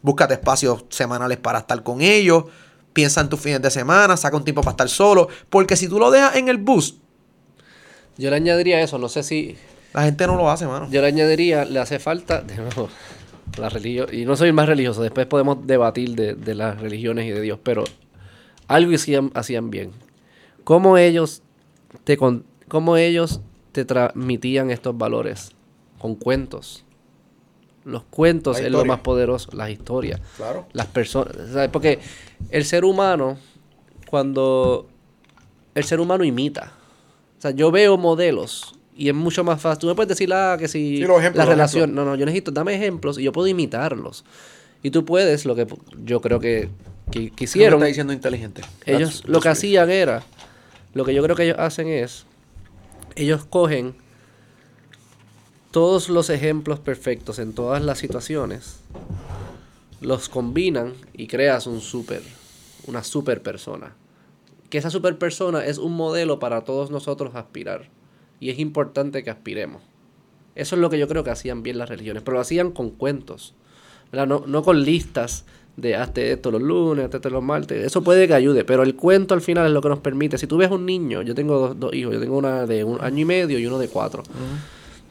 Búscate 0.00 0.34
espacios 0.34 0.86
semanales 0.88 1.36
para 1.36 1.58
estar 1.58 1.82
con 1.82 2.00
ellos. 2.00 2.44
Piensa 2.94 3.20
en 3.20 3.28
tus 3.28 3.40
fines 3.40 3.60
de 3.60 3.70
semana, 3.70 4.16
saca 4.16 4.38
un 4.38 4.44
tiempo 4.44 4.62
para 4.62 4.70
estar 4.70 4.88
solo. 4.88 5.28
Porque 5.50 5.76
si 5.76 5.86
tú 5.86 5.98
lo 5.98 6.10
dejas 6.10 6.36
en 6.36 6.48
el 6.48 6.56
bus. 6.56 6.96
Yo 8.16 8.30
le 8.30 8.36
añadiría 8.36 8.80
eso, 8.80 8.96
no 8.96 9.10
sé 9.10 9.22
si. 9.22 9.58
La 9.92 10.04
gente 10.04 10.26
no 10.26 10.36
lo 10.36 10.50
hace, 10.50 10.66
mano. 10.66 10.88
Yo 10.90 11.00
le 11.00 11.08
añadiría, 11.08 11.64
le 11.64 11.78
hace 11.80 11.98
falta. 11.98 12.40
De 12.42 12.56
nuevo, 12.56 12.88
la 13.58 13.68
religión. 13.68 14.08
Y 14.12 14.24
no 14.24 14.36
soy 14.36 14.48
el 14.48 14.54
más 14.54 14.68
religioso, 14.68 15.02
después 15.02 15.26
podemos 15.26 15.66
debatir 15.66 16.14
de, 16.14 16.54
las 16.54 16.80
religiones 16.80 17.26
y 17.26 17.30
de 17.30 17.40
Dios, 17.40 17.58
pero 17.62 17.84
algo 18.66 18.94
hacían, 18.94 19.30
hacían 19.34 19.70
bien. 19.70 19.92
Cómo 20.64 20.98
ellos 20.98 21.42
te 22.04 22.18
cómo 22.68 22.96
ellos 22.96 23.40
te 23.72 23.84
transmitían 23.84 24.70
estos 24.70 24.96
valores 24.96 25.52
con 25.98 26.14
cuentos. 26.14 26.84
Los 27.84 28.02
cuentos 28.04 28.60
es 28.60 28.70
lo 28.70 28.84
más 28.84 29.00
poderoso, 29.00 29.50
las 29.52 29.70
historias. 29.70 30.20
Claro. 30.36 30.66
Las 30.72 30.86
personas, 30.86 31.34
porque 31.72 32.00
el 32.50 32.66
ser 32.66 32.84
humano 32.84 33.38
cuando 34.08 34.88
el 35.74 35.84
ser 35.84 36.00
humano 36.00 36.24
imita. 36.24 36.72
O 37.38 37.40
sea, 37.40 37.52
yo 37.52 37.70
veo 37.70 37.96
modelos 37.96 38.74
y 38.98 39.08
es 39.08 39.14
mucho 39.14 39.44
más 39.44 39.60
fácil. 39.60 39.78
Tú 39.78 39.86
me 39.86 39.94
puedes 39.94 40.08
decir, 40.08 40.30
ah, 40.34 40.56
que 40.58 40.66
si 40.66 40.98
la 40.98 41.44
relación. 41.44 41.94
No, 41.94 42.04
no, 42.04 42.16
yo 42.16 42.26
necesito, 42.26 42.50
dame 42.50 42.74
ejemplos 42.74 43.16
y 43.16 43.22
yo 43.22 43.32
puedo 43.32 43.46
imitarlos. 43.46 44.24
Y 44.82 44.90
tú 44.90 45.04
puedes, 45.04 45.46
lo 45.46 45.54
que 45.54 45.68
yo 46.04 46.20
creo 46.20 46.40
que, 46.40 46.68
que, 47.12 47.32
hicieron. 47.38 47.78
está 47.78 47.86
diciendo 47.86 48.12
inteligente. 48.12 48.62
Ellos 48.84 49.22
lo 49.26 49.40
que 49.40 49.50
hacían 49.50 49.88
era 49.88 50.24
lo 50.94 51.04
que 51.04 51.14
yo 51.14 51.22
creo 51.22 51.36
que 51.36 51.44
ellos 51.44 51.58
hacen 51.60 51.86
es, 51.86 52.26
ellos 53.14 53.44
cogen 53.44 53.94
todos 55.70 56.08
los 56.08 56.28
ejemplos 56.28 56.80
perfectos 56.80 57.38
en 57.38 57.52
todas 57.52 57.80
las 57.80 57.98
situaciones, 57.98 58.80
los 60.00 60.28
combinan 60.28 60.94
y 61.12 61.28
creas 61.28 61.68
un 61.68 61.80
super, 61.80 62.22
una 62.88 63.04
super 63.04 63.42
persona. 63.42 63.94
Que 64.70 64.78
esa 64.78 64.90
super 64.90 65.18
persona 65.18 65.64
es 65.64 65.78
un 65.78 65.92
modelo 65.92 66.40
para 66.40 66.64
todos 66.64 66.90
nosotros 66.90 67.36
aspirar. 67.36 67.88
Y 68.40 68.50
es 68.50 68.58
importante 68.58 69.22
que 69.22 69.30
aspiremos. 69.30 69.82
Eso 70.54 70.74
es 70.74 70.80
lo 70.80 70.90
que 70.90 70.98
yo 70.98 71.06
creo 71.08 71.24
que 71.24 71.30
hacían 71.30 71.62
bien 71.62 71.78
las 71.78 71.88
religiones, 71.88 72.22
pero 72.22 72.36
lo 72.36 72.40
hacían 72.40 72.72
con 72.72 72.90
cuentos, 72.90 73.54
no, 74.12 74.26
no 74.26 74.62
con 74.62 74.82
listas 74.82 75.44
de 75.76 75.94
hazte 75.94 76.32
esto 76.32 76.50
los 76.50 76.60
lunes, 76.60 77.04
hazte 77.04 77.18
esto 77.18 77.30
los 77.30 77.42
martes. 77.42 77.84
Eso 77.84 78.02
puede 78.02 78.26
que 78.26 78.34
ayude, 78.34 78.64
pero 78.64 78.82
el 78.82 78.96
cuento 78.96 79.34
al 79.34 79.40
final 79.40 79.66
es 79.66 79.72
lo 79.72 79.80
que 79.80 79.88
nos 79.88 80.00
permite. 80.00 80.36
Si 80.36 80.48
tú 80.48 80.56
ves 80.56 80.70
un 80.70 80.84
niño, 80.84 81.22
yo 81.22 81.34
tengo 81.34 81.74
dos, 81.74 81.94
hijos, 81.94 82.14
yo 82.14 82.20
tengo 82.20 82.36
una 82.36 82.66
de 82.66 82.82
un 82.82 83.00
año 83.00 83.20
y 83.20 83.24
medio 83.24 83.58
y 83.58 83.66
uno 83.66 83.78
de 83.78 83.88
cuatro. 83.88 84.24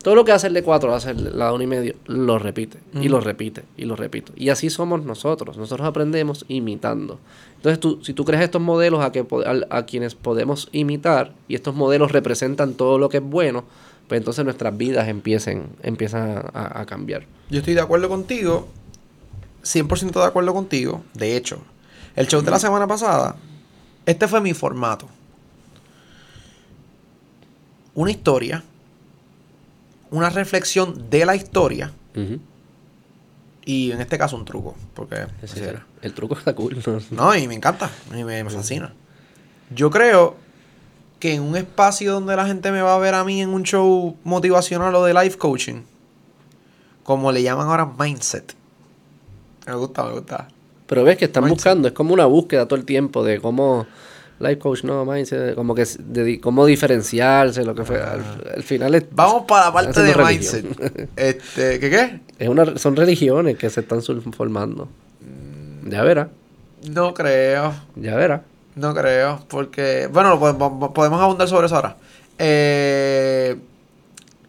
Todo 0.08 0.16
lo 0.16 0.24
que 0.24 0.32
hace 0.32 0.48
el 0.48 0.54
de 0.54 0.64
cuatro, 0.64 0.96
hace 0.96 1.14
la 1.14 1.48
de 1.48 1.52
uno 1.52 1.64
y 1.66 1.68
medio, 1.68 1.96
lo 2.06 2.40
repite, 2.40 2.80
y 2.94 3.10
lo 3.10 3.20
repite, 3.20 3.66
y 3.76 3.84
lo 3.84 3.98
repite. 3.98 4.32
Y 4.38 4.48
así 4.48 4.70
somos 4.70 5.04
nosotros. 5.04 5.58
Nosotros 5.58 5.86
aprendemos 5.86 6.46
imitando. 6.48 7.20
Entonces, 7.58 7.78
tú, 7.82 8.00
si 8.02 8.14
tú 8.14 8.24
creas 8.24 8.42
estos 8.42 8.62
modelos 8.62 9.04
a, 9.04 9.12
que, 9.12 9.26
a, 9.70 9.86
quienes 9.86 10.16
podemos 10.16 10.70
imitar, 10.72 11.34
y 11.50 11.56
estos 11.56 11.76
modelos 11.76 12.14
representan 12.14 12.76
todo 12.76 12.98
lo 13.00 13.10
que 13.10 13.18
es 13.18 13.24
bueno, 13.24 13.66
pues 14.08 14.20
entonces 14.20 14.46
nuestras 14.46 14.78
vidas 14.78 15.10
empiecen, 15.10 15.68
empiezan 15.84 16.46
a, 16.54 16.80
a 16.80 16.86
cambiar. 16.86 17.26
Yo 17.50 17.60
estoy 17.60 17.74
de 17.74 17.82
acuerdo 17.82 18.08
contigo 18.08 18.70
100% 19.66 20.14
de 20.14 20.24
acuerdo 20.26 20.54
contigo. 20.54 21.04
De 21.16 21.36
hecho, 21.36 21.60
el 22.16 22.28
show 22.28 22.42
de 22.42 22.52
la 22.52 22.60
semana 22.60 22.88
pasada, 22.88 23.36
este 24.06 24.30
fue 24.30 24.40
mi 24.40 24.54
formato. 24.54 25.10
Una 27.94 28.12
historia, 28.12 28.64
una 30.12 30.30
reflexión 30.30 31.10
de 31.10 31.26
la 31.26 31.36
historia. 31.36 31.92
Y 33.66 33.92
en 33.92 34.02
este 34.02 34.18
caso 34.18 34.36
un 34.36 34.46
truco, 34.46 34.76
porque 34.94 35.28
el 36.02 36.14
truco 36.14 36.38
está 36.38 36.56
cool. 36.56 36.78
¿no? 37.12 37.36
y 37.36 37.48
me 37.48 37.54
encanta, 37.54 37.92
y 38.12 38.24
me, 38.24 38.44
me 38.44 38.50
fascina. 38.50 38.94
Yo 39.70 39.92
creo 39.92 40.36
que 41.20 41.34
en 41.34 41.44
un 41.44 41.56
espacio 41.56 42.14
donde 42.14 42.36
la 42.36 42.46
gente 42.48 42.72
me 42.72 42.82
va 42.82 42.96
a 42.96 43.00
ver 43.00 43.14
a 43.14 43.24
mí 43.24 43.42
en 43.42 43.50
un 43.50 43.64
show 43.64 44.16
motivacional 44.24 44.96
o 44.96 45.04
de 45.04 45.14
life 45.14 45.38
coaching, 45.38 45.82
como 47.04 47.32
le 47.32 47.44
llaman 47.44 47.68
ahora 47.68 47.86
mindset, 47.86 48.56
me 49.68 49.76
gusta, 49.76 50.04
me 50.06 50.14
gusta. 50.14 50.48
Pero 50.88 51.04
ves 51.04 51.18
que 51.18 51.26
están 51.26 51.48
buscando, 51.48 51.90
es 51.90 51.94
como 51.94 52.14
una 52.14 52.26
búsqueda 52.26 52.68
todo 52.68 52.80
el 52.80 52.86
tiempo 52.86 53.24
de 53.24 53.42
cómo 53.42 53.86
life 54.40 54.60
coach 54.60 54.84
no 54.84 55.06
mindset, 55.06 55.56
como 55.56 55.74
que 55.74 55.86
de, 56.00 56.40
cómo 56.40 56.66
diferenciarse, 56.66 57.64
lo 57.64 57.76
que 57.76 57.84
fue. 57.84 58.02
Al, 58.02 58.64
final 58.64 58.96
es, 58.96 59.06
Vamos 59.12 59.46
para 59.48 59.66
la 59.66 59.74
parte 59.74 60.02
de 60.02 60.16
mindset. 60.16 60.66
este, 61.16 61.80
¿qué 61.80 61.90
qué? 61.90 62.20
Es 62.40 62.50
una, 62.50 62.78
son 62.78 62.96
religiones 62.96 63.58
que 63.58 63.70
se 63.70 63.82
están 63.82 64.02
formando. 64.02 64.88
Mm. 65.22 65.90
Ya 65.90 66.04
verá. 66.04 66.30
No 66.90 67.14
creo. 67.14 67.74
Ya 67.96 68.16
verá. 68.16 68.44
No 68.76 68.94
creo, 68.94 69.44
porque 69.48 70.08
bueno, 70.12 70.40
podemos, 70.40 70.92
podemos 70.92 71.20
abundar 71.20 71.48
sobre 71.48 71.66
eso 71.66 71.76
ahora. 71.76 71.98
Eh, 72.38 73.58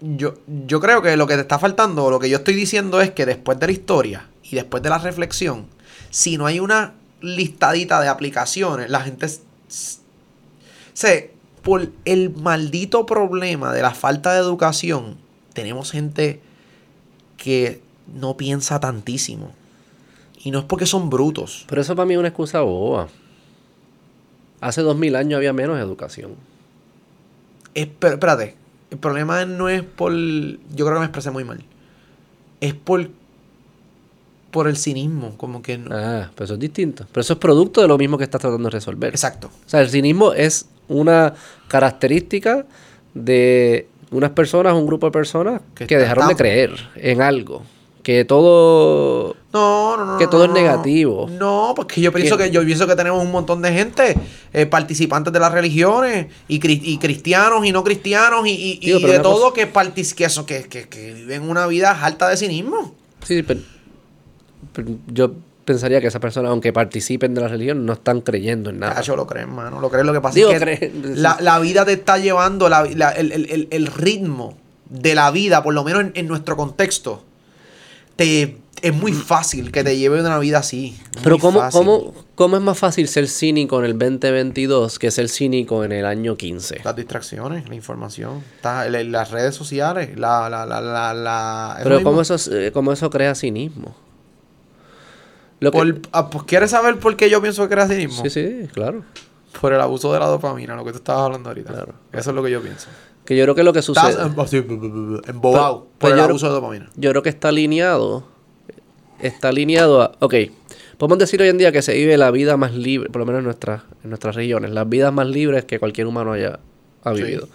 yo, 0.01 0.35
yo 0.67 0.81
creo 0.81 1.01
que 1.01 1.17
lo 1.17 1.27
que 1.27 1.35
te 1.35 1.41
está 1.41 1.59
faltando, 1.59 2.05
o 2.05 2.11
lo 2.11 2.19
que 2.19 2.29
yo 2.29 2.37
estoy 2.37 2.55
diciendo 2.55 3.01
es 3.01 3.11
que 3.11 3.25
después 3.25 3.59
de 3.59 3.67
la 3.67 3.73
historia, 3.73 4.29
y 4.51 4.57
después 4.57 4.83
de 4.83 4.91
la 4.91 4.99
reflexión, 4.99 5.67
si 6.11 6.39
no 6.39 6.47
hay 6.47 6.61
una 6.61 6.95
listadita 7.21 8.01
de 8.01 8.09
aplicaciones, 8.09 8.91
la 8.91 9.01
gente 9.01 9.29
se 10.95 11.33
por 11.63 11.91
el 12.05 12.35
maldito 12.35 13.05
problema 13.07 13.73
de 13.73 13.83
la 13.83 13.93
falta 13.93 14.33
de 14.33 14.41
educación, 14.41 15.17
tenemos 15.53 15.91
gente 15.91 16.41
que 17.37 17.81
no 18.15 18.37
piensa 18.37 18.81
tantísimo. 18.81 19.53
Y 20.43 20.51
no 20.51 20.61
es 20.61 20.65
porque 20.65 20.87
son 20.87 21.11
brutos. 21.11 21.65
Pero 21.69 21.81
eso 21.83 21.97
para 21.97 22.07
mí 22.07 22.15
es 22.15 22.19
una 22.19 22.29
excusa 22.29 22.61
boba. 22.61 23.09
Hace 24.61 24.83
dos 24.83 24.97
mil 24.97 25.17
años 25.17 25.37
había 25.37 25.53
menos 25.53 25.79
educación. 25.79 26.37
Es, 27.75 27.89
pero, 27.99 28.15
espérate, 28.15 28.57
el 28.91 28.99
problema 28.99 29.45
no 29.45 29.69
es 29.69 29.83
por... 29.83 30.13
Yo 30.13 30.87
creo 30.87 30.95
que 30.95 31.01
me 31.01 31.05
expresé 31.05 31.31
muy 31.31 31.45
mal. 31.45 31.63
Es 32.61 32.75
por... 32.75 33.11
Por 34.51 34.67
el 34.69 34.77
cinismo, 34.77 35.37
como 35.37 35.61
que 35.61 35.77
no. 35.79 35.91
Ah, 35.95 36.31
pero 36.35 36.45
eso 36.47 36.55
es 36.55 36.61
distinto. 36.61 37.05
Pero 37.13 37.21
eso 37.21 37.35
es 37.35 37.39
producto 37.39 37.83
de 37.83 37.89
lo 37.89 37.99
mismo 37.99 38.17
que 38.17 38.25
estás 38.25 38.41
tratando 38.41 38.65
de 38.69 38.71
resolver. 38.73 39.11
Exacto. 39.11 39.49
O 39.49 39.69
sea, 39.69 39.81
el 39.83 39.91
cinismo 39.91 40.33
es 40.33 40.67
una 40.89 41.35
característica 41.69 42.65
de 43.15 43.89
unas 44.11 44.31
personas, 44.31 44.73
un 44.75 44.87
grupo 44.87 45.07
de 45.07 45.13
personas 45.13 45.61
Que 45.75 45.87
que, 45.87 45.99
dejaron 45.99 46.29
de 46.29 46.37
creer 46.37 46.71
en 46.97 47.21
algo. 47.23 47.63
Que 48.03 48.25
todo... 48.25 49.37
No, 49.53 49.97
no, 49.99 50.05
no. 50.13 50.19
Que 50.19 50.25
no, 50.25 50.31
todo 50.31 50.45
es 50.45 50.49
no. 50.49 50.55
negativo. 50.55 51.29
No, 51.31 51.75
porque 51.77 52.01
yo 52.01 52.11
pienso 52.11 52.39
Que- 52.39 52.45
que 52.45 52.51
yo 52.51 52.65
pienso 52.65 52.87
que 52.87 52.97
tenemos 52.97 53.23
un 53.23 53.31
montón 53.31 53.61
de 53.61 53.71
gente, 53.73 54.17
eh, 54.55 54.65
participantes 54.65 55.31
de 55.31 55.41
las 55.41 55.53
religiones, 55.53 56.29
y, 56.49 56.59
cri- 56.59 56.81
y 56.83 56.97
cristianos 56.97 57.67
y 57.67 57.73
no 57.73 57.85
cristianos, 57.85 58.47
y, 58.47 58.51
y- 58.53 58.79
y 58.81 58.87
Digo, 58.87 59.01
pero 59.03 59.13
de 59.13 59.19
todo 59.19 59.53
que, 59.53 59.71
partic- 59.71 60.15
que, 60.15 60.45
que, 60.47 60.69
que, 60.69 60.89
que 60.89 61.13
viven 61.13 61.43
una 61.51 61.67
vida 61.67 62.03
alta 62.03 62.29
de 62.31 62.39
cinismo. 62.39 62.95
Sí, 63.25 63.43
pero 63.43 63.61
yo 65.09 65.33
pensaría 65.65 66.01
que 66.01 66.07
esas 66.07 66.21
personas, 66.21 66.51
aunque 66.51 66.73
participen 66.73 67.35
de 67.35 67.43
la 67.43 67.49
religión, 67.49 67.85
no 67.85 67.93
están 67.93 68.21
creyendo 68.23 68.71
en 68.71 68.79
nada. 68.79 68.95
Cacho, 68.95 69.15
lo 69.17 69.27
creen, 69.27 69.51
mano. 69.51 69.81
Lo 69.81 69.91
creen. 69.91 70.07
Lo 70.07 70.13
que 70.15 70.21
pasa 70.21 70.35
Digo, 70.37 70.51
es 70.51 70.59
que 70.59 70.65
creen- 70.65 71.03
la, 71.23 71.37
la 71.41 71.59
vida 71.59 71.85
te 71.85 71.93
está 71.93 72.17
llevando, 72.19 72.69
la- 72.71 72.85
la- 72.95 73.11
el, 73.11 73.33
el- 73.33 73.69
el- 73.71 73.87
ritmo 73.87 74.57
de 74.89 75.15
la 75.15 75.31
vida, 75.31 75.63
por 75.63 75.75
lo 75.75 75.85
menos 75.85 76.01
en, 76.03 76.13
en 76.15 76.27
nuestro 76.27 76.57
contexto, 76.57 77.23
te, 78.17 78.57
es 78.81 78.95
muy 78.95 79.13
fácil 79.13 79.71
que 79.71 79.85
te 79.85 79.99
lleve 79.99 80.21
una 80.21 80.39
vida 80.39 80.59
así. 80.59 80.97
Pero 81.23 81.39
¿cómo, 81.39 81.61
fácil. 81.61 81.79
cómo, 81.79 82.15
¿cómo 82.35 82.57
es 82.57 82.63
más 82.63 82.79
fácil 82.79 83.07
ser 83.07 83.29
cínico 83.29 83.79
en 83.81 83.85
el 83.85 83.99
2022 83.99 84.99
que 84.99 85.11
ser 85.11 85.29
cínico 85.29 85.85
en 85.85 85.93
el 85.93 86.07
año 86.07 86.37
15? 86.37 86.81
Las 86.85 86.97
distracciones, 86.97 87.69
la 87.69 87.75
información, 87.75 88.43
las 88.63 89.31
redes 89.31 89.55
sociales, 89.55 90.19
la... 90.19 90.49
la, 90.49 90.65
la, 90.65 91.81
Pero. 91.83 92.03
¿cómo 92.03 92.23
eso, 92.23 92.37
es- 92.37 92.49
eh, 92.49 92.71
cómo 92.73 92.93
eso 92.93 93.11
crea 93.11 93.35
cinismo? 93.35 93.95
Lo 95.61 95.71
que- 95.73 95.79
Por- 95.79 96.01
ah, 96.13 96.31
pues, 96.31 96.45
¿Quieres 96.45 96.71
saber 96.71 96.99
por 96.99 97.17
qué 97.17 97.29
yo 97.31 97.41
pienso 97.43 97.67
que 97.69 97.75
era 97.75 97.87
cinismo? 97.89 98.23
Sí, 98.23 98.31
sí, 98.31 98.69
claro. 98.73 99.03
Por 99.61 99.73
el 99.73 99.81
abuso 99.81 100.13
de 100.13 100.21
la 100.21 100.27
dopamina, 100.27 100.77
lo 100.77 100.85
que 100.85 100.93
tú 100.93 100.99
estabas 100.99 101.25
hablando 101.27 101.49
ahorita. 101.49 101.73
Claro. 101.73 101.95
Eso 102.13 102.31
es 102.31 102.37
lo 102.37 102.43
que 102.43 102.51
yo 102.51 102.61
pienso. 102.63 102.89
Que 103.25 103.37
yo 103.37 103.45
creo 103.45 103.55
que 103.55 103.63
lo 103.65 103.73
que 103.73 103.81
Estás 103.81 104.15
sucede... 104.15 104.23
así, 104.43 104.59
bu- 104.61 105.29
embobado 105.29 105.81
Pero- 105.81 105.99
por 105.99 106.11
pero 106.11 106.15
el 106.15 106.21
abuso 106.21 106.47
de 106.47 106.53
dopamina. 106.53 106.91
Yo 106.97 107.11
creo 107.11 107.23
que 107.23 107.29
está 107.29 107.49
alineado. 107.49 108.25
Está 109.21 109.49
alineado 109.49 110.03
a. 110.03 110.13
Ok. 110.21 110.35
Podemos 110.97 111.19
decir 111.19 111.41
hoy 111.43 111.49
en 111.49 111.59
día 111.59 111.73
que 111.73 111.83
se 111.83 111.95
vive 111.95 112.17
la 112.17 112.31
vida 112.31 112.57
más 112.57 112.73
libre, 112.75 113.09
por 113.11 113.21
lo 113.21 113.27
menos 113.27 113.41
en, 113.41 113.45
nuestras 113.45 113.83
en 114.05 114.11
nuestras 114.11 114.35
regiones, 114.35 114.71
las 114.71 114.89
vidas 114.89 115.13
más 115.13 115.27
libres 115.29 115.65
que 115.65 115.79
cualquier 115.79 116.07
humano 116.07 116.33
haya 116.33 116.59
ha 117.05 117.15
Sí. 117.15 117.23
vivido. 117.23 117.49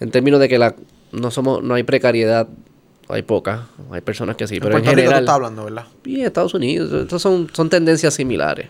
En 0.00 0.10
términos 0.10 0.40
de 0.40 0.48
que 0.48 0.58
la, 0.58 0.74
no 1.12 1.30
somos, 1.30 1.62
no 1.62 1.74
hay 1.74 1.82
precariedad, 1.84 2.48
hay 3.08 3.22
poca, 3.22 3.66
hay 3.90 4.00
personas 4.00 4.36
que 4.36 4.46
sí, 4.46 4.56
en 4.56 4.62
pero 4.62 4.76
en 4.76 4.82
Puerto 4.82 4.90
Rico 4.90 4.94
tú 4.96 5.00
general. 5.02 5.22
estás 5.22 5.34
hablando, 5.34 5.64
¿verdad? 5.64 5.84
Y 6.04 6.20
en 6.20 6.26
Estados 6.26 6.54
Unidos, 6.54 6.92
estas 6.92 7.22
son, 7.22 7.48
son 7.52 7.68
tendencias 7.70 8.14
similares. 8.14 8.68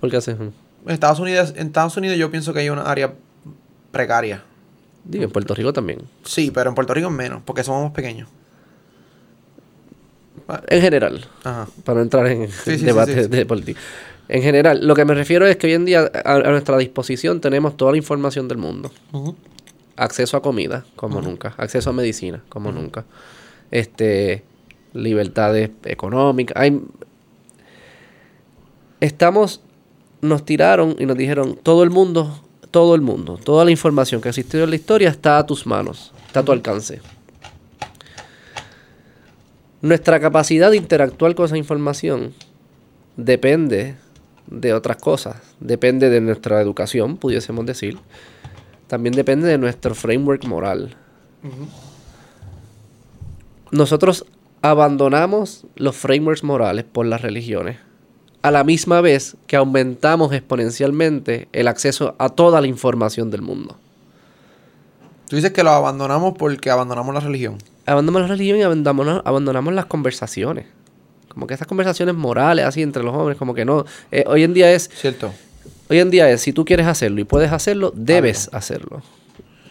¿Por 0.00 0.10
qué 0.10 0.16
haces? 0.16 0.36
En 0.38 0.52
Estados 0.86 1.20
Unidos, 1.20 1.52
en 1.56 1.68
Estados 1.68 1.96
Unidos 1.96 2.16
yo 2.18 2.30
pienso 2.30 2.52
que 2.52 2.60
hay 2.60 2.70
una 2.70 2.82
área 2.82 3.12
precaria. 3.90 4.42
Digo, 5.04 5.24
en 5.24 5.30
Puerto 5.30 5.54
Rico 5.54 5.72
también. 5.72 6.00
Sí, 6.24 6.50
pero 6.50 6.70
en 6.70 6.74
Puerto 6.74 6.94
Rico 6.94 7.08
es 7.08 7.14
menos, 7.14 7.42
porque 7.44 7.62
somos 7.62 7.84
más 7.84 7.92
pequeños. 7.92 8.28
En 10.68 10.80
general. 10.80 11.24
Ajá. 11.44 11.66
para 11.84 11.96
no 11.96 12.02
entrar 12.02 12.26
en 12.26 12.50
sí, 12.50 12.78
sí, 12.78 12.84
debate 12.84 13.24
sí, 13.24 13.28
de 13.28 13.46
política. 13.46 13.80
En 14.28 14.42
general, 14.42 14.86
lo 14.86 14.94
que 14.94 15.04
me 15.04 15.14
refiero 15.14 15.46
es 15.46 15.56
que 15.56 15.66
hoy 15.66 15.74
en 15.74 15.84
día 15.84 16.10
a, 16.24 16.34
a 16.34 16.50
nuestra 16.50 16.78
disposición 16.78 17.40
tenemos 17.40 17.76
toda 17.76 17.92
la 17.92 17.98
información 17.98 18.48
del 18.48 18.58
mundo. 18.58 18.90
Acceso 19.96 20.36
a 20.36 20.42
comida, 20.42 20.84
como 20.96 21.20
nunca. 21.20 21.54
Acceso 21.56 21.90
a 21.90 21.92
medicina, 21.92 22.42
como 22.48 22.72
nunca. 22.72 23.04
Este, 23.70 24.44
libertades 24.92 25.70
económicas. 25.84 26.56
Hay, 26.56 26.80
estamos, 29.00 29.60
nos 30.20 30.44
tiraron 30.44 30.96
y 30.98 31.06
nos 31.06 31.16
dijeron, 31.16 31.58
todo 31.62 31.82
el 31.82 31.90
mundo, 31.90 32.40
todo 32.70 32.94
el 32.94 33.00
mundo, 33.00 33.38
toda 33.42 33.64
la 33.64 33.70
información 33.70 34.20
que 34.20 34.28
ha 34.28 34.30
existido 34.30 34.64
en 34.64 34.70
la 34.70 34.76
historia 34.76 35.10
está 35.10 35.38
a 35.38 35.46
tus 35.46 35.66
manos, 35.66 36.12
está 36.26 36.40
a 36.40 36.44
tu 36.44 36.52
alcance. 36.52 37.00
Nuestra 39.80 40.20
capacidad 40.20 40.70
de 40.70 40.76
interactuar 40.76 41.34
con 41.34 41.46
esa 41.46 41.58
información 41.58 42.32
depende 43.16 43.96
de 44.46 44.74
otras 44.74 44.96
cosas. 44.98 45.36
Depende 45.60 46.08
de 46.10 46.20
nuestra 46.20 46.60
educación, 46.60 47.16
pudiésemos 47.16 47.66
decir. 47.66 47.98
También 48.92 49.14
depende 49.14 49.48
de 49.48 49.56
nuestro 49.56 49.94
framework 49.94 50.44
moral. 50.44 50.94
Nosotros 53.70 54.26
abandonamos 54.60 55.64
los 55.76 55.96
frameworks 55.96 56.44
morales 56.44 56.84
por 56.84 57.06
las 57.06 57.22
religiones 57.22 57.78
a 58.42 58.50
la 58.50 58.64
misma 58.64 59.00
vez 59.00 59.34
que 59.46 59.56
aumentamos 59.56 60.30
exponencialmente 60.34 61.48
el 61.52 61.68
acceso 61.68 62.14
a 62.18 62.28
toda 62.28 62.60
la 62.60 62.66
información 62.66 63.30
del 63.30 63.40
mundo. 63.40 63.78
Tú 65.26 65.36
dices 65.36 65.52
que 65.52 65.62
lo 65.62 65.70
abandonamos 65.70 66.34
porque 66.36 66.68
abandonamos 66.68 67.14
la 67.14 67.20
religión. 67.20 67.56
abandonamos 67.86 68.28
la 68.28 68.34
religión 68.34 68.58
y 68.58 68.62
abandonamos, 68.62 69.22
abandonamos 69.24 69.72
las 69.72 69.86
conversaciones. 69.86 70.66
Como 71.28 71.46
que 71.46 71.54
esas 71.54 71.66
conversaciones 71.66 72.14
morales 72.14 72.66
así 72.66 72.82
entre 72.82 73.02
los 73.02 73.14
hombres, 73.14 73.38
como 73.38 73.54
que 73.54 73.64
no. 73.64 73.86
eh, 74.10 74.24
hoy 74.26 74.42
en 74.42 74.52
día 74.52 74.70
es, 74.70 74.90
¿Cierto? 74.92 75.32
Hoy 75.92 76.00
en 76.00 76.10
día 76.10 76.28
es, 76.30 76.40
si 76.40 76.52
tú 76.52 76.64
quieres 76.64 76.86
hacerlo 76.86 77.20
y 77.20 77.24
puedes 77.24 77.52
hacerlo, 77.52 77.92
debes 77.94 78.48
hacerlo. 78.52 79.02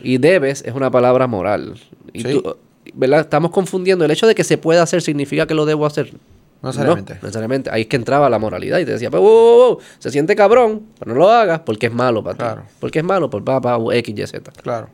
Y 0.04 0.18
debes 0.18 0.64
es 0.66 0.74
una 0.74 0.90
palabra 0.90 1.28
moral. 1.28 1.76
Y 2.14 2.22
Sí. 2.24 2.32
tú, 2.42 2.56
¿verdad? 2.93 3.22
Estamos 3.22 3.52
confundiendo. 3.52 4.04
El 4.06 4.12
hecho 4.12 4.26
de 4.28 4.34
que 4.36 4.43
se 4.43 4.58
pueda 4.58 4.82
hacer 4.84 5.02
significa 5.02 5.46
que 5.46 5.54
lo 5.54 5.66
debo 5.66 5.86
hacer. 5.86 6.14
No 6.62 6.70
necesariamente. 6.70 7.14
No, 7.16 7.20
necesariamente. 7.24 7.70
Ahí 7.72 7.82
es 7.82 7.88
que 7.88 7.96
entraba 7.96 8.30
la 8.30 8.38
moralidad 8.39 8.80
y 8.80 8.86
te 8.86 8.92
decía, 8.92 9.10
pues, 9.10 9.22
wow, 9.22 9.32
wow, 9.32 9.68
wow, 9.70 9.80
se 10.00 10.12
siente 10.12 10.36
cabrón, 10.36 10.84
pero 11.00 11.14
no 11.14 11.20
lo 11.20 11.30
hagas 11.30 11.60
porque 11.62 11.88
es 11.88 11.93
malo 11.93 12.24
para 12.24 12.38
Claro. 12.38 12.62
ti. 12.62 12.68
Porque 12.80 13.00
es 13.00 13.06
malo 13.06 13.30
por 13.30 13.43
papá 13.43 13.78
X, 13.93 14.16
Y, 14.18 14.28
Z. 14.28 14.52
Claro. 14.62 14.89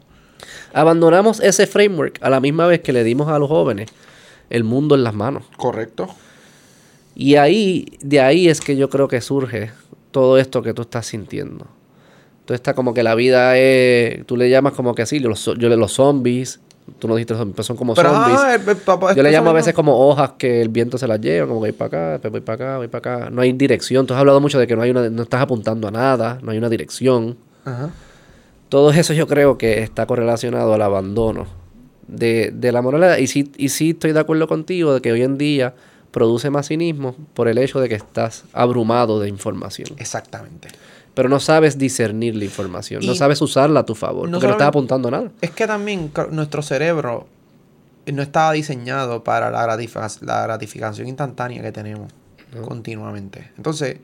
Abandonamos 0.73 1.39
ese 1.41 1.67
framework 1.67 2.19
a 2.21 2.29
la 2.29 2.39
misma 2.39 2.67
vez 2.67 2.81
que 2.81 2.93
le 2.93 3.03
dimos 3.03 3.27
a 3.29 3.39
los 3.39 3.49
jóvenes 3.49 3.89
el 4.49 4.63
mundo 4.63 4.95
en 4.95 5.03
las 5.03 5.13
manos. 5.13 5.43
Correcto. 5.57 6.07
Y 7.15 7.35
ahí, 7.35 7.97
de 8.01 8.21
ahí 8.21 8.47
es 8.47 8.61
que 8.61 8.75
yo 8.77 8.89
creo 8.89 9.07
que 9.07 9.19
surge 9.21 9.71
todo 10.11 10.37
esto 10.37 10.61
que 10.61 10.73
tú 10.73 10.83
estás 10.83 11.05
sintiendo. 11.07 11.65
Entonces 12.41 12.55
está 12.61 12.73
como 12.73 12.93
que 12.93 13.03
la 13.03 13.13
vida 13.15 13.57
es, 13.57 14.25
tú 14.25 14.37
le 14.37 14.49
llamas 14.49 14.73
como 14.73 14.95
que 14.95 15.01
así, 15.01 15.19
yo, 15.19 15.29
los, 15.29 15.43
yo 15.45 15.67
le 15.69 15.75
los 15.75 15.91
zombies, 15.91 16.61
tú 16.97 17.07
no 17.09 17.15
dijiste 17.15 17.35
zombies, 17.35 17.55
pero 17.55 17.63
son 17.65 17.75
como 17.75 17.93
Pero 17.93 18.09
zombies. 18.13 18.39
ah, 18.39 18.55
el- 18.55 18.61
el 19.09 19.15
yo 19.17 19.23
le 19.23 19.31
llamo 19.31 19.49
a 19.49 19.53
veces 19.53 19.73
como 19.73 20.07
hojas 20.07 20.31
que 20.37 20.61
el 20.61 20.69
viento 20.69 20.97
se 20.97 21.07
las 21.07 21.19
lleva, 21.19 21.45
como 21.47 21.61
que 21.61 21.71
voy 21.71 21.77
para 21.77 21.87
acá, 21.87 22.11
después 22.13 22.31
voy 22.31 22.41
para 22.41 22.55
acá, 22.55 22.77
voy 22.77 22.87
para 22.87 23.15
acá. 23.17 23.29
No 23.29 23.41
hay 23.41 23.51
dirección. 23.51 24.07
Tú 24.07 24.13
has 24.13 24.19
hablado 24.21 24.39
mucho 24.39 24.57
de 24.59 24.65
que 24.67 24.75
no 24.77 24.81
hay 24.81 24.91
una, 24.91 25.09
no 25.09 25.23
estás 25.23 25.41
apuntando 25.41 25.89
a 25.89 25.91
nada, 25.91 26.39
no 26.41 26.51
hay 26.51 26.57
una 26.57 26.69
dirección. 26.69 27.35
Ajá. 27.65 27.89
Todo 28.69 28.91
eso 28.91 29.13
yo 29.13 29.27
creo 29.27 29.57
que 29.57 29.81
está 29.81 30.05
correlacionado 30.05 30.73
al 30.73 30.81
abandono 30.81 31.47
de, 32.07 32.51
de 32.53 32.71
la 32.71 32.81
moralidad. 32.81 33.17
Y 33.17 33.27
sí, 33.27 33.51
y 33.57 33.69
sí 33.69 33.89
estoy 33.89 34.13
de 34.13 34.19
acuerdo 34.21 34.47
contigo 34.47 34.93
de 34.93 35.01
que 35.01 35.11
hoy 35.11 35.21
en 35.23 35.37
día 35.37 35.73
produce 36.17 36.49
más 36.49 36.67
cinismo 36.67 37.15
por 37.35 37.47
el 37.47 37.59
hecho 37.59 37.79
de 37.79 37.87
que 37.89 37.93
estás 37.93 38.45
abrumado 38.53 39.19
de 39.19 39.29
información. 39.29 39.89
Exactamente. 39.97 40.67
Pero 41.13 41.29
no 41.29 41.39
sabes 41.39 41.77
discernir 41.77 42.35
la 42.35 42.45
información, 42.45 43.05
no 43.05 43.13
sabes 43.13 43.39
usarla 43.39 43.81
a 43.81 43.85
tu 43.85 43.93
favor, 43.93 44.27
no 44.27 44.37
porque 44.37 44.47
no 44.47 44.53
estás 44.53 44.67
apuntando 44.69 45.09
a 45.09 45.11
nada. 45.11 45.31
Es 45.41 45.51
que 45.51 45.67
también 45.67 46.11
nuestro 46.31 46.63
cerebro 46.63 47.27
no 48.11 48.21
estaba 48.23 48.51
diseñado 48.53 49.23
para 49.23 49.51
la, 49.51 49.63
gratific- 49.67 50.21
la 50.21 50.41
gratificación 50.41 51.07
instantánea 51.07 51.61
que 51.61 51.71
tenemos 51.71 52.11
continuamente. 52.65 53.51
Entonces, 53.57 53.97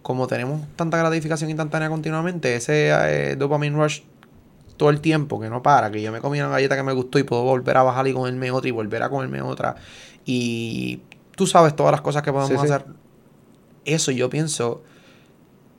como 0.00 0.26
tenemos 0.26 0.62
tanta 0.74 0.96
gratificación 0.96 1.50
instantánea 1.50 1.90
continuamente, 1.90 2.54
ese 2.54 2.90
eh, 2.92 3.36
dopamine 3.36 3.76
rush 3.76 4.00
todo 4.78 4.88
el 4.90 5.00
tiempo 5.02 5.38
que 5.40 5.50
no 5.50 5.62
para, 5.62 5.90
que 5.90 6.00
yo 6.00 6.12
me 6.12 6.20
comí 6.20 6.40
una 6.40 6.48
galleta 6.50 6.76
que 6.76 6.82
me 6.82 6.92
gustó 6.92 7.18
y 7.18 7.24
puedo 7.24 7.42
volver 7.42 7.76
a 7.76 7.82
bajar 7.82 8.06
y 8.08 8.12
comerme 8.14 8.50
otra 8.52 8.68
y 8.68 8.72
volver 8.72 9.02
a 9.02 9.10
comerme 9.10 9.42
otra. 9.42 9.74
Y 10.24 11.00
tú 11.38 11.46
sabes 11.46 11.74
todas 11.74 11.92
las 11.92 12.02
cosas 12.02 12.22
que 12.22 12.30
podemos 12.32 12.50
Sí, 12.60 12.66
sí. 12.68 12.72
hacer. 12.74 12.84
Eso 13.86 14.10
yo 14.10 14.28
pienso 14.28 14.82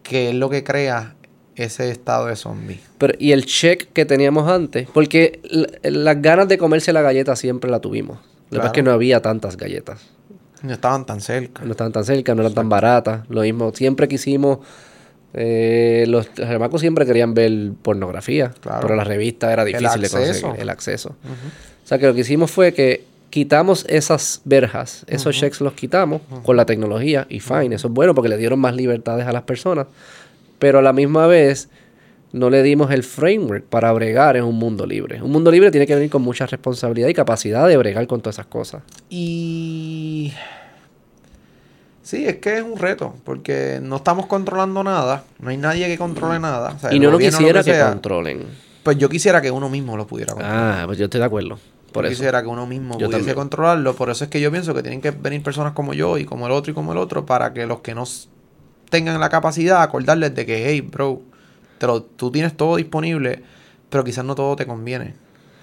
que 0.01 0.29
es 0.29 0.35
lo 0.35 0.49
que 0.49 0.63
crea 0.63 1.15
ese 1.55 1.91
estado 1.91 2.25
de 2.27 2.35
zombie. 2.35 2.79
Pero, 2.97 3.13
y 3.19 3.33
el 3.33 3.45
check 3.45 3.91
que 3.93 4.05
teníamos 4.05 4.49
antes, 4.49 4.87
porque 4.91 5.39
la- 5.43 5.67
las 5.91 6.21
ganas 6.21 6.47
de 6.47 6.57
comerse 6.57 6.93
la 6.93 7.01
galleta 7.01 7.35
siempre 7.35 7.69
la 7.69 7.79
tuvimos. 7.79 8.17
Lo 8.17 8.23
que 8.23 8.25
pasa 8.25 8.49
Claro. 8.61 8.65
es 8.67 8.71
que 8.71 8.83
no 8.83 8.91
había 8.91 9.21
tantas 9.21 9.57
galletas. 9.57 10.01
No 10.63 10.73
estaban 10.73 11.05
tan 11.05 11.21
cerca. 11.21 11.63
No 11.63 11.71
estaban 11.71 11.91
tan 11.93 12.03
cerca, 12.05 12.33
no 12.33 12.41
eran 12.41 12.53
tan 12.53 12.67
baratas. 12.69 13.29
Lo 13.29 13.41
mismo, 13.41 13.71
siempre 13.73 14.07
quisimos. 14.07 14.59
eh, 15.31 16.05
los 16.07 16.33
chamacos 16.33 16.81
siempre 16.81 17.05
querían 17.05 17.35
ver 17.35 17.73
pornografía, 17.83 18.49
Claro. 18.61 18.79
pero 18.81 18.95
la 18.95 19.03
revista 19.03 19.53
era 19.53 19.63
difícil 19.63 20.01
de 20.01 20.09
conseguir 20.09 20.45
el 20.59 20.69
acceso. 20.69 21.09
O 21.83 21.87
sea 21.87 21.99
que 21.99 22.07
lo 22.07 22.15
que 22.15 22.21
hicimos 22.21 22.49
fue 22.49 22.73
que 22.73 23.05
quitamos 23.29 23.85
esas 23.87 24.41
verjas, 24.45 25.05
esos 25.07 25.35
checks 25.35 25.61
los 25.61 25.73
quitamos 25.73 26.21
con 26.43 26.57
la 26.57 26.65
tecnología 26.65 27.27
y 27.29 27.39
fine, 27.39 27.75
eso 27.75 27.87
es 27.87 27.93
bueno 27.93 28.15
porque 28.15 28.29
le 28.29 28.37
dieron 28.37 28.59
más 28.59 28.75
libertades 28.75 29.27
a 29.27 29.31
las 29.31 29.43
personas, 29.43 29.87
pero 30.57 30.79
a 30.79 30.81
la 30.81 30.93
misma 30.93 31.27
vez 31.27 31.69
no 32.31 32.49
le 32.49 32.61
dimos 32.63 32.91
el 32.91 33.03
framework 33.03 33.65
para 33.65 33.91
bregar 33.91 34.37
en 34.37 34.43
un 34.43 34.55
mundo 34.55 34.85
libre. 34.85 35.21
Un 35.21 35.31
mundo 35.31 35.51
libre 35.51 35.71
tiene 35.71 35.87
que 35.87 35.95
venir 35.95 36.09
con 36.09 36.21
mucha 36.21 36.45
responsabilidad 36.45 37.07
y 37.07 37.13
capacidad 37.13 37.67
de 37.67 37.77
bregar 37.77 38.05
con 38.07 38.21
todas 38.21 38.35
esas 38.35 38.47
cosas. 38.47 38.83
Y... 39.09 40.33
Sí, 42.01 42.25
es 42.25 42.37
que 42.37 42.57
es 42.57 42.63
un 42.63 42.77
reto, 42.77 43.13
porque 43.23 43.79
no 43.83 43.97
estamos 43.97 44.25
controlando 44.25 44.83
nada, 44.83 45.25
no 45.39 45.51
hay 45.51 45.57
nadie 45.57 45.87
que 45.87 45.97
controle 45.97 46.39
nada. 46.39 46.73
o 46.75 46.79
sea, 46.79 46.93
y 46.93 46.99
no 46.99 47.11
lo 47.11 47.19
quisiera 47.19 47.63
que 47.63 47.73
sea. 47.73 47.89
controlen. 47.89 48.45
Pues 48.81 48.97
yo 48.97 49.09
quisiera 49.09 49.41
que 49.41 49.51
uno 49.51 49.69
mismo 49.69 49.95
lo 49.95 50.07
pudiera 50.07 50.33
controlar. 50.33 50.81
Ah, 50.81 50.83
pues 50.87 50.97
yo 50.97 51.05
estoy 51.05 51.19
de 51.19 51.25
acuerdo. 51.25 51.59
Por 51.91 52.03
yo 52.05 52.11
eso. 52.11 52.17
quisiera 52.19 52.41
que 52.41 52.47
uno 52.47 52.65
mismo 52.67 52.93
Yo 52.97 53.05
pudiese 53.07 53.17
también. 53.19 53.35
controlarlo. 53.35 53.95
Por 53.95 54.09
eso 54.09 54.23
es 54.23 54.29
que 54.29 54.39
yo 54.41 54.51
pienso 54.51 54.73
que 54.73 54.81
tienen 54.81 55.01
que 55.01 55.11
venir 55.11 55.41
personas 55.43 55.73
como 55.73 55.93
yo 55.93 56.17
y 56.17 56.25
como 56.25 56.45
el 56.45 56.51
otro 56.51 56.71
y 56.71 56.73
como 56.75 56.91
el 56.91 56.97
otro 56.97 57.25
para 57.25 57.53
que 57.53 57.65
los 57.65 57.79
que 57.81 57.95
no 57.95 58.03
tengan 58.89 59.19
la 59.19 59.29
capacidad 59.29 59.81
acordarles 59.81 60.33
de 60.35 60.45
que, 60.45 60.67
hey, 60.67 60.81
bro, 60.81 61.21
te 61.77 61.87
lo- 61.87 62.01
tú 62.03 62.31
tienes 62.31 62.55
todo 62.57 62.75
disponible, 62.75 63.41
pero 63.89 64.03
quizás 64.03 64.25
no 64.25 64.35
todo 64.35 64.55
te 64.55 64.65
conviene. 64.65 65.13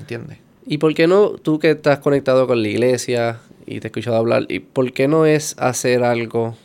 ¿Entiendes? 0.00 0.38
¿Y 0.66 0.78
por 0.78 0.92
qué 0.94 1.06
no, 1.06 1.30
tú 1.30 1.58
que 1.58 1.70
estás 1.72 1.98
conectado 2.00 2.46
con 2.46 2.60
la 2.62 2.68
iglesia 2.68 3.38
y 3.66 3.80
te 3.80 3.86
he 3.86 3.88
escuchado 3.88 4.16
hablar, 4.16 4.46
¿y 4.48 4.60
por 4.60 4.92
qué 4.92 5.08
no 5.08 5.26
es 5.26 5.54
hacer 5.58 6.02
algo 6.04 6.56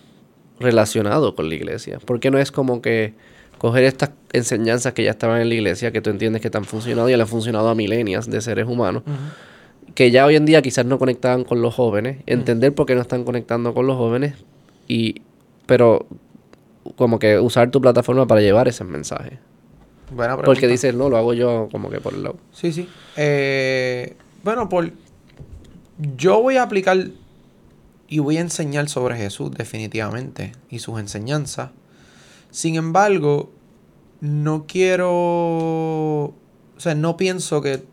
relacionado 0.60 1.36
con 1.36 1.50
la 1.50 1.56
iglesia? 1.56 2.00
¿Por 2.00 2.20
qué 2.20 2.32
no 2.32 2.38
es 2.38 2.52
como 2.52 2.82
que 2.82 3.14
coger 3.58 3.84
estas 3.84 4.12
enseñanzas 4.34 4.94
que 4.94 5.04
ya 5.04 5.12
estaban 5.12 5.42
en 5.42 5.50
la 5.50 5.56
iglesia, 5.56 5.92
que 5.92 6.02
tú 6.02 6.10
entiendes 6.10 6.42
que 6.42 6.50
te 6.50 6.58
han 6.58 6.66
funcionado 6.66 7.10
y 7.10 7.16
le 7.16 7.22
han 7.22 7.28
funcionado 7.28 7.70
a 7.70 7.76
milenias 7.76 8.30
de 8.30 8.42
seres 8.42 8.66
humanos, 8.68 9.04
que 9.96 10.12
ya 10.12 10.26
hoy 10.26 10.36
en 10.36 10.46
día 10.46 10.62
quizás 10.62 10.86
no 10.86 11.00
conectaban 11.00 11.44
con 11.44 11.62
los 11.62 11.74
jóvenes, 11.76 12.24
entender 12.26 12.74
por 12.74 12.86
qué 12.86 12.96
no 12.96 13.02
están 13.02 13.24
conectando 13.24 13.74
con 13.74 13.88
los 13.88 13.98
jóvenes, 13.98 14.36
y 14.88 15.22
pero 15.66 16.06
como 16.96 17.20
que 17.20 17.40
usar 17.40 17.72
tu 17.72 17.82
plataforma 17.82 18.28
para 18.28 18.42
llevar 18.42 18.68
ese 18.68 18.84
mensaje? 18.84 19.40
Buena. 20.10 20.38
Porque 20.38 20.68
dices, 20.68 20.94
no, 20.94 21.10
lo 21.10 21.18
hago 21.18 21.34
yo 21.34 21.70
como 21.72 21.90
que 21.90 22.02
por 22.02 22.14
el 22.14 22.24
lado. 22.24 22.38
Sí, 22.52 22.74
sí. 22.74 22.90
Eh, 23.16 24.16
bueno, 24.44 24.68
por 24.68 24.92
yo 26.18 26.42
voy 26.42 26.58
a 26.58 26.64
aplicar 26.64 26.98
y 28.08 28.20
voy 28.20 28.38
a 28.38 28.42
enseñar 28.42 28.90
sobre 28.90 29.16
Jesús 29.16 29.52
definitivamente 29.52 30.52
y 30.70 30.80
sus 30.80 31.00
enseñanzas. 31.00 31.72
Sin 32.50 32.76
embargo, 32.76 33.52
no 34.20 34.66
quiero, 34.68 35.10
o 35.10 36.36
sea, 36.78 36.96
no 36.96 37.16
pienso 37.16 37.62
que 37.62 37.84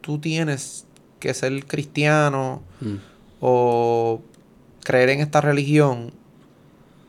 tú 0.00 0.18
tienes 0.18 0.86
que 1.20 1.34
ser 1.34 1.64
cristiano 1.66 2.62
Mm. 2.80 2.94
o 3.40 4.20
creer 4.84 5.10
en 5.10 5.20
esta 5.20 5.40
religión 5.40 6.12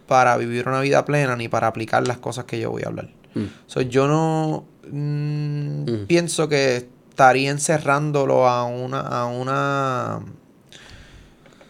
para 0.08 0.38
vivir 0.38 0.68
una 0.68 0.80
vida 0.82 1.04
plena 1.06 1.36
ni 1.36 1.48
para 1.48 1.68
aplicar 1.68 2.08
las 2.08 2.18
cosas 2.18 2.46
que 2.46 2.60
yo 2.60 2.72
voy 2.72 2.84
a 2.84 2.88
hablar. 2.88 3.10
Mm. 3.36 3.46
So, 3.68 3.82
yo 3.82 4.08
no 4.08 4.66
mm, 4.90 5.84
Mm. 5.84 6.06
pienso 6.08 6.48
que 6.48 6.78
estaría 6.78 7.50
encerrándolo 7.52 8.48
a 8.48 8.64
una 8.66 9.00
a 9.02 9.26
una 9.26 10.20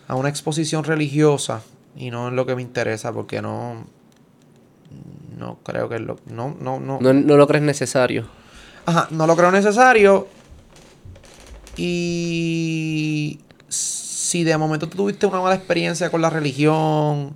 a 0.08 0.16
una 0.16 0.30
exposición 0.30 0.84
religiosa 0.84 1.62
y 1.96 2.12
no 2.12 2.28
es 2.28 2.34
lo 2.34 2.46
que 2.46 2.56
me 2.56 2.62
interesa 2.62 3.12
porque 3.12 3.42
no 3.42 3.86
no 5.38 5.58
creo 5.64 5.90
que 5.90 6.00
lo 6.00 6.18
no 6.28 6.56
no 6.60 6.80
no 6.80 7.00
No, 7.02 7.14
no 7.14 7.38
lo 7.38 7.48
crees 7.48 7.64
necesario. 7.64 8.28
Ajá, 8.86 9.08
no 9.12 9.28
lo 9.28 9.36
creo 9.36 9.52
necesario. 9.52 10.28
Y 11.78 13.40
si 13.68 14.44
de 14.44 14.58
momento 14.58 14.90
tú 14.90 14.98
tuviste 14.98 15.26
una 15.26 15.42
mala 15.42 15.56
experiencia 15.56 16.10
con 16.10 16.22
la 16.22 16.30
religión 16.30 17.36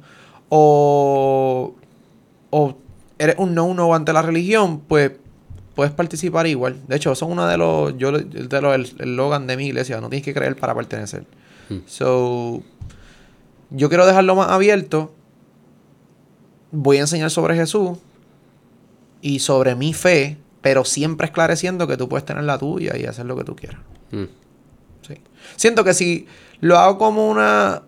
o, 0.50 1.76
o 2.50 2.78
eres 3.20 3.36
un 3.38 3.54
no 3.54 3.74
no 3.74 3.94
ante 3.94 4.14
la 4.14 4.22
religión, 4.22 4.80
pues 4.80 5.12
puedes 5.76 5.94
participar 5.94 6.48
igual. 6.48 6.82
De 6.88 6.96
hecho, 6.96 7.12
eso 7.12 7.26
es 7.26 7.32
uno 7.32 7.48
de 7.48 7.58
los, 7.58 7.98
yo, 7.98 8.12
de 8.12 8.62
los, 8.62 8.76
el, 8.76 8.92
el 9.00 9.16
logan 9.16 9.48
de 9.48 9.58
mi 9.58 9.68
iglesia, 9.68 10.02
no 10.02 10.10
tienes 10.10 10.26
que 10.26 10.34
creer 10.34 10.56
para 10.56 10.76
pertenecer. 10.76 11.26
Mm. 11.70 11.78
So, 11.86 12.64
yo 13.70 13.90
quiero 13.90 14.06
dejarlo 14.06 14.36
más 14.36 14.50
abierto. 14.50 15.14
Voy 16.72 16.98
a 16.98 17.02
enseñar 17.02 17.32
sobre 17.32 17.56
Jesús 17.56 17.98
y 19.22 19.40
sobre 19.40 19.76
mi 19.76 19.94
fe, 19.94 20.38
pero 20.62 20.84
siempre 20.84 21.26
esclareciendo 21.26 21.88
que 21.88 21.98
tú 21.98 22.10
puedes 22.10 22.26
tener 22.26 22.44
la 22.44 22.58
tuya 22.58 22.98
y 22.98 23.06
hacer 23.06 23.26
lo 23.26 23.36
que 23.36 23.44
tú 23.44 23.56
quieras. 23.56 23.82
Mm. 24.12 24.26
Sí. 25.08 25.16
Siento 25.56 25.84
que 25.84 25.94
si 25.94 26.28
lo 26.60 26.78
hago 26.78 26.98
como 26.98 27.30
una... 27.30 27.82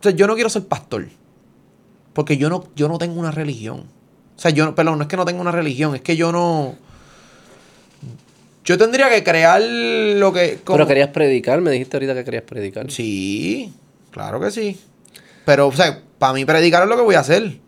O 0.00 0.02
sea, 0.02 0.12
yo 0.12 0.26
no 0.26 0.34
quiero 0.34 0.50
ser 0.50 0.66
pastor. 0.66 1.08
Porque 2.12 2.36
yo 2.36 2.48
no, 2.50 2.64
yo 2.76 2.88
no 2.88 2.98
tengo 2.98 3.18
una 3.20 3.30
religión. 3.30 3.84
O 4.36 4.40
sea, 4.40 4.50
yo 4.50 4.64
no, 4.64 4.74
perdón, 4.74 4.98
no 4.98 5.02
es 5.04 5.08
que 5.08 5.16
no 5.16 5.24
tengo 5.24 5.40
una 5.40 5.52
religión, 5.52 5.94
es 5.94 6.00
que 6.02 6.16
yo 6.16 6.32
no... 6.32 6.74
Yo 8.64 8.78
tendría 8.78 9.08
que 9.10 9.24
crear 9.24 9.60
lo 9.60 10.32
que... 10.32 10.60
como- 10.64 10.76
Pero 10.76 10.86
querías 10.86 11.08
predicar, 11.08 11.60
me 11.60 11.70
dijiste 11.70 11.96
ahorita 11.96 12.14
que 12.14 12.24
querías 12.24 12.44
predicar. 12.44 12.90
Sí, 12.90 13.72
claro 14.10 14.38
que 14.40 14.50
sí. 14.52 14.78
Pero, 15.44 15.66
o 15.68 15.72
sea, 15.72 16.00
para 16.18 16.32
mí 16.32 16.44
predicar 16.44 16.84
es 16.84 16.88
lo 16.88 16.96
que 16.96 17.02
voy 17.02 17.16
a 17.16 17.20
hacer. 17.20 17.58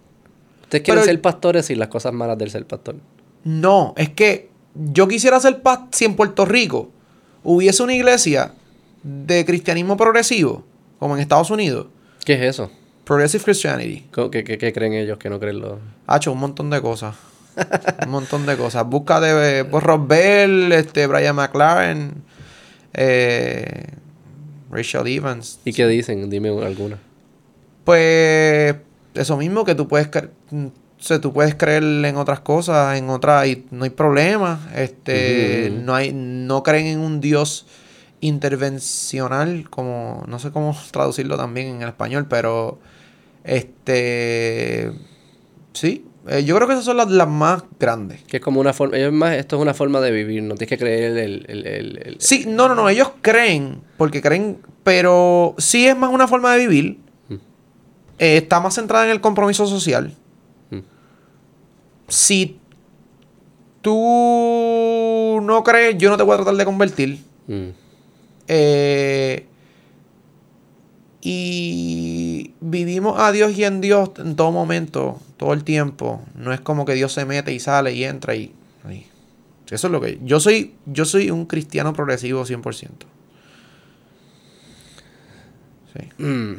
Ustedes 0.63 0.85
quieren 0.85 1.03
Pero- 1.03 1.05
ser 1.05 1.21
pastores 1.21 1.69
y 1.71 1.75
las 1.75 1.89
cosas 1.89 2.13
malas 2.13 2.39
del 2.39 2.51
ser 2.51 2.65
pastor. 2.67 2.97
No, 3.43 3.93
es 3.97 4.11
que 4.11 4.51
yo 4.75 5.09
quisiera 5.09 5.39
ser 5.41 5.63
paz 5.63 5.81
si 5.93 6.05
en 6.05 6.15
Puerto 6.15 6.45
Rico 6.45 6.91
hubiese 7.45 7.83
una 7.83 7.95
iglesia 7.95 8.53
de 9.03 9.45
cristianismo 9.45 9.97
progresivo, 9.97 10.65
como 10.99 11.15
en 11.15 11.21
Estados 11.23 11.51
Unidos. 11.51 11.87
¿Qué 12.25 12.35
es 12.35 12.41
eso? 12.41 12.71
Progressive 13.05 13.45
Christianity. 13.45 14.07
¿Qué, 14.31 14.45
qué- 14.45 14.59
qué 14.59 14.73
creen 14.73 14.95
ellos 14.95 15.19
que 15.19 15.29
no 15.31 15.39
creen 15.39 15.61
los...? 15.61 15.79
Ha 16.07 16.17
hecho 16.17 16.33
un 16.33 16.39
montón 16.39 16.71
de 16.71 16.81
cosas. 16.81 17.15
un 18.05 18.11
montón 18.11 18.47
de 18.47 18.57
cosas. 18.57 18.85
Busca 18.87 19.21
de 19.21 19.65
pues, 19.67 19.85
Bell, 20.09 20.73
este, 20.73 21.07
Brian 21.07 21.37
McLaren, 21.37 22.15
eh, 22.95 23.89
Rachel 24.71 25.07
Evans. 25.07 25.61
¿Y 25.65 25.73
qué 25.75 25.87
dicen? 25.87 26.31
Dime 26.31 26.49
alguna. 26.65 26.99
Pues 27.85 28.75
eso 29.15 29.37
mismo 29.37 29.65
que 29.65 29.75
tú 29.75 29.87
puedes 29.87 30.09
o 31.05 31.07
sea, 31.07 31.21
tú 31.21 31.35
puedes 31.35 31.55
creer 31.55 31.83
en 31.83 32.17
otras 32.17 32.41
cosas, 32.41 32.97
en 32.97 33.11
otras 33.11 33.47
y 33.47 33.67
no 33.71 33.85
hay 33.85 33.91
problema. 33.91 34.59
Este, 34.75 35.69
no 35.71 35.95
hay 35.95 36.15
no 36.15 36.63
creen 36.63 36.87
en 36.87 37.01
un 37.01 37.21
Dios 37.21 37.67
intervencional 38.21 39.69
como 39.69 40.25
no 40.27 40.39
sé 40.39 40.51
cómo 40.51 40.75
traducirlo 40.93 41.37
también 41.37 41.67
en 41.69 41.83
el 41.83 41.89
español, 41.89 42.25
pero 42.27 42.79
este 43.45 44.93
sí, 45.75 46.07
eh, 46.29 46.43
yo 46.45 46.57
creo 46.57 46.67
que 46.67 46.73
esas 46.73 46.87
son 46.87 46.97
las, 46.97 47.11
las 47.11 47.29
más 47.29 47.65
grandes. 47.79 48.23
Que 48.23 48.39
es 48.39 48.43
como 48.43 48.61
una 48.61 48.73
forma... 48.73 48.97
Ellos 48.97 49.13
más, 49.13 49.35
esto 49.37 49.57
es 49.57 49.63
una 49.63 49.75
forma 49.75 50.01
de 50.01 50.11
vivir, 50.11 50.43
no 50.43 50.55
tienes 50.55 50.71
que 50.71 50.79
creer 50.79 51.19
el... 51.19 51.45
el, 51.49 51.67
el, 51.67 51.99
el- 52.03 52.17
Sí, 52.19 52.45
no, 52.49 52.67
no, 52.69 52.75
no, 52.75 52.89
ellos 52.89 53.11
creen, 53.21 53.83
porque 53.99 54.23
creen, 54.23 54.59
pero 54.85 55.55
sí 55.59 55.87
es 55.87 55.97
más 55.97 56.11
una 56.11 56.27
forma 56.29 56.53
de 56.57 56.67
vivir. 56.67 56.99
Eh, 58.19 58.37
está 58.39 58.61
más 58.61 58.75
centrada 58.77 59.05
en 59.05 59.11
el 59.11 59.21
compromiso 59.21 59.67
social. 59.67 60.15
Si 62.09 62.59
tú 63.83 65.41
no 65.43 65.63
crees, 65.65 65.97
yo 65.99 66.11
no 66.11 66.17
te 66.17 66.23
voy 66.23 66.35
a 66.35 66.37
tratar 66.37 66.57
de 66.57 66.65
convertir. 66.65 67.19
Mm. 67.47 67.69
Eh, 68.49 69.47
y 71.27 72.53
vivimos 72.61 73.19
a 73.19 73.33
Dios 73.33 73.57
y 73.57 73.65
en 73.65 73.81
Dios 73.81 74.11
en 74.19 74.37
todo 74.37 74.53
momento, 74.53 75.21
todo 75.37 75.53
el 75.55 75.65
tiempo. 75.65 76.23
No 76.35 76.53
es 76.53 76.61
como 76.61 76.85
que 76.85 76.95
Dios 76.95 77.13
se 77.13 77.25
mete 77.25 77.53
y 77.53 77.61
sale 77.61 77.93
y 77.95 78.05
entra 78.05 78.35
y... 78.35 78.53
y- 78.91 79.07
Eso 79.71 79.87
es 79.87 79.91
lo 79.93 80.01
que... 80.01 80.19
Yo 80.23 80.41
soy, 80.41 80.75
yo 80.87 81.05
soy 81.07 81.31
un 81.31 81.47
cristiano 81.47 81.93
progresivo 81.95 82.45
100%. 82.45 82.89
Sí. 85.97 86.23
Mm. 86.23 86.55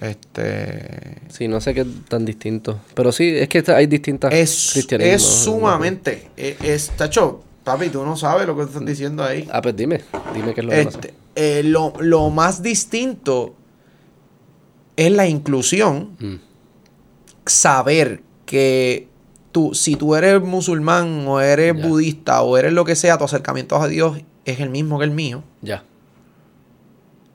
Este... 0.00 1.18
Sí, 1.28 1.46
no 1.46 1.60
sé 1.60 1.74
qué 1.74 1.84
tan 2.08 2.24
distinto. 2.24 2.80
Pero 2.94 3.12
sí, 3.12 3.36
es 3.36 3.48
que 3.48 3.62
hay 3.72 3.86
distintas 3.86 4.32
Es, 4.32 4.76
es 4.76 5.22
sumamente... 5.22 6.30
Es, 6.36 6.60
es, 6.62 6.90
tacho, 6.90 7.42
papi, 7.64 7.90
tú 7.90 8.04
no 8.04 8.16
sabes 8.16 8.46
lo 8.46 8.56
que 8.56 8.62
estás 8.62 8.84
diciendo 8.84 9.22
ahí. 9.22 9.46
Ah, 9.52 9.60
pues 9.60 9.76
dime. 9.76 10.00
Dime 10.34 10.54
qué 10.54 10.60
es 10.60 10.66
lo 10.66 10.72
que 10.72 10.84
pasa. 10.84 10.98
Este, 10.98 11.14
eh, 11.36 11.62
lo, 11.64 11.92
lo 12.00 12.30
más 12.30 12.62
distinto 12.62 13.54
es 14.96 15.12
la 15.12 15.26
inclusión. 15.26 16.16
Mm. 16.18 16.34
Saber 17.46 18.22
que 18.46 19.08
tú, 19.52 19.74
si 19.74 19.96
tú 19.96 20.14
eres 20.14 20.40
musulmán 20.40 21.26
o 21.26 21.40
eres 21.40 21.80
budista 21.80 22.42
o 22.42 22.56
eres 22.56 22.72
lo 22.72 22.84
que 22.84 22.96
sea, 22.96 23.18
tu 23.18 23.24
acercamiento 23.24 23.76
a 23.76 23.88
Dios 23.88 24.18
es 24.44 24.60
el 24.60 24.70
mismo 24.70 24.98
que 24.98 25.04
el 25.04 25.10
mío. 25.10 25.42
Ya. 25.62 25.84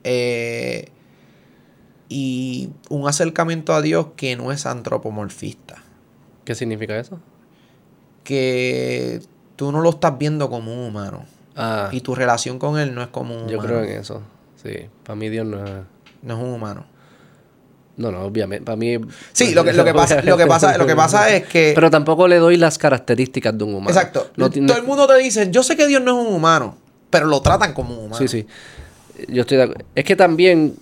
Eh, 0.04 0.90
y 2.10 2.70
un 2.90 3.08
acercamiento 3.08 3.74
a 3.74 3.82
Dios 3.82 4.08
que 4.16 4.36
no 4.36 4.52
es 4.52 4.66
antropomorfista. 4.66 5.76
¿Qué 6.44 6.56
significa 6.56 6.98
eso? 6.98 7.20
Que 8.24 9.22
tú 9.56 9.72
no 9.72 9.82
lo 9.82 9.92
estás 9.92 10.18
viendo 10.18 10.50
como 10.50 10.74
un 10.74 10.88
humano. 10.90 11.26
Ah, 11.56 11.90
Y 11.92 12.02
tu 12.02 12.16
relación 12.16 12.60
con 12.60 12.78
él 12.80 12.94
no 12.94 13.02
es 13.02 13.08
como 13.08 13.36
un 13.36 13.48
yo 13.48 13.58
humano. 13.60 13.64
creo 13.64 13.84
en 13.84 14.00
eso. 14.02 14.22
Sí, 14.62 14.88
para 15.04 15.16
mí 15.16 15.30
Dios 15.30 15.46
no 15.46 15.64
es... 15.66 15.72
No 16.22 16.38
es 16.38 16.44
un 16.44 16.50
humano. 16.54 16.86
No, 17.98 18.12
no, 18.12 18.22
obviamente. 18.24 18.66
Para 18.66 18.76
mí. 18.76 18.98
Sí, 19.32 19.54
lo 19.54 19.64
que, 19.64 19.72
lo 19.74 19.86
que, 19.86 19.94
pasa, 19.94 20.22
lo, 20.22 20.36
que 20.38 20.46
pasa, 20.46 20.78
lo 20.78 20.86
que 20.86 20.96
pasa 20.96 21.30
es 21.34 21.46
que. 21.48 21.72
Pero 21.76 21.90
tampoco 21.90 22.28
le 22.28 22.38
doy 22.38 22.58
las 22.58 22.78
características 22.78 23.58
de 23.58 23.64
un 23.64 23.76
humano. 23.76 23.90
Exacto. 23.92 24.32
No 24.36 24.50
Todo 24.50 24.78
el 24.78 24.84
mundo 24.84 25.08
te 25.08 25.18
dice, 25.18 25.50
yo 25.50 25.64
sé 25.64 25.78
que 25.78 25.88
Dios 25.88 26.02
no 26.02 26.20
es 26.20 26.28
un 26.28 26.34
humano, 26.34 26.78
pero 27.10 27.28
lo 27.28 27.42
tratan 27.42 27.74
como 27.74 27.94
un 27.94 28.06
humano. 28.08 28.18
Sí, 28.18 28.28
sí. 28.28 28.46
Yo 29.30 29.42
estoy 29.42 29.58
de 29.58 29.64
acuerdo. 29.64 29.86
Es 29.96 30.04
que 30.04 30.16
también. 30.16 30.76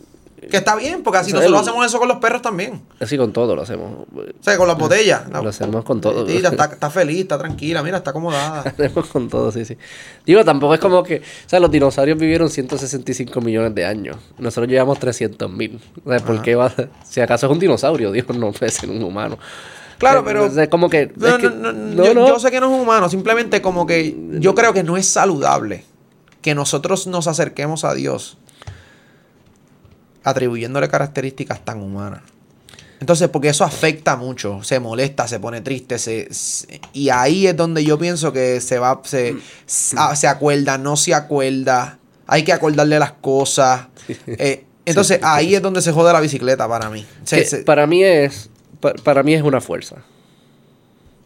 Que 0.50 0.58
está 0.58 0.76
bien, 0.76 1.04
porque 1.04 1.20
así 1.20 1.32
nosotros 1.34 1.62
hacemos 1.62 1.86
eso 1.86 2.00
con 2.00 2.08
los 2.08 2.18
perros 2.18 2.42
también. 2.42 2.82
Así 3.00 3.18
con 3.18 3.32
todo 3.34 3.56
lo 3.56 3.62
hacemos. 3.64 4.08
O 4.16 4.24
sea, 4.44 4.58
con 4.58 4.68
las 4.68 4.78
botellas. 4.78 5.30
La- 5.30 5.42
Lo 5.42 5.50
hacemos 5.50 5.84
con 5.84 6.02
todo. 6.02 6.26
Tita, 6.26 6.50
está, 6.50 6.66
está 6.66 6.90
feliz, 6.90 7.22
está 7.22 7.38
tranquila, 7.38 7.82
mira, 7.84 7.98
está 7.98 8.12
acomodada. 8.12 8.62
Hacemos 8.68 9.08
con 9.08 9.30
todo, 9.30 9.52
sí, 9.52 9.66
sí. 9.66 9.78
Digo, 10.26 10.44
tampoco 10.46 10.74
es 10.74 10.80
como 10.80 11.04
que. 11.04 11.18
O 11.18 11.50
sea, 11.50 11.60
los 11.60 11.70
dinosaurios 11.72 12.18
vivieron 12.18 12.50
165 12.50 13.42
millones 13.42 13.74
de 13.76 13.86
años. 13.86 14.18
Nosotros 14.38 14.68
llevamos 14.70 15.00
300 15.00 15.50
mil. 15.52 15.80
O 16.06 16.10
sea, 16.10 16.20
¿por 16.20 16.42
qué 16.42 16.56
va 16.56 16.72
Si 17.04 17.22
acaso 17.22 17.46
es 17.48 17.52
un 17.52 17.60
dinosaurio, 17.60 18.12
Dios 18.12 18.28
no 18.36 18.52
puede 18.52 18.72
ser 18.72 18.90
un 18.90 19.02
humano. 19.04 19.38
Claro, 19.98 20.20
Eh, 20.20 20.24
pero- 20.26 20.46
Es 20.48 20.68
como 20.70 20.90
que. 20.90 21.12
No, 21.16 21.28
es 21.28 21.36
que- 21.38 21.50
no, 21.50 21.72
no, 21.72 22.04
yo, 22.04 22.14
no. 22.14 22.28
yo 22.28 22.40
sé 22.40 22.52
que 22.52 22.60
no 22.60 22.66
es 22.68 22.74
un 22.74 22.80
humano, 22.82 23.10
simplemente 23.10 23.62
como 23.62 23.86
que 23.86 24.16
yo 24.40 24.54
creo 24.56 24.74
que 24.74 24.84
no 24.84 24.98
es 24.98 25.06
saludable 25.08 25.86
que 26.42 26.56
nosotros 26.56 27.08
nos 27.08 27.28
acerquemos 27.28 27.86
a 27.86 27.94
Dios 27.94 28.38
atribuyéndole 30.24 30.88
características 30.90 31.64
tan 31.64 31.82
humanas. 31.82 32.22
Entonces, 33.00 33.28
porque 33.28 33.50
eso 33.50 33.66
afecta 33.66 34.16
mucho, 34.16 34.64
se 34.64 34.80
molesta, 34.80 35.28
se 35.28 35.40
pone 35.40 35.60
triste, 35.62 36.00
se, 36.00 36.34
se- 36.34 36.80
y 36.94 37.10
ahí 37.10 37.48
es 37.48 37.56
donde 37.58 37.84
yo 37.84 37.98
pienso 37.98 38.32
que 38.32 38.62
se 38.62 38.80
va, 38.80 39.02
se, 39.04 39.36
se, 39.66 39.98
ah, 40.00 40.14
acuerda, 40.30 40.78
no 40.78 40.96
se 40.96 41.14
acuerda, 41.14 42.00
hay 42.28 42.44
que 42.44 42.54
acordarle 42.54 43.00
las 43.00 43.12
cosas. 43.14 43.88
eh, 44.28 44.64
entonces, 44.86 45.20
ahí 45.22 45.54
es 45.56 45.62
donde 45.62 45.82
se 45.82 45.92
jode 45.92 46.14
la 46.14 46.22
bicicleta 46.22 46.66
para 46.68 46.90
mí. 46.90 47.06
Para 47.66 47.88
mí 47.88 48.04
es 48.04 48.50
pa- 48.80 48.94
para 49.04 49.22
mí 49.24 49.34
es 49.34 49.42
una 49.44 49.60
fuerza 49.62 49.98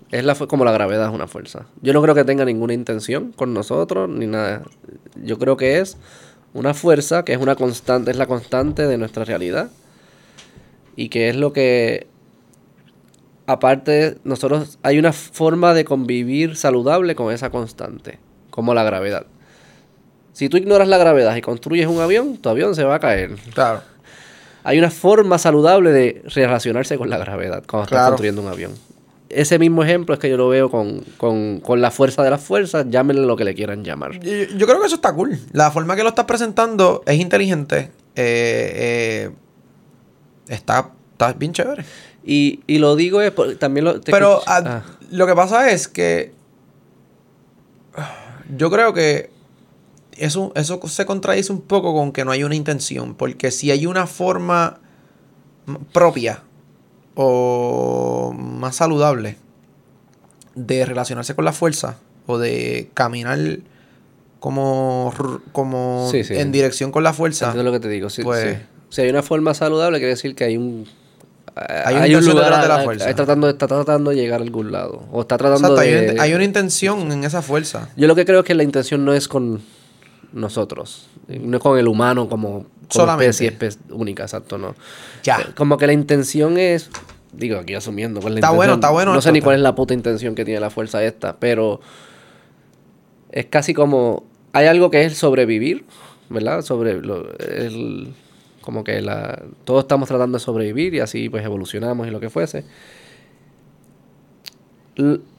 es 0.10 0.24
la 0.24 0.36
como 0.36 0.64
la 0.64 0.72
gravedad 0.72 1.10
es 1.10 1.14
una 1.14 1.28
fuerza 1.28 1.66
yo 1.82 1.92
no 1.92 2.02
creo 2.02 2.16
que 2.16 2.24
tenga 2.24 2.46
ninguna 2.46 2.74
intención 2.74 3.34
con 3.34 3.54
nosotros 3.54 4.08
ni 4.10 4.26
nada 4.26 4.62
yo 5.22 5.38
creo 5.38 5.58
que 5.58 5.80
es 5.80 5.98
una 6.58 6.74
fuerza 6.74 7.24
que 7.24 7.34
es 7.34 7.40
una 7.40 7.56
constante 7.56 8.12
es 8.12 8.18
la 8.18 8.26
constante 8.26 8.88
de 8.88 8.98
nuestra 8.98 9.24
realidad 9.24 9.70
y 10.96 11.10
que 11.10 11.30
es 11.30 11.36
lo 11.36 11.54
que 11.54 12.08
aparte 13.46 14.18
nosotros 14.24 14.80
hay 14.82 14.98
una 14.98 15.14
forma 15.14 15.74
de 15.74 15.86
convivir 15.86 16.56
saludable 16.56 17.16
con 17.16 17.32
esa 17.32 17.52
constante 17.52 18.20
como 18.50 18.74
la 18.74 18.84
gravedad 18.84 19.28
si 20.34 20.50
tú 20.50 20.58
ignoras 20.58 20.88
la 20.88 20.98
gravedad 20.98 21.36
y 21.36 21.42
construyes 21.42 21.88
un 21.88 22.02
avión 22.02 22.38
tu 22.38 22.50
avión 22.50 22.74
se 22.76 22.84
va 22.84 22.96
a 22.96 23.00
caer 23.00 23.36
claro. 23.54 23.82
hay 24.64 24.80
una 24.80 24.90
forma 24.90 25.38
saludable 25.38 25.92
de 25.92 26.24
relacionarse 26.26 26.98
con 26.98 27.12
la 27.12 27.20
gravedad 27.20 27.64
cuando 27.68 27.86
estás 27.86 28.08
construyendo 28.08 28.42
un 28.42 28.48
avión. 28.48 28.72
Ese 29.30 29.60
mismo 29.60 29.84
ejemplo 29.84 30.14
es 30.14 30.20
que 30.22 30.30
yo 30.30 30.38
lo 30.38 30.48
veo 30.48 30.70
con, 30.72 31.02
con, 31.18 31.60
con 31.60 31.82
la 31.82 31.92
fuerza 31.92 32.24
de 32.24 32.30
las 32.30 32.42
fuerzas, 32.42 32.86
llámenle 32.90 33.26
lo 33.26 33.36
que 33.36 33.44
le 33.44 33.54
quieran 33.56 33.84
llamar. 33.84 34.20
Yo, 34.20 34.32
yo 34.56 34.66
creo 34.68 34.80
que 34.80 34.86
eso 34.88 34.96
está 34.96 35.14
cool. 35.14 35.38
La 35.52 35.70
forma 35.72 35.96
que 35.98 36.04
lo 36.04 36.10
estás 36.10 36.26
presentando 36.26 37.04
es 37.06 37.20
inteligente. 37.20 37.92
eh, 38.16 39.28
eh, 39.28 39.32
está, 40.48 40.92
está 41.12 41.34
bien 41.34 41.52
chévere. 41.52 41.84
Y, 42.24 42.62
y 42.68 42.78
lo 42.80 42.96
digo 42.96 43.22
es, 43.22 43.32
por- 43.32 43.56
también 43.56 43.84
lo... 43.86 44.00
te 44.00 44.12
Pero 44.12 44.40
ah, 44.48 44.84
lo 45.12 45.28
que 45.28 45.36
pasa 45.36 45.72
es 45.72 45.88
que 45.90 46.32
yo 48.58 48.70
creo 48.72 48.94
que 48.94 49.30
eso, 50.14 50.52
eso 50.56 50.80
se 50.88 51.06
contradice 51.06 51.52
un 51.52 51.62
poco 51.62 51.94
con 51.94 52.12
que 52.12 52.26
no 52.26 52.32
hay 52.32 52.44
una 52.44 52.56
intención. 52.56 53.14
Porque 53.16 53.52
si 53.52 53.72
hay 53.72 53.86
una 53.86 54.08
forma 54.08 54.80
propia 55.92 56.44
o 57.20 58.32
más 58.38 58.76
saludable 58.76 59.38
de 60.56 60.86
relacionarse 60.86 61.36
con 61.36 61.46
la 61.46 61.52
fuerza 61.52 61.98
o 62.28 62.38
de 62.38 62.90
caminar 62.94 63.40
como, 64.40 65.12
como 65.52 66.10
Sí, 66.12 66.24
sí. 66.24 66.36
en 66.36 66.52
dirección 66.52 66.92
con 66.92 67.04
la 67.04 67.14
fuerza, 67.14 67.48
entiendo 67.48 67.70
lo 67.72 67.74
que 67.76 67.80
te 67.82 67.90
digo. 67.90 68.10
sí, 68.10 68.24
pues- 68.24 68.58
sí. 68.58 68.64
Si 68.90 69.02
hay 69.02 69.10
una 69.10 69.22
forma 69.24 69.54
saludable, 69.54 69.98
quiere 69.98 70.12
decir 70.12 70.34
que 70.34 70.46
hay 70.46 70.56
un... 70.56 70.88
Hay 71.56 71.96
una 71.96 72.08
intención 72.08 72.38
detrás 72.38 72.62
de 72.62 72.68
la 72.70 72.84
fuerza. 72.84 73.10
a- 73.10 73.16
tratando, 73.16 73.50
está 73.50 73.68
tratando 73.68 74.12
de 74.12 74.16
llegar 74.16 74.40
a 74.40 74.44
algún 74.44 74.72
lado. 74.72 75.04
O 75.12 75.22
está 75.22 75.38
tratando 75.38 75.70
Exacto, 75.74 75.82
hay, 75.82 75.92
de... 75.92 76.12
una, 76.14 76.24
hay 76.24 76.34
una 76.36 76.44
intención 76.46 77.12
en 77.12 77.24
esa 77.26 77.42
fuerza. 77.42 77.90
Yo 77.98 78.08
lo 78.08 78.16
que 78.16 78.24
creo 78.26 78.40
es 78.42 78.46
que 78.46 78.54
la 78.56 78.64
intención 78.64 79.04
no 79.04 79.12
es 79.14 79.28
con 79.28 79.60
nosotros. 80.32 81.08
No 81.28 81.58
es 81.58 81.64
con 81.64 81.78
el 81.80 81.88
humano 81.90 82.30
como 82.30 82.68
Solamente. 82.90 83.30
especie 83.30 83.52
espe- 83.58 83.78
única, 83.92 84.24
exacto, 84.24 84.58
no. 84.58 84.76
Ya. 85.24 85.40
Eh, 85.42 85.46
Como 85.56 85.78
que 85.78 85.88
la 85.88 85.94
intención 85.94 86.58
es, 86.58 86.90
digo, 87.34 87.60
aquí 87.60 87.74
asumiendo 87.76 88.22
cuál 88.22 88.34
es 88.34 88.36
la 88.36 88.40
Está 88.40 88.48
intención. 88.48 88.58
bueno, 88.58 88.74
está 88.76 88.90
bueno 88.92 89.14
No 89.14 89.22
sé 89.22 89.32
ni 89.32 89.42
cuál 89.42 89.56
es 89.58 89.62
la 89.62 89.76
puta 89.76 89.94
intención 89.94 90.36
que 90.36 90.46
tiene 90.46 90.60
la 90.60 90.70
fuerza 90.70 91.04
esta, 91.04 91.38
pero 91.38 91.82
es 93.32 93.46
casi 93.48 93.74
como, 93.74 94.24
hay 94.54 94.68
algo 94.68 94.90
que 94.90 95.04
es 95.04 95.18
sobrevivir, 95.18 95.86
¿verdad? 96.30 96.62
Sobre 96.62 96.94
lo, 97.02 97.38
el- 97.40 98.14
como 98.62 98.84
que 98.84 99.02
la, 99.02 99.44
todos 99.66 99.84
estamos 99.86 100.08
tratando 100.10 100.38
de 100.38 100.44
sobrevivir 100.44 100.94
y 100.94 101.00
así 101.00 101.30
pues 101.30 101.44
evolucionamos 101.46 102.08
y 102.08 102.12
lo 102.12 102.20
que 102.20 102.30
fuese. 102.30 102.66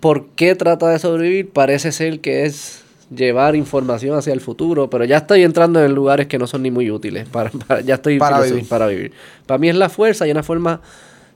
¿Por 0.00 0.28
qué 0.30 0.54
trata 0.54 0.88
de 0.88 0.98
sobrevivir? 0.98 1.50
Parece 1.50 1.90
ser 1.92 2.20
que 2.20 2.44
es 2.46 2.84
llevar 3.14 3.56
información 3.56 4.16
hacia 4.18 4.32
el 4.32 4.40
futuro, 4.40 4.90
pero 4.90 5.04
ya 5.04 5.18
estoy 5.18 5.42
entrando 5.42 5.82
en 5.82 5.94
lugares 5.94 6.26
que 6.26 6.38
no 6.38 6.46
son 6.46 6.62
ni 6.62 6.70
muy 6.70 6.90
útiles. 6.90 7.28
Para, 7.28 7.50
para- 7.66 7.80
ya 7.80 7.94
estoy 7.96 8.18
Para 8.18 8.40
vivir. 8.42 8.68
para 8.68 8.86
vivir. 8.86 9.12
Para 9.46 9.58
mí 9.58 9.68
es 9.68 9.76
la 9.76 9.88
fuerza 9.88 10.26
y 10.26 10.30
una 10.30 10.42
forma 10.42 10.80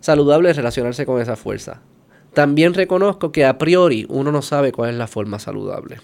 saludable 0.00 0.48
de 0.48 0.54
relacionarse 0.54 1.06
con 1.06 1.20
esa 1.20 1.36
fuerza. 1.36 1.80
También 2.34 2.74
reconozco 2.74 3.30
que 3.32 3.44
a 3.44 3.58
priori 3.58 4.06
uno 4.08 4.32
no 4.32 4.42
sabe 4.42 4.72
cuál 4.72 4.90
es 4.90 4.96
la 4.96 5.06
forma 5.06 5.38
saludable. 5.38 5.98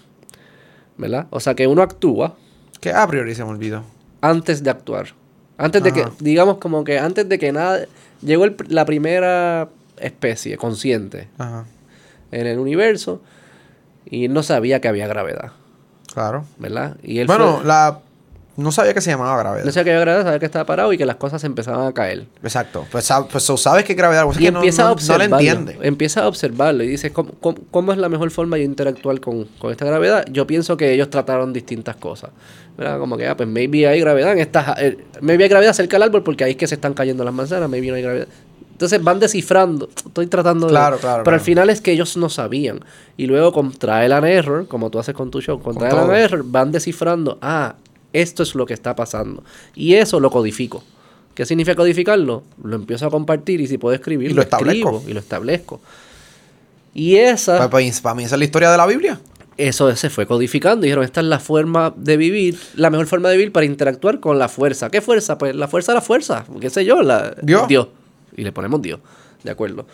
¿Verdad? 0.97 1.27
O 1.29 1.39
sea 1.39 1.55
que 1.55 1.65
uno 1.67 1.81
actúa 1.81 2.35
Que 2.81 2.91
a 2.91 3.07
priori 3.07 3.33
se 3.35 3.43
me 3.43 3.49
olvidó. 3.51 3.83
antes 4.21 4.63
de 4.63 4.69
actuar. 4.69 5.07
Antes 5.57 5.83
de 5.83 5.91
que, 5.91 6.05
digamos 6.19 6.57
como 6.57 6.83
que 6.83 6.99
antes 6.99 7.27
de 7.27 7.37
que 7.39 7.51
nada, 7.51 7.81
llegó 8.21 8.45
el- 8.45 8.55
la 8.69 8.85
primera 8.85 9.69
especie 9.97 10.55
consciente 10.57 11.27
Ajá. 11.37 11.65
en 12.31 12.47
el 12.47 12.59
universo 12.59 13.21
y 14.05 14.27
no 14.29 14.41
sabía 14.43 14.79
que 14.79 14.87
había 14.87 15.07
gravedad, 15.07 15.51
Claro. 16.13 16.45
¿verdad? 16.57 16.97
Y 17.03 17.19
él 17.19 17.27
Bueno, 17.27 17.57
fue- 17.57 17.65
la... 17.67 17.99
no 18.57 18.71
sabía 18.71 18.93
que 18.93 19.01
se 19.01 19.09
llamaba 19.11 19.37
gravedad. 19.39 19.63
no 19.65 19.71
sabía 19.71 19.83
que 19.85 19.89
había 19.91 20.01
gravedad, 20.01 20.23
sabía 20.25 20.39
que 20.39 20.45
estaba 20.45 20.65
parado 20.65 20.91
y 20.91 20.97
que 20.97 21.05
las 21.05 21.15
cosas 21.15 21.43
empezaban 21.43 21.87
a 21.87 21.93
caer. 21.93 22.25
Exacto. 22.43 22.85
Pues, 22.91 23.09
pues 23.31 23.43
sabes 23.61 23.83
que 23.85 23.93
gravedad. 23.93 24.25
Pues 24.25 24.37
es 24.37 24.41
Y 24.41 24.45
que 24.45 24.51
no, 24.51 24.59
empieza 24.59 24.81
no- 24.83 24.87
a 24.87 24.91
no 24.91 24.95
le 24.95 25.01
observarlo. 25.01 25.37
entiende. 25.37 25.77
Empieza 25.87 26.23
a 26.23 26.27
observarlo 26.27 26.83
y 26.83 26.87
dice, 26.87 27.11
¿cómo, 27.13 27.31
cómo, 27.39 27.57
cómo 27.71 27.91
es 27.93 27.97
la 27.97 28.09
mejor 28.09 28.31
forma 28.31 28.57
de 28.57 28.63
interactuar 28.63 29.19
con, 29.21 29.45
con 29.59 29.71
esta 29.71 29.85
gravedad? 29.85 30.25
Yo 30.31 30.45
pienso 30.47 30.75
que 30.77 30.91
ellos 30.93 31.09
trataron 31.09 31.53
distintas 31.53 31.95
cosas. 31.95 32.31
¿verdad? 32.77 32.97
Como 32.99 33.17
que, 33.17 33.27
ah, 33.27 33.35
pues 33.35 33.47
maybe 33.47 33.87
hay 33.87 33.99
gravedad 33.99 34.31
en 34.33 34.39
estas... 34.39 34.77
eh, 34.79 34.97
maybe 35.21 35.43
hay 35.43 35.49
gravedad 35.49 35.73
cerca 35.73 35.95
del 35.97 36.03
árbol 36.03 36.23
porque 36.23 36.43
ahí 36.45 36.51
es 36.51 36.57
que 36.57 36.65
se 36.67 36.75
están 36.75 36.93
cayendo 36.93 37.23
las 37.25 37.33
manzanas, 37.33 37.69
maybe 37.69 37.87
no 37.87 37.95
hay 37.95 38.01
gravedad. 38.01 38.27
Entonces 38.79 39.03
van 39.03 39.19
descifrando. 39.19 39.89
Estoy 39.93 40.27
tratando 40.27 40.67
de... 40.67 40.71
Claro, 40.71 40.97
claro, 40.99 41.25
Pero 41.25 41.35
al 41.35 41.41
final 41.41 41.69
es 41.69 41.81
que 41.81 41.91
ellos 41.91 42.15
no 42.15 42.29
sabían. 42.29 42.79
Y 43.17 43.25
luego 43.27 43.51
con 43.51 43.73
trial 43.73 44.13
and 44.13 44.25
error, 44.25 44.67
como 44.69 44.89
tú 44.89 44.99
haces 44.99 45.13
con 45.13 45.29
tu 45.31 45.41
show, 45.41 45.59
con, 45.61 45.75
Con 45.75 45.83
trial 45.89 45.99
and 46.05 46.13
error, 46.13 46.43
van 46.45 46.71
descifrando, 46.71 47.37
ah, 47.41 47.75
esto 48.13 48.41
es 48.43 48.55
lo 48.55 48.65
que 48.65 48.73
está 48.73 48.95
pasando. 48.95 49.43
Y 49.75 49.95
eso 49.95 50.21
lo 50.21 50.31
codifico. 50.31 50.81
¿Qué 51.35 51.45
significa 51.45 51.75
codificarlo? 51.75 52.43
Lo 52.63 52.77
empiezo 52.77 53.05
a 53.05 53.09
compartir 53.09 53.59
y 53.59 53.67
si 53.67 53.77
puedo 53.77 53.93
escribir, 53.93 54.27
Y 54.31 54.33
lo, 54.33 54.37
lo 54.37 54.41
establezco. 54.43 54.89
escribo 54.91 55.03
y 55.09 55.13
lo 55.13 55.19
establezco. 55.19 55.81
Y 56.93 57.17
esa, 57.17 57.57
Para, 57.57 57.69
para- 57.69 57.85
para 58.01 58.15
mí 58.15 58.23
esa 58.23 58.35
es 58.35 58.39
la 58.39 58.45
historia 58.45 58.71
de 58.71 58.77
la 58.77 58.85
Biblia. 58.87 59.19
eso 59.57 59.93
se 59.95 60.09
fue 60.09 60.25
codificando. 60.25 60.83
Dijeron, 60.83 61.03
esta 61.03 61.19
es 61.19 61.27
la 61.27 61.39
forma 61.39 61.93
de 61.97 62.15
vivir, 62.15 62.57
la 62.75 62.89
mejor 62.89 63.07
forma 63.07 63.27
de 63.29 63.35
vivir 63.35 63.51
para 63.51 63.65
interactuar 63.65 64.21
con 64.21 64.39
la 64.39 64.47
fuerza. 64.47 64.89
¿Qué 64.89 65.01
fuerza? 65.01 65.37
Pues 65.37 65.53
la 65.53 65.67
fuerza 65.67 65.91
de 65.91 65.95
la 65.97 66.01
fuerza. 66.01 66.45
¿Qué 66.61 66.69
sé 66.69 66.85
yo? 66.85 67.01
La, 67.01 67.35
Dios. 67.41 67.87
Y 68.39 68.43
le 68.43 68.53
ponemos 68.53 68.81
Dios. 68.81 69.01
De 69.43 69.51
acuerdo. 69.51 69.85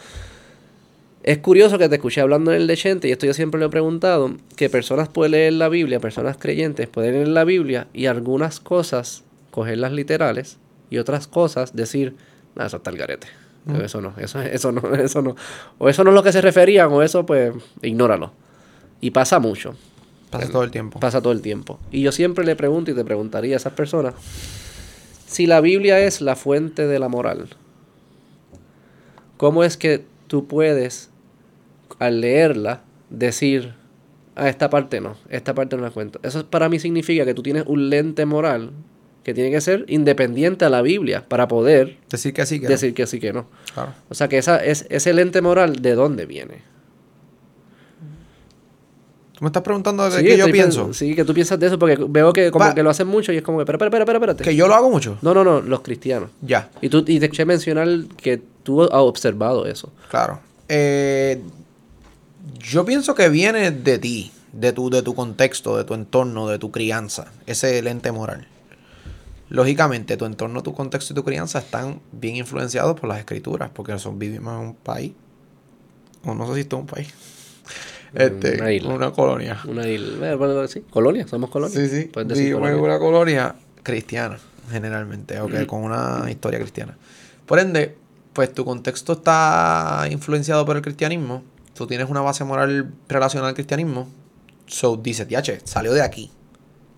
Es 1.23 1.39
curioso 1.39 1.79
que 1.79 1.89
te 1.89 1.95
escuché 1.95 2.21
hablando 2.21 2.51
en 2.51 2.61
el 2.61 2.67
de 2.67 2.77
Chente, 2.77 3.07
y 3.07 3.11
esto 3.11 3.25
yo 3.25 3.33
siempre 3.33 3.59
lo 3.59 3.65
he 3.65 3.69
preguntado, 3.69 4.35
que 4.55 4.69
personas 4.69 5.09
pueden 5.09 5.31
leer 5.31 5.53
la 5.53 5.69
Biblia, 5.69 5.99
personas 5.99 6.37
creyentes 6.37 6.87
pueden 6.87 7.13
leer 7.13 7.27
la 7.29 7.43
Biblia 7.43 7.87
y 7.93 8.05
algunas 8.05 8.59
cosas 8.59 9.23
cogerlas 9.49 9.91
literales 9.91 10.59
y 10.91 10.99
otras 10.99 11.25
cosas 11.25 11.75
decir, 11.75 12.15
nada, 12.53 12.67
eso 12.67 12.77
está 12.77 12.91
el 12.91 12.97
garete. 12.97 13.27
Eso 13.83 14.01
no, 14.01 14.13
eso, 14.19 14.39
eso 14.39 14.71
no, 14.71 14.93
eso 14.99 15.23
no. 15.23 15.35
O 15.79 15.89
eso 15.89 16.03
no 16.03 16.11
es 16.11 16.13
lo 16.13 16.21
que 16.21 16.31
se 16.31 16.41
referían, 16.41 16.91
o 16.91 17.01
eso 17.01 17.25
pues 17.25 17.55
ignóralo. 17.81 18.31
Y 19.01 19.09
pasa 19.09 19.39
mucho. 19.39 19.75
Pasa 20.29 20.51
todo 20.51 20.63
el 20.63 20.69
tiempo. 20.69 20.99
Pasa 20.99 21.21
todo 21.21 21.33
el 21.33 21.41
tiempo. 21.41 21.79
Y 21.89 22.03
yo 22.03 22.11
siempre 22.11 22.45
le 22.45 22.55
pregunto 22.55 22.91
y 22.91 22.93
te 22.93 23.03
preguntaría 23.03 23.55
a 23.55 23.57
esas 23.57 23.73
personas, 23.73 24.13
si 25.25 25.47
la 25.47 25.59
Biblia 25.59 25.99
es 26.01 26.21
la 26.21 26.35
fuente 26.35 26.85
de 26.85 26.99
la 26.99 27.09
moral, 27.09 27.47
¿cómo 29.37 29.63
es 29.63 29.77
que 29.77 30.03
tú 30.27 30.47
puedes, 30.47 31.09
al 31.99 32.21
leerla, 32.21 32.81
decir, 33.09 33.73
a 34.35 34.49
esta 34.49 34.69
parte 34.69 34.99
no, 35.01 35.15
esta 35.29 35.53
parte 35.53 35.75
no 35.77 35.83
la 35.83 35.91
cuento? 35.91 36.19
Eso 36.23 36.45
para 36.47 36.69
mí 36.69 36.79
significa 36.79 37.25
que 37.25 37.33
tú 37.33 37.41
tienes 37.43 37.63
un 37.67 37.89
lente 37.89 38.25
moral 38.25 38.71
que 39.23 39.33
tiene 39.33 39.49
que 39.49 39.59
ser 39.61 39.85
independiente 39.87 40.65
a 40.65 40.69
la 40.69 40.81
Biblia 40.83 41.25
para 41.27 41.47
poder 41.47 41.97
Decir 42.11 42.31
que 42.33 42.45
sí, 42.45 42.59
que 42.59 42.65
no. 42.65 42.69
decir 42.69 42.93
que 42.93 43.07
sí 43.07 43.19
que 43.19 43.33
no. 43.33 43.47
Claro. 43.73 43.93
O 44.09 44.13
sea 44.13 44.27
que 44.27 44.37
esa 44.37 44.63
es 44.63 44.85
ese 44.89 45.13
lente 45.13 45.41
moral 45.41 45.77
de 45.77 45.95
dónde 45.95 46.25
viene. 46.27 46.61
¿Tú 49.33 49.43
me 49.43 49.47
estás 49.47 49.63
preguntando 49.63 50.09
de 50.09 50.19
Sí, 50.19 50.25
qué 50.25 50.37
yo 50.37 50.45
pienso? 50.49 50.93
Sí, 50.93 51.13
que 51.13 51.25
tú 51.25 51.33
piensas 51.33 51.59
de 51.59 51.67
eso 51.67 51.77
porque 51.77 51.97
veo 52.07 52.31
que 52.31 52.51
como 52.51 52.65
Pa- 52.65 52.73
que 52.75 52.83
lo 52.83 52.89
hacen 52.89 53.07
mucho 53.07 53.33
y 53.33 53.37
es 53.37 53.43
como 53.43 53.57
que, 53.57 53.63
espera, 53.63 53.77
espera, 53.77 54.03
espera, 54.03 54.17
espérate. 54.17 54.43
¿Que 54.45 54.55
yo 54.55 54.67
lo 54.67 54.75
hago 54.75 54.89
mucho? 54.89 55.17
No, 55.21 55.33
no, 55.33 55.43
no, 55.43 55.59
los 55.61 55.81
cristianos. 55.81 56.29
Ya, 56.41 56.69
Y 56.81 56.87
tú 56.87 56.99
y 56.99 57.19
te 57.19 57.25
escuché 57.25 57.43
mencionar 57.45 57.87
que 58.15 58.41
tú 58.65 58.81
has 58.83 58.89
observado 58.91 59.65
eso. 59.65 59.93
claro. 60.09 60.39
Eh, 60.67 61.41
yo 62.59 62.83
pienso 62.85 63.13
que 63.13 63.29
viene 63.29 63.69
de 63.69 63.99
ti, 63.99 64.31
de 64.51 64.73
tu, 64.73 64.89
de 64.89 65.03
tu 65.03 65.13
contexto, 65.13 65.77
de 65.77 65.83
tu 65.83 65.93
entorno, 65.93 66.47
de 66.47 66.57
tu 66.57 66.71
crianza, 66.71 67.27
ese 67.45 67.81
lente 67.83 68.11
moral. 68.11 68.47
Lógicamente, 69.49 70.17
tu 70.17 70.25
entorno, 70.25 70.63
tu 70.63 70.73
contexto 70.73 71.13
y 71.13 71.15
tu 71.15 71.23
crianza 71.23 71.59
están 71.59 72.01
bien 72.11 72.35
influenciados 72.37 72.99
por 72.99 73.07
las 73.09 73.19
escrituras, 73.19 73.69
porque 73.71 73.91
nosotros 73.91 74.17
vivimos 74.17 74.59
en 74.59 74.67
un 74.69 74.75
país, 74.75 75.13
o 76.23 76.33
no 76.33 76.47
sé 76.47 76.55
si 76.55 76.59
esto 76.61 76.77
es 76.77 76.81
un 76.81 76.87
país, 76.87 77.13
este, 78.15 78.55
Una 78.59 78.71
isla. 78.71 78.93
una 78.93 79.11
colonia. 79.11 79.59
Una 79.67 79.87
isla, 79.87 80.31
eh, 80.31 80.35
bueno, 80.35 80.67
sí, 80.67 80.81
colonia, 80.89 81.27
somos 81.27 81.51
colonia. 81.51 81.75
Sí, 81.79 81.87
sí. 81.87 82.09
Vivimos 82.15 82.39
en 82.39 82.53
colonia. 82.53 82.77
una 82.77 82.99
colonia 82.99 83.55
cristiana, 83.83 84.39
generalmente, 84.71 85.39
ok, 85.39 85.65
con 85.67 85.83
una 85.83 86.25
historia 86.29 86.59
cristiana. 86.59 86.97
Por 87.45 87.59
ende, 87.59 87.95
pues 88.35 88.53
tu 88.53 88.63
contexto 88.65 89.13
está 89.13 90.07
influenciado 90.11 90.63
por 90.65 90.75
el 90.75 90.83
cristianismo. 90.83 91.41
Tú 91.73 91.87
tienes 91.87 92.09
una 92.09 92.21
base 92.21 92.43
moral 92.43 92.91
relacionada 93.09 93.49
al 93.49 93.55
cristianismo. 93.55 94.07
So, 94.67 94.97
dice, 94.97 95.25
tiache, 95.25 95.61
salió 95.63 95.93
de 95.93 96.01
aquí. 96.03 96.29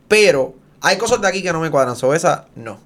Pero 0.10 0.56
hay 0.82 0.98
cosas 0.98 1.22
de 1.22 1.28
aquí 1.28 1.42
que 1.44 1.54
no 1.54 1.60
me 1.62 1.70
cuadran. 1.72 1.96
So, 1.96 2.14
esa, 2.14 2.48
no. 2.56 2.80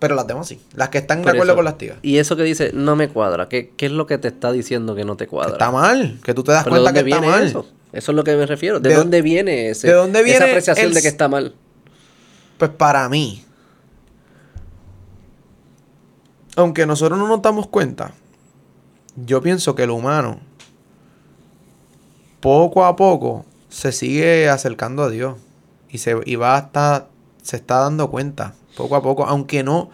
Pero 0.00 0.14
las 0.14 0.26
demás 0.26 0.46
sí. 0.48 0.60
Las 0.74 0.88
que 0.90 0.98
están 0.98 1.22
de 1.22 1.30
acuerdo 1.30 1.52
eso. 1.52 1.56
con 1.56 1.64
las 1.64 1.78
tías. 1.78 1.96
Y 2.02 2.18
eso 2.18 2.36
que 2.36 2.42
dice, 2.44 2.70
no 2.74 2.96
me 2.96 3.08
cuadra. 3.08 3.48
¿Qué, 3.48 3.72
qué 3.76 3.86
es 3.86 3.92
lo 3.92 4.06
que 4.06 4.18
te 4.18 4.28
está 4.28 4.52
diciendo 4.52 4.94
que 4.94 5.04
no 5.04 5.16
te 5.16 5.24
Que 5.24 5.30
cuadra? 5.30 5.52
está 5.52 5.70
mal. 5.70 6.20
Que 6.22 6.34
tú 6.34 6.42
te 6.44 6.52
das 6.52 6.64
¿Pero 6.64 6.76
de 6.76 6.82
cuenta 6.82 7.02
que 7.04 7.10
está 7.10 7.20
mal. 7.24 7.42
eso? 7.46 7.66
Eso 7.92 8.12
es 8.12 8.16
lo 8.16 8.22
que 8.24 8.36
me 8.36 8.46
refiero. 8.46 8.80
¿De, 8.80 8.90
¿De- 8.90 8.94
dónde 8.96 9.22
viene 9.22 9.70
ese, 9.70 9.86
de 9.88 9.94
dónde 9.94 10.22
viene 10.22 10.36
esa 10.38 10.44
apreciación 10.46 10.86
el- 10.88 10.94
de 10.94 11.02
que 11.02 11.08
está 11.08 11.28
mal? 11.28 11.54
Pues 12.58 12.70
para 12.70 13.08
mí, 13.08 13.44
aunque 16.58 16.86
nosotros 16.86 17.18
no 17.18 17.28
nos 17.28 17.42
damos 17.42 17.66
cuenta, 17.68 18.12
yo 19.16 19.40
pienso 19.42 19.74
que 19.74 19.84
el 19.84 19.90
humano 19.90 20.40
poco 22.40 22.84
a 22.84 22.96
poco 22.96 23.44
se 23.68 23.92
sigue 23.92 24.48
acercando 24.48 25.02
a 25.02 25.10
Dios 25.10 25.36
y 25.90 25.98
se 25.98 26.16
y 26.24 26.36
va 26.36 26.56
hasta 26.56 27.08
se 27.42 27.56
está 27.56 27.78
dando 27.78 28.10
cuenta 28.10 28.54
poco 28.76 28.96
a 28.96 29.02
poco, 29.02 29.24
aunque 29.26 29.62
no 29.62 29.90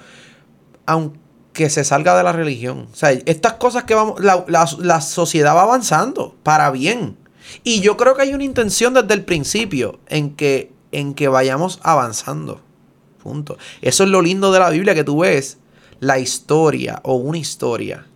aunque 0.86 1.70
se 1.70 1.84
salga 1.84 2.16
de 2.16 2.22
la 2.22 2.32
religión. 2.32 2.88
O 2.92 2.96
sea, 2.96 3.12
estas 3.12 3.54
cosas 3.54 3.84
que 3.84 3.94
vamos 3.94 4.20
la, 4.20 4.44
la- 4.48 4.68
la 4.78 5.00
sociedad 5.00 5.54
va 5.56 5.62
avanzando 5.62 6.34
para 6.42 6.70
bien. 6.70 7.16
Y 7.62 7.80
yo 7.80 7.96
creo 7.96 8.14
que 8.14 8.22
hay 8.22 8.34
una 8.34 8.44
intención 8.44 8.92
desde 8.94 9.14
el 9.14 9.24
principio 9.24 9.98
en 10.08 10.34
que 10.34 10.72
en 10.92 11.14
que 11.14 11.28
vayamos 11.28 11.80
avanzando. 11.82 12.60
Punto. 13.22 13.56
Eso 13.80 14.04
es 14.04 14.10
lo 14.10 14.20
lindo 14.20 14.52
de 14.52 14.58
la 14.60 14.70
Biblia, 14.70 14.94
que 14.94 15.04
tú 15.04 15.20
ves 15.20 15.58
la 16.00 16.18
historia 16.18 17.00
o 17.04 17.14
una 17.14 17.38
historia 17.38 18.06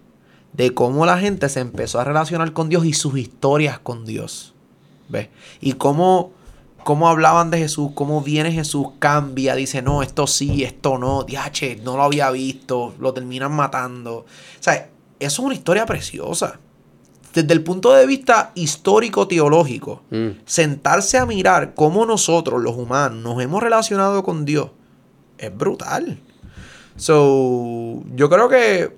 de 0.52 0.74
cómo 0.74 1.06
la 1.06 1.18
gente 1.18 1.48
se 1.48 1.60
empezó 1.60 2.00
a 2.00 2.04
relacionar 2.04 2.52
con 2.52 2.68
Dios 2.68 2.84
y 2.84 2.92
sus 2.92 3.16
historias 3.16 3.78
con 3.78 4.04
Dios. 4.04 4.54
¿Ves? 5.08 5.28
Y 5.60 5.74
cómo, 5.74 6.32
cómo 6.84 7.08
hablaban 7.08 7.50
de 7.50 7.58
Jesús, 7.58 7.92
cómo 7.94 8.20
viene 8.22 8.52
Jesús, 8.52 8.88
cambia, 8.98 9.54
dice, 9.54 9.82
no, 9.82 10.02
esto 10.02 10.26
sí, 10.26 10.64
esto 10.64 10.98
no, 10.98 11.22
diache, 11.22 11.80
no 11.82 11.96
lo 11.96 12.02
había 12.02 12.30
visto, 12.30 12.94
lo 12.98 13.14
terminan 13.14 13.52
matando. 13.52 14.16
O 14.16 14.26
sea, 14.60 14.74
eso 14.74 14.90
es 15.20 15.38
una 15.38 15.54
historia 15.54 15.86
preciosa. 15.86 16.60
Desde 17.32 17.52
el 17.52 17.62
punto 17.62 17.92
de 17.92 18.06
vista 18.06 18.52
histórico-teológico, 18.54 20.02
Mm. 20.10 20.28
sentarse 20.44 21.18
a 21.18 21.26
mirar 21.26 21.74
cómo 21.74 22.04
nosotros, 22.06 22.60
los 22.62 22.76
humanos, 22.76 23.22
nos 23.22 23.40
hemos 23.42 23.62
relacionado 23.62 24.22
con 24.24 24.44
Dios, 24.44 24.70
es 25.36 25.56
brutal. 25.56 26.18
So, 26.98 28.02
yo 28.14 28.28
creo 28.28 28.48
que. 28.48 28.90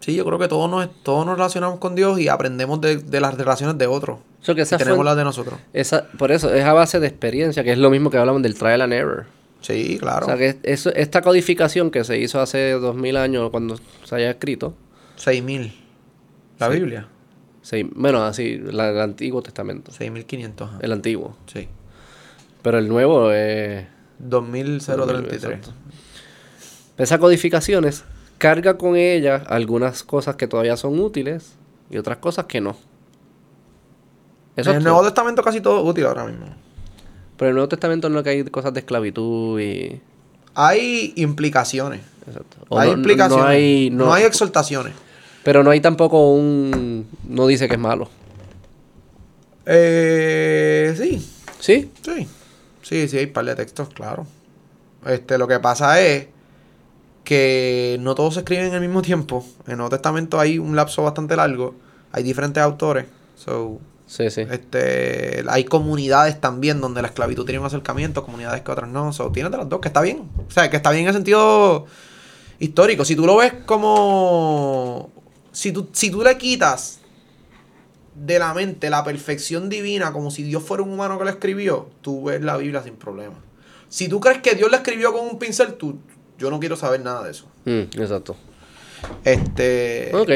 Sí, 0.00 0.14
yo 0.14 0.24
creo 0.24 0.38
que 0.38 0.48
todos 0.48 0.70
nos, 0.70 0.88
todos 1.02 1.26
nos 1.26 1.36
relacionamos 1.36 1.78
con 1.78 1.94
Dios 1.94 2.18
y 2.20 2.28
aprendemos 2.28 2.80
de, 2.80 2.96
de 2.96 3.20
las 3.20 3.34
relaciones 3.36 3.76
de 3.76 3.86
otros. 3.86 4.20
So 4.40 4.54
que 4.54 4.60
Y 4.60 4.62
esa 4.62 4.78
tenemos 4.78 4.96
fue- 4.98 5.04
las 5.04 5.16
de 5.16 5.24
nosotros. 5.24 5.60
esa, 5.74 6.04
por 6.18 6.32
eso, 6.32 6.52
es 6.54 6.64
a 6.64 6.72
base 6.72 7.00
de 7.00 7.06
experiencia, 7.06 7.62
que 7.64 7.72
es 7.72 7.78
lo 7.78 7.90
mismo 7.90 8.08
que 8.10 8.16
hablamos 8.16 8.40
del 8.42 8.54
trial 8.54 8.80
and 8.80 8.92
error. 8.94 9.26
Sí, 9.60 9.98
claro. 10.00 10.24
O 10.24 10.28
sea, 10.30 10.38
que 10.38 10.58
eso, 10.62 10.88
esta 10.94 11.20
codificación 11.20 11.90
que 11.90 12.02
se 12.04 12.18
hizo 12.18 12.40
hace 12.40 12.70
dos 12.72 12.96
mil 12.96 13.18
años 13.18 13.50
cuando 13.50 13.76
se 14.04 14.14
haya 14.14 14.30
escrito, 14.30 14.74
6000. 15.16 15.74
La 16.58 16.68
Sí. 16.70 16.72
Biblia. 16.78 17.08
sí, 17.60 17.90
bueno, 17.94 18.22
así, 18.24 18.56
la- 18.58 18.88
el 18.88 19.00
Antiguo 19.00 19.42
Testamento, 19.42 19.92
6500. 19.92 20.68
ajá. 20.70 20.78
el 20.80 20.92
Antiguo. 20.92 21.36
Sí. 21.46 21.68
Pero 22.62 22.78
el 22.78 22.88
Nuevo 22.88 23.30
es... 23.32 23.84
2033. 24.18 25.58
Esas 27.02 27.18
codificaciones 27.18 28.04
carga 28.38 28.76
con 28.78 28.96
ellas 28.96 29.42
algunas 29.48 30.02
cosas 30.02 30.36
que 30.36 30.46
todavía 30.46 30.76
son 30.76 30.98
útiles 31.00 31.52
y 31.90 31.98
otras 31.98 32.18
cosas 32.18 32.46
que 32.46 32.60
no. 32.60 32.76
Eso 34.56 34.70
en 34.70 34.78
el. 34.78 34.82
Nuevo 34.84 35.02
Testamento 35.02 35.42
casi 35.42 35.60
todo 35.60 35.80
es 35.82 35.88
útil 35.88 36.06
ahora 36.06 36.24
mismo. 36.26 36.46
Pero 37.36 37.48
en 37.48 37.50
el 37.50 37.54
Nuevo 37.54 37.68
Testamento 37.68 38.08
no 38.08 38.22
que 38.22 38.30
hay 38.30 38.44
cosas 38.44 38.74
de 38.74 38.80
esclavitud 38.80 39.58
y... 39.60 40.00
Hay 40.54 41.12
implicaciones. 41.16 42.00
Exacto. 42.26 42.58
Hay 42.76 42.88
no- 42.90 42.96
implicaciones. 42.96 43.44
No 43.44 43.48
hay, 43.50 43.90
no 43.90 44.04
no- 44.06 44.12
hay 44.14 44.24
exhortaciones. 44.24 44.92
Pero 45.42 45.62
no 45.64 45.70
hay 45.70 45.80
tampoco 45.80 46.32
un... 46.34 47.06
No 47.28 47.46
dice 47.46 47.66
que 47.66 47.74
es 47.74 47.80
malo. 47.80 48.10
Eh, 49.66 50.94
sí, 50.98 51.26
¿Sí? 51.60 51.90
Sí, 52.02 52.26
sí, 52.82 53.08
sí, 53.08 53.18
hay 53.18 53.26
par 53.26 53.44
de 53.44 53.54
textos, 53.54 53.88
claro. 53.90 54.26
Este, 55.06 55.38
lo 55.38 55.46
que 55.46 55.60
pasa 55.60 56.00
es 56.00 56.26
que 57.30 57.96
no 58.00 58.16
todos 58.16 58.34
se 58.34 58.40
escriben 58.40 58.66
en 58.66 58.74
el 58.74 58.80
mismo 58.80 59.02
tiempo. 59.02 59.46
En 59.68 59.76
Nuevo 59.76 59.88
Testamento 59.88 60.40
hay 60.40 60.58
un 60.58 60.74
lapso 60.74 61.04
bastante 61.04 61.36
largo. 61.36 61.76
Hay 62.10 62.24
diferentes 62.24 62.60
autores. 62.60 63.06
So, 63.36 63.78
Sí, 64.08 64.28
sí. 64.30 64.40
este, 64.50 65.44
hay 65.48 65.62
comunidades 65.62 66.40
también 66.40 66.80
donde 66.80 67.02
la 67.02 67.06
esclavitud 67.06 67.44
tiene 67.44 67.60
un 67.60 67.66
acercamiento, 67.66 68.24
comunidades 68.24 68.62
que 68.62 68.72
otras 68.72 68.90
no. 68.90 69.12
So, 69.12 69.30
tienes 69.30 69.52
de 69.52 69.58
las 69.58 69.68
dos, 69.68 69.78
que 69.78 69.86
está 69.86 70.00
bien. 70.00 70.28
O 70.48 70.50
sea, 70.50 70.68
que 70.70 70.76
está 70.76 70.90
bien 70.90 71.02
en 71.04 71.08
el 71.10 71.14
sentido 71.14 71.86
histórico. 72.58 73.04
Si 73.04 73.14
tú 73.14 73.24
lo 73.24 73.36
ves 73.36 73.52
como... 73.64 75.12
Si 75.52 75.70
tú, 75.70 75.88
si 75.92 76.10
tú 76.10 76.22
le 76.22 76.36
quitas 76.36 76.98
de 78.16 78.40
la 78.40 78.52
mente 78.54 78.90
la 78.90 79.04
perfección 79.04 79.68
divina 79.68 80.12
como 80.12 80.32
si 80.32 80.42
Dios 80.42 80.64
fuera 80.64 80.82
un 80.82 80.90
humano 80.90 81.16
que 81.16 81.26
lo 81.26 81.30
escribió, 81.30 81.90
tú 82.00 82.24
ves 82.24 82.42
la 82.42 82.56
Biblia 82.56 82.82
sin 82.82 82.96
problema. 82.96 83.36
Si 83.88 84.08
tú 84.08 84.18
crees 84.18 84.38
que 84.38 84.56
Dios 84.56 84.68
la 84.68 84.78
escribió 84.78 85.12
con 85.12 85.28
un 85.28 85.38
pincel, 85.38 85.74
tú, 85.74 86.00
yo 86.40 86.50
no 86.50 86.58
quiero 86.58 86.74
saber 86.74 87.00
nada 87.02 87.22
de 87.24 87.30
eso. 87.30 87.44
Mm, 87.66 88.00
exacto. 88.00 88.34
Este... 89.24 90.10
Ok. 90.14 90.30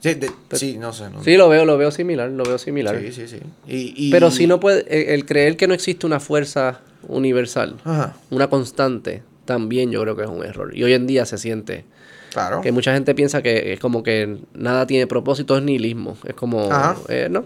Sí, 0.00 0.14
de- 0.14 0.30
sí, 0.52 0.76
no 0.78 0.92
sé. 0.92 1.10
no- 1.10 1.24
Sí, 1.24 1.36
lo 1.36 1.48
veo, 1.48 1.64
lo 1.64 1.76
veo 1.76 1.90
similar, 1.90 2.30
lo 2.30 2.44
veo 2.44 2.58
similar. 2.58 3.00
sí, 3.00 3.10
sí, 3.12 3.26
sí. 3.26 3.38
Y- 3.66 3.94
y- 3.96 4.10
Pero 4.12 4.30
si 4.30 4.46
no 4.46 4.60
puede... 4.60 4.84
El, 4.88 5.14
el 5.14 5.26
creer 5.26 5.56
que 5.56 5.66
no 5.66 5.74
existe 5.74 6.06
una 6.06 6.20
fuerza 6.20 6.80
universal, 7.08 7.76
Ajá, 7.84 8.16
una 8.30 8.48
constante, 8.48 9.22
también 9.44 9.90
yo 9.90 10.00
creo 10.02 10.14
que 10.14 10.22
es 10.22 10.28
un 10.28 10.44
error. 10.44 10.76
Y 10.76 10.84
hoy 10.84 10.92
en 10.92 11.06
día 11.08 11.26
se 11.26 11.36
siente... 11.38 11.84
claro. 12.32 12.60
Que 12.60 12.70
mucha 12.70 12.92
gente 12.94 13.14
piensa 13.14 13.42
que 13.42 13.72
es 13.72 13.80
como 13.80 14.02
que 14.04 14.38
nada 14.54 14.86
tiene 14.86 15.06
propósito, 15.08 15.56
es 15.56 15.62
nihilismo. 15.64 16.16
Es 16.24 16.34
como, 16.34 16.70
Ajá. 16.72 16.96
eh, 17.08 17.28
no, 17.30 17.44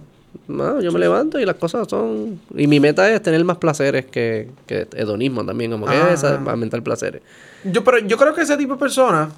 no, 0.48 0.80
yo 0.80 0.92
me 0.92 0.98
levanto 0.98 1.38
y 1.40 1.44
las 1.46 1.56
cosas 1.56 1.86
son... 1.88 2.40
Y 2.56 2.66
mi 2.66 2.80
meta 2.80 3.10
es 3.10 3.22
tener 3.22 3.44
más 3.44 3.58
placeres 3.58 4.06
que, 4.06 4.48
que 4.66 4.86
hedonismo 4.94 5.44
también, 5.44 5.70
como 5.70 5.86
que 5.86 6.12
es 6.12 6.24
aumentar 6.24 6.82
placeres. 6.82 7.22
Yo, 7.64 7.84
pero 7.84 7.98
yo 7.98 8.16
creo 8.16 8.34
que 8.34 8.42
ese 8.42 8.56
tipo 8.56 8.74
de 8.74 8.78
personas, 8.80 9.32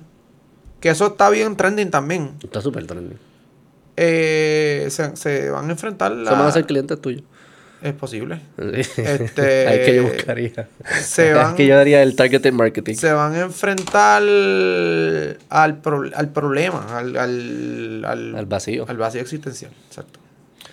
que 0.81 0.89
eso 0.91 1.07
está 1.09 1.31
bien 1.31 1.57
trending 1.57 1.91
también, 1.91 2.33
Está 2.43 2.61
súper 2.61 2.87
trendy. 2.87 3.17
eh, 3.97 4.87
se, 4.91 5.15
se 5.17 5.51
van 5.51 5.69
a 5.69 5.73
enfrentar 5.73 6.13
Eso 6.13 6.31
van 6.31 6.41
a 6.41 6.45
la... 6.45 6.53
ser 6.53 6.65
clientes 6.67 7.01
tuyos. 7.01 7.23
Es 7.83 7.93
posible. 7.93 8.41
Sí. 8.83 9.03
Este- 9.03 9.67
Ahí 9.69 9.79
es 9.81 9.87
que 9.87 9.97
yo 9.97 10.03
buscaría. 10.05 10.69
Se 11.03 11.29
Es 11.31 11.35
van- 11.37 11.55
que 11.55 11.67
yo 11.67 11.79
haría 11.79 12.03
el 12.03 12.17
targeted 12.17 12.53
marketing. 12.53 12.95
se 12.95 13.13
van 13.13 13.35
a 13.35 13.41
enfrentar 13.43 14.23
al, 14.23 15.79
pro- 15.83 16.11
al 16.15 16.29
problema, 16.31 16.97
al, 16.99 17.17
al, 17.17 18.05
al, 18.07 18.35
Al 18.37 18.47
vacío. 18.47 18.87
al 18.89 18.97
vacío 18.97 19.21
existencial. 19.21 19.71
Exacto. 19.89 20.21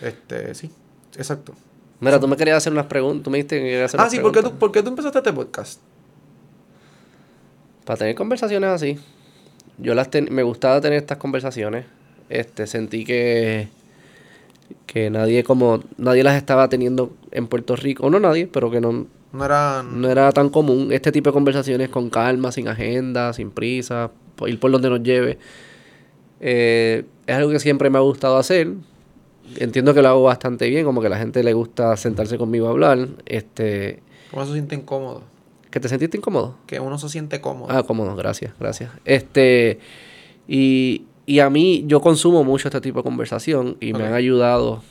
Este, 0.02 0.54
sí, 0.56 0.70
exacto. 1.18 1.54
Mira, 2.00 2.20
tú 2.20 2.28
me 2.28 2.36
querías 2.36 2.58
hacer 2.58 2.74
unas 2.74 2.88
preguntas. 2.88 3.24
Tú 3.24 3.30
me 3.30 3.38
dijiste 3.38 3.58
que 3.58 3.64
querías 3.64 3.86
hacer 3.86 4.00
Ah, 4.00 4.04
unas 4.04 4.12
sí, 4.14 4.20
¿por 4.20 4.32
qué, 4.32 4.42
tú. 4.42 4.52
¿por 4.54 4.72
qué 4.72 4.82
tú 4.82 4.90
empezaste 4.90 5.20
este 5.20 5.34
podcast? 5.34 5.80
Para 7.86 7.98
tener 7.98 8.16
conversaciones 8.16 8.70
así. 8.70 8.98
Yo 9.78 9.94
las 9.96 10.10
ten- 10.10 10.28
me 10.32 10.44
gustaba 10.44 10.82
tener 10.82 10.98
estas 10.98 11.18
conversaciones. 11.18 11.86
Este, 12.30 12.68
sentí 12.68 13.04
que 13.06 13.68
que 14.86 15.10
nadie 15.10 15.44
como 15.44 15.82
nadie 15.98 16.24
las 16.24 16.36
estaba 16.36 16.68
teniendo 16.70 17.14
en 17.32 17.48
Puerto 17.48 17.76
Rico, 17.76 18.08
o 18.08 18.10
no 18.10 18.20
nadie, 18.20 18.48
pero 18.48 18.70
que 18.72 18.80
no, 18.82 19.06
No 19.34 19.46
era... 19.46 19.84
no 19.84 20.10
era 20.10 20.32
tan 20.32 20.50
común 20.50 20.90
este 20.92 21.12
tipo 21.12 21.30
de 21.30 21.34
conversaciones 21.34 21.90
con 21.90 22.10
calma, 22.10 22.52
sin 22.52 22.68
agenda, 22.68 23.32
sin 23.34 23.52
prisa, 23.52 24.12
ir 24.48 24.60
por 24.60 24.72
donde 24.72 24.90
nos 24.90 25.02
lleve. 25.04 25.38
Eh, 26.40 27.06
es 27.28 27.36
algo 27.36 27.52
que 27.52 27.60
siempre 27.60 27.90
me 27.90 27.98
ha 27.98 28.02
gustado 28.02 28.38
hacer. 28.38 28.70
Entiendo 29.58 29.94
que 29.94 30.02
lo 30.02 30.10
hago 30.10 30.24
bastante 30.24 30.70
bien, 30.70 30.86
como 30.86 31.02
que 31.02 31.08
a 31.08 31.10
la 31.10 31.18
gente 31.18 31.44
le 31.44 31.54
gusta 31.54 31.96
sentarse 31.98 32.38
conmigo 32.38 32.68
a 32.68 32.72
hablar. 32.72 33.08
Este, 33.26 34.02
¿Cómo 34.32 34.46
se 34.46 34.54
siente 34.54 34.76
incómodo? 34.76 35.24
¿Que 35.70 35.80
te 35.80 35.88
sentiste 35.88 36.18
incómodo? 36.18 36.56
Que 36.68 36.80
uno 36.80 36.98
se 36.98 37.10
siente 37.10 37.40
cómodo. 37.42 37.68
Ah, 37.72 37.84
cómodo, 37.84 38.16
gracias, 38.16 38.54
gracias. 38.60 38.92
Este, 39.06 39.80
y, 40.48 41.06
y 41.26 41.40
a 41.40 41.50
mí, 41.50 41.84
yo 41.88 42.02
consumo 42.02 42.44
mucho 42.44 42.68
este 42.68 42.82
tipo 42.82 43.00
de 43.00 43.04
conversación 43.04 43.78
y 43.80 43.94
me 43.94 44.06
han 44.06 44.14
ayudado 44.14 44.84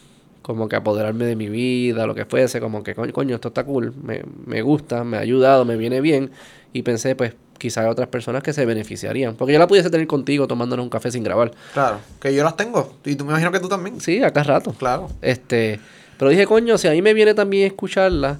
como 0.42 0.68
que 0.68 0.76
a 0.76 0.78
apoderarme 0.78 1.26
de 1.26 1.36
mi 1.36 1.48
vida, 1.48 2.06
lo 2.06 2.14
que 2.14 2.24
fuese, 2.24 2.60
como 2.60 2.82
que 2.82 2.94
coño, 2.94 3.12
coño, 3.12 3.34
esto 3.34 3.48
está 3.48 3.64
cool, 3.64 3.94
me, 4.02 4.22
me 4.46 4.62
gusta, 4.62 5.04
me 5.04 5.18
ha 5.18 5.20
ayudado, 5.20 5.64
me 5.64 5.76
viene 5.76 6.00
bien. 6.00 6.30
Y 6.72 6.82
pensé, 6.82 7.14
pues, 7.14 7.34
quizás 7.60 7.84
hay 7.84 7.90
otras 7.90 8.08
personas 8.08 8.42
que 8.42 8.52
se 8.52 8.64
beneficiarían. 8.64 9.36
Porque 9.36 9.52
yo 9.52 9.58
la 9.58 9.68
pudiese 9.68 9.90
tener 9.90 10.06
contigo 10.08 10.48
tomándonos 10.48 10.82
un 10.82 10.90
café 10.90 11.12
sin 11.12 11.22
grabar. 11.22 11.52
Claro, 11.72 12.00
que 12.20 12.34
yo 12.34 12.42
las 12.42 12.56
tengo. 12.56 12.94
Y 13.04 13.14
tú 13.14 13.24
me 13.24 13.30
imagino 13.30 13.52
que 13.52 13.60
tú 13.60 13.68
también. 13.68 14.00
Sí, 14.00 14.22
acá 14.22 14.42
rato. 14.42 14.72
Claro. 14.72 15.08
Este, 15.20 15.78
pero 16.18 16.30
dije, 16.30 16.46
coño, 16.46 16.78
si 16.78 16.88
a 16.88 16.92
mí 16.92 17.02
me 17.02 17.14
viene 17.14 17.34
también 17.34 17.66
escucharla, 17.66 18.38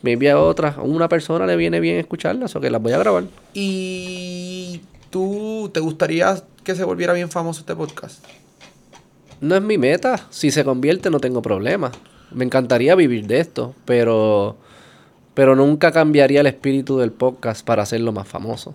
me 0.00 0.12
envía 0.12 0.38
otra, 0.38 0.70
a 0.78 0.82
una 0.82 1.08
persona 1.08 1.46
le 1.46 1.56
viene 1.56 1.78
bien 1.78 1.98
escucharlas, 1.98 2.56
o 2.56 2.60
que 2.60 2.70
las 2.70 2.82
voy 2.82 2.92
a 2.92 2.98
grabar. 2.98 3.24
¿Y 3.54 4.80
tú 5.10 5.70
te 5.72 5.80
gustaría 5.80 6.42
que 6.64 6.74
se 6.74 6.84
volviera 6.84 7.12
bien 7.12 7.30
famoso 7.30 7.60
este 7.60 7.76
podcast? 7.76 8.24
No 9.40 9.54
es 9.54 9.62
mi 9.62 9.78
meta. 9.78 10.26
Si 10.30 10.50
se 10.50 10.64
convierte, 10.64 11.10
no 11.10 11.20
tengo 11.20 11.42
problema. 11.42 11.92
Me 12.32 12.44
encantaría 12.44 12.94
vivir 12.94 13.26
de 13.26 13.40
esto, 13.40 13.74
pero, 13.84 14.56
pero 15.34 15.56
nunca 15.56 15.92
cambiaría 15.92 16.40
el 16.40 16.46
espíritu 16.46 16.98
del 16.98 17.12
podcast 17.12 17.64
para 17.64 17.82
hacerlo 17.82 18.12
más 18.12 18.28
famoso. 18.28 18.74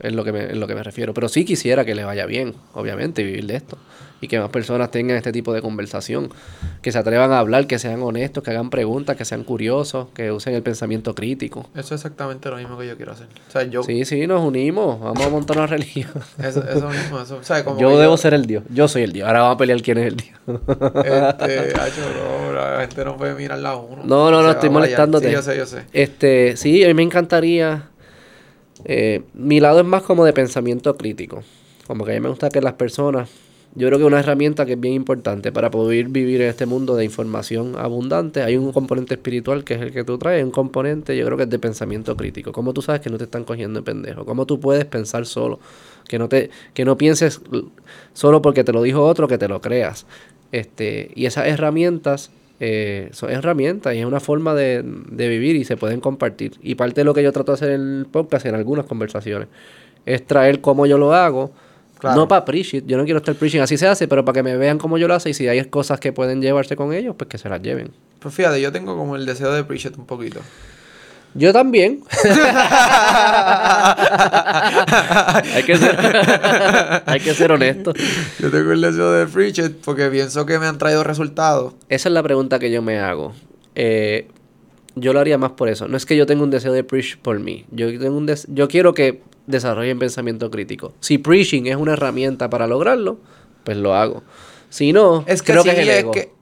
Es 0.00 0.12
lo 0.12 0.24
que 0.24 0.32
me, 0.32 0.44
es 0.44 0.56
lo 0.56 0.66
que 0.66 0.74
me 0.74 0.82
refiero. 0.82 1.14
Pero 1.14 1.28
sí 1.28 1.44
quisiera 1.44 1.84
que 1.84 1.94
le 1.94 2.04
vaya 2.04 2.26
bien, 2.26 2.54
obviamente, 2.74 3.22
vivir 3.22 3.46
de 3.46 3.56
esto. 3.56 3.78
Y 4.24 4.26
que 4.26 4.38
más 4.40 4.48
personas 4.48 4.90
tengan 4.90 5.18
este 5.18 5.32
tipo 5.32 5.52
de 5.52 5.60
conversación. 5.60 6.30
Que 6.80 6.90
se 6.92 6.98
atrevan 6.98 7.30
a 7.32 7.40
hablar, 7.40 7.66
que 7.66 7.78
sean 7.78 8.02
honestos, 8.02 8.42
que 8.42 8.52
hagan 8.52 8.70
preguntas, 8.70 9.18
que 9.18 9.26
sean 9.26 9.44
curiosos, 9.44 10.08
que 10.14 10.32
usen 10.32 10.54
el 10.54 10.62
pensamiento 10.62 11.14
crítico. 11.14 11.68
Eso 11.74 11.94
es 11.94 12.00
exactamente 12.00 12.48
lo 12.48 12.56
mismo 12.56 12.78
que 12.78 12.86
yo 12.86 12.96
quiero 12.96 13.12
hacer. 13.12 13.26
O 13.46 13.50
sea, 13.50 13.64
yo... 13.64 13.82
Sí, 13.82 14.06
sí, 14.06 14.26
nos 14.26 14.42
unimos. 14.42 14.98
Vamos 14.98 15.26
a 15.26 15.28
montar 15.28 15.58
una 15.58 15.66
religión. 15.66 16.10
Eso, 16.42 16.64
eso 16.66 16.88
mismo, 16.88 17.20
eso. 17.20 17.36
O 17.36 17.44
sea, 17.44 17.62
como 17.66 17.78
yo 17.78 17.98
debo 17.98 18.16
ser 18.16 18.32
el 18.32 18.46
Dios. 18.46 18.64
Yo 18.70 18.88
soy 18.88 19.02
el 19.02 19.12
Dios. 19.12 19.28
Ahora 19.28 19.40
vamos 19.42 19.56
a 19.56 19.58
pelear 19.58 19.82
quién 19.82 19.98
es 19.98 20.06
el 20.06 20.16
Dios. 20.16 20.38
Este, 20.46 21.74
hacho, 21.78 22.00
no, 22.16 22.52
la 22.54 22.80
gente 22.80 23.04
no 23.04 23.18
puede 23.18 23.34
mirarla 23.34 23.70
a 23.72 23.76
uno. 23.76 24.04
No, 24.04 24.30
no, 24.30 24.42
no, 24.42 24.50
estoy 24.52 24.70
molestándote. 24.70 25.26
Sí, 25.26 25.32
yo 25.34 25.42
sé, 25.42 25.56
yo 25.58 25.66
sé. 25.66 25.82
Este, 25.92 26.56
sí, 26.56 26.82
a 26.82 26.86
mí 26.86 26.94
me 26.94 27.02
encantaría. 27.02 27.90
eh, 28.86 29.20
mi 29.34 29.60
lado 29.60 29.80
es 29.80 29.86
más 29.86 30.02
como 30.02 30.24
de 30.24 30.32
pensamiento 30.32 30.96
crítico. 30.96 31.42
Como 31.86 32.06
que 32.06 32.12
a 32.12 32.14
mí 32.14 32.20
me 32.20 32.30
gusta 32.30 32.48
que 32.48 32.62
las 32.62 32.72
personas. 32.72 33.28
Yo 33.76 33.88
creo 33.88 33.98
que 33.98 34.04
una 34.04 34.20
herramienta 34.20 34.66
que 34.66 34.74
es 34.74 34.80
bien 34.80 34.94
importante 34.94 35.50
para 35.50 35.68
poder 35.68 36.08
vivir 36.08 36.40
en 36.40 36.48
este 36.48 36.64
mundo 36.64 36.94
de 36.94 37.04
información 37.04 37.74
abundante. 37.76 38.42
Hay 38.42 38.56
un 38.56 38.72
componente 38.72 39.14
espiritual 39.14 39.64
que 39.64 39.74
es 39.74 39.80
el 39.80 39.92
que 39.92 40.04
tú 40.04 40.16
traes. 40.16 40.44
Un 40.44 40.52
componente, 40.52 41.16
yo 41.16 41.24
creo 41.26 41.36
que 41.36 41.42
es 41.42 41.50
de 41.50 41.58
pensamiento 41.58 42.16
crítico. 42.16 42.52
¿Cómo 42.52 42.72
tú 42.72 42.82
sabes 42.82 43.00
que 43.00 43.10
no 43.10 43.18
te 43.18 43.24
están 43.24 43.42
cogiendo 43.42 43.80
de 43.80 43.84
pendejo? 43.84 44.24
¿Cómo 44.24 44.46
tú 44.46 44.60
puedes 44.60 44.84
pensar 44.84 45.26
solo? 45.26 45.58
Que 46.06 46.20
no, 46.20 46.28
te, 46.28 46.50
que 46.72 46.84
no 46.84 46.96
pienses 46.96 47.40
solo 48.12 48.40
porque 48.40 48.62
te 48.62 48.72
lo 48.72 48.80
dijo 48.80 49.04
otro, 49.04 49.26
que 49.26 49.38
te 49.38 49.48
lo 49.48 49.60
creas. 49.60 50.06
Este, 50.52 51.10
y 51.16 51.26
esas 51.26 51.48
herramientas 51.48 52.30
eh, 52.60 53.08
son 53.10 53.30
herramientas 53.30 53.96
y 53.96 53.98
es 53.98 54.06
una 54.06 54.20
forma 54.20 54.54
de, 54.54 54.84
de 54.84 55.28
vivir 55.28 55.56
y 55.56 55.64
se 55.64 55.76
pueden 55.76 55.98
compartir. 55.98 56.52
Y 56.62 56.76
parte 56.76 57.00
de 57.00 57.04
lo 57.04 57.12
que 57.12 57.24
yo 57.24 57.32
trato 57.32 57.50
de 57.50 57.56
hacer 57.56 57.70
en 57.70 57.98
el 57.98 58.06
podcast, 58.06 58.46
en 58.46 58.54
algunas 58.54 58.86
conversaciones, 58.86 59.48
es 60.06 60.24
traer 60.24 60.60
cómo 60.60 60.86
yo 60.86 60.96
lo 60.96 61.12
hago. 61.12 61.50
Claro. 62.04 62.20
No 62.20 62.28
para 62.28 62.44
preach 62.44 62.74
it, 62.74 62.84
yo 62.86 62.96
no 62.98 63.04
quiero 63.04 63.18
estar 63.18 63.34
preaching, 63.34 63.60
así 63.60 63.78
se 63.78 63.86
hace, 63.88 64.06
pero 64.08 64.24
para 64.24 64.34
que 64.34 64.42
me 64.42 64.56
vean 64.56 64.76
cómo 64.78 64.98
yo 64.98 65.08
lo 65.08 65.14
hace 65.14 65.30
y 65.30 65.34
si 65.34 65.48
hay 65.48 65.64
cosas 65.66 65.98
que 66.00 66.12
pueden 66.12 66.42
llevarse 66.42 66.76
con 66.76 66.92
ellos, 66.92 67.14
pues 67.16 67.28
que 67.28 67.38
se 67.38 67.48
las 67.48 67.62
lleven. 67.62 67.92
Pues 68.18 68.34
fíjate, 68.34 68.60
yo 68.60 68.70
tengo 68.72 68.96
como 68.96 69.16
el 69.16 69.24
deseo 69.24 69.52
de 69.52 69.64
preach 69.64 69.86
it 69.86 69.96
un 69.96 70.04
poquito. 70.06 70.40
Yo 71.36 71.52
también. 71.52 72.00
hay, 75.54 75.62
que 75.64 75.76
ser, 75.76 77.02
hay 77.06 77.20
que 77.20 77.34
ser 77.34 77.52
honesto. 77.52 77.92
Yo 78.38 78.50
tengo 78.50 78.72
el 78.72 78.80
deseo 78.80 79.12
de 79.12 79.26
preach 79.26 79.58
it 79.58 79.72
porque 79.84 80.08
pienso 80.10 80.46
que 80.46 80.58
me 80.58 80.66
han 80.66 80.78
traído 80.78 81.04
resultados. 81.04 81.74
Esa 81.88 82.08
es 82.08 82.12
la 82.12 82.22
pregunta 82.22 82.58
que 82.58 82.70
yo 82.70 82.82
me 82.82 82.98
hago. 82.98 83.32
Eh, 83.74 84.28
yo 84.96 85.12
lo 85.12 85.20
haría 85.20 85.38
más 85.38 85.52
por 85.52 85.68
eso. 85.68 85.88
No 85.88 85.96
es 85.96 86.06
que 86.06 86.16
yo 86.16 86.26
tenga 86.26 86.42
un 86.44 86.50
deseo 86.50 86.72
de 86.72 86.84
preach 86.84 87.16
por 87.18 87.38
mí. 87.40 87.64
Yo, 87.70 87.86
tengo 87.98 88.16
un 88.16 88.26
des- 88.26 88.46
yo 88.48 88.68
quiero 88.68 88.94
que 88.94 89.22
desarrollen 89.46 89.98
pensamiento 89.98 90.50
crítico. 90.50 90.94
Si 91.00 91.18
preaching 91.18 91.66
es 91.66 91.76
una 91.76 91.92
herramienta 91.94 92.48
para 92.50 92.66
lograrlo, 92.66 93.18
pues 93.64 93.76
lo 93.76 93.94
hago. 93.94 94.22
Si 94.70 94.92
no, 94.92 95.24
Es 95.26 95.42
que 95.42 95.52
creo 95.52 95.62
sí, 95.62 95.68
que 95.70 95.74
es 95.74 95.78
el 95.82 95.88
es 95.90 95.98
ego. 96.00 96.10
que. 96.12 96.32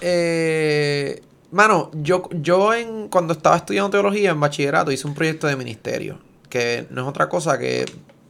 eh, 0.00 1.22
mano, 1.50 1.90
yo, 1.94 2.28
yo 2.32 2.74
en, 2.74 3.08
cuando 3.08 3.32
estaba 3.32 3.56
estudiando 3.56 3.90
teología 3.90 4.30
en 4.30 4.40
bachillerato 4.40 4.90
hice 4.92 5.06
un 5.06 5.14
proyecto 5.14 5.46
de 5.46 5.56
ministerio. 5.56 6.18
Que 6.48 6.86
no 6.90 7.02
es 7.02 7.08
otra 7.08 7.28
cosa 7.28 7.58
que 7.58 7.84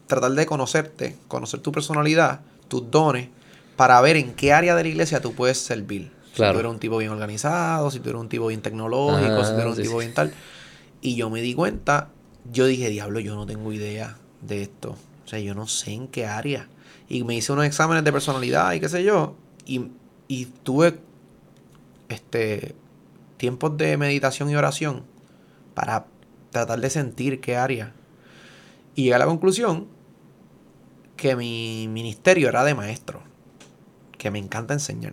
tratar 0.07 0.33
de 0.33 0.47
conocerte, 0.47 1.17
conocer 1.29 1.61
tu 1.61 1.71
personalidad, 1.71 2.41
tus 2.67 2.91
dones, 2.91 3.29
para 3.77 4.01
ver 4.01 4.17
en 4.17 4.35
qué 4.35 4.53
área 4.53 4.75
de 4.75 4.83
la 4.83 4.89
iglesia 4.89 5.21
tú 5.21 5.35
puedes 5.35 5.59
servir. 5.59 6.11
Si 6.33 6.43
tú 6.43 6.59
eres 6.59 6.71
un 6.71 6.79
tipo 6.79 6.99
bien 6.99 7.11
organizado, 7.11 7.91
si 7.91 8.01
tú 8.01 8.11
eres 8.11 8.21
un 8.21 8.29
tipo 8.29 8.47
bien 8.49 8.61
tecnológico, 8.61 9.45
si 9.45 9.51
tú 9.53 9.57
eres 9.59 9.67
un 9.67 9.77
sí, 9.77 9.83
tipo 9.83 9.99
bien 9.99 10.15
tal. 10.15 10.33
Y 11.01 11.15
yo 11.17 11.31
me 11.31 11.41
di 11.43 11.55
cuenta, 11.55 12.11
yo 12.53 12.67
dije, 12.67 12.89
diablo, 12.91 13.21
yo 13.21 13.35
no 13.35 13.47
tengo 13.47 13.73
idea 13.73 14.17
de 14.43 14.63
esto. 14.63 14.97
O 15.25 15.29
sea, 15.29 15.39
yo 15.41 15.55
no 15.55 15.67
sé 15.67 15.93
en 15.93 16.09
qué 16.09 16.27
área. 16.27 16.69
Y 17.09 17.25
me 17.25 17.35
hice 17.35 17.53
unos 17.53 17.65
exámenes 17.65 18.05
de 18.05 18.13
personalidad 18.13 18.73
y 18.73 18.81
qué 18.81 18.89
sé 18.89 19.05
yo. 19.05 19.37
Y, 19.67 19.89
y 20.27 20.47
tuve 20.47 20.99
este 22.09 22.75
tiempos 23.37 23.77
de 23.77 23.97
meditación 23.97 24.51
y 24.51 24.57
oración 24.57 25.05
para 25.75 26.07
tratar 26.51 26.81
de 26.81 26.91
sentir 26.91 27.41
qué 27.41 27.57
área. 27.57 27.93
Y 28.95 29.05
llegué 29.05 29.15
a 29.15 29.19
la 29.19 29.27
conclusión 29.27 29.87
que 31.17 31.37
mi 31.37 31.87
ministerio 31.89 32.49
era 32.49 32.65
de 32.65 32.75
maestro. 32.75 33.23
Que 34.17 34.31
me 34.31 34.39
encanta 34.39 34.75
enseñar. 34.75 35.13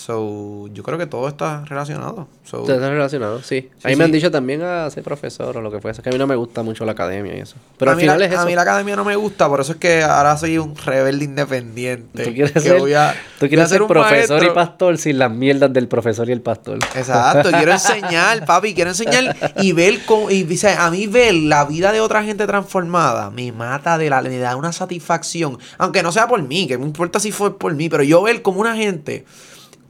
So, 0.00 0.66
yo 0.72 0.82
creo 0.82 0.96
que 0.96 1.04
todo 1.04 1.28
está 1.28 1.62
relacionado. 1.66 2.26
So, 2.44 2.62
¿Te 2.62 2.72
estás 2.72 2.88
relacionado? 2.88 3.42
Sí. 3.42 3.68
a 3.84 3.88
mí 3.88 3.92
Sí, 3.92 3.98
me 3.98 4.04
han 4.04 4.12
dicho 4.12 4.30
también 4.30 4.62
a 4.62 4.88
ser 4.88 5.02
profesor 5.04 5.54
o 5.58 5.60
lo 5.60 5.70
que 5.70 5.78
fuese. 5.78 6.00
Que 6.00 6.08
a 6.08 6.12
mí 6.12 6.16
no 6.18 6.26
me 6.26 6.36
gusta 6.36 6.62
mucho 6.62 6.86
la 6.86 6.92
academia 6.92 7.36
y 7.36 7.40
eso. 7.40 7.56
Pero 7.76 7.90
a 7.90 7.94
al 7.94 8.00
final 8.00 8.18
la, 8.18 8.24
es 8.24 8.32
eso. 8.32 8.40
A 8.40 8.46
mí 8.46 8.54
la 8.54 8.62
academia 8.62 8.96
no 8.96 9.04
me 9.04 9.14
gusta, 9.16 9.46
por 9.46 9.60
eso 9.60 9.72
es 9.72 9.78
que 9.78 10.02
ahora 10.02 10.38
soy 10.38 10.56
un 10.56 10.74
rebelde 10.74 11.26
independiente. 11.26 12.24
Tú 12.24 12.32
quieres 12.32 12.52
que 12.52 12.60
ser, 12.60 12.78
voy 12.78 12.94
a- 12.94 13.12
tú 13.12 13.40
voy 13.40 13.46
a 13.46 13.48
quieres 13.50 13.68
ser 13.68 13.82
un 13.82 13.88
profesor 13.88 14.42
y 14.42 14.48
pastor 14.48 14.96
sin 14.96 15.18
las 15.18 15.30
mierdas 15.30 15.70
del 15.70 15.86
profesor 15.86 16.26
y 16.30 16.32
el 16.32 16.40
pastor. 16.40 16.78
Exacto, 16.94 17.50
quiero 17.54 17.72
enseñar, 17.72 18.46
papi, 18.46 18.72
quiero 18.72 18.88
enseñar 18.92 19.36
y 19.56 19.72
ver 19.74 19.98
cómo, 20.06 20.30
y, 20.30 20.50
o 20.50 20.56
sea, 20.56 20.86
a 20.86 20.90
mí 20.90 21.08
ver 21.08 21.34
la 21.34 21.66
vida 21.66 21.92
de 21.92 22.00
otra 22.00 22.24
gente 22.24 22.46
transformada 22.46 23.30
me 23.30 23.52
mata 23.52 23.98
de 23.98 24.08
la, 24.08 24.22
me 24.22 24.38
da 24.38 24.56
una 24.56 24.72
satisfacción, 24.72 25.58
aunque 25.76 26.02
no 26.02 26.10
sea 26.10 26.26
por 26.26 26.42
mí, 26.42 26.66
que 26.66 26.78
me 26.78 26.86
importa 26.86 27.20
si 27.20 27.32
fue 27.32 27.58
por 27.58 27.74
mí, 27.74 27.90
pero 27.90 28.02
yo 28.02 28.22
ver 28.22 28.40
cómo 28.40 28.60
una 28.62 28.74
gente 28.74 29.26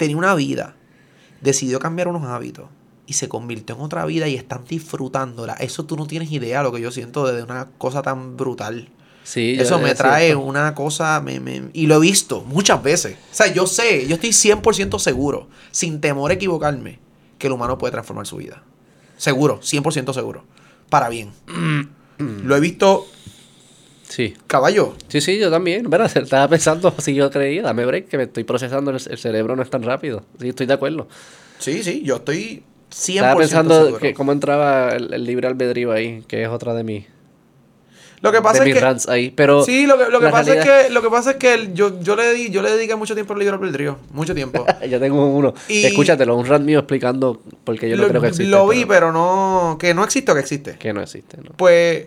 tenía 0.01 0.17
una 0.17 0.35
vida, 0.35 0.75
decidió 1.41 1.79
cambiar 1.79 2.09
unos 2.09 2.25
hábitos 2.25 2.67
y 3.07 3.13
se 3.13 3.29
convirtió 3.29 3.75
en 3.77 3.83
otra 3.83 4.05
vida 4.07 4.27
y 4.29 4.35
están 4.35 4.65
disfrutándola. 4.67 5.53
Eso 5.55 5.85
tú 5.85 5.97
no 5.97 6.07
tienes 6.07 6.33
idea 6.33 6.63
lo 6.63 6.73
que 6.73 6.81
yo 6.81 6.91
siento 6.91 7.27
de 7.31 7.43
una 7.43 7.69
cosa 7.79 8.03
tan 8.03 8.37
brutal. 8.37 8.89
Sí, 9.25 9.57
Eso 9.59 9.79
me 9.79 9.95
trae 9.95 10.27
cierto. 10.29 10.41
una 10.45 10.75
cosa, 10.75 11.21
me- 11.21 11.39
me- 11.41 11.69
y 11.75 11.87
lo 11.87 11.97
he 11.97 12.01
visto 12.01 12.41
muchas 12.43 12.83
veces. 12.83 13.17
O 13.31 13.35
sea, 13.35 13.53
yo 13.53 13.67
sé, 13.67 14.07
yo 14.09 14.15
estoy 14.15 14.31
100% 14.33 14.99
seguro, 14.99 15.49
sin 15.71 16.01
temor 16.01 16.31
a 16.31 16.35
equivocarme, 16.35 16.99
que 17.39 17.47
el 17.49 17.53
humano 17.53 17.77
puede 17.79 17.93
transformar 17.93 18.27
su 18.27 18.37
vida. 18.39 18.63
Seguro, 19.19 19.61
100% 19.63 20.13
seguro. 20.15 20.45
Para 20.89 21.09
bien. 21.11 21.31
lo 22.19 22.57
he 22.57 22.61
visto, 22.61 23.07
Sí. 24.11 24.35
caballo. 24.47 24.95
Sí, 25.09 25.21
sí, 25.21 25.39
yo 25.39 25.51
también. 25.51 25.89
Bueno, 25.89 26.05
estaba 26.15 26.49
pensando 26.49 26.93
si 26.99 27.15
yo 27.15 27.31
creía, 27.31 27.63
dame 27.63 27.87
break, 27.87 28.09
que 28.09 28.17
me 28.19 28.25
estoy 28.25 28.45
procesando, 28.45 28.91
el, 28.91 29.01
cerebro 29.01 29.57
no 29.57 29.63
es 29.63 29.71
tan 29.71 29.83
rápido. 29.83 30.25
Sí, 30.39 30.51
estoy 30.51 30.67
de 30.67 30.75
acuerdo. 30.75 31.09
Sí, 31.59 31.83
sí, 31.83 32.03
yo 32.05 32.17
estoy 32.17 32.63
100% 32.91 33.15
Estaba 33.15 33.37
pensando 33.37 33.85
seguro. 33.85 33.99
que 34.01 34.15
cómo 34.15 34.33
entraba 34.33 34.91
el, 34.91 35.15
el 35.15 35.25
libre 35.25 35.47
albedrío 35.47 35.93
ahí, 35.93 36.25
que 36.27 36.43
es 36.43 36.49
otra 36.49 36.75
de 36.75 36.83
mis, 36.83 37.07
lo 38.23 38.33
que 38.33 38.43
pasa 38.43 38.63
de 38.63 38.71
es 38.71 38.75
que... 38.75 38.81
rants 38.81 39.09
ahí. 39.09 39.31
Pero 39.31 39.65
Sí, 39.65 39.87
lo 39.87 39.97
que, 39.97 40.11
lo 40.11 40.21
que 40.21 40.29
pasa 40.29 40.55
es 40.55 40.65
que 40.65 40.91
lo 40.91 41.03
que 41.03 41.09
pasa 41.09 41.31
es 41.33 41.37
que 41.37 41.55
el- 41.55 41.75
yo, 41.75 42.01
yo 42.01 42.17
le 42.17 42.35
di, 42.35 42.51
yo 42.51 42.63
le 42.63 42.71
dediqué 42.71 42.95
mucho 42.97 43.15
tiempo 43.15 43.33
al 43.33 43.39
libre 43.39 43.55
albedrío, 43.55 43.99
mucho 44.13 44.35
tiempo. 44.35 44.67
Ya 44.91 44.99
tengo 44.99 45.27
uno. 45.27 45.55
Y- 45.69 45.85
Escúchatelo, 45.85 46.37
un 46.37 46.47
rant 46.47 46.65
mío 46.65 46.81
explicando 46.81 47.41
por 47.65 47.79
qué 47.79 47.89
yo 47.89 47.97
no 47.97 48.03
lo, 48.03 48.09
creo 48.09 48.21
que 48.21 48.29
existe. 48.29 48.51
lo 48.51 48.67
vi, 48.69 48.85
pero 48.85 49.13
no, 49.13 49.77
que 49.79 49.95
no 49.95 50.05
existe 50.05 50.33
o 50.33 50.35
que 50.35 50.41
existe. 50.41 50.77
Que 50.79 50.93
no 50.93 51.01
existe, 51.01 51.37
¿no? 51.39 51.53
Pues 51.57 52.07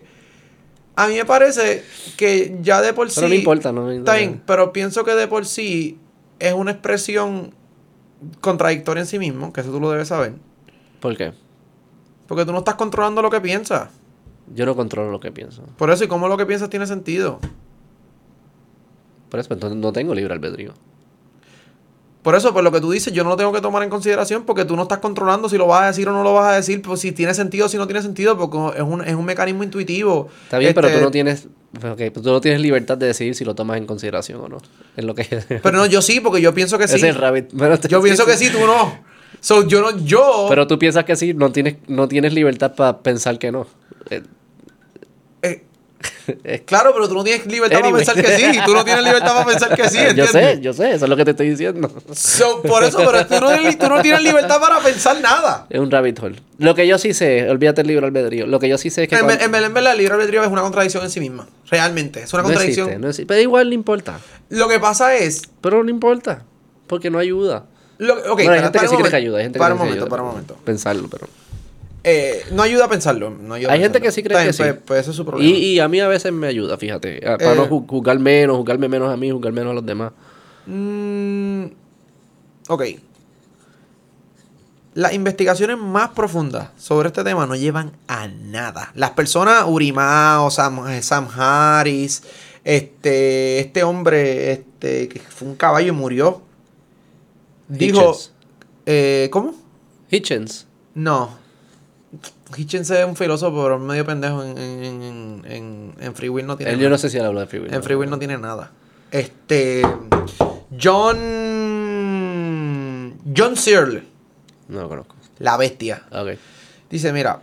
a 0.96 1.08
mí 1.08 1.16
me 1.16 1.26
parece 1.26 1.84
que 2.18 2.58
ya 2.62 2.82
de 2.82 2.94
por 2.94 3.10
sí. 3.10 3.16
Pero 3.16 3.30
no 3.30 3.36
importa, 3.36 3.72
¿no? 3.72 3.92
Está 3.92 4.16
bien, 4.16 4.42
pero 4.46 4.72
pienso 4.72 5.04
que 5.04 5.16
de 5.16 5.28
por 5.28 5.46
sí 5.46 5.98
es 6.40 6.54
una 6.54 6.72
expresión 6.72 7.54
contradictorio 8.42 9.02
en 9.02 9.08
sí 9.08 9.20
mismo, 9.20 9.52
que 9.54 9.62
eso 9.62 9.72
tú 9.72 9.80
lo 9.80 9.90
debes 9.92 10.10
saber. 10.10 10.34
¿Por 11.00 11.18
qué? 11.18 11.34
Porque 12.28 12.46
tú 12.46 12.52
no 12.52 12.60
estás 12.60 12.76
controlando 12.76 13.22
lo 13.22 13.30
que 13.30 13.42
piensas. 13.42 13.90
Yo 14.54 14.66
no 14.66 14.76
controlo 14.76 15.12
lo 15.12 15.20
que 15.20 15.32
pienso. 15.32 15.64
Por 15.78 15.90
eso, 15.90 16.04
¿y 16.04 16.08
cómo 16.08 16.28
lo 16.28 16.38
que 16.38 16.46
piensas 16.46 16.70
tiene 16.70 16.86
sentido? 16.86 17.40
Por 19.30 19.40
eso, 19.40 19.54
entonces 19.54 19.78
no 19.78 19.92
tengo 19.94 20.14
libre 20.14 20.34
albedrío. 20.34 20.74
Por 22.24 22.36
eso, 22.36 22.54
pues 22.54 22.64
lo 22.64 22.72
que 22.72 22.80
tú 22.82 22.90
dices, 22.90 23.12
yo 23.14 23.24
no 23.26 23.32
lo 23.32 23.36
tengo 23.38 23.52
que 23.52 23.60
tomar 23.62 23.84
en 23.84 23.90
consideración 23.90 24.44
porque 24.46 24.64
tú 24.66 24.76
no 24.78 24.84
estás 24.84 25.00
controlando 25.00 25.50
si 25.50 25.58
lo 25.58 25.68
vas 25.68 25.84
a 25.84 25.88
decir 25.88 26.08
o 26.08 26.14
no 26.14 26.24
lo 26.24 26.34
vas 26.34 26.54
a 26.54 26.56
decir, 26.56 26.82
pues 26.82 27.02
si 27.02 27.12
tiene 27.12 27.34
sentido 27.34 27.66
o 27.66 27.70
si 27.70 27.76
no 27.78 27.86
tiene 27.86 28.02
sentido, 28.02 28.38
porque 28.38 28.78
es 28.80 28.84
un, 28.84 29.04
es 29.04 29.14
un 29.14 29.26
mecanismo 29.26 29.62
intuitivo. 29.64 30.30
Está 30.46 30.58
bien, 30.58 30.74
pero 30.74 30.88
tú 30.88 30.94
Este, 30.94 31.04
no 31.04 31.12
tienes. 31.12 31.48
ok, 31.76 31.98
pero 31.98 32.22
tú 32.22 32.30
no 32.32 32.40
tienes 32.42 32.62
libertad 32.62 32.98
de 32.98 33.08
decidir 33.08 33.36
si 33.36 33.44
lo 33.44 33.54
tomas 33.56 33.78
en 33.78 33.86
consideración 33.86 34.40
o 34.40 34.48
no. 34.48 34.58
Es 34.96 35.04
lo 35.04 35.14
que. 35.16 35.26
Pero 35.64 35.78
no, 35.78 35.86
yo 35.86 36.02
sí, 36.02 36.22
porque 36.22 36.40
yo 36.42 36.54
pienso 36.54 36.78
que 36.78 36.88
sí. 36.88 36.96
Es 36.96 37.04
el 37.04 37.16
rabbit. 37.16 37.50
Te- 37.82 37.88
Yo 37.90 38.02
pienso 38.04 38.26
que 38.26 38.38
sí, 38.38 38.50
tú 38.52 38.60
no. 38.66 38.98
So, 39.42 39.68
yo 39.68 39.82
no, 39.82 39.98
yo. 40.06 40.46
Pero 40.48 40.66
tú 40.68 40.80
piensas 40.80 41.04
que 41.04 41.18
sí, 41.18 41.34
no 41.34 41.52
tienes, 41.52 41.76
no 41.88 42.08
tienes 42.08 42.34
libertad 42.34 42.74
para 42.76 43.00
pensar 43.00 43.38
que 43.38 43.52
no. 43.52 43.68
Eh, 44.10 44.24
eh, 45.42 45.66
claro, 46.66 46.92
pero 46.94 47.08
tú 47.08 47.16
no 47.16 47.24
tienes 47.24 47.46
libertad 47.46 47.80
Anyway. 47.80 48.04
para 48.06 48.14
pensar 48.16 48.38
que 48.38 48.54
sí. 48.54 48.60
Tú 48.66 48.74
no 48.74 48.84
tienes 48.84 49.04
libertad 49.04 49.34
para 49.34 49.46
pensar 49.46 49.76
que 49.76 49.90
sí, 49.90 49.98
yo 50.16 50.24
¿entiendes? 50.24 50.32
sé, 50.32 50.62
yo 50.62 50.74
sé, 50.74 50.92
eso 50.94 51.06
es 51.06 51.10
lo 51.10 51.16
que 51.16 51.26
te 51.26 51.32
estoy 51.32 51.50
diciendo. 51.50 51.92
So, 52.14 52.62
por 52.62 52.84
eso, 52.84 52.98
pero 52.98 53.26
tú 53.28 53.40
no, 53.40 53.50
tienes- 53.52 53.78
tú 53.78 53.88
no 53.90 54.02
tienes 54.02 54.24
libertad 54.24 54.60
para 54.60 54.80
pensar 54.80 55.20
nada. 55.22 55.66
Es 55.70 55.80
un 55.80 55.90
rabbit 55.92 56.20
hole. 56.22 56.36
Lo 56.58 56.76
que 56.76 56.88
yo 56.88 56.98
sí 56.98 57.14
sé, 57.14 57.50
olvídate 57.50 57.82
el 57.82 57.88
libre 57.88 58.06
albedrío. 58.06 58.46
Lo 58.48 58.60
que 58.60 58.70
yo 58.70 58.78
sí 58.78 58.90
sé 58.90 59.04
es 59.04 59.10
que. 59.10 59.16
En, 59.16 59.26
cuando- 59.26 59.44
en, 59.44 59.52
verdad, 59.52 59.68
en 59.68 59.74
verdad, 59.74 59.92
el 59.94 59.98
libre 60.00 60.14
albedrío 60.14 60.44
es 60.44 60.50
una 60.50 60.62
contradicción 60.62 61.04
en 61.04 61.10
sí 61.10 61.20
misma. 61.20 61.48
Realmente. 61.70 62.22
Es 62.24 62.34
una 62.34 62.44
no 62.44 62.50
contradicción. 62.50 62.88
existe, 62.88 63.02
no 63.02 63.10
existe. 63.10 63.28
Pero 63.28 63.42
igual 63.42 63.68
no 63.70 63.74
importa. 63.76 64.20
Lo 64.50 64.68
que 64.68 64.80
pasa 64.80 65.16
es. 65.16 65.42
Pero 65.62 65.84
no 65.84 65.90
importa. 65.90 66.44
Porque 66.88 67.10
no 67.10 67.18
ayuda. 67.20 67.66
Lo, 67.98 68.16
ok, 68.16 68.34
Bueno, 68.36 68.52
hay 68.54 68.60
gente 68.62 68.78
para 68.80 68.82
que 68.82 68.88
sí 68.90 68.96
cree 68.98 69.10
que 69.10 69.16
ayuda. 69.16 69.38
Hay 69.38 69.44
gente 69.46 69.60
para 69.60 69.70
que 69.70 69.74
un 69.74 69.80
momento, 69.80 70.04
ayuda. 70.04 70.10
para 70.10 70.24
un 70.24 70.30
momento. 70.30 70.56
Pensarlo, 70.64 71.08
pero. 71.10 71.28
Eh, 72.06 72.44
no 72.52 72.64
ayuda 72.64 72.86
a 72.86 72.90
pensarlo. 72.90 73.30
No 73.30 73.54
ayuda 73.54 73.72
a 73.72 73.74
Hay 73.76 73.80
gente 73.80 74.00
pensarlo. 74.00 74.08
que 74.08 74.12
sí 74.12 74.24
cree 74.24 74.38
Está 74.38 74.48
que 74.48 74.54
sí. 74.54 74.64
Pues, 74.64 74.84
pues 74.86 75.00
ese 75.02 75.10
es 75.12 75.16
su 75.16 75.26
problema. 75.26 75.50
Y, 75.50 75.56
y 75.56 75.80
a 75.80 75.88
mí 75.88 76.00
a 76.02 76.08
veces 76.08 76.32
me 76.34 76.48
ayuda, 76.48 76.78
fíjate. 76.78 77.22
Para 77.22 77.54
Eh. 77.54 77.56
no 77.56 77.68
ju- 77.70 77.88
juzgar 77.88 78.20
menos, 78.20 78.58
juzgarme 78.58 78.90
menos 78.90 79.12
a 79.12 79.16
mí, 79.18 79.32
juzgar 79.32 79.54
menos 79.54 79.72
a 79.72 79.74
los 79.76 79.86
demás. 79.86 80.12
Mm, 80.66 81.66
ok. 82.68 82.84
Las 84.96 85.14
investigaciones 85.14 85.78
más 85.80 86.10
profundas 86.10 86.70
sobre 86.78 87.08
este 87.08 87.24
tema 87.24 87.48
no 87.48 87.56
llevan 87.56 87.94
a 88.08 88.28
nada. 88.28 88.92
Las 88.96 89.12
personas, 89.12 89.64
Urimao, 89.68 90.52
Sam, 90.52 90.88
eh, 90.90 91.02
Sam 91.02 91.28
Harris, 91.36 92.22
este, 92.64 93.60
este 93.60 93.84
hombre, 93.84 94.52
este, 94.52 95.08
que 95.10 95.20
fue 95.20 95.48
un 95.48 95.56
caballo 95.56 95.88
y 95.88 95.92
murió. 95.96 96.42
Dijo, 97.68 98.02
Hitchens. 98.12 98.32
eh, 98.86 99.30
¿cómo? 99.32 99.56
Hitchens. 100.12 100.68
No. 100.94 101.42
Hitchens 102.58 102.90
es 102.90 103.06
un 103.06 103.16
filósofo, 103.16 103.64
pero 103.64 103.80
medio 103.80 104.06
pendejo 104.06 104.44
en, 104.44 104.58
en, 104.58 105.44
en, 105.46 105.94
en- 106.00 106.16
Free 106.16 106.30
Will 106.30 106.46
no 106.46 106.56
tiene 106.58 106.72
Él, 106.72 106.78
nada. 106.78 106.84
yo 106.84 106.90
no 106.90 106.98
sé 106.98 107.10
si 107.10 107.18
él 107.18 107.26
habla 107.26 107.42
de 107.42 107.48
Free 107.48 107.60
Will. 107.60 107.74
En 107.74 107.84
Free 107.84 107.96
Will 107.96 108.10
no 108.10 108.20
tiene 108.20 108.38
nada. 108.38 108.72
Este. 109.12 109.82
John. 111.84 113.20
John 113.36 113.56
Searle, 113.56 114.04
No 114.68 114.82
lo 114.82 114.90
conozco. 114.90 115.16
la 115.40 115.58
bestia. 115.58 116.04
Ok. 116.12 116.38
Dice: 116.90 117.14
Mira. 117.14 117.42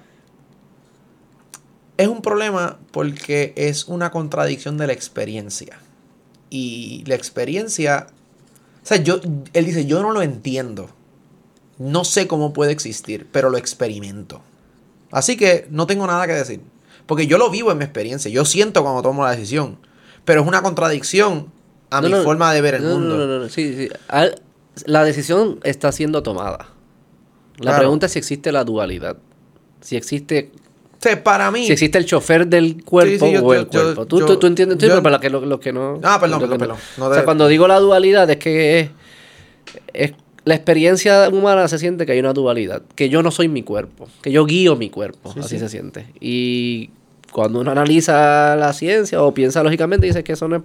Es 1.97 2.09
un 2.09 2.23
problema 2.23 2.79
porque 2.93 3.53
es 3.57 3.85
una 3.87 4.11
contradicción 4.11 4.79
de 4.79 4.87
la 4.87 4.93
experiencia. 4.95 5.79
Y 6.49 7.05
la 7.07 7.15
experiencia. 7.15 8.07
O 8.83 8.87
sea, 8.87 8.97
yo. 8.99 9.21
Él 9.53 9.65
dice: 9.65 9.87
Yo 9.87 10.03
no 10.03 10.13
lo 10.13 10.23
entiendo. 10.23 10.89
No 11.79 12.05
sé 12.05 12.27
cómo 12.27 12.53
puede 12.53 12.73
existir, 12.73 13.27
pero 13.33 13.49
lo 13.51 13.57
experimento. 13.59 14.43
Así 15.11 15.37
que 15.37 15.67
no 15.71 15.87
tengo 15.87 16.07
nada 16.07 16.27
que 16.27 16.33
decir. 16.35 16.61
Porque 17.07 17.27
yo 17.27 17.39
lo 17.39 17.51
vivo 17.51 17.73
en 17.73 17.79
mi 17.79 17.85
experiencia. 17.85 18.31
Yo 18.31 18.45
siento 18.45 18.83
cuando 18.83 19.03
tomo 19.03 19.25
la 19.25 19.33
decisión. 19.33 19.79
Pero 20.25 20.43
es 20.43 20.47
una 20.49 20.63
contradicción 20.63 21.51
a 21.91 22.01
No, 22.01 22.09
mi 22.09 22.15
no, 22.15 22.23
forma 22.23 22.53
de 22.53 22.61
ver 22.61 22.75
el 22.77 22.85
no, 22.85 22.91
mundo. 22.91 23.17
No, 23.17 23.27
no, 23.27 23.39
no. 23.41 23.49
Sí, 23.49 23.75
sí. 23.77 23.89
Al- 24.09 24.41
la 24.87 25.03
decisión 25.05 25.59
está 25.65 25.91
siendo 25.93 26.23
tomada. 26.23 26.69
La 27.57 27.63
Claro. 27.73 27.79
pregunta 27.79 28.07
es 28.07 28.13
si 28.13 28.19
existe 28.21 28.53
la 28.53 28.63
dualidad. 28.65 29.17
Si 29.81 29.97
existe, 29.97 30.53
O 30.93 30.97
sea, 31.03 31.23
para 31.25 31.51
mí. 31.51 31.67
si 31.67 31.73
existe 31.73 31.99
el 31.99 32.05
chofer 32.07 32.47
del 32.47 32.85
cuerpo 32.85 33.27
Sí, 33.27 33.33
sí, 33.33 33.33
yo- 33.35 33.45
o 33.45 33.55
el 33.55 33.65
yo- 33.65 33.69
cuerpo. 33.71 34.07
¿Tú, 34.07 34.21
yo- 34.21 34.27
tú, 34.27 34.37
tú 34.39 34.47
entiendes? 34.47 34.79
Yo- 34.79 34.89
pero 34.89 35.03
para 35.03 35.15
los 35.15 35.21
que, 35.21 35.31
lo, 35.47 35.59
que 35.61 35.73
no... 35.73 35.99
Ah, 36.05 36.19
perdón, 36.21 36.41
perdón, 36.41 36.59
perdón. 36.59 36.77
O 37.01 37.13
sea, 37.15 37.25
cuando 37.25 37.49
digo 37.49 37.67
la 37.67 37.81
dualidad 37.81 38.31
es 38.31 38.37
que 38.37 38.81
es, 38.81 38.91
es- 39.93 40.13
La 40.51 40.57
experiencia 40.57 41.29
humana 41.29 41.69
se 41.69 41.79
siente 41.79 42.05
que 42.07 42.13
hay 42.13 42.19
una 42.21 42.33
dualidad. 42.33 42.83
Que 42.97 43.09
yo 43.09 43.23
no 43.23 43.31
soy 43.31 43.49
mi 43.49 43.63
cuerpo. 43.63 44.09
Que 44.21 44.33
yo 44.33 44.45
guío 44.45 44.75
mi 44.75 44.91
cuerpo. 44.91 45.33
Sí, 45.33 45.39
así 45.41 45.49
sí. 45.51 45.59
se 45.61 45.69
siente. 45.69 46.07
Y 46.21 46.91
cuando 47.33 47.61
uno 47.61 47.71
analiza 47.71 48.57
la 48.57 48.73
ciencia 48.73 49.23
o 49.23 49.33
piensa 49.33 49.63
lógicamente, 49.63 50.07
dice 50.07 50.25
que 50.25 50.33
eso 50.33 50.49
no 50.49 50.57
es 50.57 50.63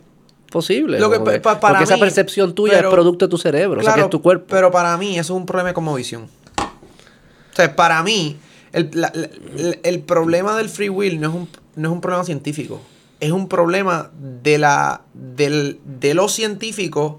posible. 0.50 1.00
Lo 1.00 1.12
que 1.12 1.20
para 1.20 1.60
porque 1.60 1.84
esa 1.84 1.98
percepción 1.98 2.56
tuya 2.56 2.74
pero- 2.78 2.90
es 2.90 2.94
producto 2.96 3.28
de 3.28 3.30
tu 3.30 3.38
cerebro. 3.38 3.80
o 3.82 3.84
sea, 3.84 3.94
que 3.94 4.02
es 4.02 4.10
tu 4.10 4.22
cuerpo. 4.22 4.46
Pero 4.50 4.72
para 4.72 4.98
mí 4.98 5.20
eso 5.20 5.34
es 5.34 5.40
un 5.40 5.46
problema 5.46 5.74
como 5.74 5.94
visión. 5.94 6.24
O 6.58 7.56
sea, 7.56 7.76
para 7.76 8.02
mí, 8.04 8.38
el, 8.74 8.90
la- 8.94 9.12
la- 9.14 9.30
el- 9.58 9.80
el 9.84 10.00
problema 10.00 10.58
del 10.58 10.70
free 10.70 10.90
will 10.90 11.22
no 11.22 11.30
es, 11.30 11.36
un, 11.36 11.48
no 11.76 11.90
es 11.90 11.94
un 11.94 12.02
problema 12.02 12.24
científico. 12.26 12.82
Es 13.20 13.32
un 13.32 13.48
problema 13.48 14.12
de, 14.44 14.58
la, 14.58 15.02
del, 15.14 15.80
de 15.86 16.14
los 16.16 16.34
científicos 16.34 17.18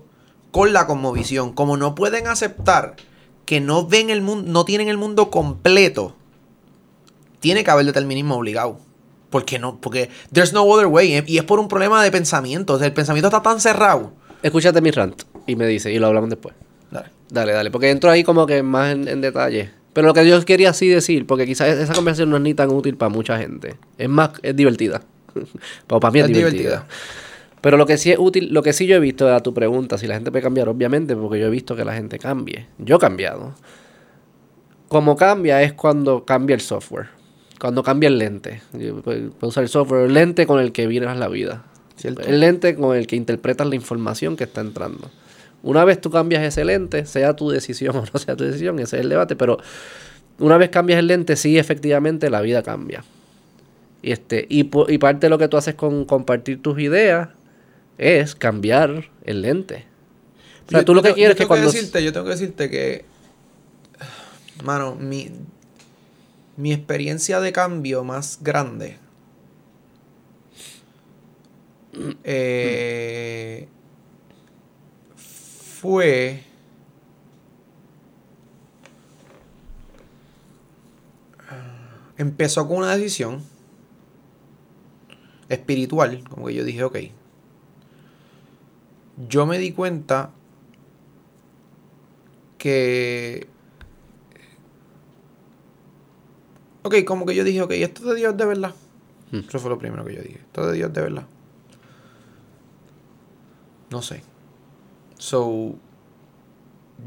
con 0.56 0.72
la 0.72 0.86
cosmovisión. 0.86 1.52
Como 1.52 1.76
no 1.76 1.94
pueden 1.94 2.26
aceptar 2.28 2.96
que 3.44 3.60
no 3.60 3.86
ven 3.86 4.08
el 4.08 4.22
mundo, 4.22 4.50
no 4.50 4.64
tienen 4.64 4.88
el 4.88 4.96
mundo 4.96 5.30
completo, 5.30 6.16
tiene 7.40 7.62
que 7.62 7.70
haber 7.70 7.84
determinismo 7.84 8.36
obligado. 8.36 8.80
¿Por 9.28 9.44
qué 9.44 9.58
no? 9.58 9.78
Porque 9.82 10.08
there's 10.32 10.54
no 10.54 10.62
other 10.62 10.86
way. 10.86 11.22
Y 11.26 11.36
es 11.36 11.44
por 11.44 11.60
un 11.60 11.68
problema 11.68 12.02
de 12.02 12.10
pensamiento. 12.10 12.72
O 12.72 12.78
sea, 12.78 12.86
el 12.86 12.94
pensamiento 12.94 13.28
está 13.28 13.42
tan 13.42 13.60
cerrado. 13.60 14.14
Escúchate 14.42 14.80
mi 14.80 14.90
rant 14.92 15.24
y 15.46 15.56
me 15.56 15.66
dice, 15.66 15.92
y 15.92 15.98
lo 15.98 16.06
hablamos 16.06 16.30
después. 16.30 16.54
Dale. 16.90 17.10
Dale, 17.28 17.52
dale, 17.52 17.70
porque 17.70 17.90
entro 17.90 18.10
ahí 18.10 18.24
como 18.24 18.46
que 18.46 18.62
más 18.62 18.92
en, 18.92 19.08
en 19.08 19.20
detalle. 19.20 19.72
Pero 19.92 20.06
lo 20.06 20.14
que 20.14 20.26
yo 20.26 20.42
quería 20.46 20.70
así 20.70 20.88
decir, 20.88 21.26
porque 21.26 21.44
quizás 21.44 21.68
esa 21.68 21.92
conversación 21.92 22.30
no 22.30 22.36
es 22.36 22.42
ni 22.42 22.54
tan 22.54 22.70
útil 22.70 22.96
para 22.96 23.10
mucha 23.10 23.36
gente. 23.36 23.76
Es 23.98 24.08
más, 24.08 24.30
es 24.42 24.56
divertida. 24.56 25.02
Para 25.86 26.10
mí 26.10 26.20
es, 26.20 26.24
Es 26.26 26.32
divertida. 26.32 26.48
divertida. 26.48 26.86
Pero 27.66 27.78
lo 27.78 27.86
que 27.86 27.98
sí 27.98 28.12
es 28.12 28.18
útil, 28.20 28.50
lo 28.52 28.62
que 28.62 28.72
sí 28.72 28.86
yo 28.86 28.94
he 28.94 29.00
visto 29.00 29.34
a 29.34 29.40
tu 29.40 29.52
pregunta, 29.52 29.98
si 29.98 30.06
la 30.06 30.14
gente 30.14 30.30
puede 30.30 30.44
cambiar, 30.44 30.68
obviamente, 30.68 31.16
porque 31.16 31.40
yo 31.40 31.48
he 31.48 31.50
visto 31.50 31.74
que 31.74 31.84
la 31.84 31.94
gente 31.94 32.16
cambie. 32.16 32.68
Yo 32.78 32.94
he 32.94 32.98
cambiado. 33.00 33.56
Como 34.86 35.16
cambia 35.16 35.60
es 35.64 35.72
cuando 35.72 36.24
cambia 36.24 36.54
el 36.54 36.60
software. 36.60 37.08
Cuando 37.58 37.82
cambia 37.82 38.06
el 38.06 38.18
lente. 38.18 38.62
Yo 38.72 39.02
puedo 39.02 39.32
usar 39.40 39.64
el 39.64 39.68
software, 39.68 40.06
el 40.06 40.14
lente 40.14 40.46
con 40.46 40.60
el 40.60 40.70
que 40.70 40.86
miras 40.86 41.18
la 41.18 41.26
vida. 41.26 41.64
¿Cierto? 41.96 42.22
El 42.22 42.38
lente 42.38 42.76
con 42.76 42.96
el 42.96 43.08
que 43.08 43.16
interpretas 43.16 43.66
la 43.66 43.74
información 43.74 44.36
que 44.36 44.44
está 44.44 44.60
entrando. 44.60 45.10
Una 45.64 45.84
vez 45.84 46.00
tú 46.00 46.08
cambias 46.08 46.44
ese 46.44 46.64
lente, 46.64 47.04
sea 47.04 47.34
tu 47.34 47.50
decisión 47.50 47.96
o 47.96 48.04
no 48.12 48.20
sea 48.20 48.36
tu 48.36 48.44
decisión, 48.44 48.78
ese 48.78 48.98
es 48.98 49.02
el 49.02 49.08
debate, 49.08 49.34
pero 49.34 49.58
una 50.38 50.56
vez 50.56 50.70
cambias 50.70 51.00
el 51.00 51.08
lente, 51.08 51.34
sí, 51.34 51.58
efectivamente 51.58 52.30
la 52.30 52.42
vida 52.42 52.62
cambia. 52.62 53.02
Y, 54.02 54.12
este, 54.12 54.46
y 54.48 54.62
parte 54.62 55.26
de 55.26 55.30
lo 55.30 55.38
que 55.38 55.48
tú 55.48 55.56
haces 55.56 55.74
con 55.74 56.04
compartir 56.04 56.62
tus 56.62 56.78
ideas 56.78 57.30
es 57.98 58.34
cambiar 58.34 59.10
el 59.24 59.42
lente. 59.42 59.86
O 60.66 60.70
sea, 60.70 60.80
Yo- 60.80 60.84
tú 60.84 60.94
lo 60.94 61.02
que 61.02 61.14
quieres 61.14 61.36
es 61.36 61.40
que 61.40 61.46
cuando... 61.46 61.70
decirte, 61.70 62.02
yo 62.04 62.12
tengo 62.12 62.26
que 62.26 62.32
decirte 62.32 62.70
que. 62.70 63.04
Mano, 64.64 64.94
mi. 64.94 65.30
Mi 66.56 66.72
experiencia 66.72 67.38
de 67.40 67.52
cambio 67.52 68.02
más 68.04 68.38
grande. 68.42 68.98
eh, 72.24 73.68
fue. 75.16 76.42
Empezó 82.18 82.66
con 82.66 82.78
una 82.78 82.96
decisión 82.96 83.42
espiritual, 85.48 86.24
como 86.28 86.46
que 86.46 86.54
yo 86.54 86.64
dije, 86.64 86.82
ok, 86.82 86.96
yo 89.28 89.46
me 89.46 89.58
di 89.58 89.72
cuenta 89.72 90.30
que... 92.58 93.48
Ok, 96.82 96.94
como 97.04 97.26
que 97.26 97.34
yo 97.34 97.42
dije, 97.44 97.62
ok, 97.62 97.72
esto 97.72 98.02
es 98.02 98.08
de 98.10 98.14
Dios 98.16 98.36
de 98.36 98.44
verdad. 98.44 98.74
Hmm. 99.32 99.40
Eso 99.48 99.58
fue 99.58 99.70
lo 99.70 99.78
primero 99.78 100.04
que 100.04 100.14
yo 100.14 100.22
dije. 100.22 100.38
Esto 100.38 100.62
es 100.62 100.66
de 100.68 100.72
Dios 100.74 100.92
de 100.92 101.00
verdad. 101.02 101.24
No 103.90 104.02
sé. 104.02 104.22
So, 105.18 105.74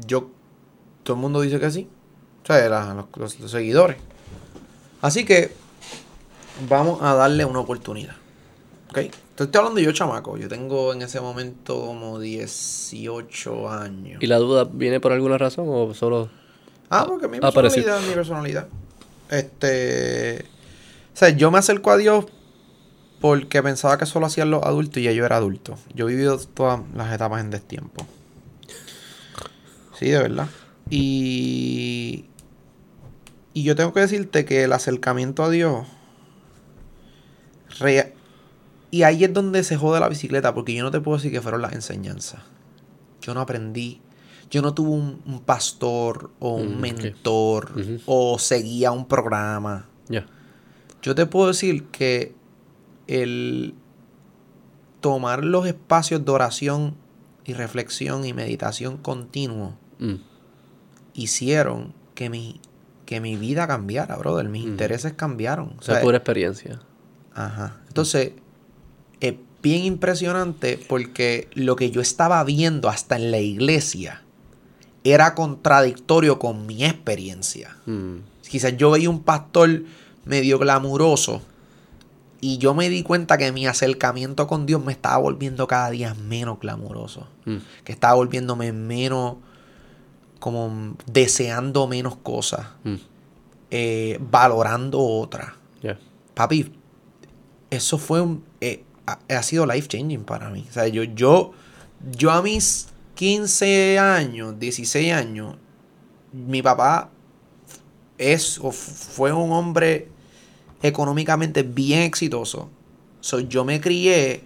yo... 0.06 0.30
Todo 1.02 1.14
el 1.16 1.20
mundo 1.22 1.40
dice 1.40 1.58
que 1.58 1.70
sí. 1.70 1.88
O 2.42 2.46
sea, 2.46 2.68
la- 2.68 2.94
los, 2.94 3.06
los- 3.16 3.40
los 3.40 3.50
seguidores. 3.50 3.96
Así 5.00 5.24
que 5.24 5.50
vamos 6.68 7.00
a 7.02 7.14
darle 7.14 7.44
una 7.46 7.60
oportunidad. 7.60 8.16
¿Ok? 8.90 8.98
Te 9.40 9.44
estoy 9.44 9.60
hablando 9.60 9.80
yo, 9.80 9.90
chamaco. 9.92 10.36
Yo 10.36 10.48
tengo 10.48 10.92
en 10.92 11.00
ese 11.00 11.18
momento 11.18 11.80
como 11.80 12.18
18 12.20 13.70
años. 13.70 14.22
¿Y 14.22 14.26
la 14.26 14.36
duda 14.36 14.68
viene 14.70 15.00
por 15.00 15.12
alguna 15.12 15.38
razón 15.38 15.64
o 15.66 15.94
solo.? 15.94 16.28
Ah, 16.90 17.06
porque 17.08 17.26
mi 17.26 17.38
Apareció. 17.38 17.82
personalidad, 17.82 18.06
mi 18.06 18.14
personalidad. 18.14 18.68
Este. 19.30 20.44
O 21.14 21.16
sea, 21.16 21.30
yo 21.30 21.50
me 21.50 21.56
acerco 21.56 21.90
a 21.90 21.96
Dios 21.96 22.26
porque 23.22 23.62
pensaba 23.62 23.96
que 23.96 24.04
solo 24.04 24.26
hacían 24.26 24.50
los 24.50 24.62
adultos 24.62 24.98
y 24.98 25.04
ya 25.04 25.12
yo 25.12 25.24
era 25.24 25.38
adulto. 25.38 25.78
Yo 25.94 26.06
he 26.06 26.12
vivido 26.12 26.38
todas 26.38 26.82
las 26.94 27.10
etapas 27.10 27.40
en 27.40 27.48
destiempo. 27.48 28.06
Sí, 29.98 30.10
de 30.10 30.18
verdad. 30.18 30.48
Y. 30.90 32.26
Y 33.54 33.62
yo 33.62 33.74
tengo 33.74 33.94
que 33.94 34.00
decirte 34.00 34.44
que 34.44 34.64
el 34.64 34.74
acercamiento 34.74 35.44
a 35.44 35.48
Dios. 35.48 35.86
Y 38.90 39.02
ahí 39.04 39.24
es 39.24 39.32
donde 39.32 39.62
se 39.64 39.76
jode 39.76 40.00
la 40.00 40.08
bicicleta, 40.08 40.52
porque 40.54 40.74
yo 40.74 40.82
no 40.82 40.90
te 40.90 41.00
puedo 41.00 41.16
decir 41.18 41.30
que 41.32 41.40
fueron 41.40 41.62
las 41.62 41.72
enseñanzas. 41.74 42.40
Yo 43.20 43.34
no 43.34 43.40
aprendí. 43.40 44.00
Yo 44.50 44.62
no 44.62 44.74
tuve 44.74 44.90
un, 44.90 45.22
un 45.26 45.40
pastor 45.40 46.30
o 46.40 46.56
un 46.56 46.78
Mm, 46.78 46.80
mentor 46.80 47.72
o 48.06 48.38
seguía 48.38 48.90
un 48.90 49.06
programa. 49.06 49.86
Yo 51.02 51.14
te 51.14 51.24
puedo 51.26 51.46
decir 51.48 51.86
que 51.86 52.34
el 53.06 53.74
tomar 55.00 55.44
los 55.44 55.66
espacios 55.66 56.24
de 56.24 56.30
oración 56.32 56.94
y 57.44 57.54
reflexión 57.54 58.24
y 58.26 58.32
meditación 58.34 58.96
continuo 58.98 59.76
Mm. 59.98 60.16
hicieron 61.14 61.92
que 62.14 62.28
mi, 62.30 62.60
que 63.06 63.20
mi 63.20 63.36
vida 63.36 63.66
cambiara, 63.66 64.16
brother. 64.16 64.48
Mis 64.48 64.62
Ujú. 64.62 64.70
intereses 64.72 65.12
cambiaron. 65.14 65.74
O 65.78 65.82
sea, 65.82 65.96
sea, 65.96 66.02
pura 66.04 66.18
experiencia. 66.18 66.80
Ajá. 67.34 67.80
Entonces, 67.88 68.26
es 68.28 68.32
bien 69.62 69.84
impresionante 69.84 70.78
porque 70.88 71.48
lo 71.54 71.76
que 71.76 71.90
yo 71.90 72.00
estaba 72.00 72.42
viendo 72.44 72.88
hasta 72.88 73.16
en 73.16 73.30
la 73.30 73.38
iglesia 73.38 74.22
era 75.04 75.34
contradictorio 75.34 76.38
con 76.38 76.66
mi 76.66 76.84
experiencia. 76.84 77.76
Mm. 77.86 78.16
Quizás 78.48 78.76
yo 78.76 78.90
veía 78.90 79.08
un 79.10 79.22
pastor 79.22 79.84
medio 80.24 80.58
glamuroso 80.58 81.42
y 82.40 82.58
yo 82.58 82.74
me 82.74 82.88
di 82.88 83.02
cuenta 83.02 83.36
que 83.38 83.52
mi 83.52 83.66
acercamiento 83.66 84.46
con 84.46 84.66
Dios 84.66 84.82
me 84.84 84.92
estaba 84.92 85.18
volviendo 85.18 85.66
cada 85.66 85.90
día 85.90 86.14
menos 86.14 86.58
glamuroso. 86.58 87.28
Mm. 87.44 87.56
Que 87.84 87.92
estaba 87.92 88.14
volviéndome 88.14 88.72
menos, 88.72 89.36
como 90.38 90.96
deseando 91.06 91.86
menos 91.86 92.16
cosas, 92.16 92.66
Mm. 92.84 92.94
eh, 93.70 94.18
valorando 94.30 95.00
otras. 95.00 95.50
Papi, 96.34 96.72
eso 97.70 97.98
fue 97.98 98.20
un. 98.22 98.42
Ha, 99.12 99.36
ha 99.36 99.42
sido 99.42 99.66
life 99.66 99.88
changing 99.88 100.24
para 100.24 100.50
mí. 100.50 100.66
O 100.68 100.72
sea, 100.72 100.88
yo, 100.88 101.04
yo, 101.04 101.52
yo 102.16 102.30
a 102.30 102.42
mis 102.42 102.88
15 103.14 103.98
años, 103.98 104.58
16 104.58 105.12
años, 105.12 105.56
mi 106.32 106.62
papá 106.62 107.10
es 108.18 108.58
o 108.58 108.70
fue 108.70 109.32
un 109.32 109.52
hombre 109.52 110.08
económicamente 110.82 111.62
bien 111.62 112.02
exitoso. 112.02 112.70
So, 113.20 113.40
yo 113.40 113.64
me 113.64 113.80
crié 113.80 114.44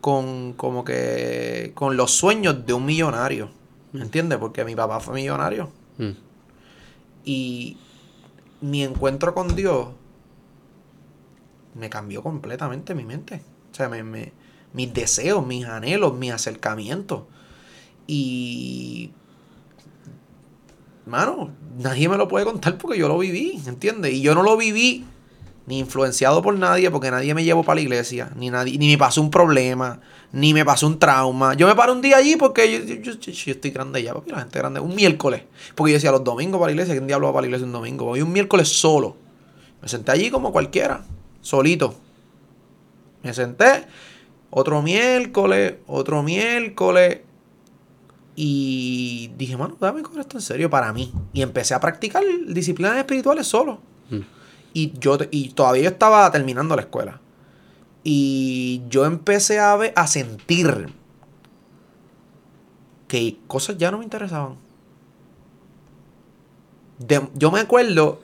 con 0.00 0.54
como 0.54 0.84
que 0.84 1.72
con 1.74 1.96
los 1.96 2.12
sueños 2.12 2.66
de 2.66 2.72
un 2.72 2.84
millonario. 2.84 3.50
¿Entiendes? 3.92 4.38
Porque 4.38 4.64
mi 4.64 4.76
papá 4.76 5.00
fue 5.00 5.14
millonario. 5.14 5.70
Mm. 5.98 6.10
Y 7.24 7.76
mi 8.60 8.84
encuentro 8.84 9.34
con 9.34 9.54
Dios 9.56 9.88
me 11.74 11.90
cambió 11.90 12.22
completamente 12.22 12.94
mi 12.94 13.04
mente. 13.04 13.42
O 13.70 13.74
sea, 13.74 13.88
me, 13.88 14.02
me- 14.02 14.32
mis 14.72 14.92
deseos, 14.92 15.46
mis 15.46 15.64
anhelos, 15.66 16.14
mis 16.16 16.32
acercamientos. 16.32 17.22
Y. 18.06 19.10
Mano, 21.06 21.50
nadie 21.78 22.08
me 22.08 22.16
lo 22.16 22.28
puede 22.28 22.44
contar 22.44 22.78
porque 22.78 22.98
yo 22.98 23.08
lo 23.08 23.18
viví, 23.18 23.60
¿entiendes? 23.66 24.12
Y 24.12 24.20
yo 24.20 24.34
no 24.34 24.42
lo 24.42 24.56
viví 24.56 25.04
ni 25.66 25.78
influenciado 25.78 26.42
por 26.42 26.56
nadie 26.58 26.90
porque 26.90 27.10
nadie 27.10 27.34
me 27.34 27.42
llevó 27.44 27.62
para 27.64 27.76
la 27.76 27.80
iglesia, 27.82 28.30
ni, 28.36 28.50
nadie, 28.50 28.76
ni 28.78 28.88
me 28.88 28.98
pasó 28.98 29.20
un 29.20 29.30
problema, 29.30 30.00
ni 30.32 30.52
me 30.54 30.64
pasó 30.64 30.86
un 30.86 30.98
trauma. 30.98 31.54
Yo 31.54 31.66
me 31.66 31.74
paro 31.74 31.92
un 31.92 32.02
día 32.02 32.16
allí 32.16 32.36
porque 32.36 32.70
yo, 32.86 32.94
yo- 32.94 33.12
yo- 33.12 33.52
estoy 33.52 33.70
grande 33.70 34.02
ya, 34.02 34.14
papi, 34.14 34.30
la 34.30 34.40
gente 34.40 34.58
grande. 34.58 34.80
Un 34.80 34.94
miércoles. 34.94 35.42
Porque 35.74 35.92
yo 35.92 35.96
decía 35.96 36.10
los 36.12 36.22
domingos 36.24 36.58
para 36.60 36.66
la 36.68 36.72
iglesia, 36.72 36.94
¿quién 36.94 37.06
diablo 37.06 37.26
va 37.28 37.32
para 37.32 37.42
la 37.42 37.46
iglesia 37.48 37.66
un 37.66 37.72
domingo? 37.72 38.04
Voy 38.06 38.22
un 38.22 38.32
miércoles 38.32 38.68
solo. 38.68 39.16
Me 39.82 39.88
senté 39.88 40.12
allí 40.12 40.30
como 40.30 40.52
cualquiera, 40.52 41.04
solito. 41.40 41.94
Me 43.22 43.34
senté, 43.34 43.86
otro 44.50 44.82
miércoles, 44.82 45.74
otro 45.86 46.22
miércoles. 46.22 47.20
Y 48.36 49.32
dije, 49.36 49.56
mano, 49.56 49.76
dame 49.78 50.02
con 50.02 50.18
esto 50.18 50.38
en 50.38 50.42
serio 50.42 50.70
para 50.70 50.92
mí. 50.92 51.12
Y 51.32 51.42
empecé 51.42 51.74
a 51.74 51.80
practicar 51.80 52.22
disciplinas 52.46 52.96
espirituales 52.96 53.46
solo. 53.46 53.80
Mm. 54.08 54.20
Y 54.72 54.92
yo 54.98 55.18
y 55.30 55.50
todavía 55.50 55.82
yo 55.82 55.88
estaba 55.90 56.30
terminando 56.30 56.74
la 56.76 56.82
escuela. 56.82 57.20
Y 58.02 58.82
yo 58.88 59.04
empecé 59.04 59.58
a 59.58 59.76
ver, 59.76 59.92
a 59.96 60.06
sentir 60.06 60.88
que 63.08 63.38
cosas 63.46 63.76
ya 63.76 63.90
no 63.90 63.98
me 63.98 64.04
interesaban. 64.04 64.54
De- 66.98 67.28
yo 67.34 67.50
me 67.50 67.60
acuerdo 67.60 68.22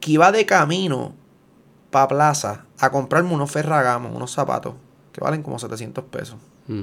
que 0.00 0.12
iba 0.12 0.30
de 0.30 0.44
camino 0.46 1.14
para 1.94 2.08
plaza 2.08 2.64
a 2.80 2.90
comprarme 2.90 3.32
unos 3.32 3.52
Ferragamo, 3.52 4.08
unos 4.10 4.32
zapatos, 4.32 4.74
que 5.12 5.20
valen 5.20 5.44
como 5.44 5.60
700 5.60 6.02
pesos. 6.06 6.36
Mm. 6.66 6.82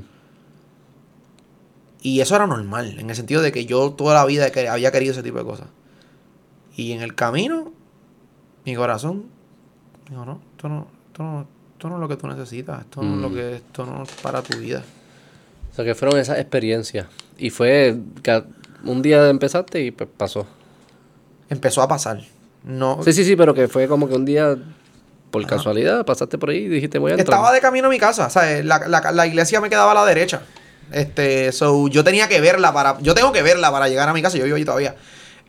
Y 2.02 2.22
eso 2.22 2.36
era 2.36 2.48
normal, 2.48 2.98
en 2.98 3.10
el 3.10 3.16
sentido 3.16 3.42
de 3.42 3.52
que 3.52 3.66
yo 3.66 3.92
toda 3.92 4.14
la 4.16 4.26
vida 4.26 4.48
había 4.72 4.92
querido 4.92 5.12
ese 5.12 5.22
tipo 5.22 5.38
de 5.38 5.44
cosas. 5.44 5.68
Y 6.76 6.94
en 6.94 7.02
el 7.02 7.14
camino, 7.14 7.74
mi 8.66 8.74
corazón 8.76 9.26
dijo, 10.10 10.26
no, 10.26 10.40
esto 10.56 10.70
no, 10.70 10.88
esto 11.08 11.24
no, 11.24 11.48
esto 11.74 11.90
no 11.90 11.96
es 11.96 12.02
lo 12.02 12.08
que 12.08 12.16
tú 12.16 12.28
necesitas, 12.28 12.82
esto 12.82 13.04
no 13.04 13.16
es 13.16 13.22
lo 13.22 13.30
Mm. 13.30 13.34
que, 13.34 13.56
esto 13.58 13.86
no 13.86 14.04
es 14.04 14.12
para 14.24 14.42
tu 14.42 14.58
vida. 14.58 14.82
O 15.72 15.76
sea, 15.76 15.86
que 15.86 15.94
fueron 15.94 16.20
esas 16.20 16.40
experiencias. 16.40 17.08
Y 17.38 17.50
fue 17.50 17.98
que 18.24 18.44
un 18.86 19.02
día 19.02 19.30
empezaste 19.30 19.82
y 19.84 19.92
pues 19.92 20.10
pasó. 20.16 20.48
Empezó 21.50 21.82
a 21.82 21.88
pasar. 21.88 22.22
No, 22.64 23.04
Sí, 23.04 23.12
sí, 23.14 23.26
sí, 23.26 23.36
pero 23.36 23.54
que 23.54 23.68
fue 23.68 23.88
como 23.88 24.08
que 24.08 24.16
un 24.16 24.26
día, 24.26 24.56
por 25.32 25.46
casualidad, 25.48 26.06
pasaste 26.06 26.38
por 26.38 26.50
ahí 26.52 26.58
y 26.58 26.68
dijiste, 26.68 27.00
voy 27.00 27.12
a 27.12 27.16
entrar. 27.16 27.26
Estaba 27.40 27.52
de 27.54 27.62
camino 27.62 27.88
a 27.88 27.90
mi 27.90 27.98
casa, 27.98 28.30
¿sabes? 28.30 28.64
La, 28.66 28.80
la- 28.88 29.12
la 29.12 29.26
iglesia 29.28 29.60
me 29.62 29.70
quedaba 29.70 29.92
a 29.92 29.96
la 29.96 30.06
derecha. 30.06 30.42
Este, 30.92 31.52
so, 31.54 31.88
yo 31.88 32.04
tenía 32.04 32.28
que 32.28 32.42
verla 32.42 32.74
para, 32.74 33.00
yo 33.02 33.14
tengo 33.16 33.32
que 33.32 33.42
verla 33.42 33.72
para 33.72 33.88
llegar 33.88 34.08
a 34.10 34.14
mi 34.14 34.22
casa, 34.22 34.38
yo 34.38 34.44
vivo 34.44 34.58
allí 34.58 34.66
todavía. 34.66 34.96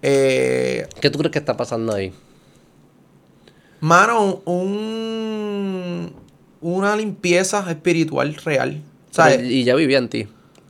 Eh, 0.00 0.86
¿Qué 1.00 1.10
tú 1.10 1.18
crees 1.18 1.32
que 1.32 1.38
está 1.40 1.56
pasando 1.56 1.92
ahí? 1.92 2.12
Mano, 3.80 4.42
un, 4.44 6.12
una 6.60 6.96
limpieza 6.96 7.64
espiritual 7.68 8.34
real. 8.36 8.80
¿Sabes? 9.10 9.36
Pero- 9.38 9.48
y 9.48 9.64
ya 9.64 9.74
vivía 9.74 9.98
en 9.98 10.08
ti. 10.08 10.22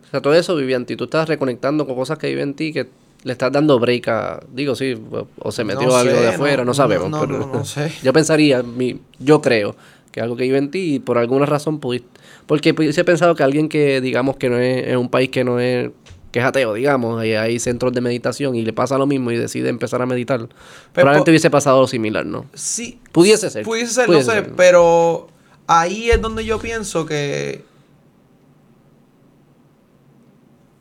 O 0.06 0.10
sea, 0.10 0.20
todo 0.20 0.34
eso 0.34 0.56
vivía 0.56 0.76
en 0.76 0.86
ti. 0.86 0.96
Tú 0.96 1.04
estás 1.04 1.28
reconectando 1.28 1.86
con 1.86 1.94
cosas 1.94 2.18
que 2.18 2.28
viven 2.28 2.50
en 2.50 2.54
ti 2.54 2.72
que 2.72 2.88
le 3.24 3.32
estás 3.32 3.52
dando 3.52 3.78
break 3.78 4.08
a... 4.08 4.40
Digo, 4.52 4.74
sí, 4.74 4.94
o- 5.38 5.52
se 5.52 5.64
metió 5.64 5.86
No 5.88 5.96
algo 5.96 6.14
sé, 6.14 6.20
de 6.20 6.28
afuera, 6.28 6.56
no, 6.62 6.66
no- 6.66 6.74
sabemos. 6.74 7.10
no, 7.10 7.20
pero 7.20 7.64
sé. 7.64 7.92
yo 8.02 8.12
pensaría, 8.12 8.62
mi, 8.62 9.00
yo 9.18 9.40
creo, 9.40 9.76
que 10.10 10.20
algo 10.20 10.36
que 10.36 10.42
vive 10.44 10.58
en 10.58 10.70
ti 10.70 10.94
y 10.94 10.98
por 10.98 11.18
alguna 11.18 11.46
razón 11.46 11.78
pudiste... 11.78 12.08
Porque 12.46 12.70
he 12.70 13.04
pensado 13.04 13.34
que 13.34 13.42
alguien 13.44 13.68
que, 13.68 14.00
digamos, 14.00 14.36
que 14.36 14.48
no 14.50 14.58
es 14.58 14.88
en 14.88 14.96
un 14.98 15.08
país 15.08 15.30
que 15.30 15.44
no 15.44 15.60
es... 15.60 15.90
que 16.32 16.40
es 16.40 16.44
ateo, 16.44 16.74
digamos, 16.74 17.24
y 17.24 17.32
hay 17.34 17.58
centros 17.60 17.92
de 17.92 18.00
meditación 18.00 18.56
y 18.56 18.62
le 18.62 18.72
pasa 18.72 18.98
lo 18.98 19.06
mismo 19.06 19.30
y 19.30 19.36
decide 19.36 19.68
empezar 19.68 20.02
a 20.02 20.06
meditar, 20.06 20.48
probablemente 20.92 21.26
po- 21.26 21.30
hubiese 21.30 21.48
pasado 21.50 21.80
lo 21.80 21.86
similar, 21.86 22.26
¿no? 22.26 22.46
Sí. 22.54 22.98
Pudiese 23.12 23.48
ser. 23.50 23.64
Pudiese 23.64 23.94
ser, 23.94 24.06
Pudiese 24.06 24.26
no 24.26 24.32
sé, 24.34 24.44
ser. 24.46 24.52
pero 24.56 25.28
ahí 25.68 26.10
es 26.10 26.20
donde 26.20 26.44
yo 26.44 26.58
pienso 26.58 27.06
que 27.06 27.62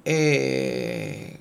eh, 0.05 1.37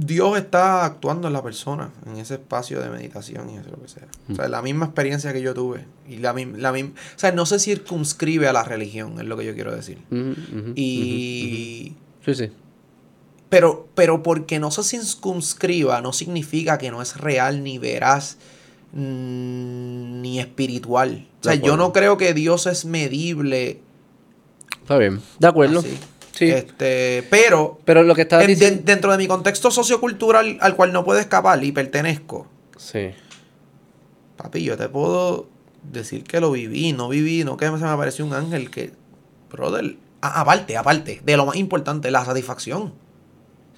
Dios 0.00 0.38
está 0.38 0.84
actuando 0.84 1.26
en 1.26 1.32
la 1.34 1.42
persona, 1.42 1.90
en 2.06 2.16
ese 2.18 2.34
espacio 2.34 2.80
de 2.80 2.88
meditación 2.88 3.50
y 3.50 3.56
eso 3.56 3.70
lo 3.70 3.82
que 3.82 3.88
sea. 3.88 4.06
O 4.30 4.34
sea, 4.36 4.46
la 4.48 4.62
misma 4.62 4.84
experiencia 4.86 5.32
que 5.32 5.42
yo 5.42 5.54
tuve. 5.54 5.86
Y 6.08 6.18
la, 6.18 6.32
la 6.32 6.72
mim- 6.72 6.92
o 6.94 7.18
sea, 7.18 7.32
no 7.32 7.44
se 7.46 7.58
circunscribe 7.58 8.46
a 8.46 8.52
la 8.52 8.62
religión, 8.62 9.18
es 9.18 9.24
lo 9.26 9.36
que 9.36 9.44
yo 9.44 9.54
quiero 9.54 9.74
decir. 9.74 9.98
Ujú, 10.10 10.72
Y... 10.76 11.94
Sí, 12.24 12.34
sí. 12.34 12.50
Pero, 13.48 13.88
pero 13.94 14.22
porque 14.22 14.60
no 14.60 14.70
se 14.70 14.82
circunscriba 14.84 16.00
no 16.00 16.12
significa 16.12 16.78
que 16.78 16.90
no 16.90 17.02
es 17.02 17.16
real, 17.16 17.64
ni 17.64 17.78
veraz, 17.78 18.36
mm, 18.92 20.20
ni 20.20 20.38
espiritual. 20.38 21.26
O 21.40 21.44
sea, 21.44 21.54
yo 21.54 21.76
no 21.76 21.92
creo 21.92 22.16
que 22.18 22.34
Dios 22.34 22.66
es 22.66 22.84
medible. 22.84 23.80
Está 24.82 24.98
bien. 24.98 25.20
De 25.38 25.46
acuerdo. 25.48 25.80
así. 25.80 25.98
Sí. 26.38 26.50
Este, 26.50 27.26
pero 27.30 27.80
Pero 27.84 28.04
lo 28.04 28.14
que 28.14 28.22
estaba 28.22 28.42
en- 28.42 28.48
de- 28.48 28.54
diciendo... 28.54 28.82
dentro 28.84 29.10
de 29.10 29.18
mi 29.18 29.26
contexto 29.26 29.70
sociocultural 29.72 30.56
al 30.60 30.76
cual 30.76 30.92
no 30.92 31.04
puedo 31.04 31.18
escapar 31.18 31.62
y 31.64 31.72
pertenezco, 31.72 32.46
Sí. 32.76 33.10
papi, 34.36 34.62
yo 34.62 34.76
te 34.76 34.88
puedo 34.88 35.48
decir 35.82 36.22
que 36.22 36.40
lo 36.40 36.52
viví, 36.52 36.92
no 36.92 37.08
viví, 37.08 37.42
no 37.44 37.56
que 37.56 37.66
se 37.66 37.72
me 37.72 37.88
apareció 37.88 38.24
un 38.24 38.34
ángel, 38.34 38.70
que, 38.70 38.92
brother, 39.50 39.96
aparte, 40.20 40.76
aparte, 40.76 41.20
de 41.24 41.36
lo 41.36 41.44
más 41.46 41.56
importante, 41.56 42.10
la 42.12 42.24
satisfacción. 42.24 42.92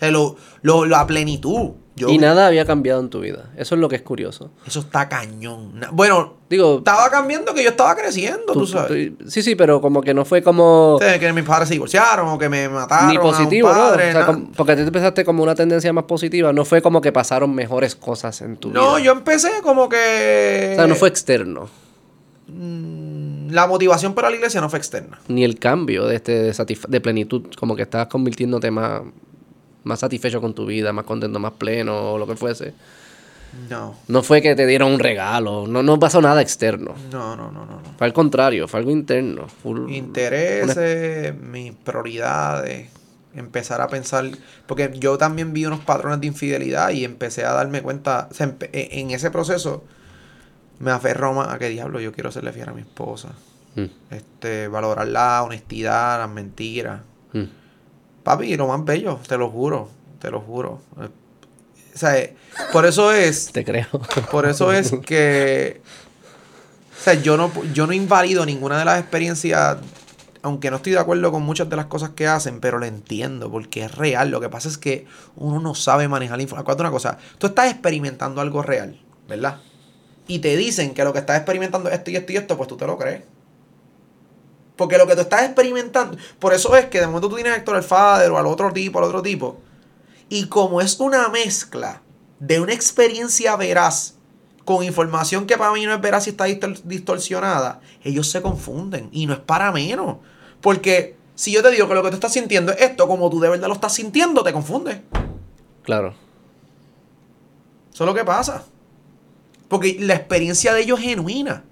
Sea, 0.01 0.11
lo, 0.11 0.37
lo- 0.63 0.87
la 0.87 1.07
plenitud. 1.07 1.73
Yo, 1.97 2.09
Y 2.09 2.17
nada 2.17 2.47
había 2.47 2.65
cambiado 2.65 3.01
en 3.01 3.11
tu 3.11 3.21
vida. 3.21 3.51
Eso 3.59 3.75
es 3.75 3.81
lo 3.81 3.89
que 3.91 3.97
es 3.97 4.03
curioso. 4.03 4.51
Eso 4.67 4.81
está 4.81 5.07
cañón. 5.09 5.79
Bueno, 5.93 6.39
Digo, 6.49 6.79
estaba 6.79 7.11
cambiando 7.11 7.53
que 7.55 7.63
yo 7.63 7.71
estaba 7.71 7.95
creciendo, 7.95 8.53
tú, 8.55 8.61
tú- 8.61 8.67
sabes. 8.67 9.13
tú- 9.19 9.29
sí, 9.31 9.43
sí, 9.43 9.55
pero 9.55 9.81
como 9.83 10.01
que 10.01 10.15
no 10.15 10.25
fue 10.25 10.43
como... 10.43 10.99
Que 10.99 11.33
mis 11.33 11.45
padres 11.45 11.69
se 11.69 11.75
divorciaron 11.75 12.27
o 12.29 12.39
que 12.39 12.49
me 12.49 12.69
mataron. 12.71 13.09
ni 13.11 13.19
positivo, 13.19 13.69
a 13.69 13.73
un 13.73 13.77
¿no? 13.79 13.85
padre, 13.85 14.09
O 14.09 14.13
sea, 14.13 14.21
na- 14.21 14.27
como- 14.27 14.53
porque 14.57 14.75
tú 14.77 14.81
empezaste 14.83 15.25
como 15.25 15.43
una 15.43 15.55
tendencia 15.55 15.93
más 15.93 16.05
positiva. 16.05 16.53
No 16.53 16.65
fue 16.65 16.81
como 16.83 17.01
que 17.03 17.13
pasaron 17.13 17.55
mejores 17.55 17.95
cosas 17.95 18.41
en 18.41 18.57
tu 18.57 18.71
No, 18.71 18.95
vida. 18.95 19.05
yo 19.05 19.13
empecé 19.13 19.51
como 19.63 19.89
que. 19.89 20.71
O 20.73 20.77
sea, 20.77 20.87
no 20.87 20.95
fue 20.95 21.09
externo. 21.11 21.69
La 22.49 23.67
motivación 23.67 24.15
para 24.15 24.31
la 24.31 24.37
iglesia 24.37 24.61
no 24.61 24.69
fue 24.71 24.79
externa. 24.79 25.21
Ni 25.29 25.45
el 25.45 25.59
cambio 25.59 26.07
de, 26.07 26.17
este, 26.17 26.33
de, 26.33 26.79
de 26.89 27.01
plenitud. 27.01 27.43
Como 27.59 27.77
que 27.77 27.83
estabas 27.83 28.09
convirtiéndote 28.09 28.71
más, 28.71 29.03
más 29.85 30.01
satisfecho 30.01 30.41
con 30.41 30.55
tu 30.55 30.67
vida, 30.67 30.93
más 30.93 31.05
contento, 31.05 31.39
más 31.39 31.53
pleno 31.53 32.13
o 32.13 32.19
lo 32.19 32.27
que 32.27 32.37
fuese. 32.37 32.75
No, 33.69 33.97
No 34.07 34.23
fue 34.23 34.41
que 34.43 34.55
te 34.55 34.65
dieron 34.65 34.93
un 34.93 35.01
regalo. 35.01 35.67
No, 35.67 35.83
no 35.83 35.99
pasó 35.99 36.21
nada 36.23 36.41
externo. 36.41 36.95
no, 37.11 37.35
no, 37.37 37.51
no, 37.51 37.67
no. 37.67 37.77
no. 37.81 37.83
Fue 37.99 38.07
al 38.07 38.13
contrario, 38.13 38.69
fue 38.69 38.79
algo 38.81 38.93
interno. 38.93 39.47
Intereses, 39.89 41.35
mis 41.37 41.73
prioridades, 41.73 42.89
empezar 43.35 43.81
a 43.81 43.89
pensar, 43.89 44.25
porque 44.67 44.91
yo 44.95 45.19
también 45.19 45.53
vi 45.53 45.67
unos 45.67 45.81
patrones 45.81 46.21
de 46.21 46.27
infidelidad 46.29 46.91
y 46.91 47.05
empecé 47.05 47.45
a 47.45 47.53
darme 47.53 47.83
cuenta, 47.83 48.29
o 48.31 48.35
sea, 48.35 48.55
e- 48.73 48.89
en 49.01 49.11
ese 49.11 49.31
proceso 49.31 49.85
me 50.79 50.91
aferró 50.93 51.33
más 51.35 51.49
a 51.49 51.59
que 51.59 51.69
diablo, 51.69 52.01
yo 52.01 52.13
quiero 52.13 52.31
serle 52.33 52.53
fiel 52.53 52.69
a 52.69 52.73
mi 52.73 52.83
esposa, 52.83 53.31
Mm, 53.77 53.85
este, 54.11 54.67
valorar 54.67 55.07
la 55.07 55.43
honestidad, 55.45 56.19
las 56.19 56.31
mentiras. 56.31 57.03
mm. 57.33 57.45
Papi, 58.31 58.57
lo 58.57 58.69
más 58.69 58.85
bello, 58.85 59.19
te 59.27 59.37
lo 59.37 59.51
juro, 59.51 59.89
te 60.21 60.31
lo 60.31 60.41
juro. 60.41 60.81
O 60.97 61.99
sea, 61.99 62.17
eh, 62.17 62.37
por 62.73 62.87
eso 62.87 63.11
es 63.11 63.47
Te 63.53 63.65
creo. 63.65 63.89
por 64.31 64.47
eso 64.47 64.73
es 64.73 64.93
que. 65.05 65.81
O 66.97 67.03
sea, 67.03 67.15
yo 67.15 67.37
no, 67.37 67.51
yo 67.73 67.89
no 67.89 67.93
invalido 67.93 68.47
ninguna 68.47 68.79
de 68.79 68.85
las 68.85 69.01
experiencias. 69.01 69.79
Aunque 70.43 70.71
no 70.71 70.77
estoy 70.77 70.93
de 70.93 71.01
acuerdo 71.01 71.33
con 71.33 71.43
muchas 71.43 71.69
de 71.69 71.75
las 71.75 71.87
cosas 71.87 72.11
que 72.11 72.29
hacen, 72.29 72.61
pero 72.61 72.79
lo 72.79 72.87
entiendo 72.87 73.51
porque 73.51 73.83
es 73.83 73.97
real. 73.97 74.31
Lo 74.31 74.41
que 74.41 74.49
pasa 74.49 74.69
es 74.69 74.79
que 74.79 75.07
uno 75.35 75.59
no 75.59 75.75
sabe 75.75 76.07
manejar 76.07 76.37
la 76.37 76.45
información. 76.45 76.63
Acuérdate 76.63 76.83
una 76.83 76.93
cosa: 76.93 77.19
tú 77.39 77.49
estás 77.49 77.69
experimentando 77.69 78.41
algo 78.41 78.63
real, 78.63 78.97
¿verdad? 79.29 79.59
Y 80.29 80.39
te 80.39 80.57
dicen 80.57 80.95
que 80.95 81.03
lo 81.03 81.13
que 81.13 81.19
estás 81.19 81.37
experimentando 81.37 81.89
es 81.89 81.97
esto 81.97 82.13
y 82.13 82.17
esto 82.17 82.33
y 82.33 82.37
esto, 82.37 82.57
pues 82.57 82.69
tú 82.69 82.77
te 82.77 82.87
lo 82.87 82.97
crees. 82.97 83.25
Porque 84.81 84.97
lo 84.97 85.07
que 85.07 85.15
tú 85.15 85.21
estás 85.21 85.43
experimentando. 85.43 86.17
Por 86.39 86.55
eso 86.55 86.75
es 86.75 86.87
que 86.87 87.01
de 87.01 87.07
momento 87.07 87.29
tú 87.29 87.35
tienes 87.35 87.53
a 87.53 87.57
Héctor 87.57 87.77
el 87.77 87.83
Fader 87.83 88.31
o 88.31 88.39
al 88.39 88.47
otro 88.47 88.73
tipo, 88.73 88.99
al 88.99 89.05
otro 89.05 89.21
tipo. 89.21 89.61
Y 90.31 90.47
como 90.47 90.81
es 90.81 90.99
una 91.01 91.29
mezcla 91.29 92.01
de 92.39 92.61
una 92.61 92.73
experiencia 92.73 93.57
veraz 93.57 94.15
con 94.65 94.83
información 94.83 95.45
que 95.47 95.59
para 95.59 95.73
mí 95.75 95.85
no 95.85 95.93
es 95.93 96.01
veraz 96.01 96.27
y 96.29 96.31
está 96.31 96.49
distor- 96.49 96.81
distorsionada, 96.85 97.83
ellos 98.03 98.31
se 98.31 98.41
confunden. 98.41 99.11
Y 99.13 99.27
no 99.27 99.35
es 99.35 99.41
para 99.41 99.71
menos. 99.71 100.17
Porque 100.63 101.15
si 101.35 101.53
yo 101.53 101.63
te 101.63 101.71
digo 101.71 101.87
que 101.87 101.95
lo 101.95 102.03
que 102.03 102.09
tú 102.09 102.15
estás 102.15 102.33
sintiendo 102.33 102.73
es 102.73 102.81
esto, 102.81 103.07
como 103.07 103.29
tú 103.29 103.39
de 103.39 103.51
verdad 103.51 103.69
lo 103.69 103.75
estás 103.75 103.93
sintiendo, 103.93 104.43
te 104.43 104.55
confundes. 104.55 105.01
Claro. 105.83 106.15
Eso 107.93 108.05
es 108.05 108.07
lo 108.09 108.15
que 108.15 108.25
pasa. 108.25 108.65
Porque 109.69 109.99
la 110.01 110.15
experiencia 110.15 110.73
de 110.73 110.81
ellos 110.81 110.99
es 111.01 111.05
genuina. 111.05 111.65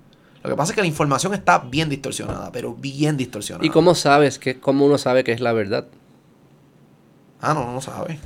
Lo 0.43 0.51
que 0.51 0.57
pasa 0.57 0.73
es 0.73 0.75
que 0.77 0.81
la 0.83 0.87
información 0.87 1.35
está 1.35 1.59
bien 1.59 1.89
distorsionada, 1.89 2.51
pero 2.53 2.75
bien 2.75 3.17
distorsionada. 3.17 3.67
¿Y 3.67 3.71
cómo 3.71 3.95
sabes 3.95 4.39
que, 4.39 4.59
cómo 4.61 4.87
uno 4.87 4.97
sabe 4.99 5.25
que 5.25 5.33
es 5.33 5.41
la 5.41 5.53
verdad? 5.53 5.87
Ah, 7.41 7.55
no, 7.55 7.73
no 7.73 7.81
sabe. 7.81 8.19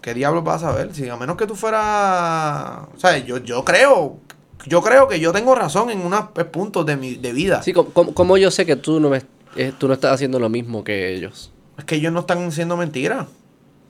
¿Qué 0.00 0.14
diablos 0.14 0.44
vas 0.44 0.62
a 0.62 0.68
saber? 0.70 0.94
Si 0.94 1.08
a 1.08 1.16
menos 1.16 1.36
que 1.36 1.46
tú 1.46 1.54
fueras. 1.54 2.86
O 2.94 2.98
sea, 2.98 3.18
yo, 3.18 3.38
yo 3.38 3.64
creo. 3.64 4.18
Yo 4.66 4.82
creo 4.82 5.08
que 5.08 5.20
yo 5.20 5.32
tengo 5.32 5.54
razón 5.54 5.90
en 5.90 6.00
unos 6.00 6.26
puntos 6.52 6.84
de 6.86 6.96
mi 6.96 7.14
de 7.14 7.32
vida. 7.32 7.62
Sí, 7.62 7.72
¿cómo, 7.72 7.90
cómo- 7.90 8.14
cómo 8.14 8.36
yo 8.36 8.50
sé 8.50 8.66
que 8.66 8.76
tú 8.76 9.00
no, 9.00 9.08
me- 9.10 9.22
eh, 9.56 9.72
tú 9.78 9.88
no 9.88 9.94
estás 9.94 10.12
haciendo 10.12 10.38
lo 10.38 10.48
mismo 10.48 10.84
que 10.84 11.14
ellos? 11.14 11.52
Es 11.76 11.84
que 11.84 11.96
ellos 11.96 12.12
no 12.12 12.20
están 12.20 12.48
diciendo 12.48 12.76
mentiras. 12.76 13.26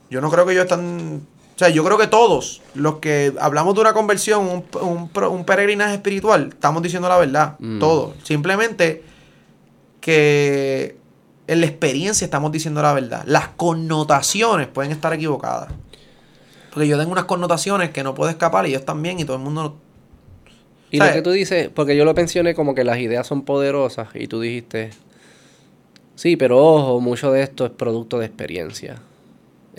Yo 0.09 0.21
no 0.21 0.29
creo 0.29 0.45
que 0.45 0.53
ellos 0.53 0.63
están. 0.65 1.21
O 1.59 1.61
sea, 1.61 1.67
yo 1.67 1.83
creo 1.83 1.97
que 1.97 2.07
todos 2.07 2.61
los 2.73 2.99
que 2.99 3.33
hablamos 3.37 3.75
de 3.75 3.81
una 3.81 3.91
conversión, 3.91 4.63
un, 4.79 5.11
un, 5.21 5.43
peregrinaje 5.43 5.95
espiritual, 5.95 6.51
estamos 6.53 6.81
diciendo 6.81 7.09
la 7.09 7.17
verdad. 7.17 7.55
Mm. 7.59 7.79
Todos. 7.79 8.13
Simplemente 8.23 9.03
que 9.99 10.95
en 11.47 11.59
la 11.59 11.67
experiencia 11.67 12.23
estamos 12.23 12.53
diciendo 12.53 12.81
la 12.81 12.93
verdad. 12.93 13.23
Las 13.25 13.49
connotaciones 13.49 14.67
pueden 14.67 14.93
estar 14.93 15.11
equivocadas. 15.11 15.73
Porque 16.71 16.87
yo 16.87 16.97
tengo 16.97 17.11
unas 17.11 17.25
connotaciones 17.25 17.89
que 17.89 18.05
no 18.05 18.15
puedo 18.15 18.29
escapar 18.29 18.65
y 18.65 18.69
ellos 18.69 18.85
también 18.85 19.19
y 19.19 19.25
todo 19.25 19.35
el 19.35 19.43
mundo... 19.43 19.75
Y 20.91 20.99
¿Sabes? 20.99 21.13
lo 21.13 21.21
que 21.21 21.23
tú 21.23 21.31
dices, 21.31 21.69
porque 21.75 21.97
yo 21.97 22.05
lo 22.05 22.13
mencioné 22.13 22.55
como 22.55 22.73
que 22.73 22.85
las 22.85 22.99
ideas 22.99 23.27
son 23.27 23.41
poderosas 23.41 24.07
y 24.13 24.27
tú 24.27 24.39
dijiste, 24.39 24.91
sí, 26.15 26.37
pero 26.37 26.57
ojo, 26.57 27.01
mucho 27.01 27.33
de 27.33 27.43
esto 27.43 27.65
es 27.65 27.71
producto 27.71 28.17
de 28.17 28.27
experiencia. 28.27 29.01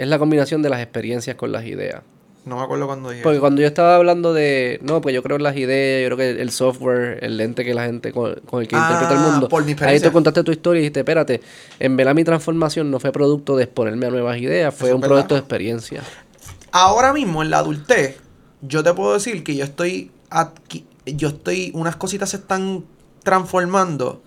Es 0.00 0.08
la 0.08 0.18
combinación 0.18 0.62
de 0.62 0.70
las 0.70 0.80
experiencias 0.80 1.36
con 1.36 1.52
las 1.52 1.64
ideas. 1.66 2.02
No 2.46 2.56
me 2.56 2.62
acuerdo 2.62 2.86
cuando 2.86 3.10
dije... 3.10 3.22
Porque 3.22 3.38
cuando 3.38 3.60
yo 3.60 3.66
estaba 3.66 3.96
hablando 3.96 4.32
de, 4.32 4.78
no, 4.82 5.02
pues 5.02 5.14
yo 5.14 5.22
creo 5.22 5.36
en 5.36 5.42
las 5.42 5.54
ideas, 5.58 6.02
yo 6.08 6.16
creo 6.16 6.16
que 6.34 6.40
el 6.40 6.50
software, 6.50 7.18
el 7.22 7.36
lente 7.36 7.64
que 7.66 7.74
la 7.74 7.84
gente 7.84 8.12
con, 8.12 8.34
con 8.46 8.62
el 8.62 8.68
que 8.68 8.76
Ah, 8.76 8.88
interpreta 8.92 9.12
el 9.22 9.30
mundo. 9.30 9.48
por 9.50 9.62
mi 9.62 9.76
Ahí 9.82 10.00
tú 10.00 10.10
contaste 10.10 10.42
tu 10.42 10.50
historia 10.50 10.78
y 10.80 10.82
dijiste, 10.84 11.00
espérate, 11.00 11.42
en 11.78 11.96
verdad 11.98 12.14
mi 12.14 12.24
transformación 12.24 12.90
no 12.90 12.98
fue 12.98 13.12
producto 13.12 13.56
de 13.58 13.64
exponerme 13.64 14.06
a 14.06 14.10
nuevas 14.10 14.38
ideas, 14.38 14.74
fue 14.74 14.88
Eso 14.88 14.96
un 14.96 15.02
producto 15.02 15.34
de 15.34 15.40
experiencia. 15.40 16.02
Ahora 16.72 17.12
mismo 17.12 17.42
en 17.42 17.50
la 17.50 17.58
adultez, 17.58 18.16
yo 18.62 18.82
te 18.82 18.94
puedo 18.94 19.12
decir 19.12 19.44
que 19.44 19.54
yo 19.54 19.64
estoy 19.64 20.10
adqui- 20.30 20.84
yo 21.04 21.28
estoy, 21.28 21.72
unas 21.74 21.96
cositas 21.96 22.30
se 22.30 22.38
están 22.38 22.84
transformando 23.22 24.22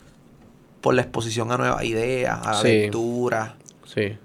por 0.82 0.94
la 0.94 1.02
exposición 1.02 1.52
a 1.52 1.58
nuevas 1.58 1.84
ideas, 1.84 2.40
a 2.46 2.52
la 2.52 2.62
Sí. 2.62 2.68
lectura. 2.68 3.56
Sí. 3.86 4.18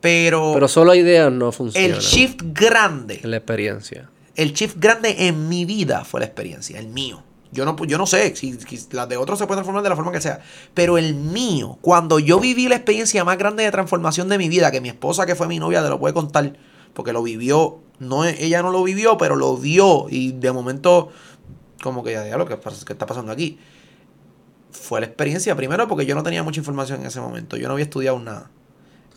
Pero, 0.00 0.52
Pero 0.54 0.68
solo 0.68 0.94
ideas 0.94 1.32
no 1.32 1.50
funcionan. 1.52 1.90
el 1.90 1.98
shift 1.98 2.40
grande, 2.52 3.20
En 3.22 3.30
la 3.30 3.38
experiencia. 3.38 4.08
el 4.36 4.52
shift 4.52 4.76
grande 4.78 5.26
en 5.26 5.48
mi 5.48 5.64
vida 5.64 6.04
fue 6.04 6.20
la 6.20 6.26
experiencia, 6.26 6.78
el 6.78 6.88
mío. 6.88 7.22
Yo 7.50 7.64
no, 7.64 7.82
yo 7.86 7.96
no 7.96 8.06
sé 8.06 8.36
si, 8.36 8.52
si 8.60 8.88
las 8.92 9.08
de 9.08 9.16
otros 9.16 9.38
se 9.38 9.46
pueden 9.46 9.58
transformar 9.58 9.82
de 9.82 9.88
la 9.88 9.96
forma 9.96 10.12
que 10.12 10.20
sea, 10.20 10.40
pero 10.74 10.98
el 10.98 11.14
mío, 11.14 11.78
cuando 11.80 12.18
yo 12.18 12.38
viví 12.38 12.68
la 12.68 12.76
experiencia 12.76 13.24
más 13.24 13.38
grande 13.38 13.64
de 13.64 13.70
transformación 13.70 14.28
de 14.28 14.36
mi 14.36 14.48
vida, 14.50 14.70
que 14.70 14.82
mi 14.82 14.90
esposa 14.90 15.24
que 15.24 15.34
fue 15.34 15.48
mi 15.48 15.58
novia 15.58 15.82
te 15.82 15.88
lo 15.88 15.98
puede 15.98 16.12
contar, 16.12 16.52
porque 16.92 17.12
lo 17.14 17.22
vivió, 17.22 17.78
no 17.98 18.24
ella 18.24 18.62
no 18.62 18.70
lo 18.70 18.82
vivió, 18.84 19.16
pero 19.16 19.34
lo 19.34 19.56
vio 19.56 20.06
y 20.10 20.32
de 20.32 20.52
momento 20.52 21.08
como 21.82 22.04
que 22.04 22.12
ya 22.12 22.36
lo 22.36 22.46
que 22.46 22.54
está 22.54 23.06
pasando 23.06 23.32
aquí. 23.32 23.58
Fue 24.70 25.00
la 25.00 25.06
experiencia 25.06 25.56
primero 25.56 25.88
porque 25.88 26.04
yo 26.04 26.14
no 26.14 26.22
tenía 26.22 26.42
mucha 26.42 26.60
información 26.60 27.00
en 27.00 27.06
ese 27.06 27.20
momento, 27.20 27.56
yo 27.56 27.66
no 27.66 27.72
había 27.72 27.84
estudiado 27.84 28.18
nada. 28.18 28.50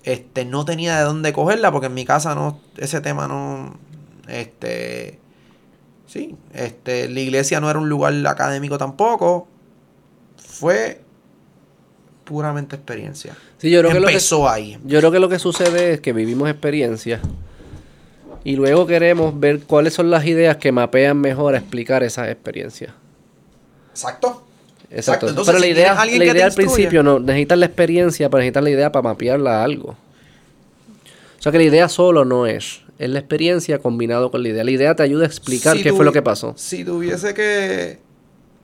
Este, 0.04 0.46
no 0.46 0.66
tenía 0.66 0.98
de 0.98 1.04
dónde 1.04 1.32
cogerla 1.34 1.72
porque 1.72 1.88
en 1.88 1.94
mi 1.94 2.06
casa 2.06 2.34
no 2.34 2.60
ese 2.78 3.02
tema 3.02 3.28
no 3.28 3.78
este 4.28 5.20
Sí, 6.08 6.36
este, 6.54 7.08
la 7.08 7.20
iglesia 7.22 7.62
no 7.62 7.70
era 7.70 7.80
un 7.80 7.88
lugar 7.88 8.14
académico 8.28 8.78
tampoco. 8.78 9.48
Fue 10.36 11.02
puramente 12.26 12.76
experiencia. 12.76 13.36
Sí, 13.60 13.70
yo 13.70 13.80
creo 13.80 13.92
que 13.94 14.00
lo 14.00 14.08
que- 14.08 14.14
Empezó 14.14 14.50
ahí. 14.50 14.78
Yo 14.84 15.00
creo 15.00 15.12
que 15.12 15.20
lo 15.20 15.30
que 15.30 15.40
sucede 15.40 15.94
es 15.94 16.02
que 16.02 16.12
vivimos 16.14 16.50
experiencias 16.50 17.22
y 18.44 18.56
luego 18.58 18.88
queremos 18.88 19.40
ver 19.40 19.62
cuáles 19.62 19.94
son 19.94 20.10
las 20.10 20.26
ideas 20.26 20.58
que 20.58 20.72
mapean 20.72 21.18
mejor 21.20 21.56
a 21.56 21.60
explicar 21.60 22.04
esas 22.04 22.28
experiencias. 22.28 22.92
Exacto. 23.92 24.44
Exacto. 24.94 25.30
Entonces, 25.30 25.54
Pero 25.54 25.60
la 25.60 25.66
si 25.66 25.72
idea, 25.72 25.94
la 26.06 26.12
idea 26.12 26.32
al 26.32 26.38
instruya- 26.52 26.56
principio 26.56 27.04
no, 27.04 27.20
necesitas 27.20 27.58
la 27.58 27.66
experiencia, 27.66 28.30
pero 28.30 28.40
necesitas 28.40 28.64
la 28.64 28.70
idea 28.72 28.92
para 28.92 29.04
mapearla 29.04 29.62
a 29.62 29.64
algo. 29.64 29.90
O 29.92 31.42
sea 31.42 31.52
que 31.52 31.58
la 31.58 31.64
idea 31.64 31.88
solo 31.90 32.26
no 32.26 32.46
es, 32.46 32.82
es 33.00 33.10
la 33.10 33.20
experiencia 33.20 33.80
combinado 33.80 34.30
con 34.32 34.44
la 34.44 34.50
idea. 34.50 34.64
La 34.64 34.72
idea 34.72 34.96
te 34.96 35.04
ayuda 35.04 35.24
a 35.24 35.28
explicar 35.28 35.78
Si 35.78 35.84
qué 35.84 35.94
fue 35.94 36.04
lo 36.06 36.12
que 36.12 36.22
pasó. 36.22 36.54
Si 36.58 36.84
tuviese 36.84 37.34
que. 37.34 38.00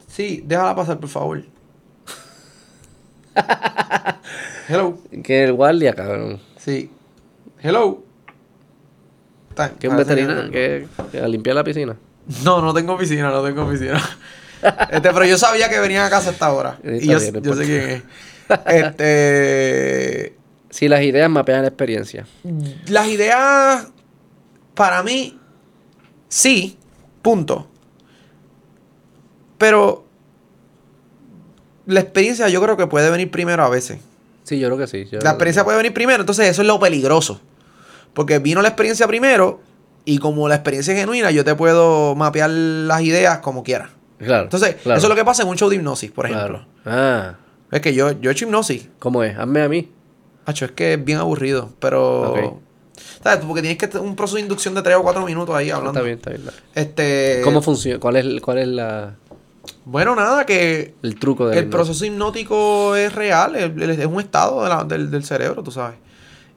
Sí, 0.07 0.43
déjala 0.45 0.75
pasar, 0.75 0.99
por 0.99 1.09
favor. 1.09 1.43
Hello. 4.67 4.97
Que 5.23 5.43
el 5.45 5.53
guardia, 5.53 5.93
cabrón. 5.93 6.39
Sí. 6.57 6.89
Hello. 7.61 8.03
Que 9.79 9.87
un 9.87 9.97
veterinario, 9.97 10.51
que, 10.51 10.85
que 11.11 11.19
a 11.19 11.27
limpiar 11.27 11.55
la 11.55 11.63
piscina. 11.63 11.95
No, 12.43 12.61
no 12.61 12.73
tengo 12.73 12.93
oficina, 12.93 13.31
no 13.31 13.41
tengo 13.43 13.63
oficina. 13.63 13.99
Este, 14.91 15.09
pero 15.13 15.25
yo 15.25 15.37
sabía 15.37 15.69
que 15.69 15.79
venían 15.79 16.05
a 16.05 16.09
casa 16.09 16.29
a 16.29 16.33
esta 16.33 16.51
hora. 16.51 16.79
Y 16.83 17.07
yo, 17.07 17.19
bien, 17.19 17.33
no 17.33 17.41
yo 17.41 17.53
sé 17.55 17.65
quién 17.65 17.89
es. 17.89 18.03
Este. 18.65 20.37
Si 20.69 20.87
las 20.87 21.01
ideas 21.01 21.29
mapean 21.29 21.61
la 21.61 21.69
experiencia. 21.69 22.25
Las 22.87 23.07
ideas, 23.07 23.87
para 24.73 25.01
mí, 25.03 25.39
sí, 26.27 26.77
punto. 27.21 27.67
Pero 29.57 30.05
la 31.85 32.01
experiencia 32.01 32.47
yo 32.49 32.61
creo 32.61 32.77
que 32.77 32.87
puede 32.87 33.09
venir 33.09 33.31
primero 33.31 33.63
a 33.63 33.69
veces. 33.69 33.99
Sí, 34.43 34.59
yo 34.59 34.67
creo 34.67 34.77
que 34.77 34.87
sí. 34.87 35.07
yo 35.11 35.19
La 35.21 35.31
experiencia 35.31 35.63
que 35.63 35.65
puede 35.65 35.77
venir 35.77 35.93
primero, 35.93 36.21
entonces 36.21 36.47
eso 36.47 36.61
es 36.61 36.67
lo 36.67 36.79
peligroso. 36.79 37.41
Porque 38.13 38.39
vino 38.39 38.61
la 38.61 38.69
experiencia 38.69 39.07
primero 39.07 39.61
y 40.05 40.19
como 40.19 40.47
la 40.47 40.55
experiencia 40.55 40.93
es 40.93 40.99
genuina, 40.99 41.31
yo 41.31 41.43
te 41.43 41.55
puedo 41.55 42.15
mapear 42.15 42.49
las 42.49 43.01
ideas 43.01 43.39
como 43.39 43.63
quiera. 43.63 43.89
Claro. 44.19 44.43
Entonces, 44.45 44.75
claro, 44.81 44.97
eso 44.97 45.07
es 45.07 45.09
lo 45.09 45.15
que 45.15 45.25
pasa 45.25 45.43
en 45.43 45.49
un 45.49 45.57
show 45.57 45.69
de 45.69 45.75
hipnosis, 45.75 46.11
por 46.11 46.25
ejemplo. 46.25 46.65
Claro. 46.83 46.85
Ah, 46.85 47.35
Es 47.71 47.81
que 47.81 47.93
yo, 47.93 48.11
yo 48.19 48.29
he 48.29 48.33
hecho 48.33 48.45
hipnosis. 48.45 48.87
¿cómo 48.99 49.23
es? 49.23 49.37
Hazme 49.37 49.61
a 49.61 49.69
mí. 49.69 49.91
Hacho, 50.45 50.65
es 50.65 50.71
que 50.71 50.93
es 50.93 51.03
bien 51.05 51.17
aburrido, 51.19 51.69
pero... 51.79 52.31
Ok. 52.31 52.53
¿Sabes? 53.23 53.43
Porque 53.45 53.61
tienes 53.61 53.77
que 53.77 53.95
un 53.97 54.15
proceso 54.15 54.35
de 54.37 54.41
inducción 54.43 54.73
de 54.73 54.81
3 54.81 54.95
o 54.97 55.03
4 55.03 55.25
minutos 55.25 55.53
ahí 55.55 55.69
hablando. 55.69 55.91
Está 55.99 56.01
bien, 56.01 56.17
está 56.17 56.29
bien. 56.31 56.43
Este... 56.73 57.41
¿Cómo 57.43 57.61
funciona? 57.61 57.99
¿Cuál 57.99 58.15
es, 58.15 58.41
cuál 58.41 58.57
es 58.59 58.67
la, 58.67 59.15
Bueno, 59.85 60.15
nada, 60.15 60.45
que 60.45 60.95
el 61.03 61.15
truco 61.19 61.47
de 61.47 61.59
el 61.59 61.67
proceso 61.67 62.05
hipnótico 62.05 62.95
es 62.95 63.13
real, 63.13 63.55
es, 63.55 63.99
es 63.99 64.05
un 64.05 64.19
estado 64.21 64.63
de 64.63 64.69
la- 64.69 64.83
del, 64.83 65.11
del 65.11 65.23
cerebro, 65.25 65.61
tú 65.61 65.71
sabes. 65.71 65.97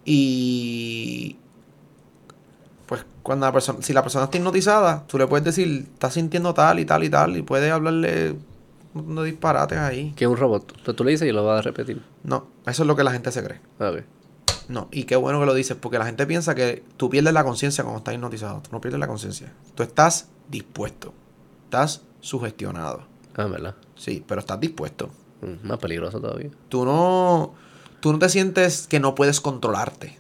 Y 0.05 1.37
pues 2.91 3.07
cuando 3.23 3.47
la 3.47 3.53
persona, 3.53 3.79
si 3.83 3.93
la 3.93 4.03
persona 4.03 4.25
está 4.25 4.37
hipnotizada, 4.37 5.07
tú 5.07 5.17
le 5.17 5.29
puedes 5.29 5.45
decir, 5.45 5.87
estás 5.93 6.15
sintiendo 6.15 6.53
tal 6.55 6.81
y 6.81 6.85
tal 6.85 7.05
y 7.05 7.09
tal, 7.09 7.37
y 7.37 7.43
puedes 7.43 7.71
hablarle 7.71 8.33
un 8.33 9.07
montón 9.07 9.15
de 9.25 9.31
disparates 9.31 9.79
ahí. 9.79 10.13
Que 10.17 10.25
es 10.25 10.31
un 10.31 10.37
robot. 10.37 10.73
Entonces 10.73 10.97
tú 10.97 11.05
le 11.05 11.13
dices 11.13 11.29
y 11.29 11.31
lo 11.31 11.45
vas 11.47 11.61
a 11.61 11.63
repetir. 11.63 12.03
No, 12.25 12.49
eso 12.67 12.83
es 12.83 12.87
lo 12.89 12.97
que 12.97 13.05
la 13.05 13.13
gente 13.13 13.31
se 13.31 13.45
cree. 13.45 13.61
A 13.79 13.91
ver. 13.91 14.07
No, 14.69 14.89
y 14.91 15.05
qué 15.05 15.15
bueno 15.15 15.39
que 15.39 15.47
lo 15.47 15.55
dices, 15.55 15.77
porque 15.81 15.99
la 15.99 16.05
gente 16.05 16.27
piensa 16.27 16.57
que 16.57 16.83
tú 16.97 17.09
pierdes 17.11 17.33
la 17.33 17.45
conciencia 17.45 17.85
cuando 17.85 17.99
estás 17.99 18.15
hipnotizado. 18.15 18.61
Tú 18.61 18.71
no 18.73 18.81
pierdes 18.81 18.99
la 18.99 19.07
conciencia. 19.07 19.53
Tú 19.77 19.85
estás 19.85 20.29
dispuesto. 20.49 21.15
Estás 21.67 22.03
sugestionado. 22.21 23.05
Ah, 23.37 23.45
¿verdad? 23.47 23.77
Sí, 23.95 24.25
pero 24.27 24.41
estás 24.41 24.59
dispuesto. 24.59 25.11
Mm, 25.43 25.69
Más 25.69 25.79
peligroso 25.79 26.21
todavía. 26.21 26.51
tú 26.69 26.85
no 26.85 27.55
tú 28.01 28.13
no 28.13 28.19
te 28.19 28.29
sientes 28.29 28.87
que 28.89 28.99
no 28.99 29.15
puedes 29.15 29.41
controlarte. 29.41 30.19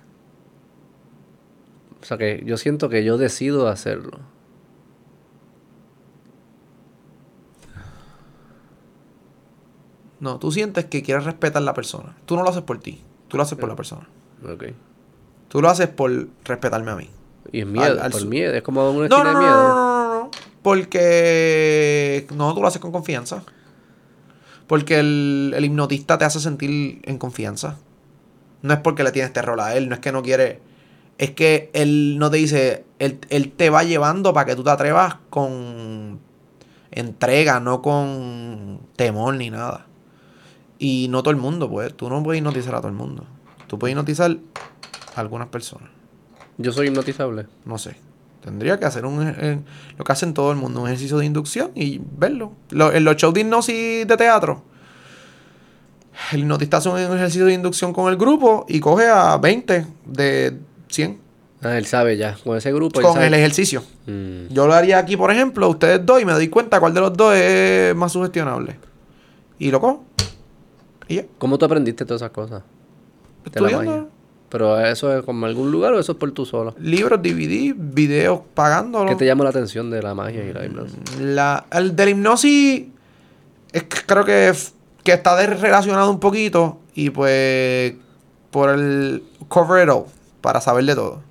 O 2.00 2.04
sea 2.04 2.16
que 2.18 2.42
yo 2.46 2.56
siento 2.56 2.88
que 2.88 3.04
yo 3.04 3.18
decido 3.18 3.68
hacerlo. 3.68 4.20
No, 10.20 10.38
tú 10.38 10.52
sientes 10.52 10.84
que 10.86 11.02
quieres 11.02 11.24
respetar 11.24 11.62
a 11.62 11.64
la 11.64 11.74
persona. 11.74 12.14
Tú 12.26 12.36
no 12.36 12.42
lo 12.42 12.50
haces 12.50 12.62
por 12.62 12.78
ti, 12.78 13.02
tú 13.28 13.36
lo 13.36 13.42
haces 13.42 13.58
por 13.58 13.68
la 13.68 13.76
persona. 13.76 14.06
Ok. 14.44 14.64
Tú 15.48 15.62
lo 15.62 15.68
haces 15.70 15.88
por 15.88 16.28
respetarme 16.44 16.90
a 16.90 16.96
mí. 16.96 17.08
Y 17.52 17.60
es 17.60 17.66
miedo, 17.66 17.84
Al- 17.86 17.98
al 18.00 18.10
por 18.10 18.20
su- 18.20 18.28
miedo. 18.28 18.52
Es 18.54 18.62
como 18.62 18.90
una 18.90 19.08
No, 19.08 19.18
de 19.24 19.32
no, 19.32 19.38
miedo. 19.38 19.54
no, 19.62 19.74
no, 19.74 20.08
no, 20.08 20.14
no, 20.24 20.30
porque 20.62 22.26
no, 22.34 22.54
tú 22.54 22.60
lo 22.60 22.68
haces 22.68 22.80
con 22.80 22.92
confianza. 22.92 23.42
Porque 24.66 25.00
el, 25.00 25.52
el 25.56 25.64
hipnotista 25.64 26.18
te 26.18 26.24
hace 26.26 26.38
sentir 26.38 27.00
en 27.04 27.18
confianza. 27.18 27.78
No 28.62 28.74
es 28.74 28.80
porque 28.80 29.02
le 29.02 29.10
tienes 29.10 29.32
terror 29.32 29.58
a 29.60 29.74
él, 29.74 29.88
no 29.88 29.94
es 29.94 30.00
que 30.00 30.12
no 30.12 30.22
quiere. 30.22 30.60
Es 31.20 31.32
que 31.32 31.68
él 31.74 32.16
no 32.18 32.30
te 32.30 32.38
dice, 32.38 32.84
él, 32.98 33.18
él 33.28 33.52
te 33.52 33.68
va 33.68 33.84
llevando 33.84 34.32
para 34.32 34.46
que 34.46 34.56
tú 34.56 34.64
te 34.64 34.70
atrevas 34.70 35.16
con 35.28 36.18
entrega, 36.90 37.60
no 37.60 37.82
con 37.82 38.80
temor 38.96 39.34
ni 39.34 39.50
nada. 39.50 39.86
Y 40.78 41.08
no 41.10 41.22
todo 41.22 41.32
el 41.32 41.36
mundo, 41.36 41.68
pues. 41.68 41.94
Tú 41.94 42.08
no 42.08 42.22
puedes 42.22 42.38
hipnotizar 42.38 42.74
a 42.74 42.78
todo 42.78 42.88
el 42.88 42.94
mundo. 42.94 43.26
Tú 43.66 43.78
puedes 43.78 43.92
hipnotizar 43.92 44.34
a 45.14 45.20
algunas 45.20 45.48
personas. 45.48 45.90
Yo 46.56 46.72
soy 46.72 46.86
hipnotizable. 46.86 47.46
No 47.66 47.76
sé. 47.76 47.96
Tendría 48.42 48.78
que 48.80 48.86
hacer 48.86 49.04
un, 49.04 49.22
eh, 49.28 49.60
lo 49.98 50.04
que 50.04 50.12
hacen 50.12 50.32
todo 50.32 50.50
el 50.52 50.56
mundo, 50.56 50.80
un 50.80 50.86
ejercicio 50.86 51.18
de 51.18 51.26
inducción 51.26 51.70
y 51.74 52.00
verlo. 52.16 52.52
Lo- 52.70 52.94
en 52.94 53.04
los 53.04 53.16
shows 53.16 53.34
de 53.34 53.42
hipnosis 53.42 54.08
de 54.08 54.16
teatro, 54.16 54.62
el 56.32 56.40
hipnotista 56.40 56.78
hace 56.78 56.88
un 56.88 56.98
ejercicio 56.98 57.44
de 57.44 57.52
inducción 57.52 57.92
con 57.92 58.10
el 58.10 58.16
grupo 58.16 58.64
y 58.68 58.80
coge 58.80 59.06
a 59.08 59.36
20 59.36 59.86
de 60.06 60.58
100 60.90 61.18
Ah, 61.62 61.76
él 61.76 61.84
sabe 61.84 62.16
ya. 62.16 62.36
Con 62.42 62.56
ese 62.56 62.72
grupo. 62.72 63.00
él 63.00 63.04
con 63.06 63.14
sabe- 63.14 63.26
el 63.26 63.34
ejercicio. 63.34 63.82
Mm, 64.06 64.46
Yo 64.48 64.66
lo 64.66 64.72
haría 64.72 64.98
aquí, 64.98 65.16
por 65.18 65.30
ejemplo, 65.30 65.68
ustedes 65.68 66.04
dos 66.06 66.20
y 66.22 66.24
me 66.24 66.32
doy 66.32 66.48
cuenta 66.48 66.80
cuál 66.80 66.94
de 66.94 67.00
los 67.00 67.12
dos 67.14 67.34
es 67.34 67.94
más 67.94 68.12
sugestionable. 68.12 68.78
Y 69.58 69.70
lo 69.70 69.78
cojo. 69.80 70.04
Y 71.06 71.16
ya. 71.16 71.24
¿Cómo 71.36 71.58
tú 71.58 71.66
aprendiste 71.66 72.06
todas 72.06 72.22
esas 72.22 72.30
cosas? 72.32 72.62
Estudiando. 73.44 74.08
Pero 74.48 74.80
eso 74.80 75.16
es 75.16 75.22
como 75.24 75.44
algún 75.46 75.70
lugar 75.70 75.92
o 75.92 76.00
eso 76.00 76.12
es 76.12 76.18
por 76.18 76.32
tú 76.32 76.44
solo. 76.46 76.74
Libros, 76.80 77.20
DVD, 77.22 77.74
videos, 77.76 78.40
pagándolo. 78.54 79.08
¿Qué 79.10 79.16
te 79.16 79.26
llamó 79.26 79.44
la 79.44 79.50
atención 79.50 79.90
de 79.90 80.02
la 80.02 80.14
magia 80.14 80.42
y 80.44 80.52
la 80.52 80.64
hipnosis? 80.64 80.96
La, 81.20 81.66
el 81.72 81.94
de 81.94 82.04
la 82.06 82.10
hipnosis 82.10 82.86
es 83.72 83.82
que 83.84 83.98
creo 84.06 84.24
que, 84.24 84.52
que 85.04 85.12
está 85.12 85.36
de- 85.36 85.46
relacionado 85.46 86.10
un 86.10 86.18
poquito 86.18 86.80
y 86.94 87.10
pues 87.10 87.94
por 88.50 88.70
el 88.70 89.22
cover 89.46 89.84
it 89.84 89.90
all, 89.90 90.04
para 90.40 90.60
saber 90.60 90.84
de 90.84 90.94
todo. 90.94 91.22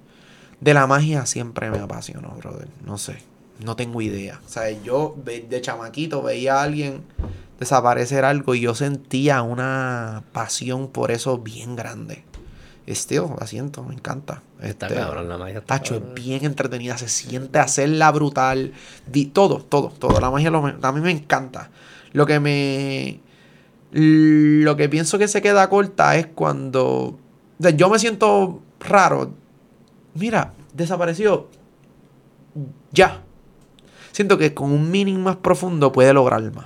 De 0.61 0.73
la 0.73 0.87
magia 0.87 1.25
siempre 1.25 1.69
me 1.71 1.79
apasionó, 1.79 2.29
brother. 2.37 2.67
No 2.85 2.97
sé, 2.97 3.17
no 3.63 3.75
tengo 3.75 4.01
idea. 4.01 4.39
O 4.45 4.49
sea, 4.49 4.69
yo 4.71 5.15
ve- 5.23 5.45
de 5.49 5.61
chamaquito 5.61 6.21
veía 6.21 6.59
a 6.59 6.63
alguien 6.63 7.03
desaparecer 7.59 8.25
algo 8.25 8.55
y 8.55 8.61
yo 8.61 8.75
sentía 8.75 9.41
una 9.41 10.23
pasión 10.31 10.87
por 10.89 11.11
eso 11.11 11.37
bien 11.37 11.75
grande. 11.75 12.23
Still, 12.87 13.23
la 13.39 13.45
siento, 13.45 13.83
me 13.83 13.93
encanta. 13.93 14.41
Está 14.61 14.87
Este, 14.87 14.99
cabrón 14.99 15.29
la 15.29 15.37
magia. 15.37 15.59
está 15.59 15.77
Tacho, 15.77 15.95
es 15.95 16.13
bien 16.15 16.43
entretenida, 16.43 16.97
se 16.97 17.07
siente 17.07 17.59
hacerla 17.59 18.11
brutal. 18.11 18.73
Di- 19.05 19.27
todo, 19.27 19.59
todo, 19.63 19.89
todo. 19.89 20.19
La 20.19 20.31
magia 20.31 20.49
lo 20.49 20.65
a 20.65 20.91
mí 20.91 20.99
me 21.01 21.11
encanta. 21.11 21.69
Lo 22.13 22.25
que 22.25 22.39
me. 22.39 23.19
Lo 23.91 24.75
que 24.75 24.89
pienso 24.89 25.17
que 25.17 25.27
se 25.27 25.41
queda 25.41 25.69
corta 25.69 26.15
es 26.17 26.27
cuando. 26.27 26.83
o 26.83 27.17
sea, 27.61 27.71
yo 27.71 27.89
me 27.89 27.99
siento 27.99 28.61
raro. 28.79 29.31
Mira, 30.15 30.53
desapareció. 30.73 31.47
Ya. 32.91 33.21
Siento 34.11 34.37
que 34.37 34.53
con 34.53 34.71
un 34.71 34.89
meaning 34.91 35.19
más 35.19 35.37
profundo 35.37 35.91
puede 35.91 36.13
lograr 36.13 36.41
más. 36.53 36.65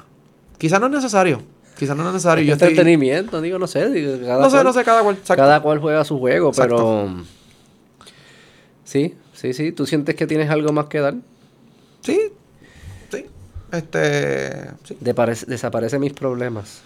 Quizás 0.57 0.79
no 0.79 0.87
es 0.87 0.93
necesario. 0.93 1.41
Quizás 1.77 1.97
no 1.97 2.03
es 2.07 2.13
necesario. 2.13 2.41
Es 2.43 2.47
Yo 2.47 2.53
estoy- 2.53 2.69
entretenimiento, 2.69 3.41
digo, 3.41 3.59
no 3.59 3.67
sé. 3.67 3.89
digo, 3.89 4.13
cada 4.25 4.39
No 4.41 4.45
sé, 4.49 4.55
cual- 4.57 4.63
no 4.65 4.73
sé, 4.73 4.83
cada 4.83 5.01
cual. 5.03 5.15
exacto. 5.15 5.41
Cada 5.43 5.61
cual 5.61 5.79
juega 5.79 6.05
su 6.05 6.19
juego, 6.19 6.49
Exacto. 6.49 6.75
pero. 6.75 7.23
Sí, 8.83 9.15
sí, 9.33 9.53
sí. 9.53 9.71
¿Tú 9.71 9.85
sientes 9.85 10.15
que 10.15 10.27
tienes 10.27 10.49
algo 10.49 10.71
más 10.71 10.85
que 10.85 10.99
dar? 10.99 11.15
Sí. 12.01 12.19
Sí. 13.11 13.25
Este. 13.71 14.69
Sí. 14.83 14.97
Desaparecen 14.99 15.99
mis 16.01 16.13
problemas. 16.13 16.81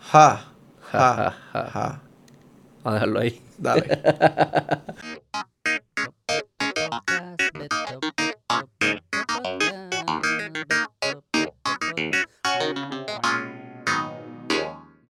Ja. 0.00 0.46
ja, 0.92 1.34
ja. 1.52 1.64
Ja. 1.72 2.00
A 2.84 2.94
dejarlo 2.94 3.20
ahí. 3.20 3.40
Dale. 3.58 4.02